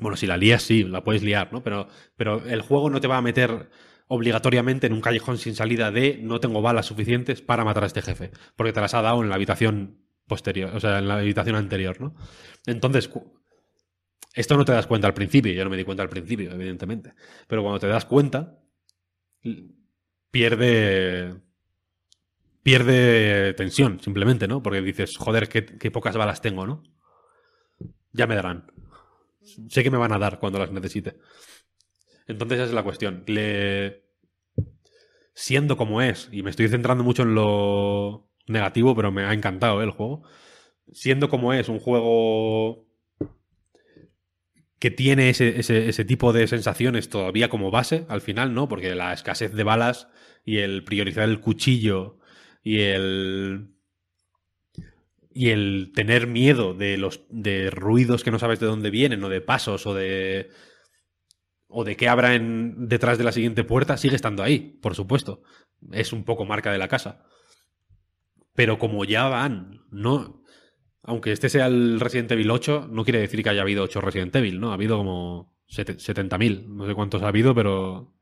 [0.00, 1.62] bueno, si la lías, sí, la puedes liar, ¿no?
[1.62, 3.70] Pero, pero el juego no te va a meter
[4.08, 8.02] obligatoriamente en un callejón sin salida de no tengo balas suficientes para matar a este
[8.02, 11.56] jefe, porque te las ha dado en la habitación posterior, o sea, en la habitación
[11.56, 12.14] anterior, ¿no?
[12.66, 13.10] Entonces,
[14.34, 17.14] esto no te das cuenta al principio, yo no me di cuenta al principio, evidentemente,
[17.46, 18.58] pero cuando te das cuenta,
[20.30, 21.34] pierde
[22.62, 24.62] pierde tensión, simplemente, ¿no?
[24.62, 26.82] Porque dices, joder, qué, pocas balas tengo, ¿no?
[28.12, 28.70] Ya me darán.
[29.68, 31.16] Sé que me van a dar cuando las necesite.
[32.26, 33.24] Entonces esa es la cuestión.
[33.26, 34.04] Le...
[35.34, 39.80] Siendo como es, y me estoy centrando mucho en lo negativo, pero me ha encantado
[39.80, 39.84] ¿eh?
[39.84, 40.22] el juego.
[40.92, 42.86] Siendo como es un juego
[44.78, 48.68] que tiene ese, ese tipo de sensaciones todavía como base al final, ¿no?
[48.68, 50.08] Porque la escasez de balas
[50.44, 52.18] y el priorizar el cuchillo
[52.62, 53.68] y el
[55.34, 59.28] y el tener miedo de los de ruidos que no sabes de dónde vienen o
[59.28, 60.50] de pasos o de
[61.68, 65.42] o de qué habrá en, detrás de la siguiente puerta sigue estando ahí, por supuesto.
[65.90, 67.24] Es un poco marca de la casa.
[68.54, 70.42] Pero como ya van, no
[71.04, 74.34] aunque este sea el Resident Evil 8, no quiere decir que haya habido 8 Resident
[74.36, 74.70] Evil, ¿no?
[74.70, 78.14] Ha habido como sete- 70.000, no sé cuántos ha habido, pero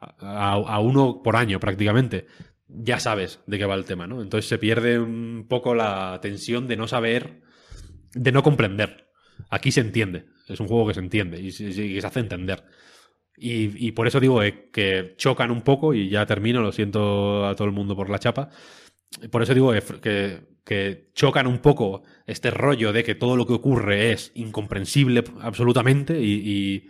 [0.00, 2.26] a uno por año prácticamente.
[2.68, 4.22] Ya sabes de qué va el tema, ¿no?
[4.22, 7.42] Entonces se pierde un poco la tensión de no saber,
[8.12, 9.08] de no comprender.
[9.50, 12.64] Aquí se entiende, es un juego que se entiende y se, se hace entender.
[13.40, 17.54] Y, por eso digo eh, que chocan un poco, y ya termino, lo siento a
[17.54, 18.50] todo el mundo por la chapa.
[19.30, 23.54] Por eso digo que, que, chocan un poco este rollo de que todo lo que
[23.54, 26.88] ocurre es incomprensible absolutamente y,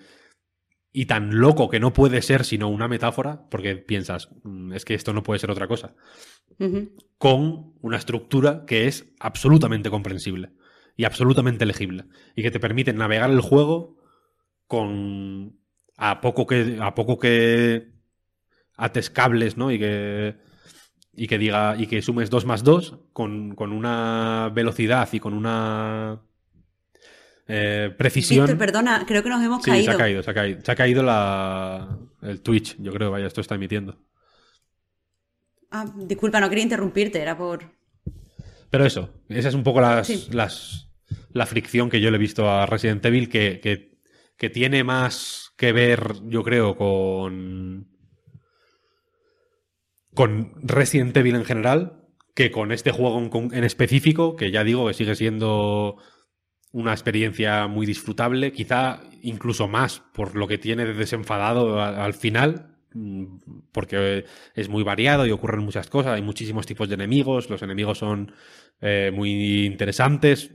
[0.99, 4.94] y tan loco que no puede ser sino una metáfora, porque piensas, "Mm, es que
[4.94, 5.94] esto no puede ser otra cosa,
[7.18, 10.51] con una estructura que es absolutamente comprensible
[10.97, 13.97] y absolutamente legible y que te permite navegar el juego
[14.67, 15.57] con
[15.97, 17.93] a poco que a poco que
[18.77, 19.70] ates cables, ¿no?
[19.70, 20.36] Y que
[21.15, 25.33] y que diga y que sumes 2 más 2 con, con una velocidad y con
[25.35, 26.23] una
[27.49, 28.47] eh, precisión.
[28.47, 29.85] Víctor, perdona, creo que nos hemos Sí, caído.
[29.85, 30.60] se ha caído, se ha caído.
[30.62, 33.99] Se ha caído la, el Twitch, yo creo, vaya, esto está emitiendo.
[35.70, 37.77] Ah, disculpa, no quería interrumpirte, era por...
[38.70, 40.28] Pero eso, esa es un poco las, Sí.
[40.31, 40.91] las,
[41.33, 43.99] la fricción que yo le he visto a Resident Evil, que, que,
[44.36, 47.89] que tiene más que ver, yo creo, con.
[50.15, 52.05] con Resident Evil en general,
[52.35, 53.18] que con este juego
[53.52, 55.97] en específico, que ya digo que sigue siendo
[56.73, 62.77] una experiencia muy disfrutable, quizá incluso más por lo que tiene de desenfadado al final,
[62.93, 63.25] mm,
[63.73, 64.25] porque
[64.55, 68.33] es muy variado y ocurren muchas cosas, hay muchísimos tipos de enemigos, los enemigos son
[68.81, 70.51] eh, muy interesantes,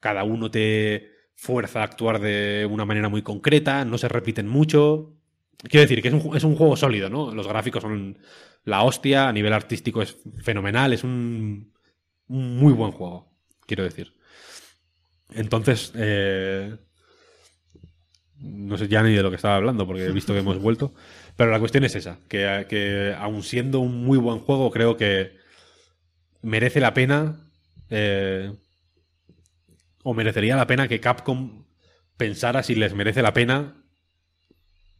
[0.00, 5.14] cada uno te fuerza a actuar de una manera muy concreta, no se repiten mucho.
[5.58, 7.32] Quiero decir que es un, es un juego sólido, ¿no?
[7.34, 8.18] Los gráficos son
[8.64, 11.72] la hostia, a nivel artístico es fenomenal, es un
[12.28, 13.32] muy buen juego,
[13.66, 14.14] quiero decir.
[15.34, 16.76] Entonces, eh,
[18.38, 20.92] no sé ya ni de lo que estaba hablando porque he visto que hemos vuelto.
[21.36, 25.36] Pero la cuestión es esa, que, que aun siendo un muy buen juego, creo que
[26.42, 27.48] merece la pena
[27.88, 28.52] eh,
[30.02, 31.64] o merecería la pena que Capcom
[32.16, 33.76] pensara si les merece la pena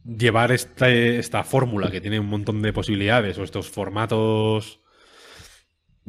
[0.05, 4.79] llevar este- esta fórmula que tiene un montón de posibilidades o estos formatos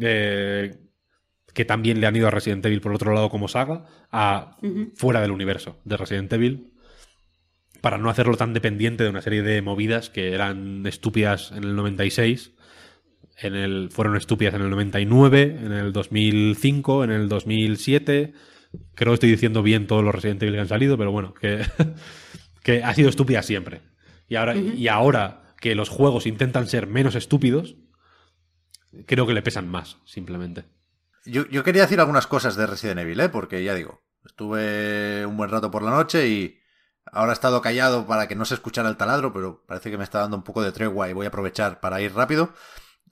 [0.00, 0.76] eh,
[1.54, 4.58] que también le han ido a Resident Evil por otro lado como saga a
[4.94, 6.72] fuera del universo de Resident Evil
[7.80, 11.76] para no hacerlo tan dependiente de una serie de movidas que eran estúpidas en el
[11.76, 12.54] 96
[13.38, 18.32] en el, fueron estúpidas en el 99, en el 2005, en el 2007.
[18.94, 21.62] Creo que estoy diciendo bien todos los Resident Evil que han salido, pero bueno, que,
[22.62, 23.80] que ha sido estúpida siempre.
[24.28, 27.76] Y ahora, y ahora que los juegos intentan ser menos estúpidos,
[29.06, 30.64] creo que le pesan más, simplemente.
[31.24, 33.28] Yo, yo quería decir algunas cosas de Resident Evil, ¿eh?
[33.28, 36.58] Porque ya digo, estuve un buen rato por la noche y
[37.10, 40.04] ahora he estado callado para que no se escuchara el taladro, pero parece que me
[40.04, 42.52] está dando un poco de tregua y voy a aprovechar para ir rápido.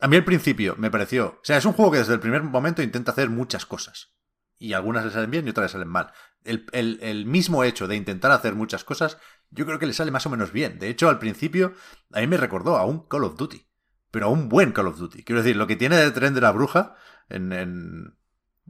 [0.01, 1.39] A mí al principio me pareció...
[1.41, 4.13] O sea, es un juego que desde el primer momento intenta hacer muchas cosas.
[4.59, 6.13] Y algunas le salen bien y otras le salen mal.
[6.45, 9.19] El, el- el mismo hecho de intentar hacer muchas cosas,
[9.51, 10.79] yo creo que le sale más o menos bien.
[10.79, 11.75] De hecho, al principio,
[12.13, 13.67] a mí me recordó a un Call of Duty.
[14.11, 15.23] Pero a un buen Call of Duty.
[15.25, 16.97] Quiero decir, lo que tiene de tren de la bruja
[17.33, 18.17] en, en,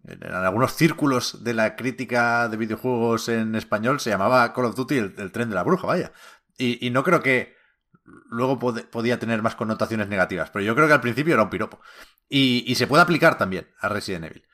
[0.05, 4.97] en algunos círculos de la crítica de videojuegos en español se llamaba Call of Duty
[4.97, 6.13] el, tren de la bruja, vaya.
[6.59, 7.57] Y, no creo que
[8.05, 11.51] luego pod- podía tener más connotaciones negativas, pero yo creo que al principio era un
[11.51, 11.81] piropo.
[12.29, 14.47] Y, se puede aplicar también a Resident Evil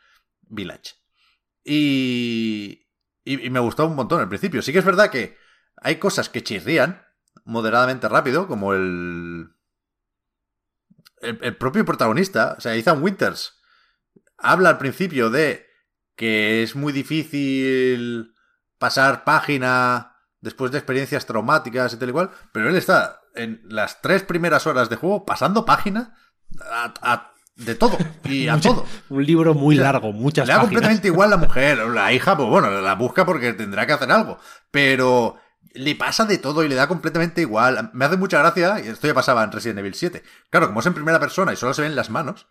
[0.43, 0.95] Village.
[1.65, 2.87] Y,
[3.25, 4.62] y, y me gustó un montón al principio.
[4.62, 5.37] Sí que es verdad que
[5.77, 7.03] hay cosas que chirrían
[7.45, 9.51] moderadamente rápido, como el,
[11.20, 13.58] el, el propio protagonista, o sea, Ethan Winters,
[14.39, 15.67] habla al principio de
[16.17, 18.34] que es muy difícil
[18.78, 24.23] pasar página después de experiencias traumáticas y tal igual, pero él está en las tres
[24.23, 26.15] primeras horas de juego pasando página
[26.70, 28.86] a, a- de todo y a todo.
[29.08, 32.70] Un libro muy largo, muchas Le da completamente igual la mujer, la hija, pues bueno,
[32.81, 34.39] la busca porque tendrá que hacer algo.
[34.70, 35.36] Pero
[35.75, 37.91] le pasa de todo y le da completamente igual.
[37.94, 40.23] Me hace mucha gracia, y esto ya pasaba en Resident Evil 7.
[40.50, 42.47] Claro, como es en primera persona y solo se ven las manos,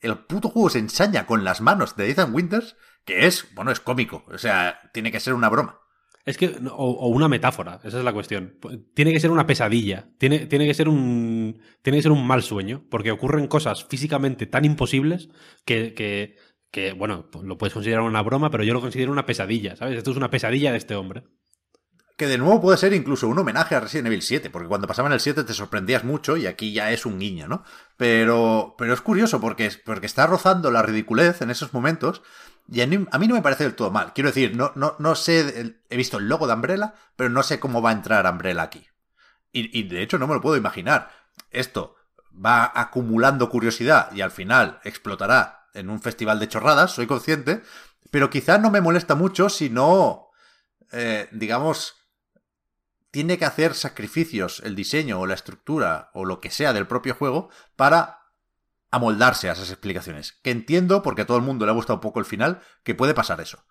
[0.00, 3.80] el puto juego se ensaña con las manos de Ethan Winters, que es, bueno, es
[3.80, 4.24] cómico.
[4.28, 5.80] O sea, tiene que ser una broma.
[6.24, 8.58] Es que, o, una metáfora, esa es la cuestión.
[8.94, 12.42] Tiene que ser una pesadilla, tiene, tiene, que ser un, tiene que ser un mal
[12.42, 15.30] sueño, porque ocurren cosas físicamente tan imposibles
[15.64, 16.36] que, que,
[16.70, 19.96] que, bueno, pues lo puedes considerar una broma, pero yo lo considero una pesadilla, ¿sabes?
[19.96, 21.24] Esto es una pesadilla de este hombre.
[22.18, 25.06] Que de nuevo puede ser incluso un homenaje a Resident Evil 7, porque cuando pasaba
[25.06, 27.62] en el 7 te sorprendías mucho y aquí ya es un guiño, ¿no?
[27.96, 32.22] Pero, pero es curioso porque, porque está rozando la ridiculez en esos momentos
[32.68, 34.14] y a mí, a mí no me parece del todo mal.
[34.14, 37.60] Quiero decir, no, no, no sé, he visto el logo de Umbrella, pero no sé
[37.60, 38.84] cómo va a entrar Umbrella aquí.
[39.52, 41.10] Y, y de hecho no me lo puedo imaginar.
[41.52, 41.94] Esto
[42.34, 47.62] va acumulando curiosidad y al final explotará en un festival de chorradas, soy consciente,
[48.10, 50.30] pero quizás no me molesta mucho si no,
[50.90, 51.97] eh, digamos,
[53.10, 57.14] tiene que hacer sacrificios el diseño o la estructura o lo que sea del propio
[57.14, 58.18] juego para
[58.90, 60.32] amoldarse a esas explicaciones.
[60.42, 62.94] Que entiendo, porque a todo el mundo le ha gustado un poco el final, que
[62.94, 63.64] puede pasar eso.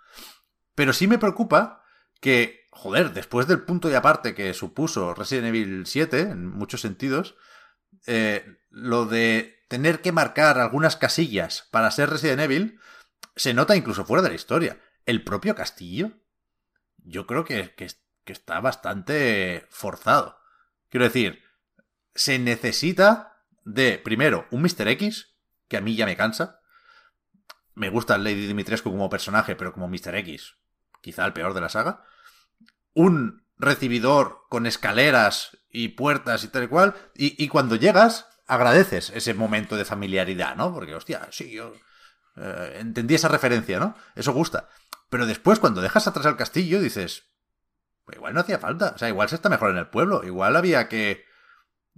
[0.75, 1.83] Pero sí me preocupa
[2.21, 7.35] que, joder, después del punto y aparte que supuso Resident Evil 7, en muchos sentidos,
[8.05, 12.79] eh, lo de tener que marcar algunas casillas para ser Resident Evil
[13.35, 14.79] se nota incluso fuera de la historia.
[15.05, 16.11] El propio castillo,
[16.97, 17.87] yo creo que, que,
[18.27, 20.37] que está bastante forzado.
[20.89, 21.41] Quiero decir,
[22.13, 24.89] se necesita de, primero, un Mr.
[24.89, 25.33] X,
[25.67, 26.59] que a mí ya me cansa.
[27.73, 30.15] Me gusta Lady Dimitrescu como personaje, pero como Mr.
[30.15, 30.55] X,
[31.01, 32.03] quizá el peor de la saga.
[32.93, 36.95] Un recibidor con escaleras y puertas y tal y cual.
[37.15, 40.73] Y, cuando llegas, agradeces ese momento de familiaridad, ¿no?
[40.73, 41.73] Porque, hostia, sí, yo
[42.35, 43.95] eh, entendí esa referencia, ¿no?
[44.15, 44.67] Eso gusta.
[45.09, 47.23] Pero después, cuando dejas atrás el castillo, dices,
[48.07, 48.93] pues igual no hacía falta.
[48.95, 50.23] O sea, igual se está mejor en el pueblo.
[50.23, 51.25] Igual había que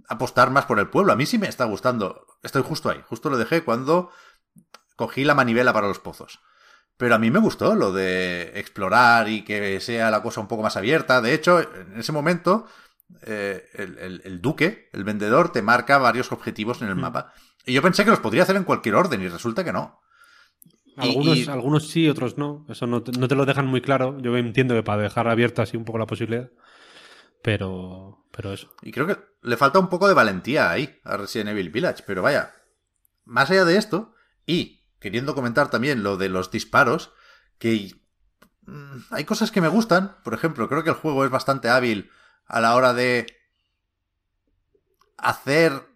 [0.08, 1.12] apostar más por el pueblo.
[1.12, 2.26] A mí sí me está gustando.
[2.42, 3.00] Estoy justo ahí.
[3.06, 4.10] Justo lo dejé cuando
[4.96, 6.40] cogí la manivela para los pozos.
[6.96, 10.64] Pero a mí me gustó lo de explorar y que sea la cosa un poco
[10.64, 11.20] más abierta.
[11.20, 12.66] De hecho, en ese momento,
[13.22, 17.32] eh, el, el, duque, el vendedor, te marca varios objetivos en el mapa.
[17.64, 20.00] Y yo pensé que los podría hacer en cualquier orden y resulta que no.
[20.96, 22.66] Algunos, y, algunos sí, otros no.
[22.68, 24.18] Eso no te, no te, lo dejan muy claro.
[24.20, 26.50] Yo entiendo que para dejar abierta así un poco la posibilidad.
[27.42, 28.74] Pero, pero eso.
[28.82, 32.04] Y creo que le falta un poco de valentía ahí a Resident Evil Village.
[32.06, 32.52] Pero vaya,
[33.24, 34.14] más allá de esto,
[34.46, 37.12] y queriendo comentar también lo de los disparos,
[37.58, 37.92] que
[39.10, 40.16] hay cosas que me gustan.
[40.22, 42.10] Por ejemplo, creo que el juego es bastante hábil
[42.46, 43.26] a la hora de
[45.16, 45.89] hacer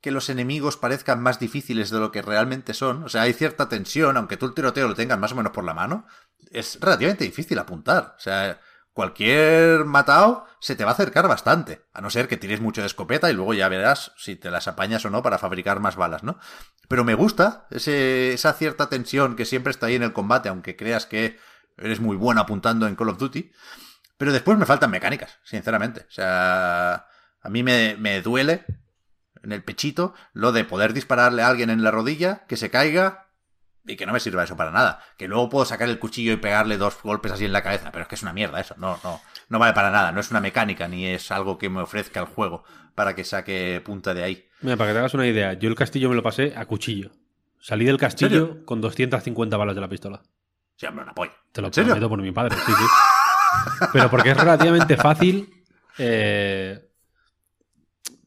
[0.00, 3.04] que los enemigos parezcan más difíciles de lo que realmente son.
[3.04, 5.64] O sea, hay cierta tensión, aunque tú el tiroteo lo tengas más o menos por
[5.64, 6.06] la mano,
[6.50, 8.14] es relativamente difícil apuntar.
[8.16, 8.60] O sea,
[8.92, 12.86] cualquier matado se te va a acercar bastante, a no ser que tires mucho de
[12.86, 16.22] escopeta y luego ya verás si te las apañas o no para fabricar más balas,
[16.22, 16.38] ¿no?
[16.88, 20.76] Pero me gusta ese, esa cierta tensión que siempre está ahí en el combate, aunque
[20.76, 21.38] creas que
[21.76, 23.52] eres muy bueno apuntando en Call of Duty.
[24.16, 26.02] Pero después me faltan mecánicas, sinceramente.
[26.08, 27.06] O sea,
[27.40, 28.66] a mí me, me duele
[29.42, 33.26] en el pechito, lo de poder dispararle a alguien en la rodilla, que se caiga
[33.86, 35.00] y que no me sirva eso para nada.
[35.16, 38.02] Que luego puedo sacar el cuchillo y pegarle dos golpes así en la cabeza, pero
[38.02, 38.74] es que es una mierda eso.
[38.78, 40.12] No, no, no vale para nada.
[40.12, 43.80] No es una mecánica ni es algo que me ofrezca el juego para que saque
[43.84, 44.48] punta de ahí.
[44.60, 47.10] Mira, para que te hagas una idea, yo el castillo me lo pasé a cuchillo.
[47.58, 50.22] Salí del castillo con 250 balas de la pistola.
[50.76, 51.32] Sí, hombre, una polla.
[51.52, 52.84] Te lo prometo por mi padre, sí, sí.
[53.92, 55.64] Pero porque es relativamente fácil.
[55.98, 56.89] Eh,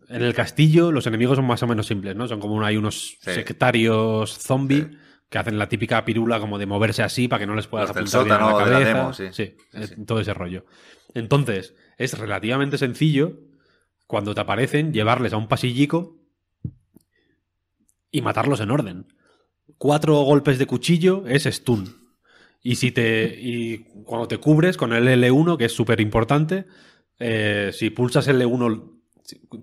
[0.09, 2.27] en el castillo los enemigos son más o menos simples, ¿no?
[2.27, 3.33] Son como hay unos sí.
[3.33, 4.98] sectarios zombie sí.
[5.30, 8.15] que hacen la típica pirula como de moverse así para que no les puedas los
[8.15, 8.80] apuntar bien la cabeza.
[8.80, 9.25] La demo, sí.
[9.32, 9.56] sí,
[10.06, 10.65] todo ese rollo.
[11.14, 13.40] Entonces, es relativamente sencillo
[14.07, 16.17] cuando te aparecen llevarles a un pasillico
[18.11, 19.07] y matarlos en orden.
[19.77, 22.03] Cuatro golpes de cuchillo es stun.
[22.61, 23.35] Y si te.
[23.38, 26.65] Y cuando te cubres con el L1, que es súper importante,
[27.19, 28.92] eh, si pulsas L1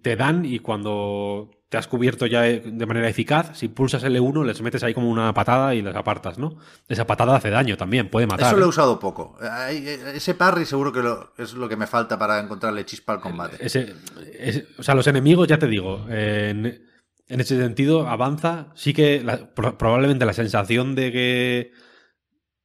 [0.02, 4.60] te dan y cuando te has cubierto ya de manera eficaz, si pulsas L1 les
[4.60, 6.56] metes ahí como una patada y les apartas, ¿no?
[6.88, 8.48] Esa patada hace daño también, puede matar.
[8.48, 8.70] Eso lo he ¿eh?
[8.70, 9.38] usado poco.
[9.70, 13.56] Ese parry seguro que lo, es lo que me falta para encontrarle chispa al combate.
[13.60, 13.94] Ese,
[14.36, 16.88] ese, o sea, los enemigos, ya te digo, en,
[17.28, 18.72] en ese sentido avanza.
[18.74, 21.72] Sí que la, probablemente la sensación de que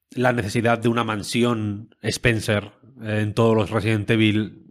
[0.09, 2.71] la necesidad de una mansión Spencer
[3.03, 4.64] en todos los Resident Evil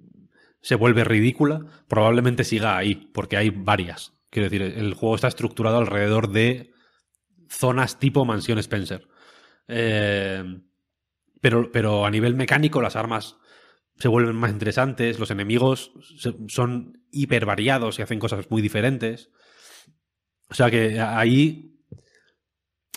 [0.64, 4.14] se vuelve ridícula, probablemente siga ahí, porque hay varias.
[4.30, 6.72] Quiero decir, el juego está estructurado alrededor de
[7.50, 9.06] zonas tipo mansión Spencer.
[9.68, 10.42] Eh,
[11.42, 13.36] pero, pero a nivel mecánico las armas
[13.98, 15.92] se vuelven más interesantes, los enemigos
[16.48, 19.28] son hiper variados y hacen cosas muy diferentes.
[20.48, 21.78] O sea que ahí,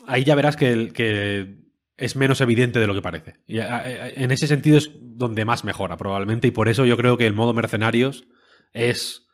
[0.08, 1.67] ahí ya verás que, que
[1.98, 3.36] es menos evidente de lo que parece.
[3.48, 7.26] Y en ese sentido es donde más mejora, probablemente, y por eso yo creo que
[7.26, 8.28] el modo mercenarios
[8.72, 9.28] es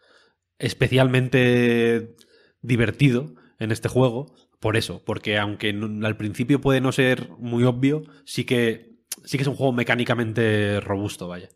[0.59, 2.15] especialmente
[2.61, 8.03] divertido en este juego, por eso, porque aunque al principio puede no ser muy obvio,
[8.25, 11.49] sí que, sí que es un juego mecánicamente robusto, vaya.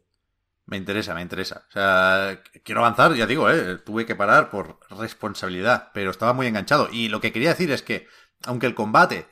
[0.65, 1.63] Me interesa, me interesa.
[1.69, 3.77] O sea, quiero avanzar, ya digo, ¿eh?
[3.77, 6.89] tuve que parar por responsabilidad, pero estaba muy enganchado.
[6.91, 8.07] Y lo que quería decir es que,
[8.43, 9.25] aunque el combate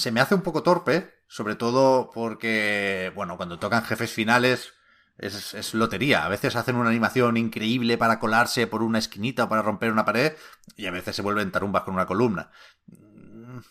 [0.00, 4.72] se me hace un poco torpe, sobre todo porque, bueno, cuando tocan jefes finales
[5.18, 6.24] es, lotería.
[6.24, 10.06] A veces hacen una animación increíble para colarse por una esquinita o para romper una
[10.06, 10.32] pared
[10.76, 12.50] y a veces se vuelven tarumbas con una columna.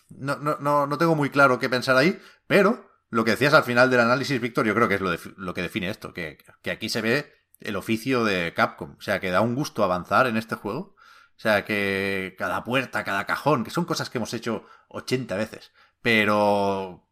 [0.08, 3.64] No, no, no, no tengo muy claro qué pensar ahí, pero lo que decías al
[3.64, 6.70] final del análisis, Víctor, yo creo que es lo, lo que define esto, que, que
[6.70, 8.94] aquí se ve el oficio de Capcom.
[8.96, 10.94] O sea, que da un gusto avanzar en este juego.
[11.36, 15.72] O sea, que cada puerta, cada cajón, que son cosas que hemos hecho 80 veces
[16.02, 17.06] pero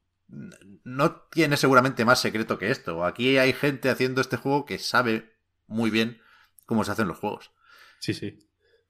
[0.84, 3.04] no tiene seguramente más secreto que esto.
[3.04, 5.32] Aquí hay gente haciendo este juego que sabe
[5.66, 6.20] muy bien
[6.66, 7.52] cómo se hacen los juegos.
[8.00, 8.38] Sí, sí.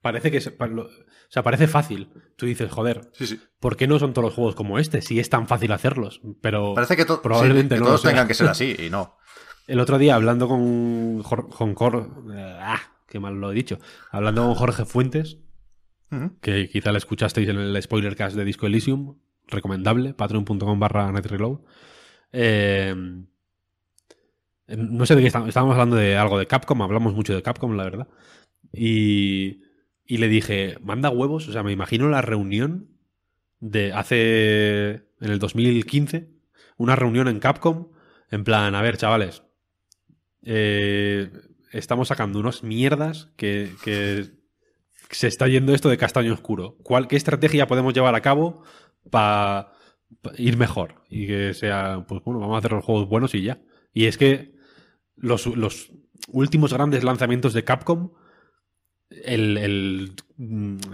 [0.01, 0.89] Parece que o
[1.29, 2.09] sea, parece fácil.
[2.37, 3.41] Tú dices, joder, sí, sí.
[3.59, 5.01] ¿por qué no son todos los juegos como este?
[5.01, 6.21] Si es tan fácil hacerlos.
[6.41, 9.17] Pero parece que, to probablemente sí, que no todos tengan que ser así y no.
[9.67, 12.09] El otro día hablando con Jorge,
[12.59, 13.77] ah, qué mal lo he dicho.
[14.09, 15.37] Hablando con Jorge Fuentes,
[16.41, 19.19] que quizá la escuchasteis en el spoiler cast de Disco Elysium,
[19.49, 21.59] recomendable, patreon.com barra netreload.
[22.31, 22.95] Eh,
[24.67, 27.75] no sé de qué estábamos, estábamos hablando de algo de Capcom, hablamos mucho de Capcom,
[27.75, 28.07] la verdad.
[28.71, 29.61] Y,
[30.05, 32.89] y le dije, manda huevos, o sea, me imagino la reunión
[33.59, 36.29] de hace, en el 2015,
[36.77, 37.89] una reunión en Capcom,
[38.29, 39.43] en plan, a ver, chavales,
[40.43, 41.31] eh,
[41.71, 44.29] estamos sacando unas mierdas que, que
[45.09, 46.77] se está yendo esto de castaño oscuro.
[46.83, 48.63] ¿Cuál, ¿Qué estrategia podemos llevar a cabo
[49.09, 49.73] para
[50.37, 51.03] ir mejor?
[51.09, 53.61] Y que sea, pues bueno, vamos a hacer los juegos buenos y ya.
[53.93, 54.53] Y es que
[55.15, 55.91] los, los
[56.31, 58.11] últimos grandes lanzamientos de Capcom,
[59.09, 60.11] el, el,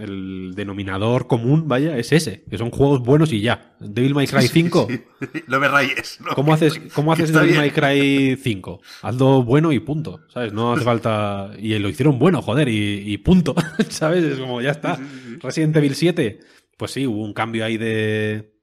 [0.00, 3.76] el denominador común, vaya, es ese, que son juegos buenos y ya.
[3.78, 4.88] Devil May Cry 5.
[5.18, 5.44] Sí, sí.
[5.48, 6.18] No me rayes.
[6.20, 6.34] ¿no?
[6.34, 7.60] ¿Cómo haces, cómo haces Devil bien.
[7.60, 8.80] May Cry 5?
[9.02, 10.52] Hazlo bueno y punto, ¿sabes?
[10.52, 11.50] No hace falta...
[11.58, 13.54] Y lo hicieron bueno, joder, y, y punto,
[13.88, 14.24] ¿sabes?
[14.24, 14.98] Es como, ya está.
[15.42, 16.40] Resident Evil 7,
[16.76, 18.54] pues sí, hubo un cambio ahí de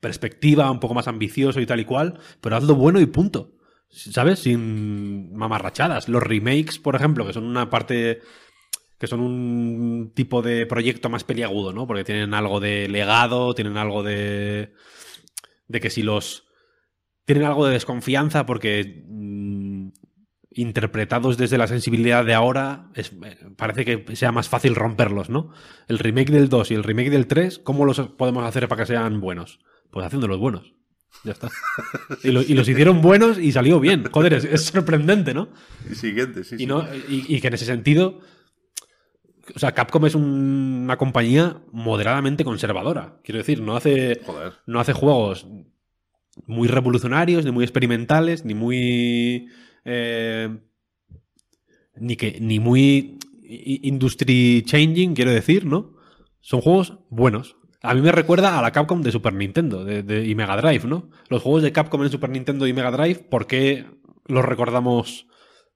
[0.00, 3.54] perspectiva, un poco más ambicioso y tal y cual, pero hazlo bueno y punto.
[3.90, 4.40] ¿Sabes?
[4.40, 6.08] Sin mamarrachadas.
[6.08, 8.20] Los remakes, por ejemplo, que son una parte
[8.98, 11.86] que son un tipo de proyecto más peliagudo, ¿no?
[11.86, 14.72] Porque tienen algo de legado, tienen algo de.
[15.68, 16.48] de que si los.
[17.24, 19.04] tienen algo de desconfianza porque.
[19.06, 19.67] mm,
[20.60, 25.50] interpretados desde la sensibilidad de ahora, es- eh, parece que sea más fácil romperlos, ¿no?
[25.86, 28.86] El remake del 2 y el remake del 3, ¿cómo los podemos hacer para que
[28.86, 29.60] sean buenos?
[29.90, 30.74] Pues haciéndolos buenos.
[31.24, 31.48] Ya está.
[32.24, 34.04] Y, lo- y los hicieron buenos y salió bien.
[34.10, 35.48] Joder, es, es sorprendente, ¿no?
[35.92, 36.64] Siguiente, sí, sí.
[36.64, 38.20] Y, no, y, y que en ese sentido.
[39.54, 43.18] O sea, Capcom es un- una compañía moderadamente conservadora.
[43.24, 44.52] Quiero decir, no hace, Joder.
[44.66, 45.46] no hace juegos
[46.46, 49.48] muy revolucionarios, ni muy experimentales, ni muy.
[49.84, 50.58] Eh,
[51.96, 52.38] ni que.
[52.40, 55.94] ni muy industry changing, quiero decir, ¿no?
[56.40, 57.56] Son juegos buenos.
[57.82, 60.86] A mí me recuerda a la Capcom de Super Nintendo de- de- y Mega Drive,
[60.86, 61.10] ¿no?
[61.28, 63.86] Los juegos de Capcom en Super Nintendo y Mega Drive, ¿por qué
[64.26, 65.26] los recordamos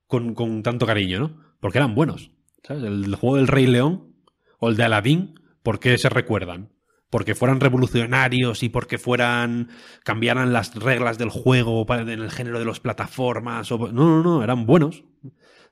[0.07, 1.41] con, con tanto cariño, ¿no?
[1.61, 2.31] Porque eran buenos.
[2.65, 2.83] ¿sabes?
[2.85, 4.15] El juego del Rey León
[4.59, 6.71] o el de Aladdin, ¿por qué se recuerdan?
[7.13, 9.69] Porque fueran revolucionarios y porque fueran.
[10.03, 13.71] cambiaran las reglas del juego en el género de las plataformas.
[13.71, 15.05] O, no, no, no, eran buenos.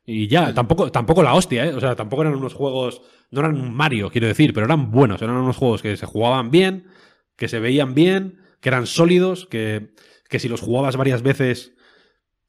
[0.04, 1.72] Y ya, tampoco, tampoco la hostia, ¿eh?
[1.72, 3.00] O sea, tampoco eran unos juegos.
[3.30, 5.22] No eran un Mario, quiero decir, pero eran buenos.
[5.22, 6.88] Eran unos juegos que se jugaban bien,
[7.36, 9.94] que se veían bien, que eran sólidos, que,
[10.28, 11.72] que si los jugabas varias veces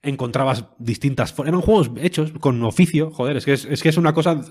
[0.02, 1.34] encontrabas distintas.
[1.40, 4.42] Eran juegos hechos con oficio, joder, es que es, es que es una cosa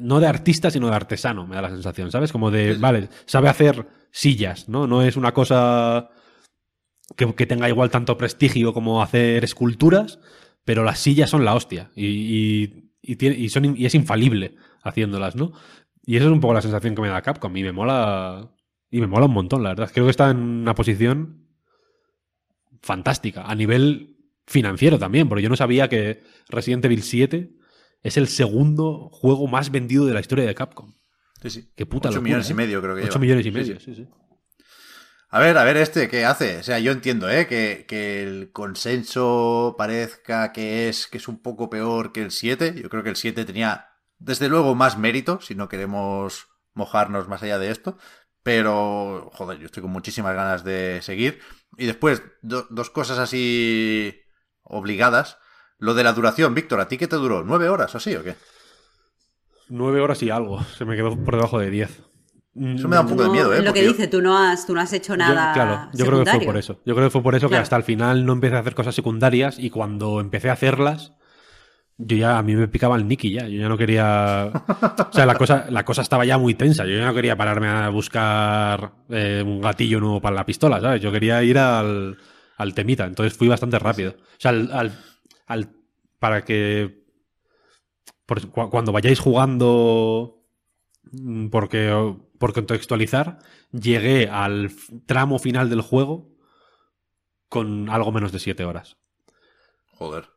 [0.00, 2.32] no de artista, sino de artesano, me da la sensación, ¿sabes?
[2.32, 4.86] Como de, vale, sabe hacer sillas, ¿no?
[4.86, 6.10] No es una cosa
[7.16, 10.18] que, que tenga igual tanto prestigio como hacer esculturas,
[10.64, 14.56] pero las sillas son la hostia y, y, y tiene- y son, y es infalible
[14.82, 15.52] haciéndolas, ¿no?
[16.04, 18.50] Y eso es un poco la sensación que me da Capcom y me mola
[18.90, 19.90] y me mola un montón, la verdad.
[19.92, 21.48] Creo que está en una posición
[22.82, 24.16] fantástica a nivel
[24.46, 27.50] financiero también, porque yo no sabía que Resident Evil 7
[28.06, 30.94] es el segundo juego más vendido de la historia de Capcom.
[31.42, 31.72] Sí, sí.
[31.76, 32.52] Qué puta 8 locura, millones ¿eh?
[32.52, 33.20] y medio creo que 8 lleva.
[33.20, 33.84] millones y medio, sí.
[33.84, 34.08] sí, sí.
[35.28, 36.58] A ver, a ver este, ¿qué hace?
[36.58, 37.46] O sea, yo entiendo, ¿eh?
[37.46, 42.74] Que, que el consenso parezca que es, que es un poco peor que el 7.
[42.80, 47.42] Yo creo que el 7 tenía, desde luego, más mérito, si no queremos mojarnos más
[47.42, 47.98] allá de esto.
[48.44, 51.40] Pero, joder, yo estoy con muchísimas ganas de seguir.
[51.76, 54.20] Y después, do- dos cosas así
[54.62, 55.38] obligadas.
[55.78, 57.42] Lo de la duración, Víctor, ¿a ti qué te duró?
[57.44, 58.34] ¿Nueve horas o así o qué?
[59.68, 60.62] Nueve horas y algo.
[60.76, 62.02] Se me quedó por debajo de 10.
[62.58, 63.58] Eso me da un poco de miedo, ¿eh?
[63.58, 65.48] Lo Porque que yo- dice, tú no has, tú no has hecho nada.
[65.48, 66.80] Yo, claro, yo creo que fue por eso.
[66.86, 68.94] Yo creo que fue por eso que hasta el final no empecé a hacer cosas
[68.94, 71.12] secundarias y cuando empecé a hacerlas,
[71.98, 73.46] yo ya a mí me picaba el Nicky ya.
[73.46, 74.50] Yo ya no quería.
[75.10, 76.86] O sea, la cosa, la cosa estaba ya muy tensa.
[76.86, 81.02] Yo ya no quería pararme a buscar eh, un gatillo nuevo para la pistola, ¿sabes?
[81.02, 82.16] Yo quería ir al,
[82.56, 83.04] al temita.
[83.04, 84.12] Entonces fui bastante rápido.
[84.12, 84.98] O sea, al, al-
[86.18, 87.04] para que.
[88.52, 90.42] cuando vayáis jugando.
[91.12, 93.38] mm, Porque, por contextualizar,
[93.72, 94.70] llegué al
[95.06, 96.28] tramo final del juego
[97.48, 98.96] con algo menos de 7 horas.
[99.86, 100.28] Joder.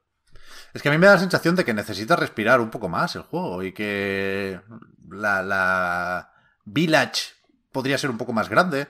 [0.73, 3.15] Es que a mí me da la sensación de que necesita respirar un poco más
[3.15, 4.61] el juego y que
[5.09, 6.31] la, la
[6.65, 7.33] Village
[7.71, 8.87] podría ser un poco más grande.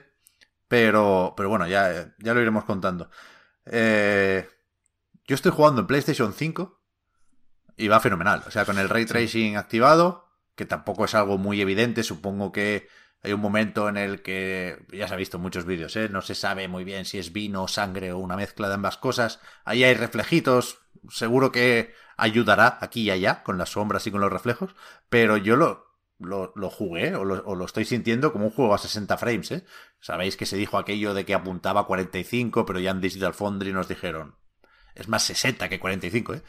[0.68, 3.10] Pero, pero bueno, ya, ya lo iremos contando.
[3.66, 4.48] Eh,
[5.30, 6.82] yo estoy jugando en PlayStation 5
[7.76, 8.42] y va fenomenal.
[8.48, 12.02] O sea, con el ray tracing activado, que tampoco es algo muy evidente.
[12.02, 12.88] Supongo que
[13.22, 16.08] hay un momento en el que, ya se ha visto en muchos vídeos, ¿eh?
[16.08, 19.38] no se sabe muy bien si es vino, sangre o una mezcla de ambas cosas.
[19.64, 24.32] Ahí hay reflejitos, seguro que ayudará aquí y allá con las sombras y con los
[24.32, 24.74] reflejos,
[25.08, 25.86] pero yo lo
[26.18, 29.52] lo, lo jugué o lo, o lo, estoy sintiendo como un juego a 60 frames,
[29.52, 29.64] ¿eh?
[30.00, 33.72] Sabéis que se dijo aquello de que apuntaba a 45, pero ya en Digital Foundry
[33.72, 34.34] nos dijeron,
[34.94, 36.42] es más 60 que 45, ¿eh?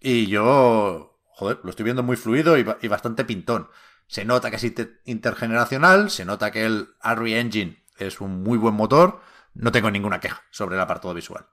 [0.00, 3.68] Y yo, joder, lo estoy viendo muy fluido y, y bastante pintón.
[4.06, 4.72] Se nota que es
[5.04, 9.20] intergeneracional, se nota que el Unreal Engine es un muy buen motor,
[9.54, 11.46] no tengo ninguna queja sobre el apartado visual.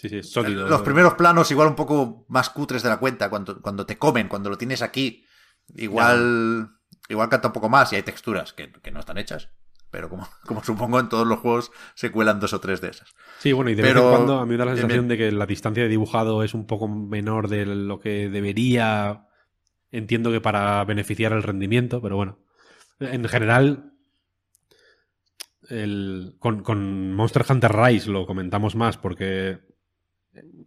[0.00, 0.68] Sí, sí, sólido.
[0.68, 4.28] Los primeros planos igual un poco más cutres de la cuenta, cuando, cuando te comen,
[4.28, 5.24] cuando lo tienes aquí,
[5.74, 6.70] igual,
[7.08, 9.50] igual canta un poco más y hay texturas que, que no están hechas.
[9.94, 13.14] Pero como, como, supongo en todos los juegos se cuelan dos o tres de esas.
[13.38, 15.16] Sí, bueno, y de Pero, vez en cuando a mí me da la sensación de
[15.16, 19.28] que la distancia de dibujado es un poco menor de lo que debería.
[19.92, 22.40] Entiendo que para beneficiar el rendimiento, pero bueno.
[22.98, 23.92] En general,
[25.68, 29.60] el, con, con, Monster Hunter Rise lo comentamos más porque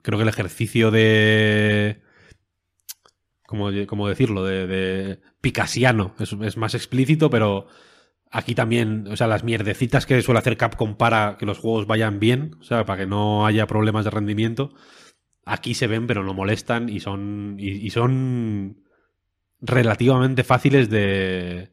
[0.03, 2.01] creo que el ejercicio de.
[3.45, 4.45] ¿Cómo, cómo decirlo?
[4.45, 7.67] De, de picasiano es, es, más explícito, pero
[8.31, 12.19] aquí también, o sea, las mierdecitas que suele hacer Capcom para que los juegos vayan
[12.19, 14.73] bien, o sea, para que no haya problemas de rendimiento,
[15.45, 17.55] aquí se ven, pero no molestan y son.
[17.59, 18.83] y, y son
[19.59, 21.71] relativamente fáciles de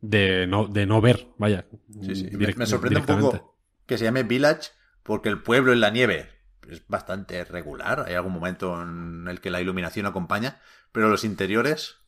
[0.00, 1.66] de no, de no ver, vaya.
[2.02, 2.26] Sí, sí.
[2.26, 3.56] Direct, me sorprende un poco
[3.86, 4.70] que se llame Village
[5.02, 6.28] porque el pueblo en la nieve
[6.68, 8.04] es bastante regular.
[8.06, 10.60] Hay algún momento en el que la iluminación acompaña,
[10.92, 12.01] pero los interiores...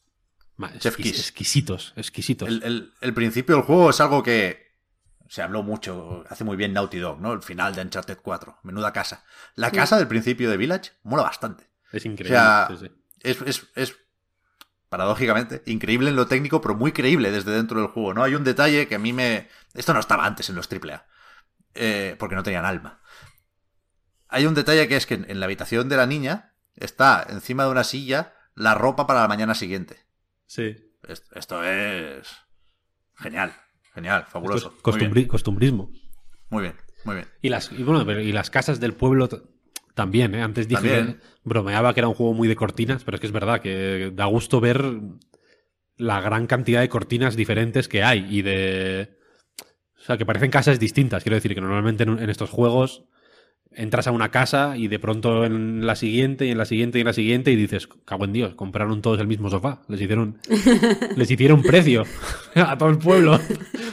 [0.79, 1.19] Chef Kiss.
[1.19, 2.49] Exquisitos, exquisitos.
[2.49, 4.65] El, el, el, principio del juego es algo que
[5.29, 7.33] se habló mucho, hace muy bien Naughty Dog, ¿no?
[7.33, 9.25] El final de Uncharted 4, menuda casa.
[9.57, 10.01] La casa sí.
[10.01, 11.69] del principio de Village mola bastante.
[11.91, 12.39] Es increíble.
[12.39, 12.93] O sea, sí, sí.
[13.21, 13.97] Es, es, es
[14.89, 18.23] paradójicamente, increíble en lo técnico, pero muy creíble desde dentro del juego, ¿no?
[18.23, 19.49] Hay un detalle que a mí me...
[19.73, 21.05] Esto no estaba antes en los AAA,
[21.75, 23.01] eh, porque no tenían alma.
[24.29, 27.71] Hay un detalle que es que en la habitación de la niña está encima de
[27.71, 30.05] una silla la ropa para la mañana siguiente.
[30.47, 30.77] Sí.
[31.35, 32.29] Esto es...
[33.17, 33.53] Genial,
[33.95, 34.73] genial, fabuloso.
[34.77, 35.91] Es costumbri costumbrismo.
[36.51, 36.75] Muy bien,
[37.05, 37.29] muy bien.
[37.43, 39.29] Y las, y bueno, y las casas del pueblo
[39.95, 40.43] también, ¿eh?
[40.43, 41.21] Antes dije, También.
[41.45, 44.25] bromeaba que era un juego muy de cortinas, pero es que es verdad que da
[44.25, 44.85] gusto ver
[45.97, 49.17] la gran cantidad de cortinas diferentes que hay y de...
[49.97, 51.23] O sea, que parecen casas distintas.
[51.23, 53.05] Quiero decir que normalmente en, en estos juegos
[53.77, 57.01] entras a una casa y de pronto en la siguiente y en la siguiente y
[57.03, 59.83] en la siguiente y dices, cago en Dios, compraron todos el mismo sofá.
[59.89, 60.39] Les hicieron,
[61.17, 62.05] les hicieron precio
[62.55, 63.41] a todo el pueblo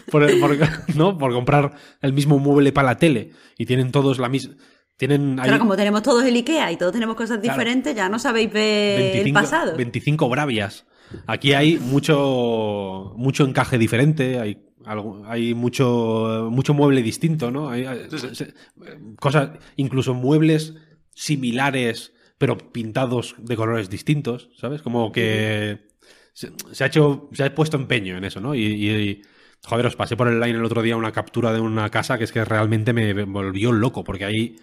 [0.10, 0.58] por, por,
[0.96, 1.18] ¿no?
[1.18, 4.56] por comprar el mismo mueble para la tele y tienen todos la misma...
[4.98, 8.08] Tienen como tenemos todos el IKEA y todos tenemos cosas diferentes, claro.
[8.08, 9.76] ya no sabéis ver 25, el pasado.
[9.76, 10.86] 25 bravias.
[11.26, 17.70] Aquí hay mucho, mucho encaje diferente, hay, algo, hay mucho, mucho mueble distinto, ¿no?
[17.70, 18.46] Hay, sí, sí.
[19.20, 20.76] Cosas, incluso muebles
[21.14, 24.82] similares, pero pintados de colores distintos, ¿sabes?
[24.82, 25.90] Como que
[26.34, 28.56] se, se ha hecho, se ha puesto empeño en eso, ¿no?
[28.56, 29.22] Y, y,
[29.64, 32.24] joder, os pasé por el line el otro día una captura de una casa que
[32.24, 34.56] es que realmente me volvió loco, porque sí.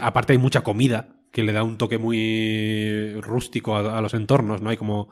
[0.00, 4.60] Aparte hay mucha comida que le da un toque muy rústico a, a, los entornos,
[4.60, 4.70] ¿no?
[4.70, 5.08] Hay como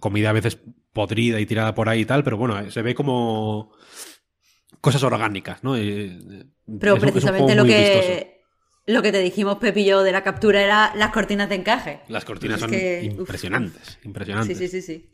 [0.00, 0.58] comida a veces
[0.96, 3.70] podrida y tirada por ahí y tal, pero bueno, se ve como
[4.80, 5.76] cosas orgánicas, ¿no?
[5.78, 6.48] Y,
[6.80, 8.40] pero es, precisamente es lo que
[8.86, 12.00] lo que te dijimos Pepi y yo de la captura era las cortinas de encaje.
[12.08, 14.06] Las cortinas es son que, impresionantes, uf.
[14.06, 14.56] impresionantes.
[14.56, 15.10] Sí, sí, sí, sí.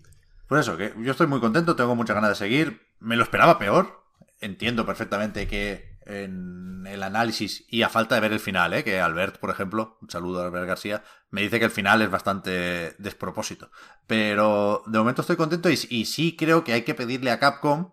[0.46, 2.80] Por eso, que yo estoy muy contento, tengo muchas ganas de seguir.
[3.00, 4.04] Me lo esperaba peor.
[4.40, 8.84] Entiendo perfectamente que en el análisis y a falta de ver el final, ¿eh?
[8.84, 12.10] que Albert, por ejemplo, un saludo a Albert García, me dice que el final es
[12.10, 13.70] bastante despropósito.
[14.06, 17.92] Pero de momento estoy contento y, y sí creo que hay que pedirle a Capcom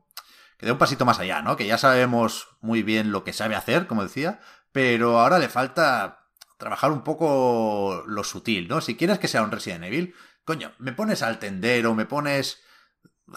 [0.58, 1.56] que dé un pasito más allá, ¿no?
[1.56, 4.42] Que ya sabemos muy bien lo que sabe hacer, como decía,
[4.74, 8.82] pero ahora le falta trabajar un poco lo sutil, ¿no?
[8.82, 10.14] Si quieres que sea un Resident Evil,
[10.44, 12.62] coño, me pones al tendero, me pones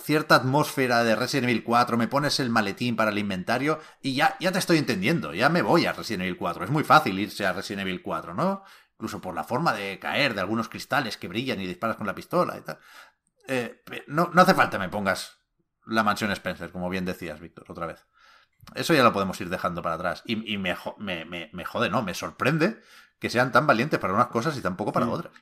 [0.01, 4.37] cierta atmósfera de Resident Evil 4, me pones el maletín para el inventario y ya,
[4.41, 6.65] ya te estoy entendiendo, ya me voy a Resident Evil 4.
[6.65, 8.65] Es muy fácil irse a Resident Evil 4, ¿no?
[8.95, 12.15] Incluso por la forma de caer de algunos cristales que brillan y disparas con la
[12.15, 12.79] pistola y tal.
[13.49, 15.39] Eh, no, no hace falta me pongas
[15.87, 18.07] la mansión Spencer, como bien decías, Víctor, otra vez.
[18.75, 20.23] Eso ya lo podemos ir dejando para atrás.
[20.25, 22.03] Y, y me, me, me, me, jode, ¿no?
[22.03, 22.81] Me sorprende
[23.19, 25.33] que sean tan valientes para unas cosas y tan poco para otras.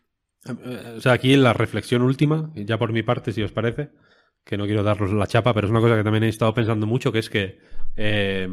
[0.96, 3.90] O sea, aquí en la reflexión última, ya por mi parte, si os parece,
[4.44, 6.86] que no quiero daros la chapa, pero es una cosa que también he estado pensando
[6.86, 7.58] mucho, que es que
[7.96, 8.48] eh,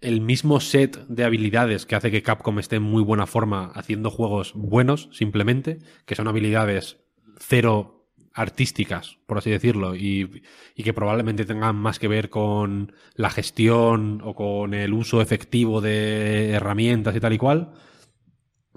[0.00, 4.10] el mismo set de habilidades que hace que Capcom esté en muy buena forma haciendo
[4.10, 6.98] juegos buenos, simplemente, que son habilidades
[7.38, 10.42] cero artísticas, por así decirlo, y,
[10.74, 15.80] y, que probablemente tengan más que ver con la gestión o con el uso efectivo
[15.80, 17.72] de herramientas y tal y cual,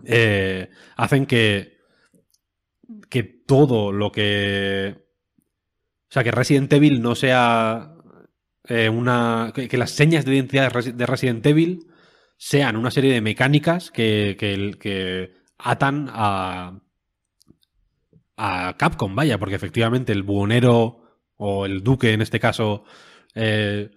[0.06, 1.77] eh, hacen que,
[3.09, 5.08] que todo lo que
[6.09, 7.93] O sea, que Resident Evil no sea
[8.67, 9.51] eh, una.
[9.53, 11.85] Que, las señas de identidad de Resi- de Resident Evil
[12.38, 16.79] sean una serie de mecánicas que, que, que atan a.
[18.38, 21.03] a Capcom, vaya, porque efectivamente el buhonero
[21.38, 22.83] o el duque en este caso.
[23.35, 23.91] eh,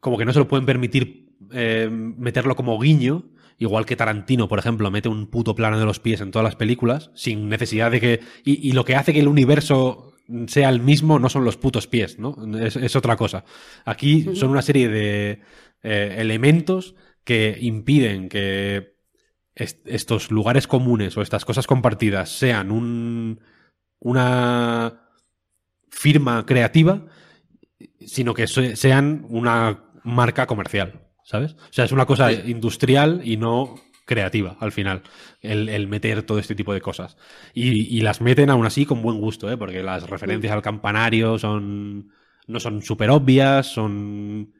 [0.00, 3.24] como que no se lo pueden permitir eh, meterlo como guiño.
[3.58, 6.56] Igual que Tarantino, por ejemplo, mete un puto plano de los pies en todas las
[6.56, 8.20] películas, sin necesidad de que.
[8.44, 10.09] Y lo que hace que el universo
[10.46, 12.36] sea el mismo no son los putos pies, ¿no?
[12.58, 13.44] Es, es otra cosa.
[13.84, 15.40] Aquí son una serie de
[15.82, 16.94] eh, elementos
[17.24, 18.94] que impiden que
[19.54, 23.40] est- estos lugares comunes o estas cosas compartidas sean un,
[23.98, 25.00] una
[25.90, 27.06] firma creativa,
[28.00, 31.52] sino que se- sean una marca comercial, ¿sabes?
[31.54, 33.74] O sea, es una cosa industrial y no
[34.10, 35.02] creativa al final,
[35.40, 37.16] el, el meter todo este tipo de cosas.
[37.54, 39.56] Y, y las meten aún así con buen gusto, ¿eh?
[39.56, 42.10] porque las referencias al campanario son
[42.46, 44.52] no son súper obvias, son,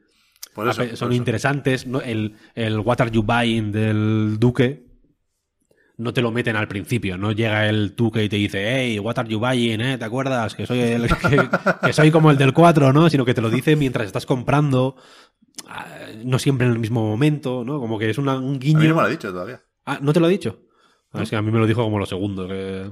[0.55, 1.85] Por eso, ape- por son interesantes.
[1.85, 2.01] ¿no?
[2.01, 4.89] El, el What Are You Buying del Duque
[5.97, 9.19] no te lo meten al principio, no llega el Duque y te dice, hey, what
[9.19, 9.97] are you buying, eh?
[9.99, 10.55] ¿Te acuerdas?
[10.55, 11.49] Que soy, el, que,
[11.85, 13.07] que soy como el del 4, ¿no?
[13.09, 14.95] Sino que te lo dice mientras estás comprando,
[16.25, 17.79] no siempre en el mismo momento, ¿no?
[17.79, 18.79] Como que es una- un A guiño.
[18.79, 19.61] mí no me lo ha dicho todavía.
[19.85, 20.59] Ah, ¿no te lo ha dicho?
[21.13, 22.47] Ah, es que a mí me lo dijo como lo segundo.
[22.47, 22.91] que-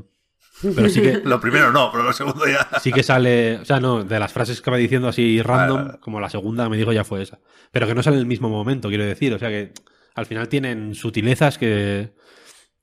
[0.61, 2.67] Pero sí que, Lo primero no, pero lo segundo ya.
[2.81, 3.57] sí que sale.
[3.59, 5.99] O sea, no, de las frases que va diciendo así random, Vale, vale.
[6.01, 7.39] como la segunda me dijo ya fue esa.
[7.71, 9.33] Pero que no sale en el mismo momento, quiero decir.
[9.33, 9.71] O sea que
[10.15, 12.13] al final tienen sutilezas que,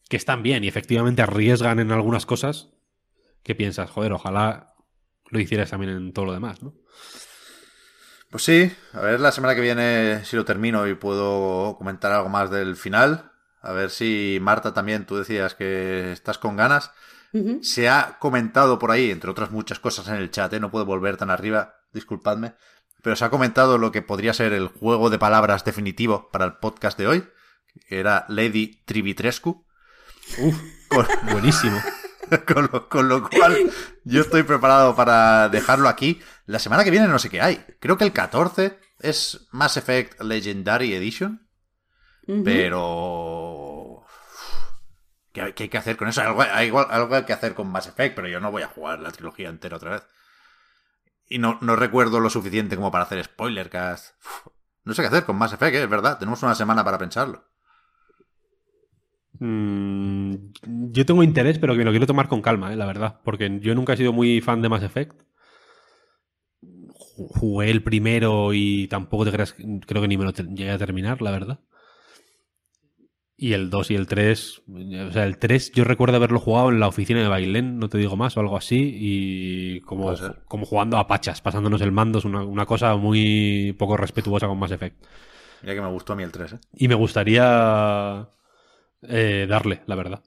[0.09, 2.71] que están bien y efectivamente arriesgan en algunas cosas
[3.43, 4.73] que piensas, joder, ojalá
[5.31, 6.73] lo hicieras también en todo lo demás, ¿no?
[8.31, 12.29] Pues sí, a ver la semana que viene si lo termino y puedo comentar algo
[12.29, 13.33] más del final.
[13.63, 16.93] A ver si Marta también, tú decías que estás con ganas.
[17.61, 20.61] Se ha comentado por ahí, entre otras muchas cosas en el chat, ¿eh?
[20.61, 22.55] no puedo volver tan arriba, disculpadme,
[23.03, 26.55] pero se ha comentado lo que podría ser el juego de palabras definitivo para el
[26.55, 27.29] podcast de hoy,
[27.89, 29.67] que era Lady Trivitrescu.
[30.89, 31.79] Con, Buenísimo.
[32.55, 33.71] con lo, con lo cual
[34.05, 36.21] yo estoy preparado para dejarlo aquí.
[36.47, 37.65] La semana que viene no sé qué hay.
[37.81, 41.49] Creo que el 14 es Mass Effect Legendary Edition,
[42.45, 44.05] pero...
[45.33, 46.23] ¿Qué, hay- qué hay que hacer con eso?
[46.23, 48.69] Algo, hay igual- algo hay que hacer con Mass Effect, pero yo no voy a
[48.69, 50.03] jugar la trilogía entera otra vez.
[51.29, 54.15] Y no, no recuerdo lo suficiente como para hacer spoiler cast.
[54.85, 55.83] No sé qué hacer con Mass Effect, ¿eh?
[55.83, 56.19] es verdad.
[56.19, 57.45] Tenemos una semana para pensarlo.
[59.39, 60.35] Mm,
[60.93, 63.21] yo tengo interés, pero que me lo quiero tomar con calma, eh, la verdad.
[63.25, 65.23] Porque yo nunca he sido muy fan de Mass Effect.
[66.63, 69.55] Ju- Jugué el primero y tampoco te creas,
[69.87, 71.61] creo que ni me lo llegué a terminar, la verdad.
[73.39, 76.81] Y el 2 y el 3, o sea, el 3 yo recuerdo haberlo jugado en
[76.81, 80.11] la oficina de Bailén, no te digo más, o algo así, y como,
[80.49, 84.59] como jugando a pachas, pasándonos el mando, es una, una cosa muy poco respetuosa con
[84.59, 85.05] Mass Effect.
[85.63, 86.61] Ya que me gustó a mí el 3, ¿eh?
[86.73, 88.27] Y me gustaría
[89.03, 90.23] eh, darle, la verdad.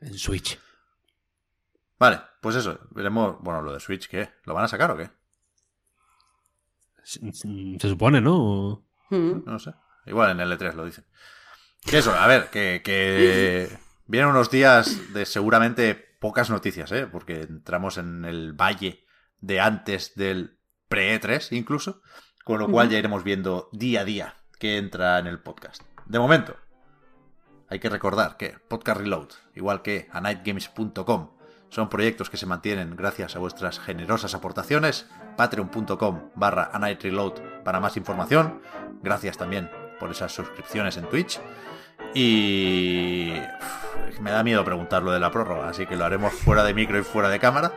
[0.00, 0.58] En Switch.
[1.98, 2.78] Vale, pues eso.
[2.90, 3.36] Veremos.
[3.40, 4.30] Bueno, lo de Switch, ¿qué?
[4.44, 5.10] ¿Lo van a sacar o qué?
[7.02, 8.84] Se, se supone, ¿no?
[9.10, 9.42] Ujú.
[9.44, 9.74] No sé.
[10.06, 11.04] Igual en el E3 lo dicen.
[11.84, 13.68] Que eso, a ver, que, que
[14.06, 17.06] vienen unos días de seguramente pocas noticias, ¿eh?
[17.06, 19.04] Porque entramos en el valle
[19.40, 20.58] de antes del
[20.88, 22.02] pre-E3 incluso.
[22.44, 25.82] Con lo cual ya iremos viendo día a día que entra en el podcast.
[26.06, 26.56] De momento,
[27.70, 31.30] hay que recordar que Podcast Reload, igual que anightgames.com,
[31.68, 35.06] son proyectos que se mantienen gracias a vuestras generosas aportaciones.
[35.36, 37.34] Patreon.com barra anightreload
[37.64, 38.60] para más información.
[39.02, 41.38] Gracias también por esas suscripciones en Twitch.
[42.12, 46.64] Y uf, me da miedo preguntar lo de la prórroga, así que lo haremos fuera
[46.64, 47.72] de micro y fuera de cámara.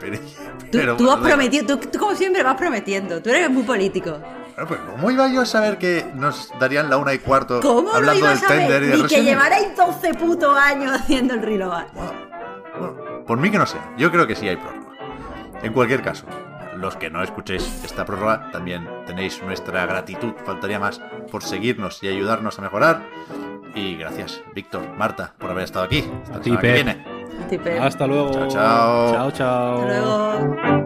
[0.72, 4.20] Pero, Tú, has prometido, tú, tú como siempre vas prometiendo, tú eres muy político.
[4.56, 7.92] Bueno, pues, ¿Cómo iba yo a saber que nos darían la una y cuarto ¿Cómo
[7.92, 11.42] hablando ibas del a tender y de Ni que llevarais 12 putos años haciendo el
[11.42, 11.84] reload.
[11.92, 12.12] Bueno,
[12.78, 13.76] bueno, por mí que no sé.
[13.98, 14.96] Yo creo que sí hay prórroga.
[15.62, 16.24] En cualquier caso,
[16.76, 22.08] los que no escuchéis esta prórroga, también tenéis nuestra gratitud, faltaría más, por seguirnos y
[22.08, 23.02] ayudarnos a mejorar.
[23.74, 26.08] Y gracias, Víctor, Marta, por haber estado aquí.
[26.24, 26.74] Hasta ti, Pep.
[26.74, 27.04] viene.
[27.78, 28.30] Hasta luego.
[28.32, 29.12] Chao, chao.
[29.12, 29.80] Chao, chao.
[29.80, 30.85] Hasta luego.